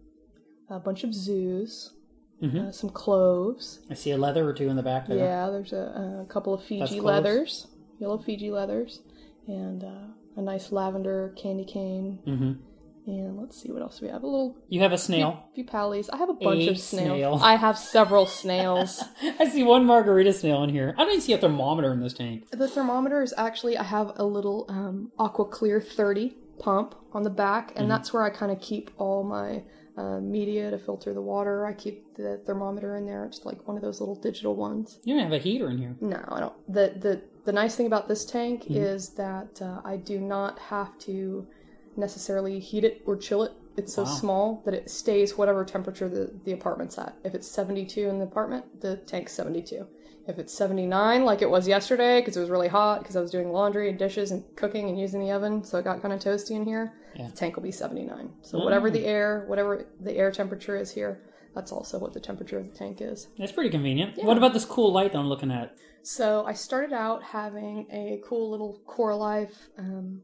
a 0.70 0.78
bunch 0.78 1.04
of 1.04 1.14
zoos, 1.14 1.92
Mhm. 2.42 2.68
uh, 2.68 2.72
some 2.72 2.90
cloves. 2.90 3.80
I 3.90 3.94
see 3.94 4.10
a 4.10 4.16
leather 4.18 4.48
or 4.48 4.52
two 4.52 4.68
in 4.68 4.76
the 4.76 4.82
back 4.82 5.06
there. 5.08 5.18
Yeah, 5.18 5.50
there's 5.50 5.72
a, 5.72 6.22
a 6.22 6.26
couple 6.32 6.52
of 6.54 6.62
Fiji 6.62 7.00
leathers, 7.00 7.66
yellow 7.98 8.18
Fiji 8.18 8.50
leathers, 8.50 9.00
and 9.46 9.84
uh, 9.84 10.08
a 10.36 10.42
nice 10.42 10.72
lavender 10.72 11.32
candy 11.36 11.64
cane. 11.64 12.18
hmm 12.24 12.52
And 13.06 13.38
let's 13.38 13.60
see 13.60 13.70
what 13.70 13.82
else 13.82 14.00
we 14.00 14.08
have. 14.08 14.22
A 14.22 14.26
little 14.26 14.56
You 14.68 14.80
have 14.80 14.92
a 14.92 14.98
snail. 14.98 15.44
A 15.50 15.54
few 15.54 15.64
pallies. 15.64 16.08
I 16.08 16.16
have 16.16 16.30
a 16.30 16.34
bunch 16.34 16.62
A 16.62 16.70
of 16.70 16.78
snails. 16.78 17.18
snail. 17.18 17.38
I 17.42 17.56
have 17.56 17.76
several 17.76 18.24
snails. 18.26 19.02
I 19.38 19.48
see 19.48 19.62
one 19.62 19.84
margarita 19.84 20.32
snail 20.32 20.62
in 20.62 20.70
here. 20.70 20.94
I 20.96 21.02
don't 21.02 21.10
even 21.10 21.20
see 21.20 21.34
a 21.34 21.38
thermometer 21.38 21.92
in 21.92 22.00
this 22.00 22.14
tank. 22.14 22.50
The 22.50 22.68
thermometer 22.68 23.22
is 23.22 23.34
actually 23.36 23.76
I 23.76 23.82
have 23.82 24.12
a 24.16 24.24
little 24.24 24.64
um, 24.68 25.12
Aqua 25.18 25.44
Clear 25.46 25.80
30 25.80 26.34
pump 26.58 26.94
on 27.12 27.24
the 27.24 27.30
back, 27.30 27.72
and 27.76 27.90
that's 27.90 28.12
where 28.12 28.22
I 28.22 28.30
kind 28.30 28.50
of 28.50 28.60
keep 28.60 28.90
all 28.96 29.22
my 29.24 29.64
uh, 29.96 30.18
media 30.20 30.70
to 30.70 30.78
filter 30.78 31.12
the 31.12 31.20
water. 31.22 31.66
I 31.66 31.72
keep 31.74 32.14
the 32.16 32.40
thermometer 32.46 32.96
in 32.96 33.06
there. 33.06 33.24
It's 33.26 33.44
like 33.44 33.66
one 33.68 33.76
of 33.76 33.82
those 33.82 34.00
little 34.00 34.16
digital 34.16 34.56
ones. 34.56 34.98
You 35.04 35.14
don't 35.14 35.24
have 35.24 35.32
a 35.32 35.38
heater 35.38 35.68
in 35.68 35.78
here. 35.78 35.94
No, 36.00 36.24
I 36.28 36.40
don't. 36.40 36.54
The 36.72 36.94
the 36.98 37.22
the 37.44 37.52
nice 37.52 37.76
thing 37.76 37.86
about 37.86 38.08
this 38.08 38.24
tank 38.24 38.64
is 38.70 39.10
that 39.10 39.60
uh, 39.60 39.80
I 39.84 39.96
do 39.98 40.18
not 40.18 40.58
have 40.58 40.98
to 41.00 41.46
necessarily 41.96 42.58
heat 42.60 42.84
it 42.84 43.02
or 43.06 43.16
chill 43.16 43.42
it. 43.42 43.52
It's 43.76 43.92
so 43.94 44.02
Wow. 44.04 44.08
small 44.08 44.62
that 44.64 44.74
it 44.74 44.88
stays 44.90 45.36
whatever 45.36 45.64
temperature 45.64 46.08
the, 46.08 46.30
the 46.44 46.52
apartment's 46.52 46.96
at. 46.98 47.16
If 47.24 47.34
it's 47.34 47.48
72 47.48 48.08
in 48.08 48.18
the 48.18 48.24
apartment, 48.24 48.80
the 48.80 48.96
tank's 48.98 49.32
72. 49.32 49.86
If 50.26 50.38
it's 50.38 50.54
79, 50.54 51.24
like 51.24 51.42
it 51.42 51.50
was 51.50 51.68
yesterday, 51.68 52.20
because 52.20 52.36
it 52.36 52.40
was 52.40 52.48
really 52.50 52.68
hot, 52.68 53.00
because 53.00 53.16
I 53.16 53.20
was 53.20 53.30
doing 53.30 53.50
laundry 53.52 53.90
and 53.90 53.98
dishes 53.98 54.30
and 54.30 54.42
cooking 54.56 54.88
and 54.88 54.98
using 54.98 55.20
the 55.20 55.32
oven, 55.32 55.62
so 55.64 55.76
it 55.78 55.84
got 55.84 56.00
kind 56.00 56.14
of 56.14 56.20
toasty 56.20 56.52
in 56.52 56.64
here, 56.64 56.94
Yeah. 57.14 57.26
the 57.26 57.32
tank 57.32 57.56
will 57.56 57.62
be 57.62 57.72
79. 57.72 58.30
So 58.42 58.58
whatever 58.64 58.90
the 58.90 59.04
air, 59.04 59.44
whatever 59.48 59.86
the 60.00 60.16
air 60.16 60.30
temperature 60.30 60.76
is 60.76 60.90
here, 60.92 61.20
that's 61.54 61.72
also 61.72 61.98
what 61.98 62.12
the 62.14 62.20
temperature 62.20 62.58
of 62.58 62.70
the 62.70 62.76
tank 62.76 63.00
is. 63.02 63.28
That's 63.38 63.52
pretty 63.52 63.70
convenient. 63.70 64.22
What 64.24 64.38
about 64.38 64.54
this 64.54 64.64
cool 64.64 64.92
light 64.92 65.12
that 65.12 65.18
I'm 65.18 65.28
looking 65.28 65.50
at? 65.50 65.76
So 66.02 66.44
I 66.46 66.52
started 66.54 66.92
out 66.92 67.22
having 67.22 67.86
a 67.90 68.20
cool 68.24 68.50
little 68.50 68.80
Core 68.86 69.14
Life, 69.14 69.68
um, 69.78 70.22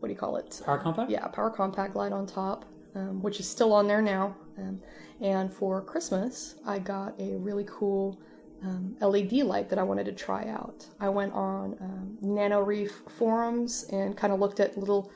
what 0.00 0.08
do 0.08 0.12
you 0.12 0.18
call 0.18 0.36
it? 0.36 0.60
Power 0.64 0.78
compact? 0.78 1.10
Yeah, 1.10 1.26
power 1.28 1.50
compact 1.50 1.94
light 1.94 2.12
on 2.12 2.26
top, 2.26 2.64
um, 2.94 3.22
which 3.22 3.38
is 3.38 3.48
still 3.48 3.72
on 3.72 3.86
there 3.86 4.02
now. 4.02 4.34
Um, 4.58 4.80
and 5.20 5.52
for 5.52 5.80
Christmas, 5.82 6.56
I 6.66 6.78
got 6.78 7.18
a 7.20 7.36
really 7.36 7.64
cool 7.68 8.20
um, 8.62 8.96
LED 9.00 9.32
light 9.44 9.68
that 9.68 9.78
I 9.78 9.82
wanted 9.82 10.06
to 10.06 10.12
try 10.12 10.48
out. 10.48 10.86
I 10.98 11.08
went 11.08 11.32
on 11.32 11.76
um, 11.80 12.18
Nano 12.20 12.60
Reef 12.60 13.02
forums 13.18 13.84
and 13.92 14.16
kind 14.16 14.32
of 14.32 14.40
looked 14.40 14.60
at 14.60 14.76
little 14.76 15.10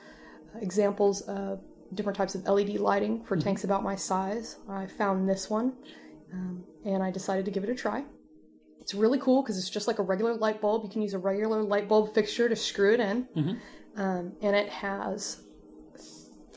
examples 0.61 1.23
of 1.23 1.63
different 1.95 2.17
types 2.17 2.35
of 2.35 2.45
LED 2.45 2.77
lighting 2.77 3.23
for 3.25 3.37
tanks 3.37 3.65
about 3.65 3.83
my 3.83 3.97
size. 3.97 4.57
I 4.69 4.87
found 4.87 5.29
this 5.29 5.49
one, 5.51 5.75
um, 6.33 6.65
and 6.85 7.03
I 7.03 7.11
decided 7.11 7.45
to 7.47 7.51
give 7.51 7.65
it 7.65 7.71
a 7.71 7.75
try. 7.75 8.05
It's 8.81 8.95
really 8.95 9.19
cool 9.19 9.43
because 9.43 9.59
it's 9.59 9.71
just 9.71 9.87
like 9.89 9.99
a 9.99 10.03
regular 10.03 10.35
light 10.35 10.61
bulb. 10.61 10.85
You 10.85 10.91
can 10.91 11.01
use 11.01 11.15
a 11.15 11.19
regular 11.19 11.63
light 11.63 11.89
bulb 11.89 12.15
fixture 12.15 12.49
to 12.51 12.57
screw 12.57 12.93
it 12.93 13.01
in, 13.01 13.27
um, 13.97 14.33
and 14.43 14.57
it 14.57 14.69
has, 14.69 15.43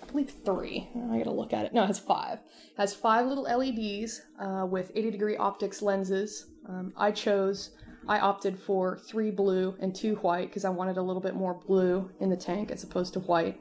I 0.01 0.05
believe, 0.11 0.33
three. 0.45 0.89
I 1.11 1.17
gotta 1.17 1.31
look 1.31 1.53
at 1.53 1.65
it. 1.65 1.73
No, 1.73 1.83
it 1.83 1.87
has 1.87 1.99
five. 1.99 2.39
It 2.39 2.77
has 2.77 2.93
five 2.93 3.25
little 3.25 3.43
LEDs 3.43 4.21
uh, 4.39 4.65
with 4.65 4.91
80 4.95 5.11
degree 5.11 5.37
optics 5.37 5.81
lenses. 5.81 6.47
Um, 6.67 6.93
I 6.97 7.11
chose. 7.11 7.71
I 8.07 8.19
opted 8.19 8.57
for 8.57 8.97
three 8.97 9.31
blue 9.31 9.75
and 9.79 9.93
two 9.93 10.15
white 10.15 10.47
because 10.49 10.63
I 10.63 10.69
wanted 10.69 10.97
a 10.97 11.01
little 11.01 11.21
bit 11.21 11.35
more 11.35 11.53
blue 11.53 12.09
in 12.19 12.29
the 12.29 12.37
tank 12.37 12.71
as 12.71 12.83
opposed 12.83 13.13
to 13.13 13.19
white. 13.19 13.59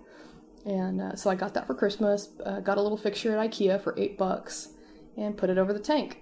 And 0.64 1.00
uh, 1.00 1.16
so 1.16 1.30
I 1.30 1.34
got 1.34 1.54
that 1.54 1.66
for 1.66 1.74
Christmas. 1.74 2.28
Uh, 2.44 2.60
got 2.60 2.78
a 2.78 2.82
little 2.82 2.98
fixture 2.98 3.36
at 3.36 3.50
IKEA 3.50 3.80
for 3.80 3.94
eight 3.96 4.18
bucks, 4.18 4.68
and 5.16 5.36
put 5.36 5.50
it 5.50 5.58
over 5.58 5.72
the 5.72 5.80
tank. 5.80 6.18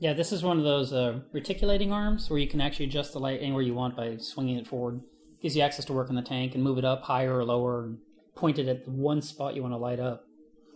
Yeah, 0.00 0.14
this 0.14 0.32
is 0.32 0.42
one 0.42 0.58
of 0.58 0.64
those 0.64 0.92
uh, 0.92 1.20
reticulating 1.32 1.92
arms 1.92 2.28
where 2.28 2.38
you 2.38 2.48
can 2.48 2.60
actually 2.60 2.86
adjust 2.86 3.12
the 3.12 3.20
light 3.20 3.40
anywhere 3.40 3.62
you 3.62 3.74
want 3.74 3.96
by 3.96 4.16
swinging 4.16 4.56
it 4.56 4.66
forward. 4.66 5.02
Gives 5.42 5.56
you 5.56 5.62
access 5.62 5.84
to 5.86 5.92
work 5.92 6.08
in 6.08 6.14
the 6.14 6.22
tank 6.22 6.54
and 6.54 6.62
move 6.62 6.78
it 6.78 6.84
up 6.84 7.02
higher 7.02 7.36
or 7.36 7.44
lower 7.44 7.84
and 7.84 7.98
point 8.36 8.58
it 8.58 8.68
at 8.68 8.84
the 8.84 8.90
one 8.90 9.20
spot 9.22 9.54
you 9.56 9.62
want 9.62 9.74
to 9.74 9.78
light 9.78 9.98
up. 10.00 10.24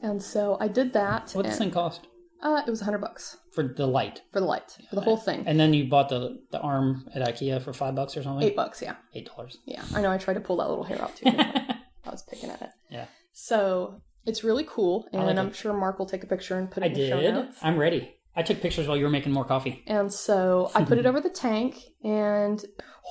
And 0.02 0.22
so 0.22 0.56
I 0.60 0.68
did 0.68 0.92
that. 0.94 1.30
What 1.32 1.44
does 1.44 1.52
this 1.52 1.60
and- 1.60 1.66
thing 1.66 1.70
cost? 1.70 2.08
Uh, 2.42 2.60
it 2.66 2.70
was 2.70 2.82
hundred 2.82 2.98
bucks 2.98 3.38
for 3.52 3.62
the 3.64 3.86
light, 3.86 4.20
for 4.30 4.40
the 4.40 4.46
light 4.46 4.76
for 4.90 4.94
the 4.96 5.00
whole 5.00 5.16
thing. 5.16 5.42
and 5.46 5.58
then 5.58 5.72
you 5.72 5.88
bought 5.88 6.10
the 6.10 6.38
the 6.52 6.60
arm 6.60 7.08
at 7.14 7.26
IKEA 7.26 7.62
for 7.62 7.72
five 7.72 7.94
bucks 7.94 8.14
or 8.14 8.22
something. 8.22 8.46
Eight 8.46 8.54
bucks, 8.54 8.82
yeah, 8.82 8.96
Eight 9.14 9.26
dollars. 9.34 9.56
yeah. 9.64 9.82
I 9.94 10.02
know. 10.02 10.10
I 10.12 10.18
tried 10.18 10.34
to 10.34 10.40
pull 10.40 10.58
that 10.58 10.68
little 10.68 10.84
hair 10.84 11.00
out 11.00 11.16
too. 11.16 11.24
I? 11.28 11.76
Was 12.10 12.22
picking 12.22 12.50
at 12.50 12.60
it. 12.60 12.68
Yeah. 12.90 13.06
So 13.32 14.02
it's 14.26 14.44
really 14.44 14.64
cool, 14.68 15.08
and 15.14 15.24
like 15.24 15.38
I'm 15.38 15.48
it. 15.48 15.56
sure 15.56 15.72
Mark 15.72 15.98
will 15.98 16.04
take 16.06 16.24
a 16.24 16.26
picture 16.26 16.58
and 16.58 16.70
put 16.70 16.82
it 16.82 16.86
I 16.86 16.88
in 16.90 16.92
the 16.94 17.08
show 17.08 17.20
did. 17.22 17.34
notes. 17.34 17.56
I'm 17.62 17.78
ready. 17.78 18.14
I 18.36 18.42
took 18.42 18.60
pictures 18.60 18.86
while 18.86 18.98
you 18.98 19.04
were 19.04 19.10
making 19.10 19.32
more 19.32 19.46
coffee. 19.46 19.82
And 19.86 20.12
so 20.12 20.70
I 20.74 20.84
put 20.84 20.98
it 20.98 21.06
over 21.06 21.20
the 21.20 21.30
tank 21.30 21.78
and 22.04 22.62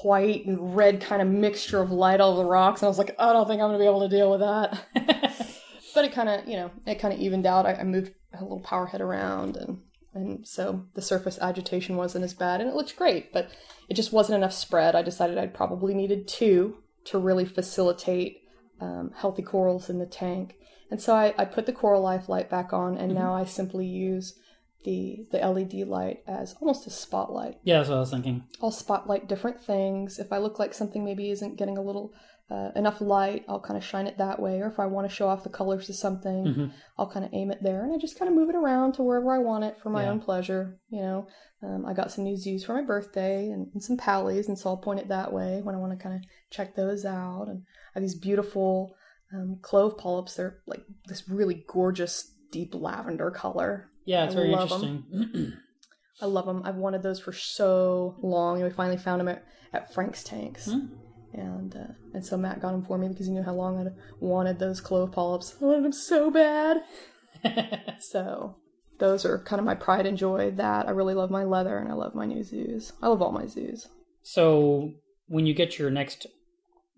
white 0.04 0.46
and 0.46 0.76
red 0.76 1.02
kind 1.02 1.22
of 1.22 1.28
mixture 1.28 1.82
of 1.82 1.90
light 1.90 2.22
all 2.22 2.34
over 2.34 2.44
the 2.44 2.50
rocks. 2.50 2.82
And 2.82 2.86
I 2.86 2.90
was 2.90 3.00
like, 3.00 3.16
I 3.18 3.34
don't 3.34 3.48
think 3.48 3.60
I'm 3.60 3.70
going 3.70 3.80
to 3.80 3.84
be 3.84 3.88
able 3.88 4.08
to 4.08 4.16
deal 4.16 4.30
with 4.30 4.42
that. 4.42 4.86
but 5.96 6.06
it 6.06 6.12
kind 6.12 6.30
of, 6.30 6.48
you 6.48 6.58
know, 6.58 6.70
it 6.86 7.00
kind 7.00 7.12
of 7.12 7.20
evened 7.20 7.48
out. 7.48 7.66
I, 7.66 7.74
I 7.74 7.84
moved 7.84 8.14
a 8.34 8.44
little 8.44 8.60
power 8.60 8.86
head 8.86 9.02
around 9.02 9.58
and, 9.58 9.82
and 10.14 10.48
so 10.48 10.86
the 10.94 11.02
surface 11.02 11.40
agitation 11.42 11.96
wasn't 11.96 12.24
as 12.24 12.36
bad 12.36 12.62
and 12.62 12.70
it 12.70 12.76
looked 12.76 12.96
great, 12.96 13.34
but 13.34 13.50
it 13.90 13.96
just 13.96 14.14
wasn't 14.14 14.38
enough 14.38 14.54
spread. 14.54 14.96
I 14.96 15.02
decided 15.02 15.40
I'd 15.40 15.56
probably 15.56 15.96
needed 15.96 16.28
two 16.28 16.78
to 17.06 17.18
really 17.18 17.46
facilitate 17.46 18.44
um, 18.80 19.12
healthy 19.16 19.42
corals 19.42 19.90
in 19.90 19.98
the 19.98 20.06
tank. 20.06 20.56
And 20.92 21.02
so 21.02 21.16
I, 21.16 21.34
I 21.38 21.46
put 21.46 21.66
the 21.66 21.74
Coralife 21.74 22.28
light 22.28 22.50
back 22.50 22.74
on 22.74 22.96
and 22.96 23.16
now 23.16 23.34
I 23.34 23.46
simply 23.46 23.88
use 23.88 24.38
the 24.84 25.26
the 25.32 25.38
LED 25.40 25.88
light 25.88 26.20
as 26.28 26.56
almost 26.62 26.86
a 26.88 26.90
spotlight. 26.92 27.60
Yeah, 27.64 27.78
that's 27.78 27.90
what 27.90 27.98
I 27.98 28.00
was 28.02 28.12
thinking. 28.12 28.44
I'll 28.62 28.72
spotlight 28.72 29.28
different 29.28 29.60
things. 29.62 30.20
If 30.20 30.32
I 30.32 30.38
look 30.38 30.60
like 30.60 30.74
something 30.74 31.04
maybe 31.04 31.30
isn't 31.32 31.58
getting 31.58 31.78
a 31.78 31.82
little 31.82 32.14
uh, 32.52 32.70
enough 32.76 33.02
light, 33.02 33.44
I'll 33.50 33.60
kind 33.60 33.76
of 33.78 33.84
shine 33.84 34.06
it 34.06 34.20
that 34.20 34.40
way. 34.40 34.60
Or 34.62 34.68
if 34.68 34.80
I 34.80 34.86
want 34.86 35.10
to 35.10 35.16
show 35.16 35.28
off 35.28 35.44
the 35.44 35.50
colors 35.50 35.90
of 35.90 35.96
something, 35.96 36.46
Mm-hmm. 36.46 36.66
I'll 37.00 37.10
kind 37.10 37.26
of 37.26 37.32
aim 37.34 37.50
it 37.52 37.64
there, 37.64 37.84
and 37.84 37.92
I 37.94 37.98
just 37.98 38.20
kind 38.20 38.30
of 38.30 38.36
move 38.36 38.50
it 38.50 38.56
around 38.56 38.94
to 38.94 39.04
wherever 39.04 39.34
I 39.34 39.40
want 39.40 39.64
it 39.64 39.80
for 39.82 39.90
my 39.90 40.04
Yeah. 40.04 40.12
own 40.12 40.20
pleasure. 40.20 40.80
You 40.90 41.02
know, 41.02 41.28
um, 41.64 41.86
I 41.88 41.94
got 41.94 42.12
some 42.12 42.24
new 42.24 42.38
zoos 42.38 42.64
for 42.64 42.76
my 42.76 42.84
birthday 42.84 43.50
and, 43.50 43.68
and 43.74 43.82
some 43.84 43.98
pallies, 43.98 44.48
and 44.48 44.60
so 44.60 44.70
I'll 44.70 44.78
point 44.78 45.00
it 45.00 45.08
that 45.08 45.34
way 45.34 45.62
when 45.64 45.74
I 45.74 45.80
want 45.80 45.98
to 45.98 46.04
kind 46.04 46.14
of 46.16 46.22
check 46.52 46.76
those 46.76 47.04
out. 47.06 47.46
And 47.48 47.64
I 47.96 48.00
have 48.00 48.04
these 48.04 48.14
beautiful 48.20 48.94
um, 49.34 49.58
clove 49.64 49.98
polyps. 49.98 50.36
They're 50.36 50.60
like 50.68 50.84
this 51.08 51.28
really 51.28 51.66
gorgeous 51.68 52.32
deep 52.52 52.76
lavender 52.76 53.32
color. 53.32 53.90
Yeah, 54.06 54.26
it's 54.26 54.34
I 54.34 54.38
very 54.38 54.52
interesting. 54.54 55.54
I 56.22 56.26
love 56.28 56.46
them. 56.46 56.62
I've 56.64 56.76
wanted 56.76 57.04
those 57.04 57.20
for 57.20 57.34
so 57.34 58.16
long, 58.22 58.62
and 58.62 58.70
we 58.70 58.74
finally 58.74 58.98
found 58.98 59.20
them 59.20 59.28
at, 59.28 59.44
at 59.74 59.94
Frank's 59.94 60.24
Tanks. 60.24 60.66
Hmm. 60.72 60.88
And 61.34 61.76
uh, 61.76 61.94
and 62.14 62.26
so 62.26 62.38
Matt 62.38 62.62
got 62.62 62.72
them 62.72 62.86
for 62.86 62.98
me 62.98 63.10
because 63.10 63.26
he 63.26 63.34
knew 63.34 63.44
how 63.44 63.54
long 63.54 63.78
I'd 63.80 63.94
wanted 64.22 64.60
those 64.60 64.80
clove 64.80 65.12
polyps. 65.12 65.56
I 65.62 65.66
wanted 65.66 65.84
them 65.84 65.94
so 65.94 66.32
bad. 66.32 66.82
So 68.00 68.56
those 68.98 69.26
are 69.26 69.38
kind 69.40 69.60
of 69.60 69.66
my 69.66 69.76
pride 69.76 70.06
and 70.06 70.18
joy. 70.18 70.52
That 70.52 70.88
I 70.88 70.92
really 70.92 71.14
love 71.14 71.30
my 71.30 71.44
leather, 71.44 71.78
and 71.78 71.90
I 71.90 71.94
love 71.94 72.16
my 72.16 72.26
new 72.26 72.44
zoos. 72.44 72.94
I 73.02 73.08
love 73.08 73.22
all 73.22 73.32
my 73.32 73.46
zoos. 73.46 73.88
so 74.24 74.94
when 75.28 75.46
you 75.46 75.54
get 75.54 75.78
your 75.78 75.90
next 75.90 76.28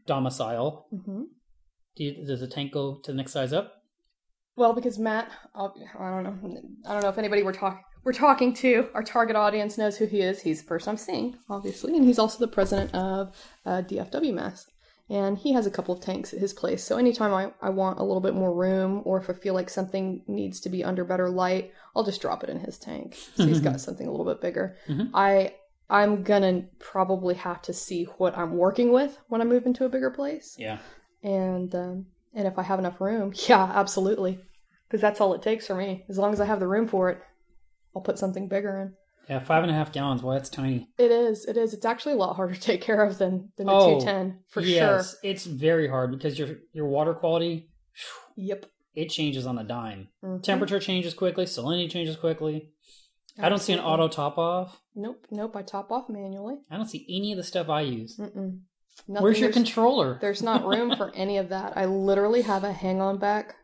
domicile, 0.05 0.85
hmm 0.91 1.23
do 1.97 2.03
you, 2.03 2.25
does 2.25 2.41
the 2.41 2.47
tank 2.47 2.71
go 2.71 2.99
to 3.03 3.11
the 3.11 3.17
next 3.17 3.31
size 3.31 3.51
up? 3.51 3.76
Well, 4.57 4.73
because 4.73 4.99
Matt, 4.99 5.31
I 5.55 5.61
don't 5.61 6.23
know, 6.23 6.61
I 6.87 6.93
don't 6.93 7.03
know 7.03 7.09
if 7.09 7.17
anybody 7.17 7.43
we're 7.43 7.53
talking 7.53 7.83
we're 8.03 8.13
talking 8.13 8.53
to, 8.55 8.87
our 8.93 9.03
target 9.03 9.35
audience 9.35 9.77
knows 9.77 9.97
who 9.97 10.05
he 10.05 10.21
is. 10.21 10.41
He's 10.41 10.61
the 10.61 10.67
person 10.67 10.91
I'm 10.91 10.97
seeing, 10.97 11.35
obviously, 11.49 11.95
and 11.97 12.05
he's 12.05 12.17
also 12.19 12.39
the 12.39 12.47
president 12.47 12.93
of 12.95 13.35
uh, 13.65 13.81
DFW 13.81 14.33
Mass. 14.33 14.65
And 15.09 15.37
he 15.37 15.51
has 15.53 15.65
a 15.65 15.71
couple 15.71 15.93
of 15.93 15.99
tanks 16.01 16.33
at 16.33 16.39
his 16.39 16.53
place. 16.53 16.83
So 16.83 16.97
anytime 16.97 17.33
I, 17.33 17.51
I 17.61 17.69
want 17.69 17.99
a 17.99 18.03
little 18.03 18.21
bit 18.21 18.33
more 18.33 18.53
room, 18.53 19.01
or 19.05 19.17
if 19.19 19.29
I 19.29 19.33
feel 19.33 19.53
like 19.53 19.69
something 19.69 20.21
needs 20.27 20.61
to 20.61 20.69
be 20.69 20.85
under 20.85 21.03
better 21.03 21.29
light, 21.29 21.73
I'll 21.95 22.03
just 22.05 22.21
drop 22.21 22.43
it 22.45 22.49
in 22.49 22.59
his 22.61 22.77
tank. 22.77 23.17
So 23.35 23.45
he's 23.45 23.59
got 23.61 23.81
something 23.81 24.07
a 24.07 24.11
little 24.11 24.25
bit 24.25 24.39
bigger. 24.41 24.77
Mhm. 24.87 25.09
I 25.13 25.55
I'm 25.89 26.23
gonna 26.23 26.63
probably 26.79 27.35
have 27.35 27.61
to 27.63 27.73
see 27.73 28.05
what 28.17 28.37
I'm 28.37 28.55
working 28.57 28.91
with 28.93 29.17
when 29.27 29.41
I 29.41 29.45
move 29.45 29.65
into 29.65 29.83
a 29.85 29.89
bigger 29.89 30.11
place 30.11 30.55
Yeah. 30.59 30.79
and 31.23 31.73
um, 31.75 32.05
and 32.37 32.47
if 32.47 32.57
I 32.57 32.63
have 32.63 32.79
enough 32.79 33.01
room, 33.01 33.33
yeah, 33.49 33.69
absolutely, 33.73 34.39
because 34.87 35.01
that's 35.01 35.19
all 35.19 35.33
it 35.33 35.41
takes 35.41 35.67
for 35.67 35.75
me. 35.75 36.05
As 36.07 36.17
long 36.17 36.31
as 36.31 36.39
I 36.39 36.45
have 36.45 36.61
the 36.61 36.67
room 36.67 36.87
for 36.87 37.09
it, 37.09 37.19
I'll 37.95 38.01
put 38.01 38.17
something 38.19 38.47
bigger 38.47 38.77
in. 38.79 38.93
Yeah, 39.27 39.39
five 39.39 39.61
and 39.63 39.71
a 39.71 39.75
half 39.75 39.91
gallons. 39.91 40.23
Well, 40.23 40.35
that's 40.37 40.47
tiny. 40.49 40.87
It 40.97 41.11
is, 41.11 41.43
it 41.45 41.57
is. 41.57 41.73
It's 41.73 41.83
actually 41.85 42.13
a 42.13 42.17
lot 42.17 42.37
harder 42.37 42.53
to 42.55 42.61
take 42.61 42.79
care 42.79 43.03
of 43.03 43.17
than 43.17 43.51
than 43.57 43.67
the 43.67 43.99
two 43.99 44.05
ten 44.05 44.39
for 44.47 44.61
yes, 44.61 45.11
sure. 45.11 45.19
it's 45.29 45.45
very 45.45 45.89
hard 45.89 46.11
because 46.11 46.39
your 46.39 46.49
your 46.71 46.85
water 46.87 47.13
quality 47.13 47.67
Yep. 48.37 48.67
it 48.95 49.09
changes 49.09 49.45
on 49.45 49.57
a 49.57 49.65
dime. 49.65 50.07
Mhm. 50.23 50.41
Temperature 50.43 50.79
changes 50.79 51.13
quickly. 51.13 51.43
Salinity 51.45 51.89
changes 51.89 52.15
quickly. 52.15 52.71
I 53.39 53.49
don't 53.49 53.59
see 53.59 53.73
an 53.73 53.79
auto 53.79 54.07
top 54.07 54.37
off. 54.37 54.79
Nope, 54.95 55.27
nope. 55.29 55.55
I 55.55 55.61
top 55.61 55.91
off 55.91 56.07
manually. 56.09 56.55
I 56.71 56.77
don't 56.77 56.87
see 56.89 57.05
any 57.09 57.31
of 57.33 57.37
the 57.37 57.43
stuff 57.43 57.67
I 57.69 57.81
use. 57.81 58.17
Mm-mm. 58.17 58.61
Where's 59.05 59.39
your 59.39 59.47
there's, 59.49 59.55
controller? 59.55 60.17
There's 60.19 60.41
not 60.43 60.65
room 60.65 60.95
for 60.95 61.13
any 61.15 61.37
of 61.37 61.49
that. 61.49 61.77
I 61.77 61.85
literally 61.85 62.41
have 62.41 62.63
a 62.63 62.73
hang-on 62.73 63.17
back 63.19 63.55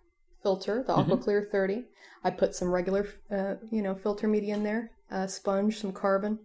filter, 0.42 0.84
the 0.86 0.94
Mhm. 0.96 1.08
AquaClear 1.08 1.50
30. 1.50 1.86
I 2.24 2.30
put 2.32 2.56
some 2.56 2.72
regular, 2.72 3.08
uh, 3.32 3.56
you 3.72 3.82
know, 3.82 3.96
filter 3.96 4.28
media 4.28 4.54
in 4.56 4.64
there, 4.64 4.92
a 5.12 5.28
sponge, 5.28 5.80
some 5.80 5.92
carbon, 5.92 6.40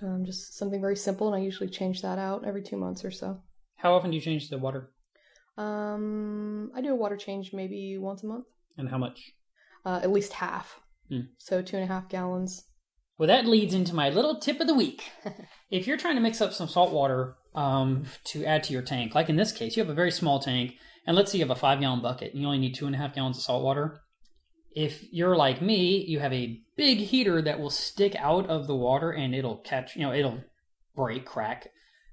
um, 0.00 0.24
just 0.24 0.54
something 0.54 0.80
very 0.80 0.96
simple. 0.96 1.26
And 1.26 1.36
I 1.36 1.40
usually 1.40 1.68
change 1.68 2.00
that 2.02 2.18
out 2.18 2.44
every 2.44 2.62
two 2.62 2.76
months 2.76 3.04
or 3.04 3.10
so. 3.10 3.42
How 3.76 3.94
often 3.94 4.10
do 4.10 4.16
you 4.16 4.22
change 4.22 4.48
the 4.48 4.58
water, 4.58 4.90
Um, 5.58 6.70
I 6.74 6.80
do 6.80 6.92
a 6.92 6.94
water 6.96 7.16
change 7.16 7.52
maybe 7.52 7.98
once 7.98 8.22
a 8.22 8.26
month, 8.26 8.46
and 8.78 8.88
how 8.88 8.96
much? 8.98 9.32
uh, 9.84 10.00
at 10.02 10.10
least 10.10 10.32
half. 10.34 10.80
Hmm. 11.08 11.22
So 11.38 11.60
two 11.60 11.76
and 11.76 11.84
a 11.84 11.88
half 11.88 12.08
gallons. 12.08 12.64
Well, 13.18 13.26
that 13.26 13.46
leads 13.46 13.74
into 13.74 13.94
my 13.94 14.08
little 14.08 14.40
tip 14.40 14.60
of 14.60 14.66
the 14.66 14.74
week. 14.74 15.10
if 15.72 15.86
you're 15.86 15.96
trying 15.96 16.16
to 16.16 16.20
mix 16.20 16.40
up 16.42 16.52
some 16.52 16.68
salt 16.68 16.92
water 16.92 17.34
um, 17.54 18.04
to 18.24 18.44
add 18.44 18.62
to 18.64 18.74
your 18.74 18.82
tank, 18.82 19.14
like 19.14 19.30
in 19.30 19.36
this 19.36 19.52
case, 19.52 19.74
you 19.74 19.82
have 19.82 19.90
a 19.90 19.94
very 19.94 20.12
small 20.12 20.38
tank, 20.38 20.74
and 21.06 21.16
let's 21.16 21.32
say 21.32 21.38
you 21.38 21.44
have 21.44 21.50
a 21.50 21.58
five 21.58 21.80
gallon 21.80 22.02
bucket, 22.02 22.32
and 22.32 22.42
you 22.42 22.46
only 22.46 22.58
need 22.58 22.74
two 22.74 22.86
and 22.86 22.94
a 22.94 22.98
half 22.98 23.14
gallons 23.14 23.38
of 23.38 23.42
salt 23.42 23.64
water. 23.64 24.02
If 24.76 25.10
you're 25.12 25.36
like 25.36 25.62
me, 25.62 26.04
you 26.06 26.20
have 26.20 26.32
a 26.32 26.60
big 26.76 26.98
heater 26.98 27.40
that 27.42 27.58
will 27.58 27.70
stick 27.70 28.14
out 28.16 28.48
of 28.48 28.66
the 28.66 28.76
water 28.76 29.10
and 29.10 29.34
it'll 29.34 29.58
catch, 29.58 29.96
you 29.96 30.02
know, 30.02 30.14
it'll 30.14 30.44
break, 30.96 31.26
crack. 31.26 31.68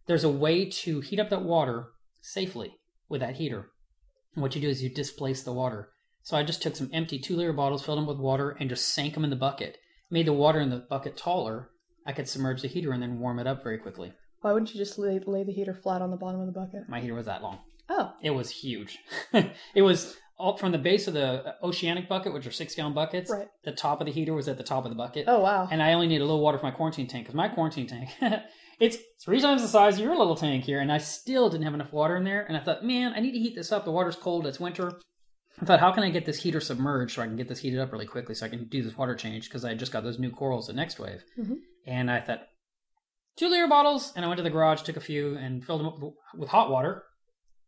There's 0.08 0.26
a 0.26 0.30
way 0.30 0.66
to 0.66 1.00
heat 1.00 1.20
up 1.20 1.30
that 1.30 1.44
water 1.44 1.88
safely 2.22 2.76
with 3.08 3.22
that 3.22 3.38
heater. 3.38 3.72
And 4.36 4.42
what 4.42 4.56
you 4.56 4.62
do 4.62 4.68
is 4.68 4.84
you 4.84 4.90
displace 4.90 5.42
the 5.42 5.54
water. 5.54 5.92
So 6.22 6.36
I 6.36 6.44
just 6.44 6.62
took 6.62 6.76
some 6.76 6.90
empty 6.92 7.18
two 7.18 7.38
liter 7.38 7.54
bottles, 7.54 7.86
filled 7.86 7.98
them 7.98 8.08
with 8.08 8.18
water, 8.18 8.58
and 8.60 8.70
just 8.70 8.94
sank 8.94 9.14
them 9.14 9.24
in 9.24 9.30
the 9.30 9.38
bucket 9.38 9.78
made 10.10 10.26
the 10.26 10.34
water 10.34 10.60
in 10.60 10.70
the 10.70 10.86
bucket 10.90 11.16
taller, 11.16 11.70
I 12.10 12.12
could 12.12 12.28
submerge 12.28 12.64
the 12.64 12.68
heater 12.68 12.92
and 12.92 13.04
then 13.04 13.20
warm 13.20 13.38
it 13.38 13.46
up 13.46 13.62
very 13.62 13.78
quickly. 13.78 14.14
Why 14.42 14.52
wouldn't 14.52 14.74
you 14.74 14.80
just 14.80 14.98
lay, 14.98 15.20
lay 15.20 15.44
the 15.44 15.52
heater 15.52 15.76
flat 15.76 16.02
on 16.02 16.10
the 16.10 16.18
bottom 16.18 16.40
of 16.42 16.48
the 16.48 16.52
bucket? 16.52 16.90
My 16.90 17.00
heater 17.00 17.14
was 17.14 17.28
that 17.28 17.44
long. 17.44 17.60
Oh, 17.88 18.14
It 18.24 18.32
was 18.32 18.50
huge. 18.50 18.98
it 19.76 19.82
was 19.84 20.18
up 20.40 20.60
from 20.60 20.72
the 20.72 20.80
base 20.80 21.08
of 21.08 21.14
the 21.14 21.54
oceanic 21.62 22.10
bucket, 22.10 22.34
which 22.34 22.48
are 22.48 22.52
six 22.52 22.74
gallon 22.74 22.94
buckets. 22.96 23.30
Right. 23.30 23.48
The 23.64 23.74
top 23.74 24.02
of 24.02 24.08
the 24.08 24.12
heater 24.12 24.34
was 24.34 24.48
at 24.48 24.58
the 24.58 24.64
top 24.64 24.86
of 24.86 24.90
the 24.90 24.96
bucket. 24.96 25.26
oh 25.28 25.42
wow. 25.42 25.68
And 25.70 25.84
I 25.84 25.94
only 25.94 26.08
need 26.08 26.22
a 26.22 26.26
little 26.26 26.42
water 26.42 26.58
for 26.58 26.66
my 26.66 26.72
quarantine 26.72 27.06
tank 27.08 27.26
because 27.26 27.36
my 27.36 27.48
quarantine 27.48 27.86
tank, 27.86 28.10
it's 28.80 28.98
three 29.24 29.40
times 29.40 29.62
the 29.62 29.68
size 29.68 29.96
of 30.00 30.04
your 30.04 30.18
little 30.18 30.36
tank 30.36 30.64
here, 30.64 30.80
and 30.80 30.92
I 30.92 30.98
still 30.98 31.50
didn't 31.50 31.66
have 31.66 31.74
enough 31.76 31.94
water 31.94 32.18
in 32.18 32.24
there. 32.24 32.44
And 32.48 32.58
I 32.58 32.62
thought, 32.62 32.84
man, 32.84 33.14
I 33.16 33.20
need 33.20 33.34
to 33.34 33.40
heat 33.40 33.56
this 33.56 33.72
up. 33.72 33.86
The 33.86 33.92
water's 33.92 34.16
cold. 34.16 34.48
It's 34.48 34.60
winter. 34.60 34.94
I 35.62 35.66
thought, 35.66 35.82
how 35.82 35.92
can 35.92 36.04
I 36.04 36.10
get 36.10 36.26
this 36.26 36.42
heater 36.42 36.62
submerged 36.62 37.16
so 37.16 37.22
I 37.22 37.26
can 37.26 37.36
get 37.36 37.50
this 37.50 37.60
heated 37.60 37.80
up 37.80 37.92
really 37.92 38.06
quickly 38.06 38.34
so 38.34 38.46
I 38.46 38.50
can 38.50 38.70
do 38.70 38.82
this 38.82 38.98
water 38.98 39.14
change 39.16 39.50
because 39.50 39.66
I 39.66 39.74
just 39.74 39.92
got 39.92 40.04
those 40.04 40.18
new 40.20 40.32
corals 40.32 40.70
at 40.70 40.76
Next 40.76 41.00
Wave. 41.00 41.22
Mhm. 41.38 41.58
And 41.86 42.10
I 42.12 42.20
thought, 42.22 42.44
two 43.38 43.48
liter 43.50 43.68
bottles, 43.68 44.14
and 44.16 44.24
I 44.26 44.28
went 44.28 44.38
to 44.38 44.44
the 44.44 44.50
garage, 44.50 44.82
took 44.82 44.98
a 44.98 45.02
few, 45.02 45.36
and 45.38 45.64
filled 45.66 45.80
them 45.82 45.88
up 45.88 46.00
with- 46.36 46.50
hot 46.50 46.70
water, 46.70 47.04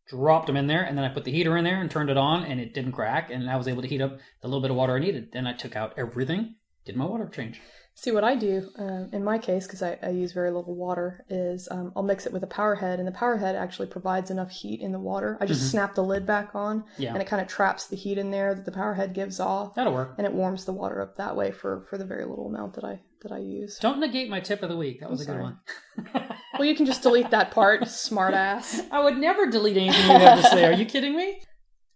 dropped 0.07 0.47
them 0.47 0.57
in 0.57 0.67
there, 0.67 0.83
and 0.83 0.97
then 0.97 1.05
I 1.05 1.09
put 1.13 1.23
the 1.23 1.31
heater 1.31 1.55
in 1.57 1.63
there 1.63 1.79
and 1.79 1.89
turned 1.89 2.09
it 2.09 2.17
on, 2.17 2.43
and 2.43 2.59
it 2.59 2.73
didn't 2.73 2.91
crack, 2.91 3.29
and 3.31 3.49
I 3.49 3.55
was 3.55 3.67
able 3.67 3.81
to 3.81 3.87
heat 3.87 4.01
up 4.01 4.17
the 4.41 4.47
little 4.47 4.61
bit 4.61 4.71
of 4.71 4.77
water 4.77 4.95
I 4.95 4.99
needed. 4.99 5.31
Then 5.31 5.47
I 5.47 5.53
took 5.53 5.75
out 5.75 5.93
everything, 5.97 6.55
did 6.85 6.95
my 6.95 7.05
water 7.05 7.27
change. 7.27 7.61
See 7.93 8.11
what 8.11 8.23
I 8.23 8.35
do 8.35 8.69
um, 8.79 9.09
in 9.11 9.21
my 9.23 9.37
case, 9.37 9.67
because 9.67 9.83
I, 9.83 9.99
I 10.01 10.09
use 10.09 10.31
very 10.31 10.49
little 10.49 10.75
water, 10.75 11.25
is 11.29 11.67
um, 11.69 11.91
I'll 11.95 12.03
mix 12.03 12.25
it 12.25 12.31
with 12.33 12.41
a 12.43 12.47
power 12.47 12.75
head, 12.75 12.99
and 12.99 13.07
the 13.07 13.11
power 13.11 13.37
head 13.37 13.55
actually 13.55 13.87
provides 13.89 14.31
enough 14.31 14.49
heat 14.49 14.79
in 14.81 14.91
the 14.93 14.99
water. 14.99 15.37
I 15.41 15.45
just 15.45 15.61
Mhm. 15.63 15.71
snap 15.71 15.95
the 15.95 16.03
lid 16.03 16.25
back 16.25 16.55
on, 16.55 16.85
Yeah, 16.97 17.11
and 17.13 17.21
it 17.21 17.27
kind 17.27 17.41
of 17.41 17.47
traps 17.49 17.87
the 17.87 17.97
heat 17.97 18.17
in 18.17 18.31
there 18.31 18.55
that 18.55 18.65
the 18.65 18.71
power 18.71 18.93
head 18.93 19.13
gives 19.13 19.39
off, 19.41 19.75
that'll 19.75 19.93
work. 19.93 20.15
and 20.17 20.25
it 20.25 20.33
warms 20.33 20.65
the 20.65 20.71
water 20.73 21.01
up 21.01 21.17
that 21.17 21.35
way 21.35 21.51
for 21.51 21.81
for 21.81 21.97
the 21.97 22.05
very 22.05 22.25
little 22.25 22.47
amount 22.47 22.73
that 22.75 22.83
I 22.85 23.01
that 23.21 23.31
I 23.31 23.39
use. 23.39 23.77
Don't 23.79 23.99
negate 23.99 24.29
my 24.29 24.39
tip 24.39 24.63
of 24.63 24.69
the 24.69 24.77
week. 24.77 24.99
That 25.01 25.09
was 25.09 25.27
I'm 25.27 25.33
a 25.33 25.37
good 25.37 25.43
one. 25.43 25.59
Well, 26.61 26.67
you 26.67 26.75
can 26.75 26.85
just 26.85 27.01
delete 27.01 27.31
that 27.31 27.49
part, 27.49 27.87
smart 27.87 28.35
ass. 28.35 28.81
I 28.91 29.03
would 29.03 29.17
never 29.17 29.49
delete 29.49 29.77
anything 29.77 30.03
you 30.03 30.19
have 30.19 30.43
to 30.43 30.47
say. 30.47 30.65
Are 30.65 30.73
you 30.73 30.85
kidding 30.85 31.15
me? 31.15 31.41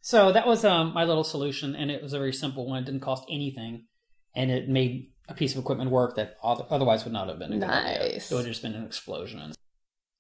So 0.02 0.32
that 0.32 0.48
was 0.48 0.66
um, 0.66 0.92
my 0.94 1.04
little 1.04 1.24
solution, 1.24 1.76
and 1.76 1.92
it 1.92 2.02
was 2.02 2.14
a 2.14 2.18
very 2.18 2.34
simple 2.34 2.68
one. 2.68 2.82
It 2.82 2.86
didn't 2.86 3.02
cost 3.02 3.26
anything, 3.30 3.86
and 4.36 4.50
it 4.50 4.68
made 4.68 5.12
a 5.28 5.36
piece 5.36 5.54
of 5.54 5.60
equipment 5.60 5.92
work 5.92 6.16
that 6.16 6.36
otherwise 6.42 7.04
would 7.04 7.14
not 7.14 7.28
have 7.28 7.38
been 7.38 7.54
a 7.54 7.60
good 7.60 7.70
idea. 7.70 8.14
Nice. 8.14 8.32
It 8.32 8.36
would 8.36 8.46
have 8.46 8.54
just 8.54 8.64
been 8.64 8.74
an 8.74 8.86
explosion. 8.86 9.54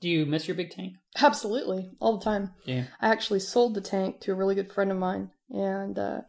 Do 0.01 0.09
you 0.09 0.25
miss 0.25 0.47
your 0.47 0.55
big 0.55 0.69
tank? 0.69 0.93
Absolutely, 1.19 1.89
all 1.99 2.17
the 2.17 2.23
time. 2.23 2.51
Yeah. 2.65 2.83
I 3.01 3.07
actually 3.07 3.39
sold 3.39 3.73
the 3.73 3.81
tank 3.81 4.19
to 4.21 4.31
a 4.31 4.35
really 4.35 4.53
good 4.53 4.71
friend 4.71 4.91
of 4.91 4.97
mine, 4.97 5.31
and 5.49 5.97
uh, 5.97 6.21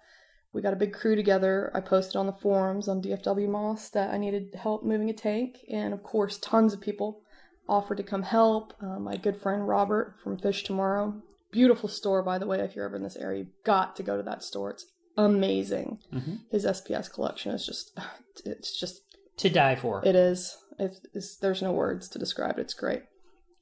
we 0.57 0.63
got 0.63 0.73
a 0.73 0.77
big 0.77 0.93
crew 0.95 1.15
together. 1.15 1.71
I 1.75 1.81
posted 1.81 2.17
on 2.17 2.27
the 2.27 2.33
forums 2.33 2.89
on 2.89 3.03
DFW 3.03 3.49
Moss 3.49 3.91
that 3.91 4.11
I 4.13 4.17
needed 4.17 4.55
help 4.55 4.83
moving 4.83 5.11
a 5.11 5.13
tank, 5.13 5.59
and 5.71 5.93
of 5.93 6.03
course, 6.03 6.39
tons 6.39 6.73
of 6.73 6.81
people 6.81 7.21
offered 7.69 7.99
to 7.99 8.03
come 8.03 8.23
help. 8.23 8.73
Uh, 8.83 8.99
my 8.99 9.17
good 9.17 9.37
friend 9.41 9.69
Robert 9.69 10.17
from 10.25 10.39
Fish 10.39 10.65
Tomorrow, 10.65 11.21
beautiful 11.53 11.89
store 11.89 12.23
by 12.23 12.39
the 12.39 12.47
way. 12.47 12.59
If 12.61 12.75
you're 12.75 12.87
ever 12.87 12.97
in 12.97 13.03
this 13.03 13.17
area, 13.17 13.41
you've 13.41 13.63
got 13.65 13.95
to 13.97 14.03
go 14.03 14.17
to 14.17 14.23
that 14.23 14.43
store. 14.43 14.71
It's 14.71 14.87
amazing. 15.17 15.99
Mhm. 16.13 16.41
His 16.51 16.65
SPS 16.65 17.09
collection 17.13 17.53
is 17.53 17.67
just, 17.67 17.93
it's 18.45 18.79
just 18.79 19.03
To 19.39 19.51
die 19.51 19.77
for. 19.77 20.03
it 20.07 20.17
is. 20.17 20.57
It's, 20.79 21.01
it's, 21.15 21.37
there's 21.37 21.63
no 21.63 21.73
words 21.73 22.09
to 22.11 22.19
describe 22.19 22.59
it. 22.59 22.63
It's 22.63 22.75
great. 22.75 23.03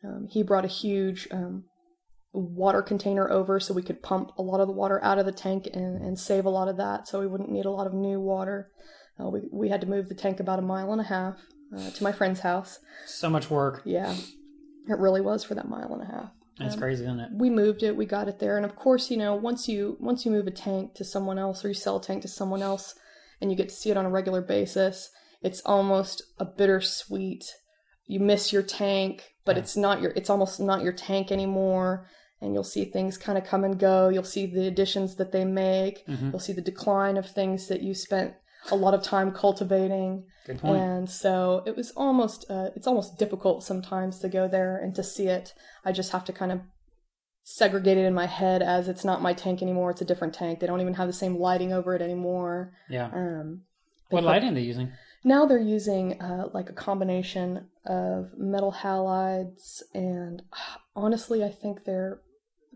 Um, 0.05 0.27
he 0.31 0.43
brought 0.43 0.65
a 0.65 0.69
huge 0.69 1.27
um, 1.31 1.65
water 2.35 2.83
container 2.83 3.31
over 3.31 3.61
so 3.61 3.73
we 3.73 3.83
could 3.83 4.03
pump 4.03 4.33
a 4.37 4.43
lot 4.43 4.61
of 4.61 4.67
the 4.67 4.73
water 4.75 5.03
out 5.05 5.19
of 5.19 5.25
the 5.27 5.33
tank 5.33 5.69
and, 5.73 6.03
and 6.03 6.19
save 6.19 6.45
a 6.45 6.51
lot 6.51 6.69
of 6.69 6.77
that 6.77 7.07
so 7.09 7.21
we 7.21 7.27
wouldn't 7.27 7.51
need 7.51 7.65
a 7.65 7.71
lot 7.71 7.87
of 7.87 7.95
new 7.95 8.21
water. 8.21 8.71
Uh, 9.21 9.29
we, 9.29 9.43
we 9.53 9.69
had 9.69 9.81
to 9.81 9.87
move 9.87 10.09
the 10.09 10.15
tank 10.15 10.41
about 10.41 10.59
a 10.59 10.63
mile 10.63 10.91
and 10.93 11.01
a 11.01 11.05
half 11.05 11.39
uh, 11.77 11.91
to 11.91 12.03
my 12.03 12.11
friend's 12.13 12.41
house. 12.41 12.81
so 13.07 13.31
much 13.31 13.49
work. 13.51 13.83
Yeah, 13.85 14.15
it 14.89 14.99
really 14.99 15.21
was 15.21 15.45
for 15.45 15.55
that 15.55 15.69
mile 15.69 15.93
and 15.93 16.03
a 16.03 16.07
half. 16.07 16.31
That's 16.59 16.75
Um, 16.75 16.81
crazy, 16.81 17.05
isn't 17.05 17.21
it? 17.21 17.31
we 17.33 17.51
moved 17.51 17.83
it 17.83 17.97
we 17.97 18.07
got 18.07 18.29
it 18.29 18.39
there 18.39 18.57
and 18.57 18.65
of 18.65 18.77
course 18.77 19.11
you 19.11 19.17
know 19.17 19.35
once 19.35 19.67
you 19.69 19.97
once 20.01 20.25
you 20.25 20.31
move 20.31 20.47
a 20.47 20.53
tank 20.53 20.95
to 20.95 21.05
someone 21.05 21.37
else 21.39 21.65
or 21.65 21.69
you 21.69 21.75
sell 21.75 21.97
a 21.97 22.03
tank 22.03 22.23
to 22.23 22.29
someone 22.29 22.63
else 22.63 22.95
and 23.41 23.51
you 23.51 23.57
get 23.57 23.69
to 23.71 23.75
see 23.75 23.91
it 23.91 23.97
on 23.97 24.07
a 24.07 24.11
regular 24.11 24.41
basis 24.41 25.11
it's 25.43 25.61
almost 25.63 26.23
a 26.39 26.45
bittersweet 26.45 27.45
you 28.07 28.21
miss 28.21 28.53
your 28.53 28.63
tank 28.63 29.35
but 29.45 29.57
Yeah. 29.57 29.63
it's 29.63 29.77
not 29.77 30.01
your 30.01 30.13
it's 30.15 30.31
almost 30.31 30.61
not 30.61 30.83
your 30.83 30.93
tank 30.93 31.33
anymore 31.33 32.07
and 32.45 32.55
you'll 32.55 32.63
see 32.75 32.85
things 32.85 33.17
kind 33.19 33.37
of 33.39 33.45
come 33.45 33.65
and 33.65 33.79
go 33.79 34.09
you'll 34.09 34.23
see 34.37 34.45
the 34.47 34.67
additions 34.67 35.17
that 35.17 35.33
they 35.33 35.45
make 35.45 36.07
Mhm. 36.07 36.31
you'll 36.31 36.39
see 36.49 36.53
the 36.53 36.61
decline 36.73 37.17
of 37.17 37.27
things 37.27 37.67
that 37.69 37.81
you 37.83 37.95
spent 37.95 38.35
a 38.71 38.77
lot 38.77 38.95
of 38.95 39.03
time 39.03 39.33
cultivating 39.33 40.25
Good 40.47 40.59
point. 40.61 40.77
and 40.83 41.11
so 41.11 41.63
it 41.67 41.75
was 41.77 41.91
almost 41.93 42.45
uh, 42.51 42.71
it's 42.77 42.87
almost 42.87 43.19
difficult 43.19 43.63
sometimes 43.65 44.19
to 44.21 44.29
go 44.29 44.47
there 44.49 44.77
and 44.77 44.95
to 44.95 45.03
see 45.03 45.27
it 45.39 45.53
i 45.85 45.91
just 45.93 46.13
have 46.13 46.25
to 46.27 46.33
kind 46.33 46.53
of 46.53 46.61
segregate 47.43 47.99
it 47.99 48.05
in 48.07 48.15
my 48.15 48.27
head 48.27 48.63
as 48.63 48.89
it's 48.89 49.05
not 49.05 49.21
my 49.21 49.35
tank 49.35 49.61
anymore 49.61 49.91
it's 49.91 50.01
a 50.01 50.05
different 50.05 50.33
tank 50.35 50.61
they 50.61 50.67
don't 50.67 50.81
even 50.81 50.95
have 50.95 51.07
the 51.07 51.13
same 51.13 51.37
lighting 51.37 51.73
over 51.73 51.95
it 51.95 52.01
anymore 52.01 52.73
yeah. 52.89 53.07
um, 53.13 53.63
What 54.09 54.21
put- 54.21 54.27
lighting 54.27 54.53
are 54.53 54.55
they 54.55 54.63
using? 54.63 54.93
now 55.25 55.45
they're 55.47 55.59
using 55.59 56.21
uh, 56.23 56.49
like 56.55 56.71
a 56.71 56.73
combination 56.73 57.67
of 57.87 58.31
metal 58.39 58.73
halides 58.73 59.83
and 59.93 60.43
honestly 60.97 61.45
i 61.45 61.51
think 61.51 61.85
they're 61.85 62.21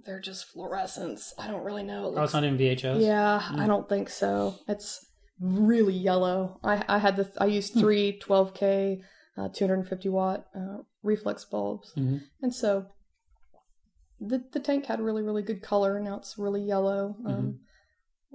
they're 0.04 0.20
just 0.20 0.46
fluorescents 0.54 1.32
i 1.38 1.46
don't 1.48 1.64
really 1.64 1.82
know 1.82 2.12
It 2.12 2.18
Oh, 2.18 2.22
it's 2.24 2.34
not 2.34 2.44
in 2.44 2.56
VHOs? 2.58 3.00
yeah, 3.04 3.40
Mm. 3.52 3.58
I 3.60 3.66
don't 3.66 3.88
think 3.88 4.08
so. 4.10 4.54
It's 4.68 5.04
really 5.40 5.94
yellow. 5.94 6.58
I 6.64 6.84
I 6.88 6.98
had 6.98 7.16
the 7.16 7.30
I 7.38 7.46
used 7.46 7.72
Hmm. 7.74 7.80
three 7.80 8.18
12k, 8.20 9.00
uh, 9.36 9.48
250 9.48 10.08
watt 10.08 10.46
uh, 10.54 10.78
Reeflux 11.04 11.48
bulbs, 11.50 11.92
Mhm. 11.96 12.20
and 12.42 12.52
so 12.54 12.86
the 14.20 14.44
the 14.52 14.60
tank 14.60 14.86
had 14.86 15.00
really 15.00 15.22
really 15.22 15.42
good 15.42 15.62
color. 15.62 15.96
And 15.96 16.04
Now 16.06 16.16
it's 16.16 16.38
really 16.38 16.62
yellow. 16.62 17.16
Um, 17.24 17.34
Mm-hmm. 17.34 17.50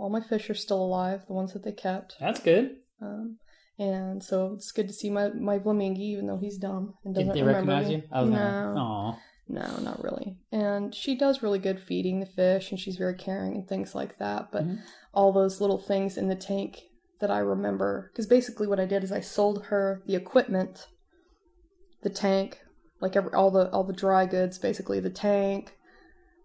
All 0.02 0.10
my 0.10 0.22
fish 0.22 0.50
are 0.50 0.56
still 0.56 0.82
alive, 0.84 1.20
the 1.28 1.34
ones 1.34 1.54
that 1.54 1.64
they 1.64 1.72
kept, 1.72 2.16
That's 2.20 2.40
good. 2.40 2.78
um, 3.00 3.38
and 3.78 4.24
so 4.24 4.54
it's 4.56 4.72
good 4.72 4.88
to 4.88 4.94
see 4.94 5.10
my 5.12 5.30
my 5.30 5.60
Flamingi, 5.60 6.00
even 6.14 6.26
though 6.28 6.38
he's 6.40 6.58
dumb 6.58 6.96
and 7.04 7.14
doesn't 7.14 7.34
they 7.36 7.44
remember 7.44 7.72
recognize 7.72 7.88
me. 7.90 7.96
you? 7.98 8.04
I 8.12 8.22
was 8.22 8.30
no, 8.32 8.38
gonna. 8.38 9.18
No, 9.48 9.78
not 9.82 10.04
really. 10.04 10.38
And 10.52 10.96
she 10.96 11.16
does 11.16 11.44
really 11.44 11.60
good 11.60 11.80
feeding 11.80 12.20
the 12.20 12.26
fish, 12.26 12.72
and 12.72 12.80
she's 12.80 12.96
very 12.98 13.16
caring 13.16 13.56
and 13.56 13.68
things 13.68 13.94
like 13.94 14.18
that. 14.18 14.52
But 14.52 14.66
Mhm. 14.66 14.80
all 15.14 15.32
those 15.32 15.60
little 15.60 15.78
things 15.78 16.18
in 16.18 16.28
the 16.30 16.36
tank 16.36 16.84
that 17.20 17.30
I 17.30 17.40
remember, 17.40 18.10
because 18.12 18.26
basically 18.26 18.68
what 18.68 18.80
I 18.80 18.86
did 18.86 19.04
is 19.04 19.12
I 19.12 19.20
sold 19.20 19.66
her 19.66 20.02
the 20.06 20.16
equipment, 20.16 20.88
the 22.02 22.10
tank, 22.10 22.64
like 23.00 23.16
every, 23.16 23.34
all 23.34 23.52
the 23.52 23.70
all 23.72 23.84
the 23.84 23.94
dry 23.94 24.26
goods, 24.26 24.58
basically 24.58 25.00
the 25.00 25.10
tank, 25.10 25.78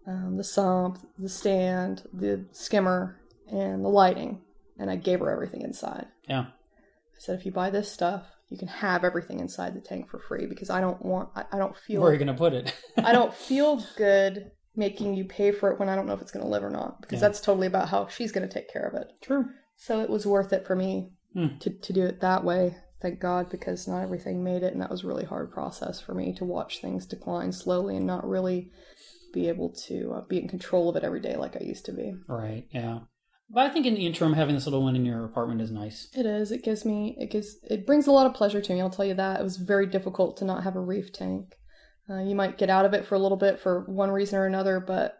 um, 0.05 0.37
the 0.37 0.43
sump, 0.43 0.99
the 1.17 1.29
stand, 1.29 2.03
the 2.13 2.45
skimmer, 2.51 3.19
and 3.47 3.83
the 3.83 3.89
lighting, 3.89 4.41
and 4.77 4.89
I 4.89 4.95
gave 4.95 5.19
her 5.19 5.29
everything 5.29 5.61
inside. 5.61 6.07
Yeah. 6.27 6.47
I 6.49 7.19
said, 7.19 7.39
if 7.39 7.45
you 7.45 7.51
buy 7.51 7.69
this 7.69 7.91
stuff, 7.91 8.38
you 8.49 8.57
can 8.57 8.67
have 8.67 9.03
everything 9.03 9.39
inside 9.39 9.75
the 9.75 9.81
tank 9.81 10.09
for 10.09 10.19
free 10.19 10.45
because 10.47 10.69
I 10.69 10.81
don't 10.81 11.03
want, 11.05 11.29
I, 11.35 11.45
I 11.51 11.57
don't 11.57 11.75
feel 11.75 12.01
Where 12.01 12.09
are 12.09 12.13
you 12.13 12.19
going 12.19 12.27
to 12.27 12.33
put 12.33 12.53
it? 12.53 12.73
I 12.97 13.11
don't 13.11 13.33
feel 13.49 13.83
good 13.97 14.51
making 14.75 15.13
you 15.13 15.25
pay 15.25 15.51
for 15.51 15.71
it 15.71 15.79
when 15.79 15.89
I 15.89 15.95
don't 15.95 16.05
know 16.07 16.13
if 16.13 16.21
it's 16.21 16.31
going 16.31 16.45
to 16.45 16.49
live 16.51 16.63
or 16.63 16.69
not 16.69 17.01
because 17.01 17.21
Yeah. 17.21 17.27
that's 17.27 17.41
totally 17.41 17.67
about 17.67 17.89
how 17.89 18.07
she's 18.07 18.31
going 18.31 18.47
to 18.47 18.53
take 18.53 18.71
care 18.71 18.87
of 18.87 18.93
it. 18.99 19.07
True. 19.21 19.45
So 19.75 20.01
it 20.01 20.09
was 20.09 20.25
worth 20.25 20.51
it 20.53 20.65
for 20.65 20.75
me 20.75 21.11
Hmm. 21.33 21.57
to, 21.59 21.69
to 21.69 21.93
do 21.93 22.03
it 22.05 22.21
that 22.21 22.43
way. 22.43 22.75
Thank 23.01 23.19
God 23.19 23.49
because 23.51 23.87
not 23.87 24.01
everything 24.01 24.43
made 24.43 24.63
it 24.63 24.73
and 24.73 24.81
that 24.81 24.89
was 24.89 25.03
a 25.03 25.07
really 25.07 25.25
hard 25.25 25.51
process 25.51 25.99
for 26.01 26.15
me 26.15 26.33
to 26.33 26.43
watch 26.43 26.79
things 26.81 27.05
decline 27.05 27.51
slowly 27.51 27.95
and 27.97 28.07
not 28.07 28.27
really 28.27 28.71
be 29.31 29.47
able 29.47 29.69
to 29.87 30.13
uh, 30.13 30.21
be 30.27 30.39
in 30.39 30.47
control 30.47 30.89
of 30.89 30.95
it 30.95 31.03
every 31.03 31.19
day 31.19 31.35
like 31.35 31.55
I 31.55 31.63
used 31.63 31.85
to 31.85 31.91
be. 31.91 32.15
Right. 32.27 32.65
Yeah. 32.71 33.01
But 33.51 33.65
I 33.65 33.69
think 33.69 33.85
in 33.85 33.95
the 33.95 34.05
interim, 34.05 34.33
having 34.33 34.53
this 34.53 34.65
little 34.65 34.83
one 34.83 34.95
in 34.95 35.05
your 35.05 35.25
apartment 35.25 35.61
is 35.61 35.71
nice. 35.71 36.07
It 36.15 36.25
is. 36.25 36.51
It 36.51 36.63
gives 36.63 36.85
me. 36.85 37.15
It 37.19 37.31
gives. 37.31 37.57
It 37.63 37.87
brings 37.87 38.05
a 38.05 38.11
lot 38.11 38.27
of 38.27 38.33
pleasure 38.33 38.61
to 38.61 38.73
me. 38.73 38.79
I'll 38.79 38.91
tell 38.91 39.05
you 39.05 39.15
that. 39.15 39.39
It 39.39 39.43
was 39.43 39.57
very 39.57 39.87
difficult 39.87 40.37
to 40.37 40.45
not 40.45 40.63
have 40.63 40.75
a 40.75 40.81
reef 40.81 41.11
tank. 41.11 41.55
Uh, 42.09 42.19
you 42.19 42.35
might 42.35 42.57
get 42.57 42.69
out 42.69 42.85
of 42.85 42.93
it 42.93 43.05
for 43.05 43.15
a 43.15 43.19
little 43.19 43.37
bit 43.37 43.59
for 43.59 43.81
one 43.85 44.11
reason 44.11 44.37
or 44.37 44.45
another, 44.45 44.79
but 44.79 45.17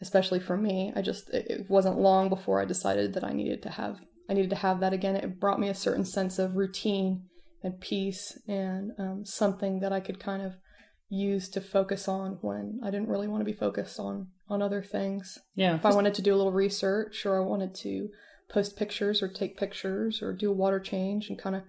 especially 0.00 0.40
for 0.40 0.56
me, 0.56 0.92
I 0.94 1.02
just 1.02 1.30
it, 1.30 1.46
it 1.50 1.70
wasn't 1.70 1.98
long 1.98 2.28
before 2.28 2.60
I 2.60 2.64
decided 2.64 3.14
that 3.14 3.24
I 3.24 3.32
needed 3.32 3.62
to 3.62 3.70
have. 3.70 4.00
I 4.28 4.34
needed 4.34 4.50
to 4.50 4.56
have 4.56 4.80
that 4.80 4.92
again. 4.92 5.16
It 5.16 5.40
brought 5.40 5.60
me 5.60 5.68
a 5.68 5.74
certain 5.74 6.04
sense 6.04 6.38
of 6.38 6.56
routine 6.56 7.24
and 7.62 7.80
peace 7.80 8.38
and 8.48 8.92
um, 8.98 9.24
something 9.24 9.80
that 9.80 9.92
I 9.92 10.00
could 10.00 10.20
kind 10.20 10.42
of 10.42 10.56
use 11.10 11.48
to 11.50 11.60
focus 11.60 12.06
on 12.08 12.38
when 12.40 12.80
I 12.82 12.90
didn't 12.90 13.08
really 13.08 13.26
want 13.28 13.40
to 13.40 13.44
be 13.44 13.52
focused 13.52 13.98
on 13.98 14.28
on 14.48 14.62
other 14.62 14.82
things 14.82 15.38
Yeah. 15.54 15.74
if 15.74 15.84
I 15.84 15.92
wanted 15.94 16.14
to 16.14 16.22
do 16.22 16.34
a 16.34 16.36
little 16.38 16.52
research 16.52 17.26
or 17.26 17.36
I 17.36 17.44
wanted 17.44 17.74
to 17.76 18.08
post 18.48 18.76
pictures 18.76 19.22
or 19.22 19.28
take 19.28 19.56
pictures 19.56 20.22
or 20.22 20.32
do 20.32 20.50
a 20.50 20.54
water 20.54 20.80
change 20.80 21.28
and 21.28 21.38
kind 21.38 21.54
of 21.56 21.62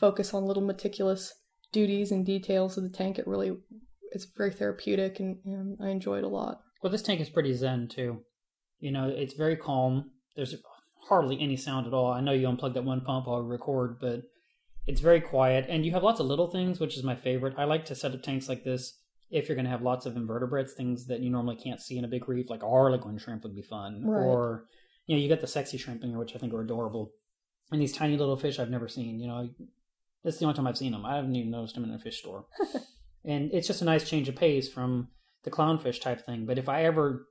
focus 0.00 0.32
on 0.32 0.44
little 0.46 0.64
meticulous 0.64 1.34
duties 1.72 2.10
and 2.12 2.24
details 2.26 2.76
of 2.76 2.82
the 2.84 2.90
tank, 2.90 3.18
it 3.18 3.26
really 3.26 3.56
it's 4.12 4.26
very 4.36 4.52
therapeutic 4.52 5.18
and, 5.20 5.38
and 5.44 5.78
I 5.80 5.88
enjoy 5.88 6.18
it 6.18 6.24
a 6.24 6.28
lot. 6.28 6.60
Well, 6.82 6.90
this 6.92 7.02
tank 7.02 7.20
is 7.20 7.30
pretty 7.30 7.54
zen 7.54 7.88
too. 7.88 8.20
You 8.78 8.90
know, 8.92 9.08
it's 9.08 9.34
very 9.34 9.56
calm. 9.56 10.10
There's 10.36 10.54
hardly 11.08 11.40
any 11.40 11.56
sound 11.56 11.86
at 11.86 11.94
all. 11.94 12.12
I 12.12 12.20
know 12.20 12.32
you 12.32 12.48
unplugged 12.48 12.76
that 12.76 12.84
one 12.84 13.00
pump 13.00 13.26
while 13.26 13.42
we 13.42 13.48
record, 13.50 13.98
but 14.00 14.22
it's 14.86 15.00
very 15.00 15.20
quiet. 15.20 15.66
And 15.68 15.84
you 15.84 15.92
have 15.92 16.02
lots 16.02 16.20
of 16.20 16.26
little 16.26 16.50
things, 16.50 16.80
which 16.80 16.96
is 16.96 17.04
my 17.04 17.14
favorite. 17.14 17.54
I 17.56 17.64
like 17.64 17.84
to 17.86 17.94
set 17.94 18.12
up 18.12 18.22
tanks 18.22 18.48
like 18.48 18.64
this 18.64 18.98
if 19.32 19.48
you're 19.48 19.56
going 19.56 19.64
to 19.64 19.70
have 19.70 19.82
lots 19.82 20.04
of 20.04 20.16
invertebrates, 20.16 20.74
things 20.74 21.06
that 21.06 21.20
you 21.20 21.30
normally 21.30 21.56
can't 21.56 21.80
see 21.80 21.96
in 21.96 22.04
a 22.04 22.08
big 22.08 22.28
reef, 22.28 22.50
like 22.50 22.62
a 22.62 22.68
harlequin 22.68 23.16
shrimp 23.16 23.42
would 23.42 23.56
be 23.56 23.62
fun. 23.62 24.04
Right. 24.04 24.26
Or, 24.26 24.66
you 25.06 25.16
know, 25.16 25.22
you 25.22 25.28
got 25.28 25.40
the 25.40 25.46
sexy 25.46 25.78
shrimp 25.78 26.04
in 26.04 26.10
here, 26.10 26.18
which 26.18 26.36
I 26.36 26.38
think 26.38 26.52
are 26.52 26.60
adorable. 26.60 27.12
And 27.70 27.80
these 27.80 27.96
tiny 27.96 28.18
little 28.18 28.36
fish 28.36 28.58
I've 28.58 28.70
never 28.70 28.88
seen. 28.88 29.18
You 29.18 29.28
know, 29.28 29.48
that's 30.22 30.36
the 30.36 30.44
only 30.44 30.54
time 30.54 30.66
I've 30.66 30.76
seen 30.76 30.92
them. 30.92 31.06
I 31.06 31.16
haven't 31.16 31.34
even 31.34 31.50
noticed 31.50 31.74
them 31.74 31.84
in 31.84 31.94
a 31.94 31.98
fish 31.98 32.18
store. 32.18 32.44
and 33.24 33.50
it's 33.54 33.66
just 33.66 33.80
a 33.80 33.86
nice 33.86 34.08
change 34.08 34.28
of 34.28 34.36
pace 34.36 34.68
from 34.68 35.08
the 35.44 35.50
clownfish 35.50 36.00
type 36.00 36.24
thing. 36.24 36.44
But 36.44 36.58
if 36.58 36.68
I 36.68 36.84
ever 36.84 37.26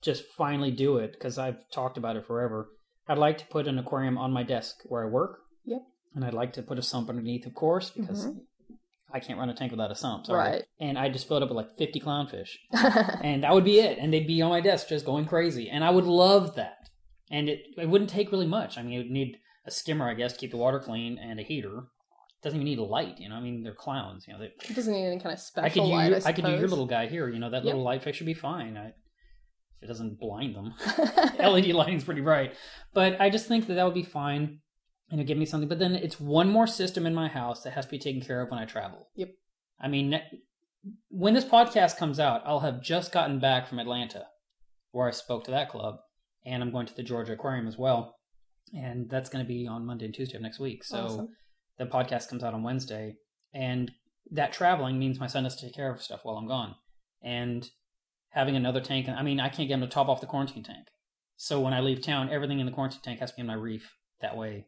just 0.00 0.24
finally 0.24 0.70
do 0.70 0.96
it, 0.96 1.12
because 1.12 1.36
I've 1.36 1.68
talked 1.70 1.98
about 1.98 2.16
it 2.16 2.24
forever, 2.24 2.70
I'd 3.06 3.18
like 3.18 3.36
to 3.38 3.46
put 3.46 3.68
an 3.68 3.78
aquarium 3.78 4.16
on 4.16 4.32
my 4.32 4.42
desk 4.42 4.76
where 4.86 5.04
I 5.04 5.10
work. 5.10 5.40
Yep. 5.66 5.82
And 6.16 6.24
I'd 6.24 6.34
like 6.34 6.52
to 6.54 6.62
put 6.62 6.78
a 6.78 6.82
sump 6.82 7.08
underneath, 7.10 7.46
of 7.46 7.54
course, 7.54 7.90
because 7.90 8.26
Mhm. 8.26 8.40
I 9.12 9.20
can't 9.20 9.38
run 9.38 9.50
a 9.50 9.54
tank 9.54 9.70
without 9.70 9.90
a 9.92 9.94
sump. 9.94 10.26
Sorry. 10.26 10.38
Right. 10.50 10.64
And 10.80 10.98
I 10.98 11.08
just 11.10 11.28
fill 11.28 11.36
it 11.36 11.42
up 11.44 11.50
with 11.50 11.56
like 11.56 11.76
50 11.76 12.00
clownfish. 12.00 12.56
and 13.22 13.44
that 13.44 13.52
would 13.54 13.64
be 13.64 13.78
it. 13.78 13.98
And 13.98 14.12
they'd 14.12 14.26
be 14.26 14.42
on 14.42 14.50
my 14.50 14.60
desk 14.60 14.88
just 14.88 15.06
going 15.06 15.26
crazy. 15.26 15.68
And 15.70 15.84
I 15.84 15.90
would 15.90 16.06
love 16.06 16.56
that. 16.56 16.88
And 17.30 17.48
it, 17.48 17.60
it 17.78 17.88
wouldn't 17.88 18.10
take 18.10 18.32
really 18.32 18.46
much. 18.46 18.76
I 18.78 18.82
mean, 18.82 18.94
it 18.94 18.98
would 18.98 19.10
need 19.10 19.36
a 19.66 19.70
skimmer, 19.70 20.08
I 20.08 20.14
guess, 20.14 20.32
to 20.32 20.38
keep 20.38 20.50
the 20.52 20.56
water 20.56 20.78
clean, 20.80 21.18
and 21.18 21.38
a 21.38 21.42
heater. 21.42 21.76
It 21.78 22.42
doesn't 22.42 22.56
even 22.60 22.64
need 22.66 22.78
a 22.78 22.84
light, 22.84 23.18
you 23.18 23.28
know. 23.28 23.34
I 23.36 23.40
mean, 23.40 23.62
they're 23.62 23.74
clowns, 23.74 24.26
you 24.26 24.32
know. 24.32 24.38
They, 24.40 24.46
it 24.68 24.74
doesn't 24.76 24.92
need 24.92 25.06
any 25.06 25.18
kind 25.18 25.32
of 25.32 25.40
special 25.40 25.66
I 25.66 25.70
could 25.70 25.82
light, 25.94 26.12
use, 26.12 26.24
I, 26.26 26.28
I 26.28 26.32
could 26.32 26.44
do 26.44 26.52
your 26.52 26.68
little 26.68 26.86
guy 26.86 27.06
here. 27.08 27.28
You 27.28 27.38
know 27.40 27.50
that 27.50 27.58
Yep. 27.64 27.64
little 27.64 27.82
light 27.82 28.02
fixture 28.02 28.22
would 28.24 28.26
be 28.30 28.34
fine. 28.34 28.76
I, 28.76 28.92
it 29.82 29.86
doesn't 29.88 30.18
blind 30.20 30.54
them, 30.54 30.72
LED 31.38 31.66
lighting's 31.72 32.04
pretty 32.04 32.20
bright. 32.22 32.54
But 32.94 33.20
I 33.20 33.28
just 33.28 33.46
think 33.48 33.66
that 33.66 33.74
that 33.74 33.84
would 33.84 33.94
be 33.94 34.04
fine, 34.04 34.60
and 35.10 35.20
it'd 35.20 35.28
give 35.28 35.38
me 35.38 35.46
something. 35.46 35.68
But 35.68 35.78
then 35.78 35.94
it's 35.94 36.20
one 36.20 36.48
more 36.50 36.66
system 36.66 37.06
in 37.06 37.14
my 37.14 37.28
house 37.28 37.62
that 37.62 37.72
has 37.74 37.84
to 37.86 37.90
be 37.90 37.98
taken 37.98 38.20
care 38.20 38.40
of 38.40 38.50
when 38.50 38.58
I 38.58 38.64
travel. 38.64 39.08
Yep. 39.14 39.30
I 39.80 39.88
mean, 39.88 40.20
when 41.08 41.34
this 41.34 41.44
podcast 41.44 41.96
comes 41.96 42.18
out, 42.18 42.42
I'll 42.44 42.60
have 42.60 42.82
just 42.82 43.12
gotten 43.12 43.38
back 43.38 43.66
from 43.66 43.78
Atlanta, 43.78 44.26
where 44.92 45.08
I 45.08 45.12
spoke 45.12 45.44
to 45.44 45.50
that 45.50 45.68
club, 45.68 45.96
and 46.44 46.62
I'm 46.62 46.72
going 46.72 46.86
to 46.86 46.94
the 46.94 47.02
Georgia 47.02 47.34
Aquarium 47.34 47.66
as 47.66 47.78
well, 47.78 48.16
and 48.74 49.08
that's 49.10 49.28
going 49.28 49.44
to 49.44 49.48
be 49.48 49.66
on 49.66 49.86
Monday 49.86 50.06
and 50.06 50.14
Tuesday 50.14 50.36
of 50.36 50.42
next 50.42 50.58
week. 50.58 50.84
So 50.84 51.04
Awesome. 51.04 51.28
the 51.78 51.86
podcast 51.86 52.28
comes 52.28 52.42
out 52.42 52.54
on 52.54 52.62
Wednesday, 52.62 53.16
and 53.52 53.92
that 54.30 54.52
traveling 54.52 54.98
means 54.98 55.20
my 55.20 55.26
son 55.26 55.44
has 55.44 55.56
to 55.56 55.66
take 55.66 55.74
care 55.74 55.92
of 55.92 56.02
stuff 56.02 56.20
while 56.24 56.36
I'm 56.36 56.48
gone, 56.48 56.74
and 57.22 57.68
having 58.30 58.56
another 58.56 58.80
tank. 58.80 59.08
I 59.08 59.22
mean, 59.22 59.40
I 59.40 59.48
can't 59.48 59.68
get 59.68 59.74
him 59.74 59.80
to 59.80 59.86
top 59.86 60.08
off 60.08 60.20
the 60.20 60.26
quarantine 60.26 60.62
tank. 60.62 60.88
So 61.36 61.60
when 61.60 61.74
I 61.74 61.80
leave 61.80 62.02
town, 62.02 62.30
everything 62.30 62.60
in 62.60 62.66
the 62.66 62.72
quarantine 62.72 63.00
tank 63.02 63.20
has 63.20 63.30
to 63.30 63.36
be 63.36 63.40
in 63.40 63.46
my 63.46 63.54
reef 63.54 63.94
that 64.20 64.36
way 64.36 64.66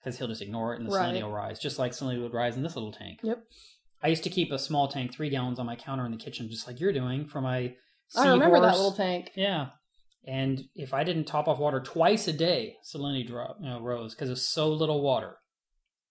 because 0.00 0.18
he'll 0.18 0.28
just 0.28 0.42
ignore 0.42 0.74
it 0.74 0.80
and 0.80 0.88
the 0.88 0.94
salinity 0.94 1.22
will 1.22 1.32
rise, 1.32 1.58
just 1.58 1.78
like 1.78 1.92
salinity 1.92 2.22
would 2.22 2.34
rise 2.34 2.56
in 2.56 2.62
this 2.62 2.76
little 2.76 2.92
tank. 2.92 3.20
Yep. 3.22 3.42
I 4.02 4.08
used 4.08 4.24
to 4.24 4.30
keep 4.30 4.52
a 4.52 4.58
small 4.58 4.88
tank, 4.88 5.12
three 5.12 5.28
gallons, 5.28 5.58
on 5.58 5.66
my 5.66 5.76
counter 5.76 6.06
in 6.06 6.12
the 6.12 6.18
kitchen, 6.18 6.48
just 6.48 6.66
like 6.66 6.80
you're 6.80 6.92
doing 6.92 7.26
for 7.26 7.40
my. 7.40 7.74
I 8.16 8.28
remember 8.28 8.60
that 8.60 8.76
little 8.76 8.92
tank. 8.92 9.32
Yeah. 9.34 9.70
And 10.26 10.64
if 10.74 10.94
I 10.94 11.04
didn't 11.04 11.24
top 11.24 11.48
off 11.48 11.58
water 11.58 11.80
twice 11.80 12.28
a 12.28 12.32
day, 12.32 12.76
salinity 12.84 13.26
drop, 13.26 13.56
you 13.60 13.68
know, 13.68 13.80
rose 13.80 14.14
because 14.14 14.28
there's 14.28 14.46
so 14.46 14.68
little 14.68 15.02
water. 15.02 15.36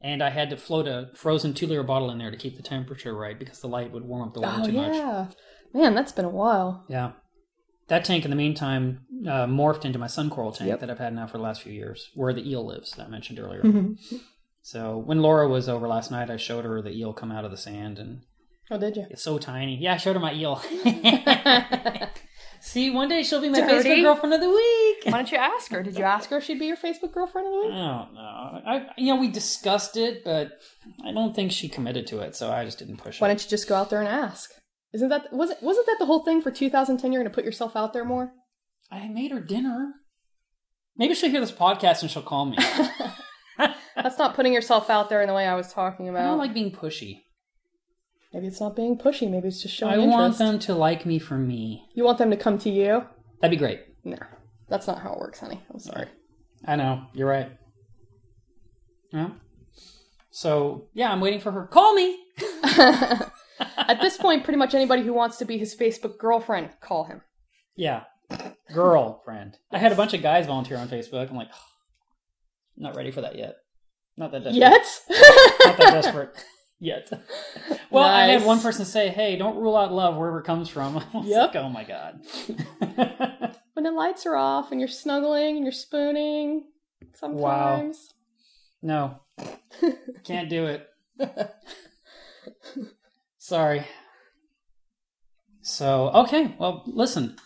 And 0.02 0.22
I 0.22 0.30
had 0.30 0.50
to 0.52 0.58
float 0.58 0.88
a 0.88 1.10
frozen 1.16 1.54
two 1.54 1.66
liter 1.66 1.84
bottle 1.84 2.12
in 2.12 2.18
there 2.18 2.30
to 2.32 2.38
keep 2.38 2.56
the 2.56 2.64
temperature 2.64 3.16
right 3.16 3.38
because 3.38 3.62
the 3.62 3.68
light 3.68 3.92
would 3.92 4.06
warm 4.06 4.28
up 4.28 4.34
the 4.34 4.42
water 4.42 4.62
Oh 4.62 4.66
too 4.66 4.72
much. 4.74 4.96
yeah, 4.96 5.28
man, 5.74 5.96
that's 5.96 6.12
been 6.12 6.26
a 6.26 6.30
while. 6.30 6.86
Yeah. 6.88 7.14
That 7.88 8.04
tank, 8.04 8.26
in 8.26 8.30
the 8.32 8.36
meantime, 8.38 9.06
uh, 9.26 9.46
morphed 9.48 9.86
into 9.86 9.98
my 9.98 10.08
sun 10.08 10.30
coral 10.30 10.52
tank 10.52 10.68
Yep. 10.70 10.80
that 10.82 10.90
I've 10.90 11.00
had 11.00 11.14
now 11.14 11.26
for 11.28 11.38
the 11.38 11.44
last 11.44 11.62
few 11.62 11.72
years, 11.72 12.10
where 12.16 12.34
the 12.34 12.50
eel 12.50 12.66
lives 12.66 12.92
that 12.92 13.06
I 13.08 13.10
mentioned 13.10 13.40
earlier. 13.40 13.62
Mhm. 13.62 13.98
So 14.62 14.98
when 14.98 15.22
Laura 15.22 15.48
was 15.48 15.70
over 15.70 15.88
last 15.88 16.12
night, 16.12 16.30
I 16.30 16.36
showed 16.36 16.66
her 16.66 16.82
the 16.82 16.92
eel 16.92 17.14
come 17.14 17.32
out 17.32 17.46
of 17.46 17.52
the 17.52 17.58
sand, 17.58 17.98
and 18.00 18.24
Oh, 18.70 18.78
did 18.78 18.98
you? 18.98 19.06
it's 19.10 19.24
so 19.24 19.38
tiny. 19.38 19.78
Yeah, 19.78 19.94
I 19.94 19.98
showed 19.98 20.18
her 20.18 20.20
my 20.20 20.34
eel. 20.34 20.62
See, 22.60 22.90
one 22.90 23.08
day 23.08 23.24
she'll 23.24 23.40
be 23.40 23.50
my 23.50 23.60
Dirty. 23.62 23.90
Facebook 23.90 24.02
girlfriend 24.04 24.34
of 24.34 24.42
the 24.42 24.50
week. 24.50 25.06
Why 25.06 25.12
don't 25.20 25.32
you 25.32 25.38
ask 25.38 25.72
her? 25.72 25.84
Did 25.84 25.98
you 25.98 26.04
ask 26.04 26.30
her 26.32 26.38
if 26.38 26.44
she'd 26.44 26.60
be 26.60 26.66
your 26.66 26.76
Facebook 26.76 27.14
girlfriend 27.14 27.48
of 27.48 27.54
the 27.54 27.60
week? 27.60 27.72
I 27.72 27.76
week? 27.76 28.06
don't 28.08 28.14
know. 28.16 28.62
I, 28.66 28.86
you 28.98 29.14
know, 29.14 29.22
we 29.22 29.30
discussed 29.30 29.96
it, 29.96 30.24
but 30.26 30.52
I 31.06 31.12
don't 31.14 31.36
think 31.36 31.52
she 31.52 31.70
committed 31.70 32.08
to 32.08 32.20
it, 32.20 32.36
so 32.36 32.52
I 32.52 32.66
just 32.66 32.80
didn't 32.80 32.98
push 32.98 33.22
Why 33.22 33.28
it. 33.28 33.30
don't 33.32 33.44
you 33.44 33.50
just 33.50 33.70
go 33.70 33.76
out 33.76 33.90
there 33.90 34.00
and 34.00 34.08
ask? 34.10 34.52
Isn't 34.94 35.10
that 35.10 35.32
was 35.34 35.50
it? 35.50 35.58
Wasn't 35.62 35.86
that 35.86 35.98
the 36.00 36.06
whole 36.06 36.24
thing 36.24 36.42
for 36.42 36.52
2010? 36.52 37.12
You're 37.12 37.22
going 37.22 37.32
to 37.32 37.36
put 37.36 37.46
yourself 37.46 37.76
out 37.76 37.94
there 37.94 38.06
more. 38.06 38.32
I 38.92 39.08
made 39.08 39.32
her 39.32 39.40
dinner. 39.40 39.94
Maybe 40.96 41.14
she'll 41.14 41.30
hear 41.30 41.42
this 41.42 41.52
podcast 41.52 42.02
and 42.02 42.10
she'll 42.10 42.24
call 42.24 42.46
me. 42.46 42.58
That's 43.96 44.18
not 44.18 44.36
putting 44.36 44.54
yourself 44.54 44.90
out 44.90 45.10
there 45.10 45.22
in 45.22 45.28
the 45.28 45.34
way 45.34 45.46
I 45.46 45.56
was 45.56 45.74
talking 45.74 46.08
about. 46.08 46.22
I 46.22 46.28
don't 46.28 46.38
like 46.38 46.54
being 46.54 46.72
pushy. 46.72 47.22
Maybe 48.34 48.48
it's 48.48 48.60
not 48.60 48.76
being 48.76 48.98
pushy. 48.98 49.30
Maybe 49.30 49.48
it's 49.48 49.62
just 49.62 49.76
showing 49.76 49.94
I 49.94 49.98
interest. 49.98 50.18
want 50.18 50.38
them 50.38 50.60
to 50.60 50.76
like 50.76 51.06
me 51.06 51.20
for 51.20 51.38
me. 51.38 51.86
You 51.94 52.04
want 52.04 52.18
them 52.18 52.30
to 52.30 52.38
come 52.38 52.58
to 52.60 52.70
you? 52.70 53.06
That'd 53.42 53.58
be 53.58 53.64
great. 53.64 53.82
No, 54.04 54.18
that's 54.70 54.88
not 54.88 55.00
how 55.00 55.14
it 55.14 55.20
works, 55.20 55.40
honey. 55.40 55.64
I'm 55.72 55.80
sorry. 55.80 56.08
I 56.66 56.76
know. 56.76 57.04
You're 57.14 57.28
right. 57.28 57.52
Yeah. 59.12 59.30
So, 60.30 60.88
yeah, 60.94 61.12
I'm 61.12 61.22
waiting 61.22 61.40
for 61.40 61.52
her. 61.52 61.66
Call 61.66 61.96
me! 61.96 62.20
At 63.78 64.02
this 64.02 64.18
point, 64.18 64.44
pretty 64.44 64.58
much 64.58 64.74
anybody 64.74 65.04
who 65.04 65.14
wants 65.14 65.38
to 65.38 65.46
be 65.46 65.58
his 65.58 65.76
Facebook 65.76 66.18
girlfriend, 66.18 66.70
call 66.82 67.06
him. 67.06 67.22
Yeah. 67.76 68.04
Girlfriend. 68.74 69.58
I 69.72 69.78
had 69.78 69.92
a 69.92 69.96
bunch 69.96 70.14
of 70.14 70.22
guys 70.22 70.46
volunteer 70.46 70.78
on 70.78 70.90
Facebook. 70.90 71.30
I'm 71.30 71.36
like, 71.38 71.50
not 72.76 72.96
ready 72.96 73.12
for 73.12 73.22
that 73.22 73.38
yet. 73.38 73.56
Not 74.18 74.32
that 74.32 74.44
desperate. 74.44 74.60
Yet? 74.60 75.02
Not 75.66 75.78
that 75.78 75.92
desperate 75.94 76.46
yet. 76.80 77.10
Well, 77.92 78.04
I 78.04 78.26
had 78.28 78.44
one 78.44 78.60
person 78.60 78.84
say, 78.86 79.10
hey, 79.10 79.38
don't 79.38 79.58
rule 79.58 79.78
out 79.78 79.94
love 79.94 80.18
wherever 80.18 80.40
it 80.40 80.46
comes 80.46 80.70
from. 80.70 80.96
Yep. 81.24 81.54
like, 81.54 81.56
oh 81.56 81.70
my 81.70 81.84
God. 81.84 82.20
when 83.74 83.84
the 83.84 83.92
lights 83.92 84.26
are 84.26 84.36
off 84.36 84.72
and 84.72 84.82
you're 84.82 84.88
snuggling 84.88 85.56
and 85.56 85.66
you're 85.66 85.72
spooning, 85.72 86.66
sometimes. 87.16 88.14
no. 88.82 89.20
Can't 90.24 90.50
do 90.50 90.66
it. 90.66 90.88
Sorry. 93.48 93.88
So, 95.62 96.10
okay. 96.10 96.54
Well, 96.60 96.84
listen. 96.86 97.38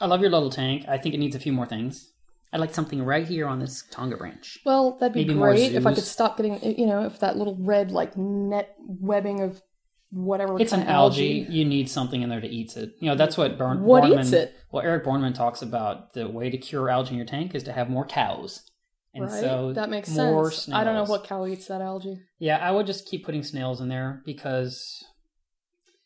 I 0.00 0.06
love 0.06 0.22
your 0.22 0.30
little 0.30 0.48
tank. 0.48 0.86
I 0.88 0.96
think 0.96 1.14
it 1.14 1.18
needs 1.18 1.36
a 1.36 1.38
few 1.38 1.52
more 1.52 1.66
things. 1.66 2.10
I'd 2.54 2.60
like 2.60 2.72
something 2.72 3.02
right 3.02 3.28
here 3.28 3.46
on 3.46 3.58
this 3.58 3.84
Tonga 3.90 4.16
branch. 4.16 4.56
Well, 4.64 4.96
that'd 4.98 5.12
be 5.12 5.26
Maybe 5.26 5.34
great 5.34 5.74
if 5.74 5.84
I 5.84 5.92
could 5.92 6.04
stop 6.04 6.38
getting, 6.38 6.58
you 6.78 6.86
know, 6.86 7.04
if 7.04 7.20
that 7.20 7.36
little 7.36 7.58
red 7.60 7.90
like 7.90 8.16
net 8.16 8.76
webbing 8.78 9.42
of 9.42 9.60
whatever. 10.10 10.58
It's 10.58 10.72
an 10.72 10.84
algae. 10.84 11.46
You 11.50 11.66
need 11.66 11.90
something 11.90 12.22
in 12.22 12.30
there 12.30 12.40
to 12.40 12.48
eat 12.48 12.74
it. 12.78 12.92
You 12.98 13.10
know, 13.10 13.14
that's 13.14 13.36
what 13.36 13.58
Born- 13.58 13.82
What 13.82 14.04
Borneman, 14.04 14.20
eats 14.20 14.32
it? 14.32 14.54
Well, 14.72 14.82
Eric 14.82 15.04
Borneman 15.04 15.34
talks 15.34 15.60
about 15.60 16.14
the 16.14 16.30
way 16.30 16.48
to 16.48 16.56
cure 16.56 16.88
algae 16.88 17.10
in 17.10 17.16
your 17.18 17.26
tank 17.26 17.54
is 17.54 17.62
to 17.64 17.72
have 17.72 17.90
more 17.90 18.06
cows. 18.06 18.62
And 19.22 19.30
right? 19.30 19.40
so 19.40 19.72
that 19.74 19.90
makes 19.90 20.08
sense. 20.08 20.68
I 20.72 20.84
don't 20.84 20.94
know 20.94 21.04
what 21.04 21.24
cow 21.24 21.46
eats 21.46 21.66
that 21.68 21.80
algae. 21.80 22.20
Yeah, 22.38 22.58
I 22.58 22.70
would 22.70 22.86
just 22.86 23.06
keep 23.06 23.24
putting 23.24 23.42
snails 23.42 23.80
in 23.80 23.88
there 23.88 24.22
because 24.24 25.04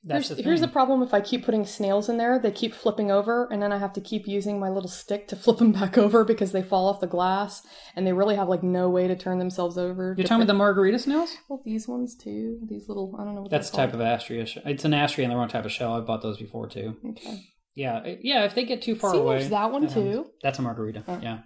that's 0.05 0.15
Here's, 0.15 0.29
the 0.31 0.35
thing. 0.37 0.45
here's 0.45 0.61
the 0.61 0.69
problem 0.69 1.01
if 1.03 1.15
I 1.15 1.21
keep 1.21 1.45
putting 1.45 1.65
snails 1.65 2.09
in 2.09 2.17
there, 2.17 2.37
they 2.37 2.51
keep 2.51 2.75
flipping 2.75 3.13
over, 3.13 3.47
and 3.53 3.63
then 3.63 3.71
I 3.71 3.79
have 3.79 3.93
to 3.93 4.01
keep 4.01 4.27
using 4.27 4.59
my 4.59 4.69
little 4.69 4.89
stick 4.91 5.29
to 5.29 5.37
flip 5.43 5.59
them 5.59 5.71
back 5.71 5.97
over 5.97 6.25
because 6.25 6.51
they 6.51 6.63
fall 6.63 6.89
off 6.89 7.01
the 7.01 7.07
glass, 7.07 7.63
and 7.95 8.05
they 8.05 8.13
really 8.13 8.35
have 8.35 8.49
like 8.49 8.65
no 8.65 8.91
way 8.91 9.07
to 9.07 9.15
turn 9.15 9.39
themselves 9.39 9.79
over. 9.79 10.15
You're 10.19 10.27
talking 10.27 10.43
about 10.43 10.53
the 10.53 10.59
margarita 10.59 10.99
snails? 10.99 11.37
Well, 11.49 11.63
these 11.65 11.87
ones 11.87 12.17
too. 12.17 12.59
These 12.69 12.89
little, 12.89 13.15
I 13.17 13.23
don't 13.25 13.37
know 13.37 13.43
what 13.43 13.51
That's 13.53 13.71
they're 13.71 13.87
type 13.87 13.95
of 13.95 14.01
astraea. 14.01 14.47
sh- 14.47 14.59
It's 14.65 14.85
an 14.85 14.91
astraea 14.93 15.23
and 15.23 15.33
the 15.33 15.37
wrong 15.37 15.49
type 15.49 15.65
of 15.65 15.73
shell. 15.73 15.95
I've 15.95 16.07
bought 16.07 16.23
those 16.23 16.39
before 16.39 16.69
too. 16.69 16.97
Okay. 17.11 17.41
Yeah, 17.75 18.03
eh, 18.05 18.17
yeah. 18.23 18.45
If 18.45 18.55
they 18.57 18.65
get 18.65 18.83
too 18.83 18.97
far 18.97 19.13
See, 19.13 19.19
away, 19.19 19.47
that 19.49 19.71
one 19.71 19.87
too. 19.89 20.27
That's 20.43 20.59
a 20.59 20.63
margarita. 20.63 21.05
Oh. 21.07 21.21
Yeah, 21.23 21.39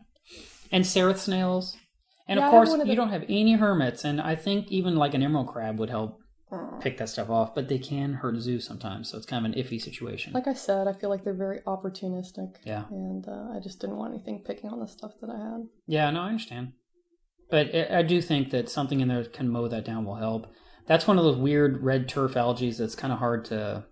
and 0.72 0.84
cerith 0.84 1.18
snails, 1.18 1.76
and 2.28 2.38
Yeah, 2.38 2.46
of 2.46 2.50
course 2.50 2.72
of 2.72 2.86
you 2.86 2.96
don't 2.96 3.10
have 3.10 3.24
any 3.28 3.54
hermits. 3.54 4.04
And 4.04 4.20
I 4.20 4.34
think 4.34 4.68
even 4.70 4.96
like 4.96 5.14
an 5.14 5.22
emerald 5.22 5.48
crab 5.48 5.78
would 5.78 5.90
help 5.90 6.20
Uh, 6.52 6.78
pick 6.78 6.96
that 6.98 7.08
stuff 7.08 7.28
off, 7.28 7.54
but 7.56 7.66
they 7.68 7.78
can 7.78 8.14
hurt 8.14 8.36
zoos 8.38 8.64
sometimes. 8.64 9.08
So 9.10 9.16
it's 9.18 9.26
kind 9.26 9.44
of 9.44 9.52
an 9.52 9.58
iffy 9.60 9.80
situation. 9.80 10.32
Like 10.32 10.46
I 10.46 10.54
said, 10.54 10.86
I 10.86 10.92
feel 10.92 11.10
like 11.10 11.24
they're 11.24 11.34
very 11.34 11.60
opportunistic. 11.66 12.50
Yeah. 12.64 12.84
And 12.90 13.26
uh, 13.26 13.48
I 13.54 13.58
just 13.58 13.80
didn't 13.80 13.96
want 13.96 14.14
anything 14.14 14.44
picking 14.46 14.70
on 14.70 14.78
the 14.78 14.86
stuff 14.86 15.12
that 15.20 15.28
I 15.30 15.38
had. 15.38 15.60
Yeah, 15.88 16.08
no, 16.12 16.20
I 16.22 16.28
understand. 16.28 16.72
But 17.50 17.74
I 17.74 17.98
I 17.98 18.02
do 18.02 18.20
think 18.22 18.50
that 18.50 18.68
something 18.68 19.00
in 19.00 19.08
there 19.08 19.24
can 19.24 19.48
mow 19.48 19.66
that 19.68 19.84
down 19.84 20.04
will 20.04 20.16
help. 20.28 20.46
That's 20.86 21.08
one 21.08 21.18
of 21.18 21.24
those 21.24 21.36
weird 21.36 21.82
red 21.82 22.08
turf 22.08 22.36
algae 22.36 22.70
that's 22.70 22.94
kind 22.94 23.12
of 23.12 23.18
hard 23.18 23.44
to 23.46 23.84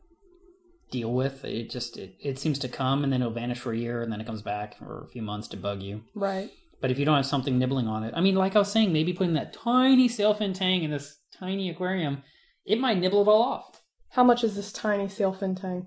deal 0.92 1.12
with. 1.12 1.44
It 1.44 1.70
just 1.70 1.96
it, 1.96 2.14
it 2.20 2.38
seems 2.38 2.58
to 2.60 2.68
come 2.68 3.02
and 3.02 3.12
then 3.12 3.20
it'll 3.20 3.32
vanish 3.34 3.58
for 3.58 3.72
a 3.72 3.76
year 3.76 4.00
and 4.02 4.12
then 4.12 4.20
it 4.20 4.26
comes 4.26 4.42
back 4.42 4.78
for 4.78 5.02
a 5.02 5.08
few 5.08 5.22
months 5.22 5.48
to 5.48 5.56
bug 5.56 5.82
you. 5.82 6.02
Right. 6.14 6.50
But 6.84 6.90
if 6.90 6.98
you 6.98 7.06
don't 7.06 7.16
have 7.16 7.24
something 7.24 7.58
nibbling 7.58 7.86
on 7.88 8.04
it, 8.04 8.12
I 8.14 8.20
mean, 8.20 8.34
like 8.34 8.56
I 8.56 8.58
was 8.58 8.70
saying, 8.70 8.92
maybe 8.92 9.14
putting 9.14 9.32
that 9.32 9.54
tiny 9.54 10.06
sailfin 10.06 10.52
tang 10.52 10.82
in 10.82 10.90
this 10.90 11.16
tiny 11.32 11.70
aquarium, 11.70 12.22
it 12.66 12.78
might 12.78 12.98
nibble 12.98 13.22
it 13.22 13.26
all 13.26 13.40
off. 13.40 13.80
How 14.10 14.22
much 14.22 14.44
is 14.44 14.54
this 14.54 14.70
tiny 14.70 15.06
sailfin 15.06 15.58
tang? 15.58 15.86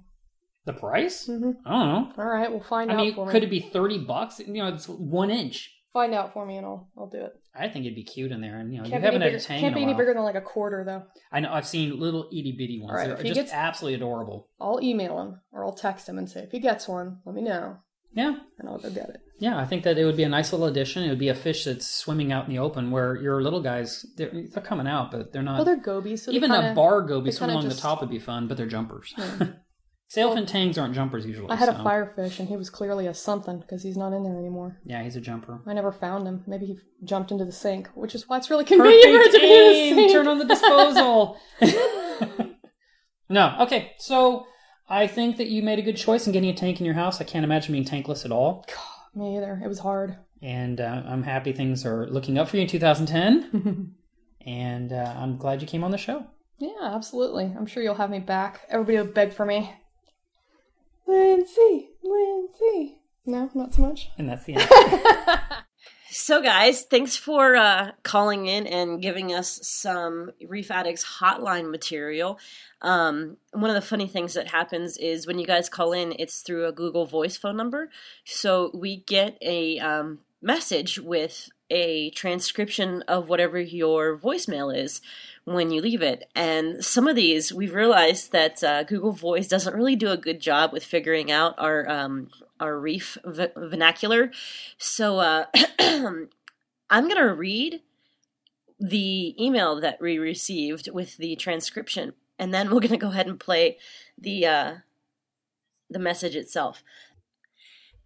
The 0.65 0.73
price? 0.73 1.27
Mm-hmm. 1.27 1.51
I 1.67 1.69
don't 1.69 1.87
know. 1.87 2.11
All 2.17 2.25
right, 2.27 2.49
we'll 2.49 2.63
find 2.63 2.89
I 2.89 2.95
out 2.95 2.99
I 2.99 3.03
mean, 3.03 3.13
for 3.13 3.29
could 3.29 3.43
me. 3.43 3.47
it 3.47 3.51
be 3.51 3.59
thirty 3.59 3.99
bucks? 3.99 4.39
You 4.39 4.51
know, 4.53 4.69
it's 4.69 4.89
one 4.89 5.29
inch. 5.29 5.71
Find 5.93 6.15
out 6.15 6.33
for 6.33 6.47
me, 6.47 6.57
and 6.57 6.65
I'll 6.65 6.89
I'll 6.97 7.09
do 7.11 7.25
it. 7.25 7.33
I 7.53 7.69
think 7.69 7.85
it'd 7.85 7.95
be 7.95 8.03
cute 8.03 8.31
in 8.31 8.41
there, 8.41 8.57
and 8.57 8.73
you 8.73 8.79
know, 8.79 8.89
Can't 8.89 8.95
you 8.95 8.99
be 8.99 9.05
haven't 9.05 9.21
any 9.21 9.31
had 9.33 9.35
a 9.35 9.37
bigger, 9.37 9.47
tang 9.47 9.59
can't 9.59 9.75
be 9.75 9.83
any 9.83 9.93
bigger 9.93 10.15
than 10.15 10.23
like 10.23 10.33
a 10.33 10.41
quarter, 10.41 10.83
though. 10.83 11.03
I 11.31 11.41
know 11.41 11.53
I've 11.53 11.67
seen 11.67 11.99
little 11.99 12.27
itty 12.31 12.55
bitty 12.57 12.79
ones. 12.81 12.89
All 12.89 12.97
right, 12.97 13.15
They're 13.17 13.23
just 13.35 13.35
gets- 13.35 13.53
absolutely 13.53 13.97
adorable. 13.97 14.49
I'll 14.59 14.81
email 14.81 15.21
him 15.21 15.41
or 15.51 15.63
I'll 15.63 15.73
text 15.75 16.09
him 16.09 16.17
and 16.17 16.27
say 16.27 16.39
if 16.41 16.51
he 16.51 16.59
gets 16.59 16.87
one, 16.87 17.19
let 17.23 17.35
me 17.35 17.43
know, 17.43 17.77
Yeah, 18.17 18.33
and 18.57 18.67
I'll 18.67 18.79
go 18.79 18.89
get 18.89 19.09
it. 19.09 19.17
yeah. 19.39 19.57
I 19.59 19.65
think 19.65 19.83
that 19.83 19.97
it 19.99 20.05
would 20.05 20.17
be 20.17 20.23
a 20.23 20.29
nice 20.29 20.51
little 20.51 20.65
addition. 20.67 21.03
It 21.03 21.09
would 21.09 21.19
be 21.19 21.29
a 21.29 21.35
fish 21.35 21.65
that's 21.65 21.87
swimming 21.87 22.31
out 22.31 22.45
in 22.47 22.51
the 22.51 22.59
open, 22.59 22.89
where 22.89 23.15
your 23.15 23.43
little 23.43 23.61
guys 23.61 24.05
they're, 24.17 24.31
they're 24.51 24.63
coming 24.63 24.87
out, 24.87 25.11
but 25.11 25.31
they're 25.31 25.43
not. 25.43 25.57
Well, 25.57 25.65
they're 25.65 25.77
gobies, 25.77 26.25
so 26.25 26.31
even 26.31 26.49
kinda, 26.51 26.71
a 26.71 26.73
bar 26.73 27.03
goby 27.03 27.29
they 27.29 27.35
swim 27.35 27.51
along 27.51 27.63
just- 27.63 27.75
the 27.77 27.81
top 27.81 28.01
would 28.01 28.09
be 28.09 28.19
fun, 28.19 28.47
but 28.47 28.57
they're 28.57 28.65
jumpers. 28.65 29.13
Yeah. 29.17 29.47
Sailfin 30.15 30.47
tangs 30.47 30.77
aren't 30.77 30.95
jumpers 30.95 31.25
usually. 31.25 31.49
I 31.49 31.57
had 31.57 31.67
a 31.67 31.73
firefish, 31.73 32.39
and 32.39 32.47
he 32.47 32.55
was 32.55 32.69
clearly 32.69 33.07
a 33.07 33.13
something 33.13 33.59
because 33.59 33.83
he's 33.83 33.97
not 33.97 34.13
in 34.13 34.23
there 34.23 34.37
anymore. 34.37 34.79
Yeah, 34.85 35.03
he's 35.03 35.17
a 35.17 35.21
jumper. 35.21 35.59
I 35.67 35.73
never 35.73 35.91
found 35.91 36.25
him. 36.25 36.45
Maybe 36.47 36.65
he 36.65 36.77
jumped 37.03 37.29
into 37.29 37.43
the 37.43 37.51
sink, 37.51 37.89
which 37.93 38.15
is 38.15 38.27
why 38.27 38.37
it's 38.37 38.49
really 38.49 38.63
convenient 38.63 39.03
for 39.03 39.09
it 39.09 39.25
Perfect 39.25 39.35
to 39.35 39.39
be 39.41 39.89
in 39.89 39.95
the 39.97 40.01
sink. 40.03 40.11
Turn 40.13 40.27
on 40.29 40.39
the 40.39 40.45
disposal. 40.45 41.37
no, 43.29 43.57
okay. 43.61 43.91
So 43.99 44.47
I 44.89 45.07
think 45.07 45.37
that 45.37 45.47
you 45.47 45.61
made 45.61 45.79
a 45.79 45.81
good 45.81 45.97
choice 45.97 46.27
in 46.27 46.33
getting 46.33 46.49
a 46.49 46.53
tank 46.53 46.79
in 46.79 46.85
your 46.85 46.95
house. 46.95 47.19
I 47.19 47.25
can't 47.25 47.43
imagine 47.43 47.73
being 47.73 47.85
tankless 47.85 48.23
at 48.25 48.31
all. 48.31 48.65
Me 49.13 49.37
either. 49.37 49.59
It 49.63 49.67
was 49.67 49.79
hard. 49.79 50.17
And 50.41 50.79
uh, 50.79 51.03
I'm 51.05 51.23
happy 51.23 51.51
things 51.51 51.85
are 51.85 52.07
looking 52.07 52.37
up 52.37 52.49
for 52.49 52.57
you 52.57 52.61
in 52.63 52.67
2010. 52.69 53.93
and 54.45 54.93
uh, 54.93 55.13
I'm 55.17 55.37
glad 55.37 55.61
you 55.61 55.67
came 55.67 55.83
on 55.83 55.91
the 55.91 55.97
show. 55.97 56.25
Yeah, 56.59 56.69
absolutely. 56.81 57.53
I'm 57.57 57.65
sure 57.65 57.83
you'll 57.83 57.95
have 57.95 58.09
me 58.09 58.19
back. 58.19 58.61
Everybody 58.69 58.97
will 58.97 59.13
beg 59.13 59.33
for 59.33 59.45
me. 59.45 59.73
Lindsey, 61.05 61.89
Lindsey. 62.03 62.99
No, 63.25 63.49
not 63.53 63.73
so 63.73 63.81
much. 63.81 64.09
And 64.17 64.29
that's 64.29 64.45
the 64.45 64.55
end. 65.57 65.63
So, 66.19 66.41
guys, 66.41 66.81
thanks 66.81 67.15
for 67.15 67.55
uh, 67.55 67.91
calling 68.01 68.47
in 68.47 68.65
and 68.65 68.99
giving 68.99 69.35
us 69.35 69.59
some 69.61 70.31
Reef 70.47 70.71
Addicts 70.71 71.05
hotline 71.05 71.69
material. 71.69 72.39
Um, 72.81 73.37
one 73.51 73.69
of 73.69 73.75
the 73.75 73.87
funny 73.87 74.07
things 74.07 74.33
that 74.33 74.47
happens 74.47 74.97
is 74.97 75.27
when 75.27 75.37
you 75.37 75.45
guys 75.45 75.69
call 75.69 75.93
in, 75.93 76.15
it's 76.17 76.41
through 76.41 76.65
a 76.65 76.71
Google 76.71 77.05
Voice 77.05 77.37
phone 77.37 77.55
number. 77.55 77.91
So 78.25 78.71
we 78.73 78.97
get 78.97 79.37
a 79.43 79.77
um, 79.77 80.21
message 80.41 80.97
with 80.97 81.49
a 81.69 82.09
transcription 82.09 83.03
of 83.03 83.29
whatever 83.29 83.59
your 83.59 84.17
voicemail 84.17 84.75
is 84.75 85.01
when 85.45 85.69
you 85.69 85.81
leave 85.81 86.01
it. 86.01 86.27
And 86.35 86.83
some 86.83 87.07
of 87.07 87.15
these, 87.15 87.53
we've 87.53 87.75
realized 87.75 88.31
that 88.31 88.63
uh, 88.63 88.83
Google 88.85 89.11
Voice 89.11 89.47
doesn't 89.47 89.75
really 89.75 89.95
do 89.95 90.09
a 90.09 90.17
good 90.17 90.39
job 90.39 90.73
with 90.73 90.83
figuring 90.83 91.31
out 91.31 91.53
our 91.59 91.87
um, 91.87 92.31
our 92.59 92.79
reef 92.79 93.17
v- 93.25 93.47
vernacular. 93.55 94.31
So 94.77 95.19
uh, 95.19 95.45
I'm 95.79 96.29
gonna 96.89 97.33
read 97.33 97.81
the 98.79 99.35
email 99.43 99.79
that 99.81 99.99
we 100.01 100.17
received 100.17 100.89
with 100.91 101.17
the 101.17 101.35
transcription, 101.35 102.13
and 102.37 102.53
then 102.53 102.71
we're 102.71 102.81
gonna 102.81 102.97
go 102.97 103.09
ahead 103.09 103.27
and 103.27 103.39
play 103.39 103.77
the 104.17 104.45
uh, 104.45 104.75
the 105.89 105.99
message 105.99 106.35
itself. 106.35 106.83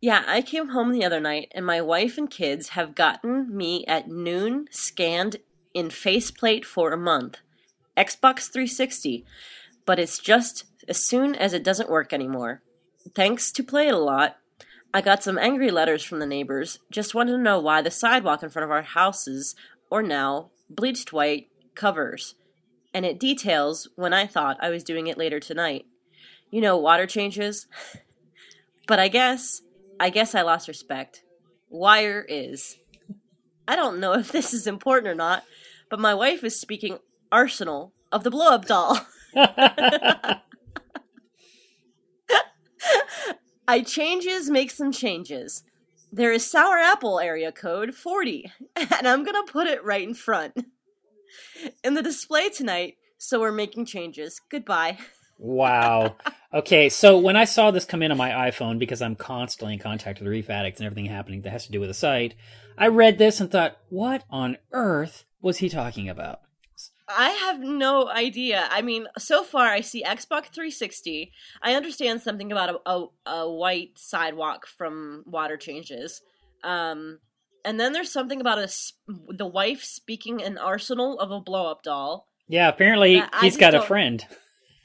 Yeah, 0.02 0.24
I 0.26 0.42
came 0.42 0.70
home 0.70 0.92
the 0.92 1.06
other 1.06 1.20
night, 1.20 1.52
and 1.54 1.64
my 1.66 1.80
wife 1.80 2.18
and 2.18 2.30
kids 2.30 2.70
have 2.70 2.96
gotten 2.96 3.56
me 3.56 3.86
at 3.86 4.10
noon 4.10 4.68
scanned 4.72 5.38
in 5.76 5.92
faceplate 5.92 6.66
for 6.66 6.92
a 6.92 6.98
month. 6.98 7.38
Xbox 7.96 8.52
360, 8.52 9.26
but 9.86 10.00
it's 10.00 10.18
just 10.18 10.66
as 10.88 11.04
soon 11.04 11.36
as 11.36 11.54
it 11.54 11.64
doesn't 11.64 11.90
work 11.90 12.14
anymore. 12.14 12.64
Thanks 13.14 13.52
to 13.52 13.64
Play 13.64 13.90
It 13.90 13.94
a 13.94 13.98
Lot, 13.98 14.38
I 14.94 15.02
got 15.02 15.24
some 15.24 15.38
angry 15.38 15.72
letters 15.72 16.04
from 16.04 16.20
the 16.20 16.26
neighbors. 16.26 16.80
Just 16.90 17.16
wanted 17.16 17.32
to 17.34 17.38
know 17.38 17.60
why 17.60 17.82
the 17.82 17.92
sidewalk 17.92 18.44
in 18.44 18.50
front 18.50 18.66
of 18.66 18.72
our 18.72 18.82
houses 18.82 19.56
or 19.90 20.04
now 20.04 20.52
bleached 20.70 21.14
white 21.14 21.48
covers. 21.76 22.36
And 22.94 23.06
it 23.06 23.20
details 23.20 23.88
when 23.96 24.14
I 24.14 24.28
thought 24.28 24.58
I 24.60 24.70
was 24.70 24.84
doing 24.84 25.08
it 25.08 25.18
later 25.18 25.40
tonight. 25.40 25.86
You 26.50 26.60
know, 26.60 26.78
water 26.78 27.08
changes. 27.08 27.68
but 28.88 29.00
I 29.00 29.08
guess, 29.08 29.62
I 30.00 30.10
guess 30.10 30.36
I 30.36 30.42
lost 30.42 30.68
respect. 30.68 31.24
Wire 31.70 32.26
is. 32.28 32.78
I 33.68 33.78
don't 33.78 34.00
know 34.00 34.14
if 34.14 34.32
this 34.32 34.54
is 34.54 34.68
important 34.68 35.08
or 35.08 35.16
not, 35.16 35.46
but 35.90 36.00
my 36.00 36.14
wife 36.14 36.44
is 36.44 36.60
speaking 36.60 37.00
arsenal 37.32 37.94
of 38.12 38.26
the 38.26 38.32
blow 38.32 38.50
up 38.50 38.66
doll. 38.66 39.00
I 43.72 43.84
changes 43.84 44.50
make 44.50 44.70
some 44.70 44.92
changes. 44.92 45.64
There 46.12 46.34
is 46.34 46.52
sour 46.52 46.78
apple 46.78 47.22
area 47.22 47.54
code 47.54 47.96
40, 47.96 48.52
and 48.76 49.08
I'm 49.08 49.24
gonna 49.24 49.44
put 49.48 49.66
it 49.66 49.82
right 49.86 50.06
in 50.06 50.14
front. 50.14 50.66
In 51.82 51.94
the 51.94 52.02
display 52.04 52.50
tonight, 52.50 52.98
so 53.18 53.40
we're 53.40 53.54
making 53.54 53.86
changes. 53.86 54.42
Goodbye. 54.50 54.98
Wow. 55.40 56.18
Okay, 56.54 56.90
so 56.90 57.18
when 57.18 57.38
I 57.38 57.46
saw 57.46 57.72
this 57.72 57.86
come 57.86 58.04
in 58.04 58.12
on 58.12 58.18
my 58.18 58.32
iPhone, 58.32 58.78
because 58.78 59.02
I'm 59.02 59.16
constantly 59.16 59.76
in 59.76 59.80
contact 59.80 60.20
with 60.20 60.28
Reef 60.28 60.50
Addicts 60.50 60.82
and 60.82 60.86
everything 60.86 61.06
happening 61.06 61.44
that 61.44 61.52
has 61.52 61.66
to 61.68 61.72
do 61.72 61.80
with 61.80 61.88
the 61.88 61.94
site, 61.94 62.36
I 62.78 62.88
read 62.90 63.18
this 63.18 63.40
and 63.40 63.50
thought, 63.50 63.78
what 63.88 64.26
on 64.30 64.58
earth 64.74 65.24
was 65.42 65.60
he 65.60 65.70
talking 65.70 66.10
about? 66.10 66.42
I 67.18 67.30
have 67.30 67.60
no 67.60 68.10
idea. 68.10 68.68
I 68.70 68.82
mean, 68.82 69.08
so 69.18 69.44
far 69.44 69.68
I 69.68 69.82
see 69.82 70.04
Xbox 70.04 70.46
360. 70.48 71.32
I 71.62 71.76
understand 71.76 72.22
something 72.22 72.52
about 72.52 72.82
a, 72.86 72.90
a, 72.90 73.06
a 73.32 73.52
white 73.52 73.92
sidewalk 73.96 74.68
from 74.68 75.24
water 75.26 75.58
changes. 75.58 76.22
Um, 76.64 77.20
and 77.64 77.80
then 77.80 77.94
there's 77.94 78.12
something 78.12 78.42
about 78.42 78.60
a, 78.60 78.70
the 79.30 79.46
wife 79.46 79.84
speaking 79.84 80.42
an 80.42 80.58
arsenal 80.58 81.20
of 81.20 81.32
a 81.32 81.40
blow 81.40 81.70
up 81.70 81.84
doll. 81.84 82.28
Yeah, 82.48 82.68
apparently 82.70 83.24
he's 83.42 83.58
got 83.58 83.74
a 83.74 83.78
don't- 83.78 83.88
friend. 83.88 84.26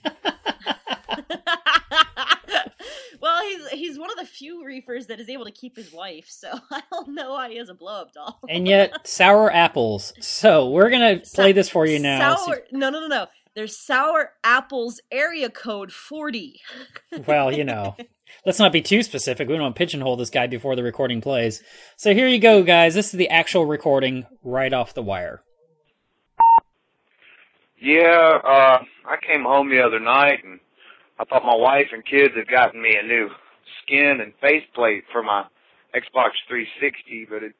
well, 3.46 3.68
he's 3.70 3.80
he's 3.80 3.98
one 3.98 4.10
of 4.10 4.16
the 4.16 4.24
few 4.24 4.64
reefers 4.64 5.06
that 5.06 5.20
is 5.20 5.28
able 5.28 5.44
to 5.44 5.50
keep 5.50 5.76
his 5.76 5.92
wife, 5.92 6.26
so 6.28 6.52
I 6.70 6.82
don't 6.90 7.08
know 7.08 7.32
why 7.32 7.50
he 7.50 7.58
has 7.58 7.68
a 7.68 7.74
blow 7.74 8.02
up 8.02 8.12
doll. 8.12 8.40
And 8.48 8.66
yet, 8.66 9.06
sour 9.06 9.52
apples. 9.52 10.12
So 10.20 10.68
we're 10.70 10.90
going 10.90 11.20
to 11.20 11.30
play 11.30 11.52
this 11.52 11.68
for 11.68 11.86
you 11.86 11.98
now. 11.98 12.36
Sour, 12.36 12.62
no, 12.72 12.90
no, 12.90 13.00
no, 13.00 13.06
no. 13.06 13.26
There's 13.54 13.76
sour 13.76 14.32
apples 14.44 15.00
area 15.10 15.48
code 15.48 15.90
40. 15.90 16.60
well, 17.26 17.50
you 17.50 17.64
know, 17.64 17.96
let's 18.44 18.58
not 18.58 18.70
be 18.70 18.82
too 18.82 19.02
specific. 19.02 19.48
We 19.48 19.54
don't 19.54 19.62
want 19.62 19.76
to 19.76 19.78
pigeonhole 19.78 20.16
this 20.16 20.28
guy 20.28 20.46
before 20.46 20.76
the 20.76 20.82
recording 20.82 21.22
plays. 21.22 21.62
So 21.96 22.12
here 22.12 22.28
you 22.28 22.38
go, 22.38 22.62
guys. 22.62 22.94
This 22.94 23.06
is 23.06 23.18
the 23.18 23.30
actual 23.30 23.64
recording 23.64 24.26
right 24.42 24.72
off 24.74 24.92
the 24.92 25.02
wire. 25.02 25.42
Yeah, 27.80 28.40
uh, 28.44 28.82
I 29.06 29.16
came 29.26 29.44
home 29.44 29.70
the 29.70 29.80
other 29.80 30.00
night 30.00 30.44
and 30.44 30.60
I 31.18 31.24
thought 31.24 31.44
my 31.44 31.56
wife 31.56 31.88
and 31.92 32.04
kids 32.04 32.34
had 32.36 32.48
gotten 32.48 32.80
me 32.80 32.94
a 32.96 33.06
new 33.06 33.28
skin 33.82 34.20
and 34.20 34.32
faceplate 34.40 35.04
for 35.12 35.22
my 35.22 35.44
Xbox 35.94 36.36
360, 36.48 37.26
but 37.30 37.42
it 37.42 37.52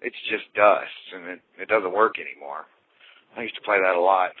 it's 0.00 0.16
just 0.28 0.44
dust 0.54 1.04
and 1.14 1.26
it 1.26 1.40
it 1.58 1.68
doesn't 1.68 1.92
work 1.92 2.16
anymore. 2.18 2.64
I 3.36 3.42
used 3.42 3.56
to 3.56 3.62
play 3.62 3.78
that 3.80 3.96
a 3.96 4.00
lot. 4.00 4.32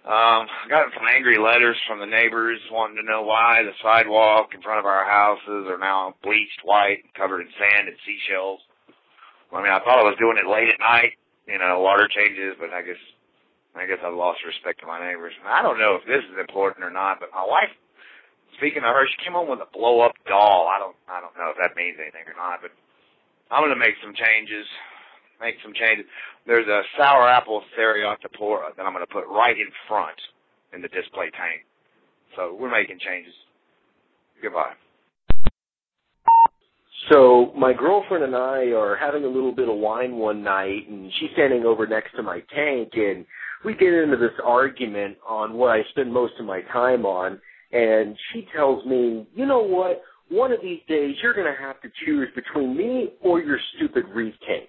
Um, 0.00 0.48
I 0.48 0.66
got 0.68 0.88
some 0.96 1.06
angry 1.06 1.36
letters 1.36 1.76
from 1.86 2.00
the 2.00 2.06
neighbors 2.06 2.58
wanting 2.72 2.96
to 2.96 3.04
know 3.04 3.22
why 3.22 3.62
the 3.62 3.76
sidewalk 3.82 4.54
in 4.54 4.62
front 4.62 4.80
of 4.80 4.86
our 4.86 5.04
houses 5.04 5.68
are 5.68 5.78
now 5.78 6.14
bleached 6.22 6.64
white, 6.64 7.04
covered 7.14 7.42
in 7.42 7.48
sand 7.60 7.86
and 7.86 7.96
seashells. 8.06 8.60
I 9.52 9.62
mean, 9.62 9.70
I 9.70 9.78
thought 9.80 10.00
I 10.00 10.08
was 10.08 10.16
doing 10.18 10.38
it 10.38 10.48
late 10.48 10.72
at 10.72 10.80
night, 10.80 11.20
you 11.46 11.58
know, 11.58 11.80
water 11.80 12.08
changes, 12.08 12.56
but 12.58 12.72
I 12.72 12.80
guess 12.80 12.96
I 13.76 13.86
guess 13.86 14.02
I've 14.02 14.14
lost 14.14 14.42
respect 14.44 14.80
to 14.80 14.86
my 14.86 14.98
neighbors. 14.98 15.32
I 15.46 15.62
don't 15.62 15.78
know 15.78 15.94
if 15.94 16.04
this 16.06 16.24
is 16.26 16.38
important 16.38 16.84
or 16.84 16.90
not, 16.90 17.20
but 17.22 17.30
my 17.30 17.46
wife, 17.46 17.70
speaking 18.58 18.82
of 18.82 18.90
her, 18.90 19.06
she 19.06 19.22
came 19.22 19.38
home 19.38 19.48
with 19.48 19.62
a 19.62 19.70
blow 19.70 20.02
up 20.02 20.18
doll. 20.26 20.66
I 20.66 20.78
don't, 20.82 20.96
I 21.06 21.22
don't 21.22 21.34
know 21.38 21.54
if 21.54 21.58
that 21.62 21.78
means 21.78 21.96
anything 22.02 22.26
or 22.26 22.34
not, 22.34 22.60
but 22.62 22.74
I'm 23.50 23.62
gonna 23.62 23.78
make 23.78 23.94
some 24.02 24.14
changes. 24.14 24.66
Make 25.40 25.56
some 25.62 25.72
changes. 25.72 26.04
There's 26.46 26.68
a 26.68 26.82
sour 26.98 27.26
apple 27.28 27.62
Seriatopora 27.78 28.76
that 28.76 28.84
I'm 28.84 28.92
gonna 28.92 29.06
put 29.06 29.24
right 29.30 29.56
in 29.56 29.70
front 29.86 30.18
in 30.74 30.82
the 30.82 30.88
display 30.88 31.30
tank. 31.30 31.62
So 32.36 32.56
we're 32.58 32.70
making 32.70 32.98
changes. 32.98 33.34
Goodbye. 34.42 34.74
So 37.08 37.52
my 37.56 37.72
girlfriend 37.72 38.24
and 38.24 38.36
I 38.36 38.72
are 38.76 38.96
having 38.96 39.24
a 39.24 39.28
little 39.28 39.52
bit 39.52 39.68
of 39.68 39.76
wine 39.76 40.16
one 40.16 40.42
night, 40.42 40.88
and 40.88 41.10
she's 41.18 41.30
standing 41.32 41.64
over 41.64 41.86
next 41.86 42.14
to 42.16 42.22
my 42.22 42.40
tank, 42.54 42.90
and 42.94 43.24
we 43.64 43.74
get 43.74 43.92
into 43.92 44.16
this 44.16 44.32
argument 44.44 45.18
on 45.26 45.54
what 45.54 45.70
I 45.70 45.82
spend 45.90 46.12
most 46.12 46.34
of 46.38 46.46
my 46.46 46.62
time 46.62 47.04
on, 47.04 47.40
and 47.72 48.16
she 48.32 48.46
tells 48.54 48.84
me, 48.86 49.26
you 49.34 49.46
know 49.46 49.62
what? 49.62 50.02
One 50.28 50.52
of 50.52 50.60
these 50.62 50.80
days 50.88 51.16
you're 51.22 51.34
going 51.34 51.52
to 51.52 51.60
have 51.60 51.80
to 51.82 51.90
choose 52.04 52.28
between 52.34 52.76
me 52.76 53.10
or 53.20 53.40
your 53.40 53.58
stupid 53.76 54.04
reef 54.14 54.34
tank. 54.46 54.68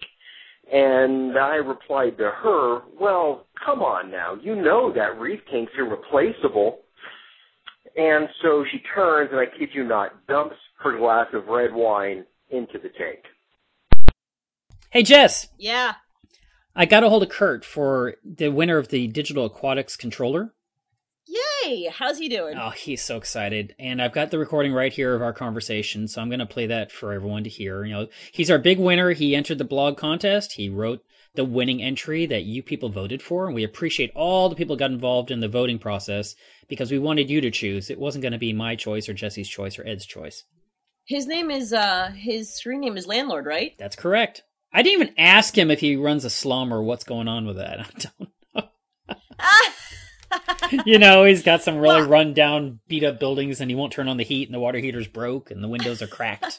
And 0.72 1.38
I 1.38 1.55
replied 1.55 2.18
to 2.18 2.31
her, 2.31 2.81
well, 2.99 3.47
come 3.63 3.81
on 3.81 4.09
now. 4.09 4.35
You 4.41 4.55
know 4.55 4.91
that 4.93 5.19
reef 5.19 5.39
tank's 5.51 5.73
irreplaceable. 5.77 6.80
And 7.97 8.30
so 8.41 8.63
she 8.72 8.80
turns 8.95 9.30
and 9.31 9.39
I 9.39 9.45
kid 9.45 9.69
you 9.73 9.84
not, 9.84 10.26
dumps 10.27 10.55
her 10.80 10.97
glass 10.97 11.27
of 11.34 11.47
red 11.47 11.73
wine 11.73 12.26
into 12.49 12.80
the 12.80 12.89
tank. 12.89 13.19
Hey, 14.89 15.03
Jess, 15.03 15.47
Yeah. 15.57 15.93
I 16.76 16.85
got 16.85 17.03
a 17.03 17.10
hold 17.10 17.23
of 17.23 17.30
Kurt 17.30 17.65
for 17.65 18.15
the 18.23 18.49
winner 18.49 18.77
of 18.77 18.89
the 18.89 19.07
Digital 19.07 19.45
Aquatics 19.45 19.95
controller. 19.98 20.53
Yay! 21.27 21.91
How's 21.93 22.18
he 22.18 22.30
doing? 22.30 22.57
Oh, 22.57 22.69
he's 22.69 23.02
so 23.02 23.18
excited. 23.18 23.76
And 23.77 24.02
I've 24.02 24.14
got 24.14 24.31
the 24.31 24.39
recording 24.39 24.73
right 24.73 24.91
here 24.91 25.14
of 25.14 25.22
our 25.22 25.34
conversation, 25.34 26.07
so 26.07 26.22
I'm 26.22 26.30
going 26.30 26.39
to 26.39 26.45
play 26.45 26.68
that 26.68 26.91
for 26.91 27.14
everyone 27.14 27.43
to 27.43 27.49
hear. 27.49 27.84
You 27.84 27.93
know, 27.93 28.07
he's 28.31 28.49
our 28.49 28.57
big 28.57 28.80
winner. 28.80 29.11
He 29.11 29.35
entered 29.35 29.57
the 29.57 29.64
blog 29.64 29.98
contest. 29.98 30.53
He 30.53 30.69
wrote 30.69 31.02
the 31.35 31.45
winning 31.45 31.81
entry 31.81 32.26
that 32.26 32.43
you 32.43 32.61
people 32.64 32.89
voted 32.89 33.22
for, 33.22 33.45
and 33.45 33.56
we 33.56 33.64
appreciate 33.64 34.11
all 34.15 34.49
the 34.49 34.56
people 34.56 34.76
who 34.76 34.80
got 34.80 34.91
involved 34.91 35.31
in 35.31 35.39
the 35.39 35.48
voting 35.48 35.80
process 35.80 36.35
because 36.68 36.91
we 36.91 36.99
wanted 36.99 37.30
you 37.30 37.41
to 37.41 37.52
choose. 37.52 37.89
It 37.89 37.99
wasn't 37.99 38.22
going 38.23 38.34
to 38.34 38.38
be 38.38 38.53
my 38.53 38.76
choice 38.76 39.07
or 39.07 39.14
Jesse's 39.14 39.48
choice 39.48 39.77
or 39.77 39.88
Ed's 39.88 40.06
choice. 40.06 40.43
His 41.06 41.27
name 41.27 41.49
is 41.49 41.73
uh 41.73 42.11
his 42.15 42.56
screen 42.56 42.81
name 42.81 42.95
is 42.95 43.07
Landlord, 43.07 43.45
right? 43.45 43.73
That's 43.77 43.95
correct. 43.95 44.43
I 44.73 44.81
didn't 44.84 45.02
even 45.02 45.14
ask 45.18 45.57
him 45.57 45.69
if 45.69 45.80
he 45.81 45.95
runs 45.95 46.23
a 46.26 46.30
slum 46.30 46.73
or 46.73 46.81
what's 46.81 47.03
going 47.03 47.27
on 47.27 47.45
with 47.45 47.57
that. 47.57 47.80
I 48.56 48.64
don't 48.64 48.69
know. 50.72 50.84
you 50.85 50.98
know, 50.98 51.26
he's 51.26 51.43
got 51.43 51.61
some 51.61 51.77
really 51.77 52.02
Well- 52.02 52.10
run 52.10 52.34
down, 52.34 52.80
beat 52.88 53.03
up 53.03 53.19
buildings 53.19 53.60
and 53.60 53.69
he 53.69 53.76
won't 53.76 53.91
turn 53.91 54.07
on 54.07 54.18
the 54.18 54.23
heat 54.23 54.48
and 54.48 54.56
the 54.56 54.60
water 54.60 54.80
heater's 54.80 55.07
broke 55.07 55.52
and 55.52 55.61
the 55.64 55.68
windows 55.68 56.02
are 56.02 56.07
cracked. 56.07 56.57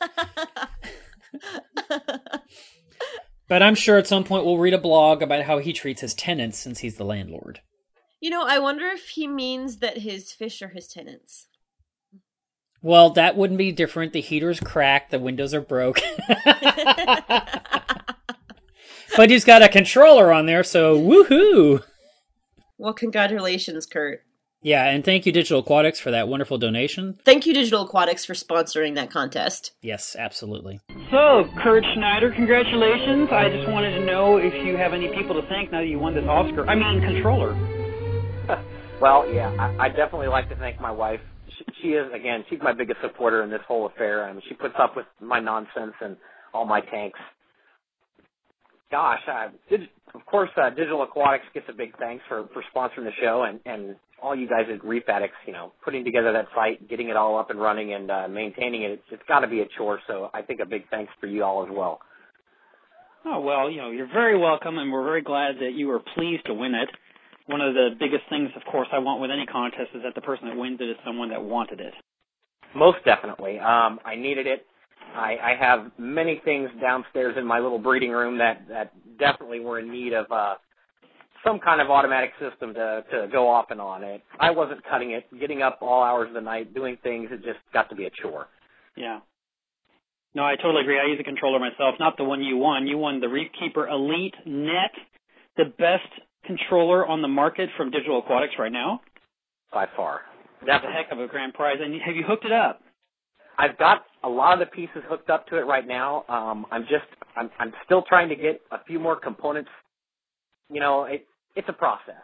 but 3.48 3.62
I'm 3.62 3.74
sure 3.74 3.98
at 3.98 4.06
some 4.06 4.24
point 4.24 4.44
we'll 4.44 4.59
read 4.59 4.74
a 4.74 4.78
blog 4.78 5.22
about 5.22 5.44
how 5.44 5.59
he 5.59 5.72
treats 5.72 6.01
his 6.01 6.14
tenants 6.14 6.59
since 6.59 6.80
he's 6.80 6.97
the 6.97 7.05
landlord. 7.05 7.60
you 8.20 8.30
know, 8.30 8.44
I 8.47 8.59
wonder 8.59 8.86
if 8.86 9.09
he 9.09 9.26
means 9.26 9.78
that 9.78 9.98
his 9.98 10.32
fish 10.32 10.60
are 10.62 10.68
his 10.68 10.86
tenants. 10.89 11.47
Well, 12.82 13.10
that 13.10 13.36
wouldn't 13.36 13.59
be 13.59 13.70
different. 13.70 14.12
The 14.12 14.20
heater's 14.20 14.59
cracked, 14.59 15.12
the 15.12 15.18
windows 15.18 15.54
are 15.54 15.60
broke. 15.60 16.00
but 19.16 19.30
he's 19.30 19.44
got 19.44 19.62
a 19.62 19.68
controller 19.68 20.32
on 20.32 20.46
there, 20.46 20.64
so 20.64 20.98
woohoo! 20.98 21.84
Well, 22.78 22.92
congratulations, 22.92 23.86
Kurt. 23.86 24.24
Yeah, 24.64 24.84
and 24.88 25.04
thank 25.04 25.26
you, 25.26 25.32
Digital 25.32 25.60
Aquatics, 25.60 25.98
for 25.98 26.12
that 26.12 26.28
wonderful 26.28 26.56
donation. 26.59 27.18
Thank 27.24 27.46
you, 27.46 27.54
Digital 27.54 27.82
Aquatics, 27.82 28.24
for 28.24 28.34
sponsoring 28.34 28.94
that 28.94 29.10
contest. 29.10 29.72
Yes, 29.82 30.14
absolutely. 30.16 30.80
So, 31.10 31.48
Kurt 31.62 31.84
Schneider, 31.94 32.30
congratulations. 32.30 33.28
I 33.32 33.48
just 33.48 33.68
wanted 33.68 33.98
to 33.98 34.04
know 34.04 34.36
if 34.36 34.54
you 34.54 34.76
have 34.76 34.92
any 34.92 35.09
people 35.09 35.40
to 35.40 35.46
thank 35.48 35.72
now 35.72 35.80
that 35.80 35.88
you 35.88 35.98
won 35.98 36.14
this 36.14 36.26
Oscar. 36.26 36.68
I 36.68 36.74
mean, 36.74 37.00
controller. 37.00 37.56
Well, 39.00 39.28
yeah, 39.34 39.50
I, 39.59 39.86
I 39.86 39.88
definitely 39.88 40.28
like 40.28 40.48
to 40.50 40.54
thank 40.54 40.80
my 40.80 40.92
wife. 40.92 41.20
She, 41.80 41.89
is 41.89 42.12
again. 42.14 42.44
She's 42.48 42.60
my 42.62 42.72
biggest 42.72 43.01
supporter 43.02 43.43
in 43.43 43.51
this 43.51 43.60
whole 43.66 43.86
affair. 43.86 44.24
I 44.24 44.32
mean, 44.32 44.43
she 44.48 44.55
puts 44.55 44.74
up 44.78 44.97
with 44.97 45.06
my 45.20 45.40
nonsense 45.40 45.94
and 46.01 46.16
all 46.55 46.64
my 46.64 46.80
tanks. 46.80 47.18
Gosh, 48.90 49.20
uh, 49.26 49.48
dig, 49.70 49.80
of 50.14 50.24
course, 50.26 50.51
uh, 50.56 50.68
Digital 50.70 51.02
Aquatics 51.02 51.47
gets 51.55 51.66
a 51.70 51.72
big 51.72 51.97
thanks 51.98 52.22
for 52.28 52.47
for 52.52 52.62
sponsoring 52.74 53.05
the 53.05 53.12
show, 53.22 53.44
and 53.48 53.59
and 53.64 53.97
all 54.22 54.36
you 54.36 54.48
guys 54.48 54.66
at 54.72 54.84
Reef 54.84 55.09
Addicts, 55.09 55.36
you 55.47 55.52
know, 55.52 55.72
putting 55.84 56.05
together 56.05 56.32
that 56.32 56.47
site, 56.55 56.89
getting 56.89 57.09
it 57.09 57.16
all 57.16 57.39
up 57.39 57.51
and 57.51 57.60
running, 57.60 57.94
and 57.94 58.10
uh, 58.10 58.28
maintaining 58.28 58.82
it. 58.82 58.90
It's, 58.93 59.02
it's 59.12 59.22
got 59.26 59.40
to 59.40 59.48
be 59.48 59.60
a 59.60 59.66
chore. 59.76 59.98
So 60.06 60.30
I 60.34 60.43
think 60.43 60.60
a 60.60 60.66
big 60.66 60.82
thanks 60.90 61.12
for 61.20 61.26
you 61.26 61.43
all 61.43 61.64
as 61.64 61.70
well. 61.72 62.01
Oh 63.24 63.40
well, 63.40 63.70
you 63.70 63.78
know, 63.78 63.90
you're 63.90 64.12
very 64.12 64.39
welcome, 64.39 64.78
and 64.78 64.93
we're 64.93 65.05
very 65.05 65.22
glad 65.22 65.56
that 65.60 65.72
you 65.74 65.89
were 65.89 66.01
pleased 66.14 66.44
to 66.47 66.55
win 66.55 66.74
it. 66.74 66.89
One 67.47 67.60
of 67.60 67.74
the 67.74 67.90
biggest 67.98 68.23
things, 68.28 68.51
of 68.56 68.62
course, 68.70 68.89
I 68.93 68.98
want 68.98 69.20
with 69.20 69.31
any 69.31 69.47
contest 69.47 69.90
is 69.94 70.02
that 70.05 70.14
the 70.14 70.20
person 70.20 70.48
that 70.48 70.56
wins 70.56 70.81
it 70.81 70.89
is 70.89 70.97
someone 71.05 71.31
that 71.31 71.43
wanted 71.43 71.81
it. 71.81 71.94
Most 72.74 72.98
definitely. 73.05 73.59
Um, 73.59 73.98
I 74.05 74.14
needed 74.16 74.47
it. 74.47 74.64
I, 75.14 75.36
I 75.43 75.56
have 75.59 75.90
many 75.98 76.40
things 76.44 76.70
downstairs 76.81 77.35
in 77.36 77.47
my 77.47 77.59
little 77.59 77.78
breeding 77.78 78.12
room 78.12 78.39
that 78.39 78.62
that 78.69 78.93
definitely 79.19 79.60
were 79.60 79.78
in 79.78 79.90
need 79.90 80.14
of 80.14 80.31
uh, 80.31 80.55
some 81.44 81.59
kind 81.59 81.81
of 81.81 81.90
automatic 81.90 82.31
system 82.40 82.73
to 82.74 83.05
to 83.10 83.28
go 83.31 83.48
off 83.48 83.66
and 83.70 83.81
on. 83.81 84.02
It 84.05 84.23
I 84.40 84.51
wasn't 84.52 84.81
cutting 84.89 85.10
it, 85.10 85.24
getting 85.39 85.60
up 85.60 85.78
all 85.82 86.02
hours 86.02 86.28
of 86.28 86.35
the 86.35 86.40
night, 86.40 86.73
doing 86.74 86.97
things. 87.02 87.28
It 87.31 87.44
just 87.44 87.59
got 87.74 87.90
to 87.90 87.97
be 87.97 88.06
a 88.06 88.10
chore. 88.23 88.47
Yeah. 88.97 89.20
No, 90.35 90.44
I 90.44 90.56
totally 90.56 90.82
agree. 90.82 90.98
I 90.98 91.10
use 91.10 91.20
a 91.20 91.24
controller 91.24 91.59
myself, 91.59 91.97
not 92.01 92.16
the 92.16 92.24
one 92.24 92.43
you 92.43 92.56
won. 92.56 92.86
You 92.86 92.97
won 92.97 93.20
the 93.20 93.28
Reefkeeper 93.28 93.86
Elite 93.86 94.35
Net, 94.47 94.93
the 95.59 95.64
best 95.64 96.09
controller 96.44 97.06
on 97.06 97.23
the 97.23 97.28
market 97.28 97.69
from 97.77 97.90
Digital 97.90 98.19
Aquatics 98.19 98.55
right 98.59 98.73
now. 98.73 99.01
By 99.73 99.86
far. 99.97 100.23
That's 100.66 100.85
a 100.85 100.93
heck 100.93 101.10
of 101.10 101.19
a 101.19 101.27
grand 101.27 101.55
prize. 101.55 101.78
And 101.81 102.01
have 102.02 102.14
you 102.14 102.24
hooked 102.27 102.44
it 102.44 102.52
up? 102.52 102.81
I've 103.59 103.77
got 103.78 104.05
a 104.24 104.28
lot 104.28 104.55
of 104.55 104.60
the 104.60 104.66
pieces 104.74 105.02
hooked 105.09 105.31
up 105.31 105.47
to 105.48 105.56
it 105.56 105.62
right 105.62 105.86
now. 105.86 106.24
Um, 106.28 106.66
I'm 106.70 106.82
just 106.82 107.06
I'm 107.36 107.51
I'm 107.59 107.73
still 107.85 108.02
trying 108.09 108.28
to 108.28 108.36
get 108.36 108.60
a 108.70 108.82
few 108.85 108.98
more 108.98 109.16
components. 109.16 109.70
You 110.70 110.81
know, 110.81 111.05
it 111.05 111.27
it's 111.56 111.69
a 111.69 111.73
process. 111.73 112.23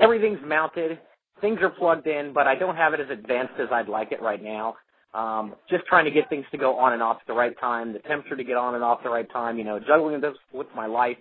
Everything's 0.00 0.40
mounted, 0.44 0.98
things 1.40 1.58
are 1.62 1.70
plugged 1.70 2.06
in, 2.06 2.32
but 2.32 2.46
I 2.46 2.56
don't 2.56 2.76
have 2.76 2.94
it 2.94 3.00
as 3.00 3.06
advanced 3.10 3.54
as 3.60 3.68
I'd 3.70 3.88
like 3.88 4.10
it 4.12 4.20
right 4.20 4.42
now. 4.42 4.74
Um, 5.14 5.54
just 5.70 5.86
trying 5.86 6.04
to 6.06 6.10
get 6.10 6.28
things 6.28 6.44
to 6.50 6.58
go 6.58 6.76
on 6.76 6.92
and 6.92 7.02
off 7.02 7.18
at 7.20 7.26
the 7.28 7.34
right 7.34 7.54
time, 7.60 7.92
the 7.92 8.00
temperature 8.00 8.34
to 8.34 8.42
get 8.44 8.56
on 8.56 8.74
and 8.74 8.82
off 8.82 9.00
the 9.04 9.10
right 9.10 9.30
time. 9.32 9.58
You 9.58 9.64
know, 9.64 9.78
juggling 9.78 10.20
this 10.20 10.34
with 10.52 10.66
my 10.74 10.86
life. 10.86 11.16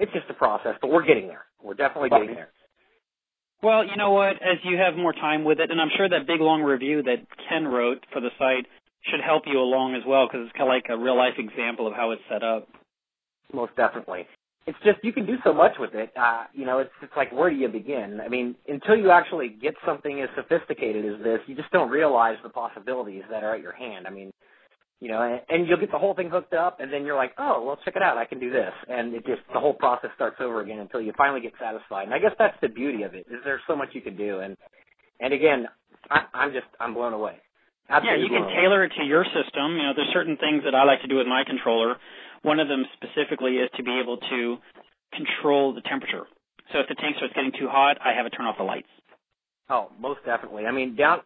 It's 0.00 0.12
just 0.12 0.26
a 0.30 0.34
process, 0.34 0.74
but 0.80 0.90
we're 0.90 1.06
getting 1.06 1.26
there. 1.28 1.45
We're 1.66 1.74
definitely 1.74 2.10
getting 2.10 2.34
there. 2.34 2.48
Well, 3.60 3.84
you 3.84 3.96
know 3.96 4.12
what? 4.12 4.36
As 4.36 4.62
you 4.62 4.76
have 4.76 4.94
more 4.94 5.12
time 5.12 5.42
with 5.42 5.58
it, 5.58 5.70
and 5.70 5.80
I'm 5.80 5.90
sure 5.96 6.08
that 6.08 6.26
big 6.26 6.40
long 6.40 6.62
review 6.62 7.02
that 7.02 7.26
Ken 7.48 7.66
wrote 7.66 8.04
for 8.12 8.20
the 8.20 8.30
site 8.38 8.66
should 9.10 9.20
help 9.20 9.44
you 9.46 9.58
along 9.58 9.96
as 9.96 10.02
well 10.06 10.28
because 10.28 10.46
it's 10.46 10.56
kind 10.56 10.70
of 10.70 10.74
like 10.74 10.86
a 10.88 10.96
real 10.96 11.16
life 11.16 11.34
example 11.38 11.86
of 11.88 11.94
how 11.94 12.12
it's 12.12 12.22
set 12.30 12.44
up. 12.44 12.68
Most 13.52 13.74
definitely. 13.76 14.26
It's 14.66 14.78
just 14.84 14.98
you 15.02 15.12
can 15.12 15.26
do 15.26 15.36
so 15.42 15.52
much 15.52 15.72
with 15.78 15.94
it. 15.94 16.12
Uh, 16.16 16.44
you 16.52 16.66
know, 16.66 16.78
it's 16.78 16.90
it's 17.02 17.12
like 17.16 17.32
where 17.32 17.50
do 17.50 17.56
you 17.56 17.68
begin? 17.68 18.20
I 18.20 18.28
mean, 18.28 18.54
until 18.68 18.96
you 18.96 19.10
actually 19.10 19.48
get 19.48 19.74
something 19.84 20.20
as 20.20 20.28
sophisticated 20.36 21.04
as 21.04 21.22
this, 21.22 21.40
you 21.46 21.56
just 21.56 21.70
don't 21.70 21.90
realize 21.90 22.36
the 22.42 22.48
possibilities 22.48 23.22
that 23.30 23.42
are 23.42 23.54
at 23.54 23.62
your 23.62 23.74
hand. 23.74 24.06
I 24.06 24.10
mean, 24.10 24.32
you 25.00 25.08
know, 25.08 25.20
and, 25.22 25.40
and 25.48 25.68
you'll 25.68 25.78
get 25.78 25.92
the 25.92 25.98
whole 25.98 26.14
thing 26.14 26.30
hooked 26.30 26.54
up, 26.54 26.80
and 26.80 26.92
then 26.92 27.04
you're 27.04 27.16
like, 27.16 27.32
oh, 27.38 27.62
well, 27.64 27.78
check 27.84 27.96
it 27.96 28.02
out, 28.02 28.16
I 28.16 28.24
can 28.24 28.40
do 28.40 28.50
this, 28.50 28.72
and 28.88 29.14
it 29.14 29.26
just 29.26 29.42
the 29.52 29.60
whole 29.60 29.74
process 29.74 30.10
starts 30.14 30.36
over 30.40 30.60
again 30.62 30.78
until 30.78 31.00
you 31.00 31.12
finally 31.16 31.40
get 31.40 31.52
satisfied. 31.60 32.04
And 32.04 32.14
I 32.14 32.18
guess 32.18 32.32
that's 32.38 32.56
the 32.62 32.68
beauty 32.68 33.02
of 33.02 33.14
it 33.14 33.26
is 33.30 33.40
there's 33.44 33.60
so 33.66 33.76
much 33.76 33.90
you 33.92 34.00
can 34.00 34.16
do, 34.16 34.40
and 34.40 34.56
and 35.20 35.32
again, 35.32 35.66
I, 36.10 36.24
I'm 36.32 36.52
just 36.52 36.66
I'm 36.80 36.94
blown 36.94 37.12
away. 37.12 37.36
Absolutely 37.88 38.18
yeah, 38.18 38.24
you 38.24 38.30
can 38.32 38.48
tailor 38.50 38.84
it 38.84 38.92
to 38.98 39.04
your 39.04 39.24
system. 39.24 39.76
You 39.76 39.84
know, 39.84 39.92
there's 39.94 40.12
certain 40.12 40.36
things 40.36 40.64
that 40.64 40.74
I 40.74 40.84
like 40.84 41.02
to 41.02 41.08
do 41.08 41.16
with 41.16 41.26
my 41.26 41.44
controller. 41.46 41.96
One 42.42 42.58
of 42.58 42.68
them 42.68 42.84
specifically 42.96 43.62
is 43.62 43.70
to 43.76 43.82
be 43.82 44.00
able 44.02 44.16
to 44.16 44.56
control 45.12 45.72
the 45.72 45.82
temperature. 45.82 46.26
So 46.72 46.80
if 46.80 46.88
the 46.88 46.96
tank 46.96 47.16
starts 47.16 47.34
getting 47.34 47.52
too 47.52 47.68
hot, 47.70 47.98
I 48.04 48.12
have 48.16 48.26
it 48.26 48.30
turn 48.30 48.46
off 48.46 48.58
the 48.58 48.64
lights. 48.64 48.88
Oh, 49.70 49.90
most 50.00 50.20
definitely. 50.24 50.66
I 50.66 50.72
mean, 50.72 50.96
down 50.96 51.20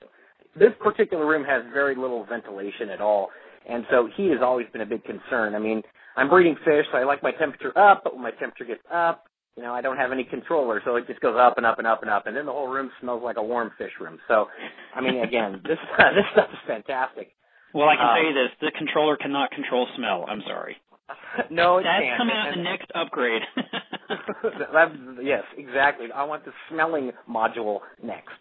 this 0.55 0.73
particular 0.81 1.27
room 1.27 1.45
has 1.45 1.63
very 1.73 1.95
little 1.95 2.25
ventilation 2.25 2.91
at 2.91 3.01
all. 3.01 3.29
And 3.69 3.85
so 3.91 4.09
heat 4.17 4.31
has 4.31 4.41
always 4.43 4.67
been 4.73 4.81
a 4.83 4.87
big 4.87 5.05
concern. 5.05 5.55
I 5.55 5.59
mean, 5.59 5.83
I'm 6.17 6.29
breeding 6.29 6.57
fish, 6.65 6.87
so 6.91 6.99
I 6.99 7.05
like 7.05 7.23
my 7.23 7.31
temperature 7.33 7.77
up, 7.79 8.03
but 8.05 8.15
when 8.15 8.23
my 8.23 8.33
temperature 8.33 8.65
gets 8.65 8.83
up, 8.93 9.25
you 9.57 9.63
know, 9.63 9.75
I 9.75 9.81
don't 9.81 9.97
have 9.97 10.13
any 10.13 10.25
controller, 10.25 10.81
so 10.85 10.97
it 10.97 11.07
just 11.07 11.21
goes 11.21 11.37
up 11.39 11.57
and 11.59 11.67
up 11.67 11.79
and 11.79 11.87
up 11.87 12.03
and 12.03 12.11
up, 12.11 12.27
and 12.27 12.37
then 12.37 12.47
the 12.47 12.53
whole 12.53 12.69
room 12.69 12.91
smells 13.01 13.23
like 13.23 13.37
a 13.37 13.43
warm 13.43 13.71
fish 13.79 13.93
room. 14.01 14.19
So, 14.29 14.47
I 14.95 15.01
mean, 15.01 15.23
again, 15.23 15.61
this 15.65 15.79
this 15.99 16.25
stuff 16.33 16.49
is 16.53 16.59
fantastic. 16.67 17.33
Well, 17.75 17.89
I 17.89 17.97
can 17.97 18.07
Um, 18.07 18.15
tell 18.17 18.25
you 18.27 18.35
this: 18.35 18.51
the 18.61 18.73
controller 18.79 19.17
cannot 19.17 19.51
control 19.51 19.87
smell. 19.97 20.25
I'm 20.29 20.43
sorry. 20.47 20.77
no, 21.51 21.79
it 21.79 21.83
That's 21.85 22.03
can't. 22.05 22.19
coming 22.19 22.35
out 22.37 22.53
in 22.53 22.59
the 22.59 22.65
next 22.65 22.91
upgrade. 22.95 23.43
That's, 24.73 24.93
yes, 25.23 25.43
exactly. 25.59 26.07
I 26.15 26.25
want 26.25 26.45
the 26.45 26.53
smelling 26.71 27.13
module 27.29 27.81
next. 28.03 28.39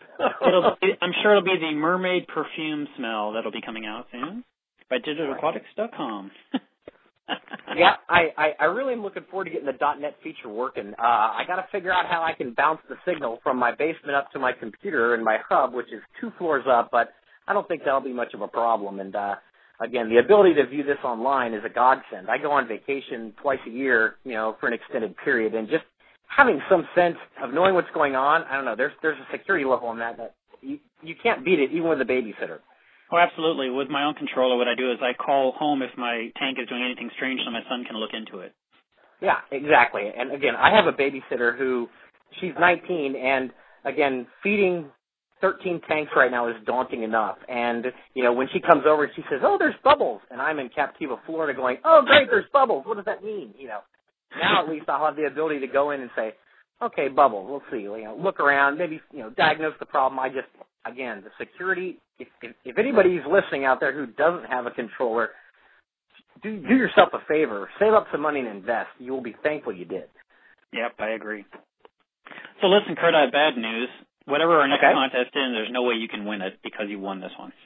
it'll 0.47 0.77
be, 0.81 0.93
I'm 1.01 1.11
sure 1.21 1.31
it'll 1.37 1.43
be 1.43 1.57
the 1.59 1.71
mermaid 1.73 2.27
perfume 2.27 2.87
smell 2.97 3.33
that'll 3.33 3.51
be 3.51 3.61
coming 3.61 3.85
out 3.85 4.07
soon 4.11 4.43
by 4.89 4.97
digitalaquatics.com. 4.97 6.31
yeah, 7.77 7.93
I, 8.09 8.21
I 8.37 8.49
I 8.59 8.65
really 8.65 8.93
am 8.93 9.03
looking 9.03 9.23
forward 9.29 9.45
to 9.45 9.51
getting 9.51 9.67
the 9.67 9.77
.NET 9.99 10.15
feature 10.23 10.49
working. 10.49 10.93
Uh, 10.97 11.03
I 11.03 11.43
got 11.47 11.57
to 11.57 11.65
figure 11.71 11.91
out 11.93 12.05
how 12.07 12.23
I 12.23 12.33
can 12.33 12.53
bounce 12.53 12.79
the 12.89 12.95
signal 13.05 13.39
from 13.43 13.57
my 13.57 13.71
basement 13.71 14.15
up 14.15 14.31
to 14.31 14.39
my 14.39 14.51
computer 14.51 15.13
and 15.13 15.23
my 15.23 15.37
hub, 15.47 15.73
which 15.73 15.87
is 15.93 16.01
two 16.19 16.31
floors 16.37 16.65
up. 16.69 16.89
But 16.91 17.09
I 17.47 17.53
don't 17.53 17.67
think 17.67 17.83
that'll 17.83 18.01
be 18.01 18.13
much 18.13 18.33
of 18.33 18.41
a 18.41 18.47
problem. 18.47 18.99
And 18.99 19.15
uh, 19.15 19.35
again, 19.79 20.09
the 20.09 20.17
ability 20.17 20.55
to 20.55 20.65
view 20.67 20.83
this 20.83 20.97
online 21.03 21.53
is 21.53 21.63
a 21.65 21.69
godsend. 21.69 22.29
I 22.29 22.37
go 22.37 22.51
on 22.51 22.67
vacation 22.67 23.33
twice 23.41 23.59
a 23.67 23.71
year, 23.71 24.15
you 24.23 24.33
know, 24.33 24.57
for 24.59 24.67
an 24.67 24.73
extended 24.73 25.15
period, 25.23 25.53
and 25.53 25.67
just 25.67 25.83
having 26.27 26.59
some 26.69 26.87
sense 26.95 27.17
of 27.43 27.53
knowing 27.53 27.75
what's 27.75 27.91
going 27.93 28.15
on. 28.15 28.43
I 28.43 28.55
don't 28.55 28.65
know. 28.65 28.75
There's 28.75 28.93
there's 29.01 29.17
a 29.19 29.31
security 29.31 29.65
level 29.65 29.91
in 29.91 29.99
that 29.99 30.17
that 30.17 30.35
you 30.61 30.79
you 31.01 31.15
can't 31.21 31.45
beat 31.45 31.59
it 31.59 31.71
even 31.71 31.89
with 31.89 32.01
a 32.01 32.05
babysitter. 32.05 32.59
Oh, 33.11 33.17
absolutely. 33.17 33.69
With 33.69 33.89
my 33.89 34.03
own 34.03 34.13
controller, 34.13 34.55
what 34.57 34.67
I 34.67 34.75
do 34.75 34.91
is 34.91 34.99
I 35.01 35.13
call 35.13 35.53
home 35.57 35.81
if 35.81 35.89
my 35.97 36.29
tank 36.37 36.57
is 36.61 36.69
doing 36.69 36.83
anything 36.83 37.09
strange 37.15 37.41
so 37.43 37.51
my 37.51 37.63
son 37.67 37.83
can 37.85 37.97
look 37.97 38.11
into 38.13 38.39
it. 38.39 38.53
Yeah, 39.21 39.39
exactly. 39.51 40.03
And 40.15 40.31
again, 40.31 40.55
I 40.55 40.75
have 40.75 40.85
a 40.85 40.95
babysitter 40.95 41.57
who 41.57 41.87
she's 42.39 42.53
19 42.59 43.15
and 43.15 43.51
again, 43.83 44.27
feeding 44.43 44.85
13 45.41 45.81
tanks 45.87 46.11
right 46.15 46.31
now 46.31 46.47
is 46.49 46.55
daunting 46.65 47.03
enough. 47.03 47.37
And, 47.47 47.85
you 48.13 48.23
know, 48.23 48.33
when 48.33 48.47
she 48.53 48.59
comes 48.59 48.83
over 48.87 49.09
she 49.15 49.23
says, 49.29 49.39
"Oh, 49.43 49.57
there's 49.57 49.75
bubbles." 49.83 50.21
And 50.29 50.41
I'm 50.41 50.59
in 50.59 50.69
Captiva, 50.69 51.17
Florida 51.25 51.53
going, 51.53 51.77
"Oh, 51.83 52.01
great, 52.05 52.29
there's 52.29 52.49
bubbles. 52.53 52.85
What 52.85 52.97
does 52.97 53.05
that 53.05 53.23
mean?" 53.23 53.53
You 53.57 53.69
know. 53.69 53.79
Now 54.39 54.63
at 54.63 54.69
least 54.69 54.87
I'll 54.87 55.05
have 55.05 55.15
the 55.15 55.25
ability 55.25 55.59
to 55.61 55.67
go 55.67 55.91
in 55.91 56.01
and 56.01 56.11
say, 56.15 56.35
"Okay, 56.81 57.07
bubbles. 57.07 57.49
We'll 57.49 57.63
see." 57.71 57.83
You 57.83 58.03
know, 58.03 58.15
look 58.15 58.39
around, 58.39 58.77
maybe, 58.77 59.01
you 59.11 59.19
know, 59.19 59.31
diagnose 59.31 59.73
the 59.79 59.85
problem. 59.85 60.19
I 60.19 60.29
just 60.29 60.47
again, 60.85 61.23
the 61.23 61.31
security 61.43 61.99
if 62.19 62.27
if, 62.41 62.55
if 62.65 62.77
anybody's 62.77 63.21
listening 63.29 63.65
out 63.65 63.79
there 63.79 63.93
who 63.93 64.05
doesn't 64.07 64.45
have 64.49 64.65
a 64.65 64.71
controller, 64.71 65.29
do 66.43 66.57
do 66.61 66.75
yourself 66.75 67.09
a 67.13 67.19
favor, 67.27 67.69
save 67.79 67.93
up 67.93 68.07
some 68.11 68.21
money 68.21 68.39
and 68.39 68.47
invest. 68.49 68.89
You 68.99 69.13
will 69.13 69.23
be 69.23 69.35
thankful 69.43 69.73
you 69.73 69.85
did. 69.85 70.05
Yep, 70.73 70.93
I 70.99 71.09
agree. 71.09 71.45
So 72.61 72.67
listen, 72.67 72.95
Kurt, 72.95 73.15
I 73.15 73.21
have 73.23 73.31
bad 73.31 73.57
news. 73.57 73.89
Whatever 74.25 74.59
our 74.59 74.67
next 74.67 74.83
Okay. 74.83 74.93
contest 74.93 75.33
is, 75.33 75.49
there's 75.53 75.71
no 75.71 75.83
way 75.83 75.95
you 75.95 76.07
can 76.07 76.25
win 76.25 76.41
it 76.41 76.59
because 76.63 76.85
you 76.89 76.99
won 76.99 77.19
this 77.21 77.31
one. 77.37 77.51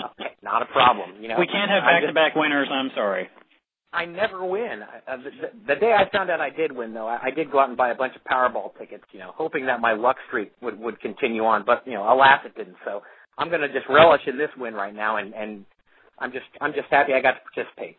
Okay, 0.00 0.30
not 0.42 0.62
a 0.62 0.66
problem. 0.66 1.20
You 1.20 1.28
know, 1.28 1.36
we 1.38 1.46
can't 1.46 1.70
have 1.70 1.82
back-to-back 1.82 2.34
winners. 2.34 2.68
I'm 2.72 2.90
sorry. 2.94 3.28
I 3.92 4.06
never 4.06 4.44
win. 4.44 4.80
Uh, 4.82 5.16
the, 5.18 5.30
the, 5.30 5.74
the 5.74 5.80
day 5.80 5.92
I 5.92 6.08
found 6.10 6.30
out 6.30 6.40
I 6.40 6.48
did 6.48 6.72
win, 6.72 6.94
though, 6.94 7.06
I, 7.06 7.24
I 7.24 7.30
did 7.30 7.50
go 7.50 7.58
out 7.60 7.68
and 7.68 7.76
buy 7.76 7.90
a 7.90 7.94
bunch 7.94 8.14
of 8.16 8.24
Powerball 8.24 8.70
tickets, 8.78 9.04
you 9.12 9.18
know, 9.18 9.32
hoping 9.36 9.66
that 9.66 9.80
my 9.80 9.92
luck 9.92 10.16
streak 10.28 10.52
would 10.62 10.78
would 10.78 11.00
continue 11.00 11.44
on. 11.44 11.64
But 11.66 11.82
you 11.86 11.94
know, 11.94 12.02
alas, 12.04 12.40
it 12.46 12.54
didn't. 12.56 12.76
So 12.84 13.02
I'm 13.40 13.48
going 13.48 13.62
to 13.62 13.72
just 13.72 13.88
relish 13.88 14.20
in 14.26 14.36
this 14.36 14.50
win 14.58 14.74
right 14.74 14.94
now, 14.94 15.16
and 15.16 15.32
and 15.32 15.64
I'm 16.18 16.30
just 16.30 16.44
I'm 16.60 16.72
just 16.72 16.88
happy 16.90 17.14
I 17.14 17.22
got 17.24 17.40
to 17.40 17.42
participate. 17.48 17.96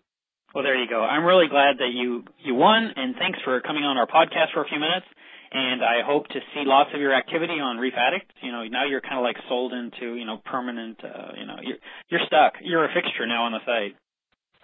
Well, 0.54 0.64
there 0.64 0.78
you 0.78 0.88
go. 0.88 1.02
I'm 1.02 1.26
really 1.26 1.48
glad 1.50 1.80
that 1.80 1.90
you 1.92 2.24
you 2.38 2.54
won, 2.54 2.94
and 2.96 3.16
thanks 3.18 3.40
for 3.44 3.60
coming 3.62 3.84
on 3.84 3.98
our 3.98 4.06
podcast 4.06 4.54
for 4.54 4.62
a 4.62 4.70
few 4.70 4.80
minutes. 4.80 5.08
And 5.54 5.84
I 5.84 6.00
hope 6.06 6.28
to 6.30 6.40
see 6.54 6.64
lots 6.64 6.92
of 6.94 7.02
your 7.02 7.14
activity 7.14 7.60
on 7.60 7.76
Reef 7.76 7.94
Addict. 7.98 8.32
You 8.42 8.54
know, 8.54 8.64
now 8.70 8.86
you're 8.86 9.02
kind 9.02 9.18
of 9.18 9.24
like 9.24 9.36
sold 9.50 9.74
into 9.74 10.14
you 10.16 10.26
know 10.26 10.38
permanent. 10.46 11.02
Uh, 11.04 11.34
you 11.36 11.46
know, 11.46 11.58
you're 11.62 11.82
you're 12.10 12.22
stuck. 12.28 12.54
You're 12.62 12.86
a 12.86 12.94
fixture 12.94 13.26
now 13.26 13.46
on 13.50 13.52
the 13.52 13.66
site. 13.66 13.98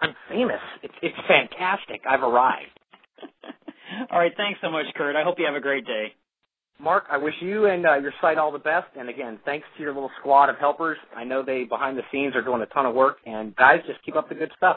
I'm 0.00 0.14
famous. 0.30 0.62
It's 0.84 0.94
it's 1.02 1.18
fantastic. 1.26 2.02
I've 2.08 2.22
arrived. 2.22 2.78
All 4.10 4.18
right, 4.18 4.32
thanks 4.36 4.60
so 4.62 4.70
much, 4.70 4.86
Kurt. 4.94 5.16
I 5.16 5.24
hope 5.24 5.36
you 5.38 5.46
have 5.46 5.56
a 5.56 5.60
great 5.60 5.84
day. 5.84 6.14
Mark, 6.80 7.04
I 7.10 7.18
wish 7.18 7.34
you 7.40 7.66
and 7.66 7.84
uh, 7.84 7.96
your 7.96 8.12
site 8.20 8.38
all 8.38 8.52
the 8.52 8.58
best. 8.58 8.86
And 8.96 9.08
again, 9.08 9.40
thanks 9.44 9.66
to 9.76 9.82
your 9.82 9.92
little 9.92 10.10
squad 10.20 10.48
of 10.48 10.56
helpers. 10.58 10.96
I 11.14 11.24
know 11.24 11.42
they 11.42 11.64
behind 11.64 11.98
the 11.98 12.02
scenes 12.12 12.36
are 12.36 12.42
doing 12.42 12.62
a 12.62 12.66
ton 12.66 12.86
of 12.86 12.94
work. 12.94 13.16
And 13.26 13.54
guys, 13.56 13.80
just 13.86 14.02
keep 14.04 14.14
up 14.14 14.28
the 14.28 14.36
good 14.36 14.52
stuff. 14.56 14.76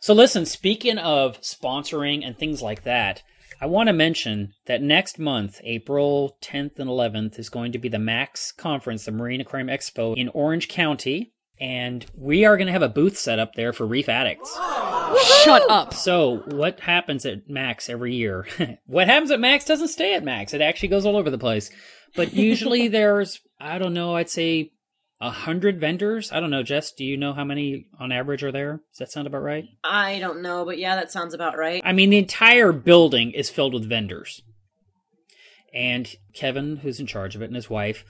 So 0.00 0.12
listen, 0.12 0.44
speaking 0.44 0.98
of 0.98 1.40
sponsoring 1.40 2.26
and 2.26 2.36
things 2.36 2.60
like 2.60 2.84
that, 2.84 3.22
I 3.58 3.66
want 3.66 3.86
to 3.86 3.94
mention 3.94 4.52
that 4.66 4.82
next 4.82 5.18
month, 5.18 5.62
April 5.64 6.36
10th 6.42 6.78
and 6.78 6.90
11th, 6.90 7.38
is 7.38 7.48
going 7.48 7.72
to 7.72 7.78
be 7.78 7.88
the 7.88 7.98
MAX 7.98 8.52
conference, 8.52 9.06
the 9.06 9.12
Marine 9.12 9.40
Aquarium 9.40 9.68
Expo 9.68 10.14
in 10.14 10.28
Orange 10.28 10.68
County. 10.68 11.32
And 11.58 12.04
we 12.14 12.44
are 12.44 12.58
going 12.58 12.66
to 12.66 12.72
have 12.72 12.82
a 12.82 12.88
booth 12.90 13.16
set 13.16 13.38
up 13.38 13.54
there 13.54 13.72
for 13.72 13.86
reef 13.86 14.10
addicts. 14.10 14.54
Shut 15.44 15.68
up. 15.70 15.94
So, 15.94 16.42
what 16.46 16.80
happens 16.80 17.26
at 17.26 17.48
Max 17.48 17.88
every 17.88 18.14
year? 18.14 18.46
what 18.86 19.08
happens 19.08 19.30
at 19.30 19.40
Max 19.40 19.64
doesn't 19.64 19.88
stay 19.88 20.14
at 20.14 20.24
Max. 20.24 20.54
It 20.54 20.60
actually 20.60 20.88
goes 20.88 21.06
all 21.06 21.16
over 21.16 21.30
the 21.30 21.38
place. 21.38 21.70
But 22.14 22.32
usually 22.32 22.88
there's, 22.88 23.40
I 23.60 23.78
don't 23.78 23.94
know, 23.94 24.16
I'd 24.16 24.30
say 24.30 24.72
a 25.20 25.30
hundred 25.30 25.80
vendors. 25.80 26.32
I 26.32 26.40
don't 26.40 26.50
know, 26.50 26.62
Jess. 26.62 26.92
Do 26.92 27.04
you 27.04 27.16
know 27.16 27.32
how 27.32 27.44
many 27.44 27.86
on 27.98 28.12
average 28.12 28.42
are 28.42 28.52
there? 28.52 28.80
Does 28.92 28.98
that 28.98 29.12
sound 29.12 29.26
about 29.26 29.42
right? 29.42 29.64
I 29.82 30.18
don't 30.18 30.42
know, 30.42 30.64
but 30.64 30.78
yeah, 30.78 30.96
that 30.96 31.12
sounds 31.12 31.34
about 31.34 31.56
right. 31.56 31.82
I 31.84 31.92
mean, 31.92 32.10
the 32.10 32.18
entire 32.18 32.72
building 32.72 33.32
is 33.32 33.50
filled 33.50 33.74
with 33.74 33.88
vendors. 33.88 34.42
And 35.72 36.08
Kevin, 36.32 36.76
who's 36.76 37.00
in 37.00 37.06
charge 37.06 37.36
of 37.36 37.42
it, 37.42 37.46
and 37.46 37.54
his 37.54 37.68
wife 37.68 38.04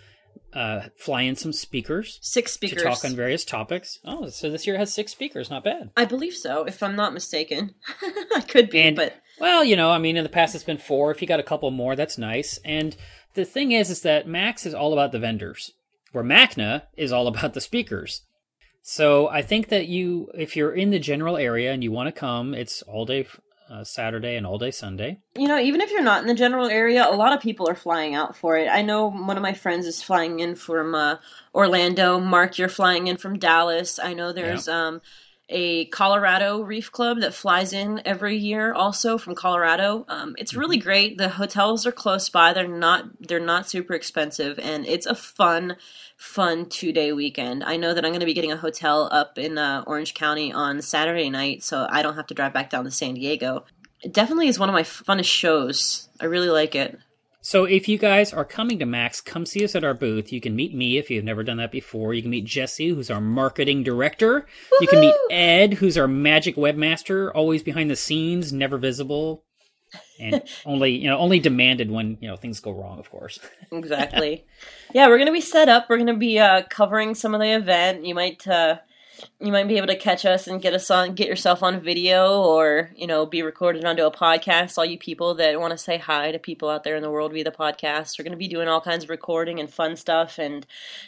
uh, 0.53 0.89
fly 0.97 1.23
in 1.23 1.37
some 1.37 1.53
speakers 1.53 2.19
Six 2.23 2.53
speakers. 2.53 2.83
to 2.83 2.89
talk 2.89 3.05
on 3.05 3.15
various 3.15 3.45
topics. 3.45 3.99
Oh, 4.05 4.29
so 4.29 4.51
this 4.51 4.67
year 4.67 4.79
has 4.79 4.93
six 4.93 5.13
speakers. 5.13 5.51
Not 5.51 5.65
bad. 5.65 5.91
I 5.97 6.05
believe 6.05 6.35
so, 6.35 6.65
if 6.65 6.83
I'm 6.83 6.97
not 6.97 7.13
mistaken. 7.13 7.75
I 8.35 8.41
could 8.41 8.71
be, 8.71 8.81
And- 8.81 8.97
but 8.97 9.15
Well, 9.41 9.65
you 9.65 9.77
know, 9.77 9.91
I 9.91 9.99
mean, 9.99 10.17
in 10.17 10.23
the 10.25 10.31
past 10.31 10.55
it's 10.55 10.65
been 10.65 10.79
four. 10.79 11.11
If 11.11 11.21
you 11.21 11.29
got 11.29 11.41
a 11.41 11.45
couple 11.45 11.71
more, 11.71 11.95
that's 11.97 12.17
nice. 12.19 12.59
And 12.65 12.97
the 13.35 13.45
thing 13.45 13.73
is, 13.73 13.91
is 13.91 14.01
that 14.03 14.27
Max 14.27 14.65
is 14.65 14.73
all 14.75 14.93
about 14.95 15.13
the 15.13 15.19
vendors, 15.19 15.73
where 16.13 16.25
MACNA 16.25 16.83
is 16.97 17.13
all 17.13 17.27
about 17.27 17.53
the 17.55 17.61
speakers. 17.61 18.23
So 18.83 19.29
I 19.29 19.43
think 19.43 19.69
that 19.69 19.89
you, 19.89 20.31
if 20.35 20.55
you're 20.57 20.73
in 20.73 20.91
the 20.91 20.99
general 21.01 21.37
area 21.37 21.73
and 21.73 21.83
you 21.83 21.91
want 21.93 22.07
to 22.07 22.19
come, 22.19 22.55
it's 22.55 22.83
all 22.83 23.05
day 23.05 23.27
uh, 23.71 23.85
Saturday 23.85 24.37
and 24.37 24.47
all 24.47 24.59
day 24.59 24.71
Sunday. 24.71 25.19
you 25.37 25.49
know, 25.49 25.59
even 25.59 25.81
if 25.81 25.91
you're 25.91 26.03
not 26.03 26.21
in 26.21 26.29
the 26.29 26.35
general 26.35 26.67
area, 26.67 27.07
a 27.09 27.15
lot 27.15 27.33
of 27.33 27.41
people 27.41 27.69
are 27.69 27.75
flying 27.75 28.15
out 28.15 28.37
for 28.37 28.57
it. 28.57 28.69
I 28.69 28.83
know 28.83 29.11
one 29.11 29.37
of 29.37 29.43
my 29.43 29.55
friends 29.55 29.87
is 29.87 30.03
flying 30.03 30.41
in 30.41 30.55
from 30.55 30.95
uh, 30.95 31.17
Orlando. 31.55 32.21
Mark, 32.21 32.59
you're 32.59 32.69
flying 32.69 33.07
in 33.07 33.17
from 33.17 33.39
Dallas. 33.39 33.99
I 33.99 34.15
know 34.15 34.33
there's 34.33 34.69
um, 34.69 35.01
a 35.49 35.85
Colorado 35.87 36.61
Reef 36.61 36.91
Club 36.91 37.21
that 37.21 37.35
flies 37.35 37.73
in 37.73 38.03
every 38.05 38.37
year, 38.37 38.73
also 38.73 39.17
from 39.17 39.35
Colorado. 39.35 40.05
Um, 40.09 40.35
it's 40.39 40.55
really 40.55 40.79
great. 40.79 41.19
The 41.19 41.29
hotels 41.29 41.87
are 41.87 41.93
close 41.93 42.29
by. 42.29 42.53
They're 42.53 42.67
not 42.67 43.05
they're 43.21 43.39
not 43.39 43.69
super 43.69 43.95
expensive, 43.95 44.59
and 44.59 44.85
it's 44.87 45.07
a 45.07 45.15
fun, 45.15 45.77
fun 46.17 46.69
two 46.69 46.93
day 46.93 47.13
weekend. 47.13 47.63
I 47.63 47.77
know 47.77 47.95
that 47.95 48.05
I'm 48.05 48.11
going 48.11 48.21
to 48.21 48.27
be 48.27 48.35
getting 48.35 48.53
a 48.53 48.57
hotel 48.57 49.09
up 49.13 49.39
in 49.39 49.57
uh, 49.59 49.85
Orange 49.87 50.15
County 50.15 50.53
on 50.53 50.83
Saturday 50.83 51.31
night, 51.31 51.63
so 51.63 51.87
I 51.89 52.03
don't 52.03 52.17
have 52.17 52.27
to 52.29 52.35
drive 52.35 52.53
back 52.53 52.71
down 52.71 52.85
to 52.85 52.91
San 52.91 53.15
Diego. 53.15 53.65
It 54.03 54.13
definitely 54.13 54.49
is 54.49 54.59
one 54.59 54.69
of 54.69 54.75
my 54.75 54.83
funnest 54.83 55.25
shows. 55.25 56.09
I 56.21 56.27
really 56.27 56.51
like 56.51 56.75
it. 56.75 56.99
So 57.47 57.65
if 57.65 57.89
you 57.89 57.97
guys 57.97 58.33
are 58.33 58.45
coming 58.45 58.81
to 58.81 58.87
Max, 58.87 59.21
come 59.21 59.47
see 59.47 59.65
us 59.65 59.77
at 59.77 59.85
our 59.85 59.95
booth. 59.95 60.33
You 60.33 60.41
can 60.41 60.57
meet 60.57 60.75
me 60.75 60.99
if 60.99 61.09
you've 61.09 61.23
never 61.23 61.45
done 61.45 61.59
that 61.59 61.71
before. 61.71 62.13
You 62.13 62.21
can 62.21 62.33
meet 62.33 62.45
Jesse, 62.45 62.89
who's 62.89 63.09
our 63.09 63.21
marketing 63.21 63.85
director. 63.85 64.49
You 64.81 64.89
can 64.89 64.99
meet 64.99 65.15
Ed, 65.31 65.75
who's 65.75 65.97
our 65.97 66.09
magic 66.09 66.57
webmaster, 66.57 67.31
always 67.33 67.63
behind 67.63 67.89
the 67.89 67.95
scenes, 67.95 68.53
never 68.53 68.79
visible, 68.79 69.45
and 70.19 70.43
only 70.67 70.97
you 70.97 71.09
know 71.09 71.19
only 71.19 71.39
demanded 71.39 71.89
when 71.89 72.19
you 72.21 72.27
know 72.27 72.35
things 72.35 72.59
go 72.59 72.73
wrong, 72.73 72.99
of 72.99 73.13
course. 73.13 73.39
Exactly. 73.71 74.45
yeah, 74.93 75.07
we're 75.07 75.19
gonna 75.19 75.31
be 75.31 75.41
set 75.41 75.69
up. 75.69 75.89
We're 75.89 75.99
gonna 75.99 76.17
be 76.17 76.41
uh, 76.41 76.63
covering 76.69 77.15
some 77.15 77.33
of 77.33 77.41
the 77.41 77.55
event. 77.55 78.05
You 78.05 78.17
might 78.17 78.45
uh, 78.49 78.79
you 79.41 79.53
might 79.53 79.69
be 79.69 79.77
able 79.77 79.87
to 79.89 79.97
catch 79.97 80.25
us 80.25 80.47
and 80.47 80.61
get 80.61 80.75
us 80.75 80.91
on, 80.91 81.15
get 81.15 81.29
yourself 81.29 81.63
on 81.63 81.81
video, 81.81 82.43
or 82.43 82.91
you 82.97 83.07
know, 83.07 83.27
be 83.27 83.43
recorded 83.43 83.85
onto 83.85 84.05
a 84.05 84.11
podcast. 84.11 84.79
All 84.79 84.85
you 84.85 84.99
people 84.99 85.35
that 85.37 85.59
want 85.61 85.73
to 85.73 85.79
say 85.79 85.99
hi 85.99 86.33
to 86.33 86.39
people 86.39 86.69
out 86.69 86.85
there 86.85 86.97
in 86.97 87.03
the 87.03 87.11
world 87.11 87.33
via 87.33 87.45
the 87.45 87.51
podcast, 87.51 88.19
we're 88.19 88.25
gonna 88.25 88.37
be 88.37 88.49
doing 88.49 88.69
all 88.69 88.81
kinds 88.81 89.05
of 89.05 89.11
recording 89.11 89.61
and 89.61 89.73
fun 89.73 89.97
stuff 89.97 90.39
and 90.39 90.67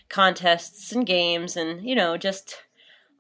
contests 0.08 0.92
and 0.92 1.06
games 1.06 1.56
and 1.56 1.84
you 1.88 1.94
know 1.94 2.16
just 2.16 2.56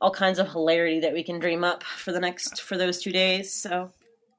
all 0.00 0.10
kinds 0.12 0.38
of 0.38 0.50
hilarity 0.52 1.00
that 1.00 1.12
we 1.12 1.24
can 1.24 1.40
dream 1.40 1.64
up 1.64 1.82
for 1.82 2.12
the 2.12 2.20
next 2.20 2.62
for 2.62 2.76
those 2.78 3.02
two 3.02 3.10
days. 3.12 3.52
So 3.52 3.90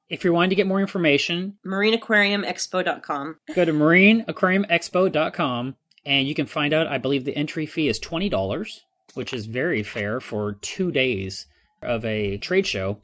If 0.10 0.24
you're 0.24 0.34
wanting 0.34 0.52
to 0.52 0.56
get 0.56 0.68
more 0.68 0.80
information, 0.80 1.58
marineaquariumexpo.com. 1.66 3.38
go 3.54 3.66
to 3.66 3.74
marineaquariumexpo.com 3.74 5.76
and 6.06 6.28
you 6.28 6.36
can 6.36 6.46
find 6.46 6.74
out. 6.74 6.88
I 6.88 6.98
believe 6.98 7.26
the 7.26 7.36
entry 7.36 7.66
fee 7.66 7.90
is 7.90 8.00
twenty 8.00 8.30
dollars, 8.30 8.86
which 9.14 9.34
is 9.34 9.46
very 9.46 9.84
fair 9.84 10.20
for 10.20 10.54
two 10.54 10.92
days 10.92 11.46
of 11.82 12.04
a 12.06 12.38
trade 12.38 12.68
show. 12.68 13.00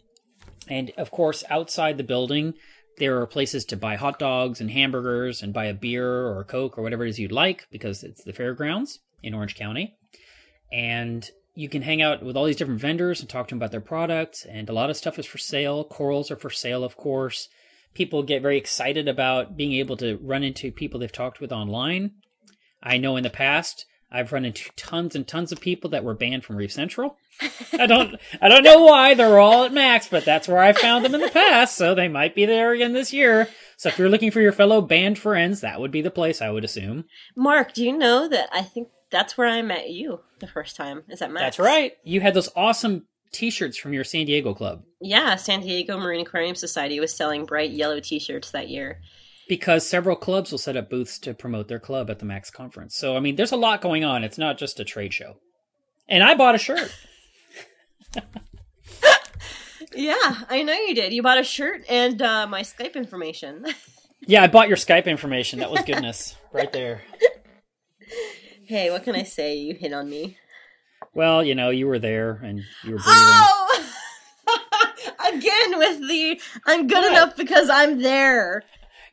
And 0.69 0.91
of 0.97 1.11
course, 1.11 1.43
outside 1.49 1.97
the 1.97 2.03
building, 2.03 2.53
there 2.97 3.19
are 3.19 3.27
places 3.27 3.65
to 3.65 3.77
buy 3.77 3.95
hot 3.95 4.19
dogs 4.19 4.61
and 4.61 4.71
hamburgers 4.71 5.41
and 5.41 5.53
buy 5.53 5.65
a 5.65 5.73
beer 5.73 6.07
or 6.07 6.41
a 6.41 6.45
coke 6.45 6.77
or 6.77 6.81
whatever 6.81 7.05
it 7.05 7.09
is 7.09 7.19
you'd 7.19 7.31
like 7.31 7.67
because 7.71 8.03
it's 8.03 8.23
the 8.23 8.33
fairgrounds 8.33 8.99
in 9.21 9.33
Orange 9.33 9.55
County. 9.55 9.95
And 10.71 11.29
you 11.53 11.69
can 11.69 11.81
hang 11.81 12.01
out 12.01 12.23
with 12.23 12.35
all 12.35 12.45
these 12.45 12.55
different 12.55 12.81
vendors 12.81 13.19
and 13.19 13.29
talk 13.29 13.47
to 13.47 13.55
them 13.55 13.59
about 13.59 13.71
their 13.71 13.81
products. 13.81 14.45
And 14.45 14.69
a 14.69 14.73
lot 14.73 14.89
of 14.89 14.97
stuff 14.97 15.19
is 15.19 15.25
for 15.25 15.37
sale. 15.37 15.83
Corals 15.83 16.31
are 16.31 16.35
for 16.35 16.49
sale, 16.49 16.83
of 16.83 16.97
course. 16.97 17.47
People 17.93 18.23
get 18.23 18.41
very 18.41 18.57
excited 18.57 19.07
about 19.07 19.55
being 19.55 19.73
able 19.73 19.95
to 19.97 20.17
run 20.21 20.43
into 20.43 20.71
people 20.71 20.99
they've 20.99 21.11
talked 21.11 21.39
with 21.39 21.51
online. 21.51 22.11
I 22.83 22.97
know 22.97 23.15
in 23.15 23.23
the 23.23 23.29
past 23.29 23.85
I've 24.11 24.31
run 24.31 24.45
into 24.45 24.69
tons 24.75 25.15
and 25.15 25.27
tons 25.27 25.51
of 25.51 25.59
people 25.59 25.89
that 25.91 26.03
were 26.03 26.13
banned 26.13 26.45
from 26.45 26.55
Reef 26.55 26.71
Central. 26.71 27.17
I 27.73 27.85
don't 27.85 28.15
I 28.41 28.47
don't 28.47 28.63
know 28.63 28.83
why 28.83 29.13
they're 29.13 29.39
all 29.39 29.65
at 29.65 29.73
max, 29.73 30.07
but 30.07 30.23
that's 30.23 30.47
where 30.47 30.59
I 30.59 30.73
found 30.73 31.03
them 31.03 31.15
in 31.15 31.21
the 31.21 31.29
past, 31.29 31.75
so 31.75 31.93
they 31.93 32.07
might 32.07 32.35
be 32.35 32.45
there 32.45 32.71
again 32.71 32.93
this 32.93 33.11
year. 33.11 33.49
So 33.77 33.89
if 33.89 33.99
you're 33.99 34.09
looking 34.09 34.31
for 34.31 34.41
your 34.41 34.53
fellow 34.53 34.81
banned 34.81 35.19
friends, 35.19 35.61
that 35.61 35.81
would 35.81 35.91
be 35.91 36.01
the 36.01 36.11
place 36.11 36.41
I 36.41 36.49
would 36.49 36.63
assume. 36.63 37.05
Mark, 37.35 37.73
do 37.73 37.83
you 37.83 37.97
know 37.97 38.29
that 38.29 38.49
I 38.53 38.61
think 38.61 38.87
that's 39.11 39.37
where 39.37 39.47
I 39.47 39.61
met 39.61 39.89
you 39.89 40.21
the 40.39 40.47
first 40.47 40.75
time? 40.75 41.03
Is 41.09 41.19
that 41.19 41.31
Max? 41.31 41.43
That's 41.43 41.59
right. 41.59 41.93
You 42.03 42.21
had 42.21 42.33
those 42.33 42.49
awesome 42.55 43.05
t-shirts 43.31 43.77
from 43.77 43.91
your 43.93 44.05
San 44.05 44.25
Diego 44.25 44.53
club 44.53 44.83
Yeah, 45.01 45.35
San 45.35 45.59
Diego 45.61 45.97
Marine 45.97 46.21
Aquarium 46.21 46.55
Society 46.55 46.99
was 47.01 47.13
selling 47.13 47.45
bright 47.45 47.71
yellow 47.71 47.99
T-shirts 47.99 48.51
that 48.51 48.69
year. 48.69 49.01
Because 49.47 49.87
several 49.87 50.15
clubs 50.15 50.51
will 50.51 50.57
set 50.59 50.77
up 50.77 50.89
booths 50.89 51.19
to 51.19 51.33
promote 51.33 51.67
their 51.67 51.79
club 51.79 52.09
at 52.09 52.19
the 52.19 52.25
Max 52.25 52.49
conference. 52.49 52.95
So 52.95 53.15
I 53.15 53.19
mean, 53.19 53.35
there's 53.35 53.51
a 53.51 53.57
lot 53.57 53.81
going 53.81 54.03
on. 54.03 54.23
It's 54.23 54.37
not 54.37 54.57
just 54.57 54.79
a 54.79 54.83
trade 54.85 55.13
show. 55.13 55.37
And 56.07 56.23
I 56.23 56.35
bought 56.35 56.55
a 56.55 56.59
shirt. 56.59 56.93
Yeah, 59.95 60.41
I 60.49 60.61
know 60.63 60.73
you 60.73 60.93
did. 60.93 61.13
You 61.13 61.23
bought 61.23 61.39
a 61.39 61.43
shirt 61.43 61.83
and 61.89 62.21
uh, 62.21 62.47
my 62.47 62.61
Skype 62.61 62.95
information. 62.95 63.65
Yeah, 64.27 64.41
I 64.41 64.47
bought 64.47 64.69
your 64.69 64.77
Skype 64.77 65.05
information. 65.05 65.59
That 65.59 65.69
was 65.69 65.83
goodness 65.83 66.35
right 66.51 66.71
there. 66.73 67.03
hey, 68.65 68.89
what 68.89 69.03
can 69.03 69.13
I 69.13 69.21
say? 69.21 69.57
You 69.57 69.75
hit 69.75 69.93
on 69.93 70.09
me. 70.09 70.37
Well, 71.13 71.43
you 71.43 71.53
know, 71.53 71.69
you 71.69 71.85
were 71.85 71.99
there 71.99 72.41
and 72.43 72.61
you 72.83 72.93
were 72.93 72.97
breathing. 72.97 73.13
Oh! 73.13 73.85
Again 75.27 75.77
with 75.77 76.07
the 76.07 76.41
I'm 76.65 76.87
good 76.87 76.97
What? 77.03 77.11
enough 77.11 77.35
because 77.37 77.69
I'm 77.69 78.01
there. 78.01 78.63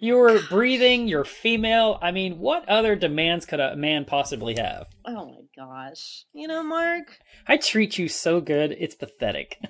You 0.03 0.17
were 0.17 0.41
breathing. 0.49 1.07
You're 1.07 1.25
female. 1.25 1.97
I 2.03 2.11
mean, 2.11 2.41
what 2.41 2.69
other 2.69 2.97
demands 2.97 3.47
could 3.47 3.61
a 3.61 3.77
man 3.77 4.05
possibly 4.05 4.57
have? 4.57 4.89
Oh 5.07 5.27
my 5.27 5.43
gosh. 5.57 6.25
You 6.33 6.49
know, 6.49 6.65
Mark? 6.65 7.19
I 7.47 7.57
treat 7.57 7.99
you 7.99 8.09
so 8.09 8.41
good. 8.41 8.77
It's 8.79 8.97
pathetic. 8.97 9.59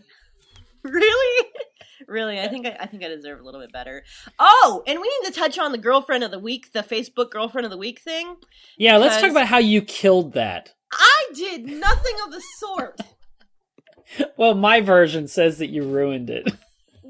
Really? 0.84 1.48
really, 2.08 2.40
I 2.40 2.48
think 2.48 2.66
I, 2.66 2.76
I 2.80 2.86
think 2.86 3.04
I 3.04 3.08
deserve 3.08 3.38
a 3.38 3.44
little 3.44 3.60
bit 3.60 3.72
better. 3.72 4.02
Oh, 4.36 4.82
and 4.84 5.00
we 5.00 5.08
need 5.08 5.32
to 5.32 5.38
touch 5.38 5.56
on 5.60 5.70
the 5.70 5.78
girlfriend 5.78 6.24
of 6.24 6.32
the 6.32 6.40
week, 6.40 6.72
the 6.72 6.82
Facebook 6.82 7.30
girlfriend 7.30 7.66
of 7.66 7.70
the 7.70 7.78
week 7.78 8.00
thing. 8.00 8.34
Yeah, 8.76 8.96
let's 8.96 9.20
talk 9.20 9.30
about 9.30 9.46
how 9.46 9.58
you 9.58 9.80
killed 9.80 10.32
that. 10.32 10.72
I 10.90 11.26
did 11.36 11.66
nothing 11.66 12.16
of 12.24 12.32
the 12.32 12.42
sort. 12.58 13.00
Well, 14.36 14.54
my 14.54 14.80
version 14.82 15.26
says 15.26 15.58
that 15.58 15.70
you 15.70 15.84
ruined 15.84 16.28
it. 16.28 16.52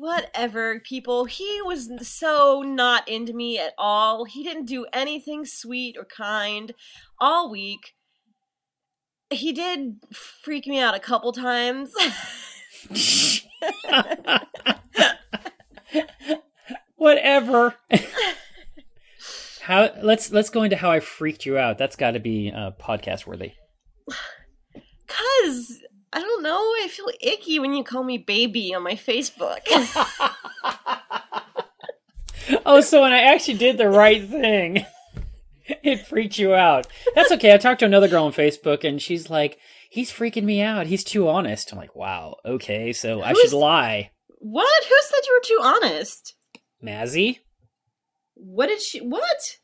Whatever, 0.03 0.81
people. 0.81 1.27
He 1.27 1.63
was 1.63 1.89
so 2.03 2.63
not 2.63 3.09
into 3.09 3.33
me 3.33 3.57
at 3.61 3.73
all. 3.79 4.25
He 4.25 4.43
didn't 4.43 4.65
do 4.65 4.85
anything 4.93 5.47
sweet 5.47 5.97
or 5.97 6.05
kind 6.05 6.75
all 7.21 7.49
week. 7.49 7.95
He 9.31 9.53
did 9.53 10.01
freak 10.13 10.67
me 10.67 10.81
out 10.81 10.97
a 10.97 10.99
couple 10.99 11.31
times. 11.31 11.93
Whatever. 16.97 17.77
how 19.61 19.91
let's 20.03 20.33
let's 20.33 20.51
go 20.51 20.65
into 20.65 20.75
how 20.75 20.91
I 20.91 20.99
freaked 20.99 21.47
you 21.47 21.59
out. 21.59 21.79
That's 21.79 21.95
got 21.95 22.11
to 22.15 22.19
be 22.19 22.51
uh, 22.51 22.73
podcast 22.73 23.25
worthy. 23.25 23.53
Cuz 25.07 25.79
I 26.13 26.21
don't 26.21 26.43
know, 26.43 26.59
I 26.59 26.89
feel 26.91 27.09
icky 27.21 27.59
when 27.59 27.73
you 27.73 27.85
call 27.85 28.05
me 28.05 28.19
baby 28.19 28.75
on 28.75 28.83
my 28.83 28.95
Facebook. 28.95 29.61
Oh, 32.67 32.81
so 32.81 33.03
when 33.03 33.13
I 33.13 33.21
actually 33.21 33.59
did 33.59 33.79
the 33.79 33.89
right 33.89 34.27
thing, 34.29 34.85
it 35.83 36.07
freaked 36.07 36.39
you 36.39 36.55
out. 36.55 36.87
That's 37.15 37.31
okay. 37.33 37.55
I 37.55 37.57
talked 37.57 37.81
to 37.81 37.87
another 37.87 38.09
girl 38.09 38.25
on 38.25 38.33
Facebook, 38.33 38.85
and 38.85 39.01
she's 39.01 39.31
like, 39.31 39.59
"He's 39.91 40.13
freaking 40.13 40.45
me 40.45 40.61
out. 40.61 40.87
He's 40.87 41.05
too 41.05 41.29
honest." 41.29 41.73
I'm 41.73 41.79
like, 41.79 41.95
"Wow, 41.95 42.37
okay, 42.45 42.93
so 42.93 43.23
I 43.23 43.33
should 43.33 43.53
lie." 43.53 44.11
what? 44.39 44.85
Who 44.85 44.97
said 45.03 45.21
you 45.27 45.35
were 45.35 45.47
too 45.47 45.61
honest? 45.63 46.35
Mazzy, 46.85 47.39
What 48.35 48.67
did 48.67 48.83
she? 48.83 49.01
What? 49.01 49.59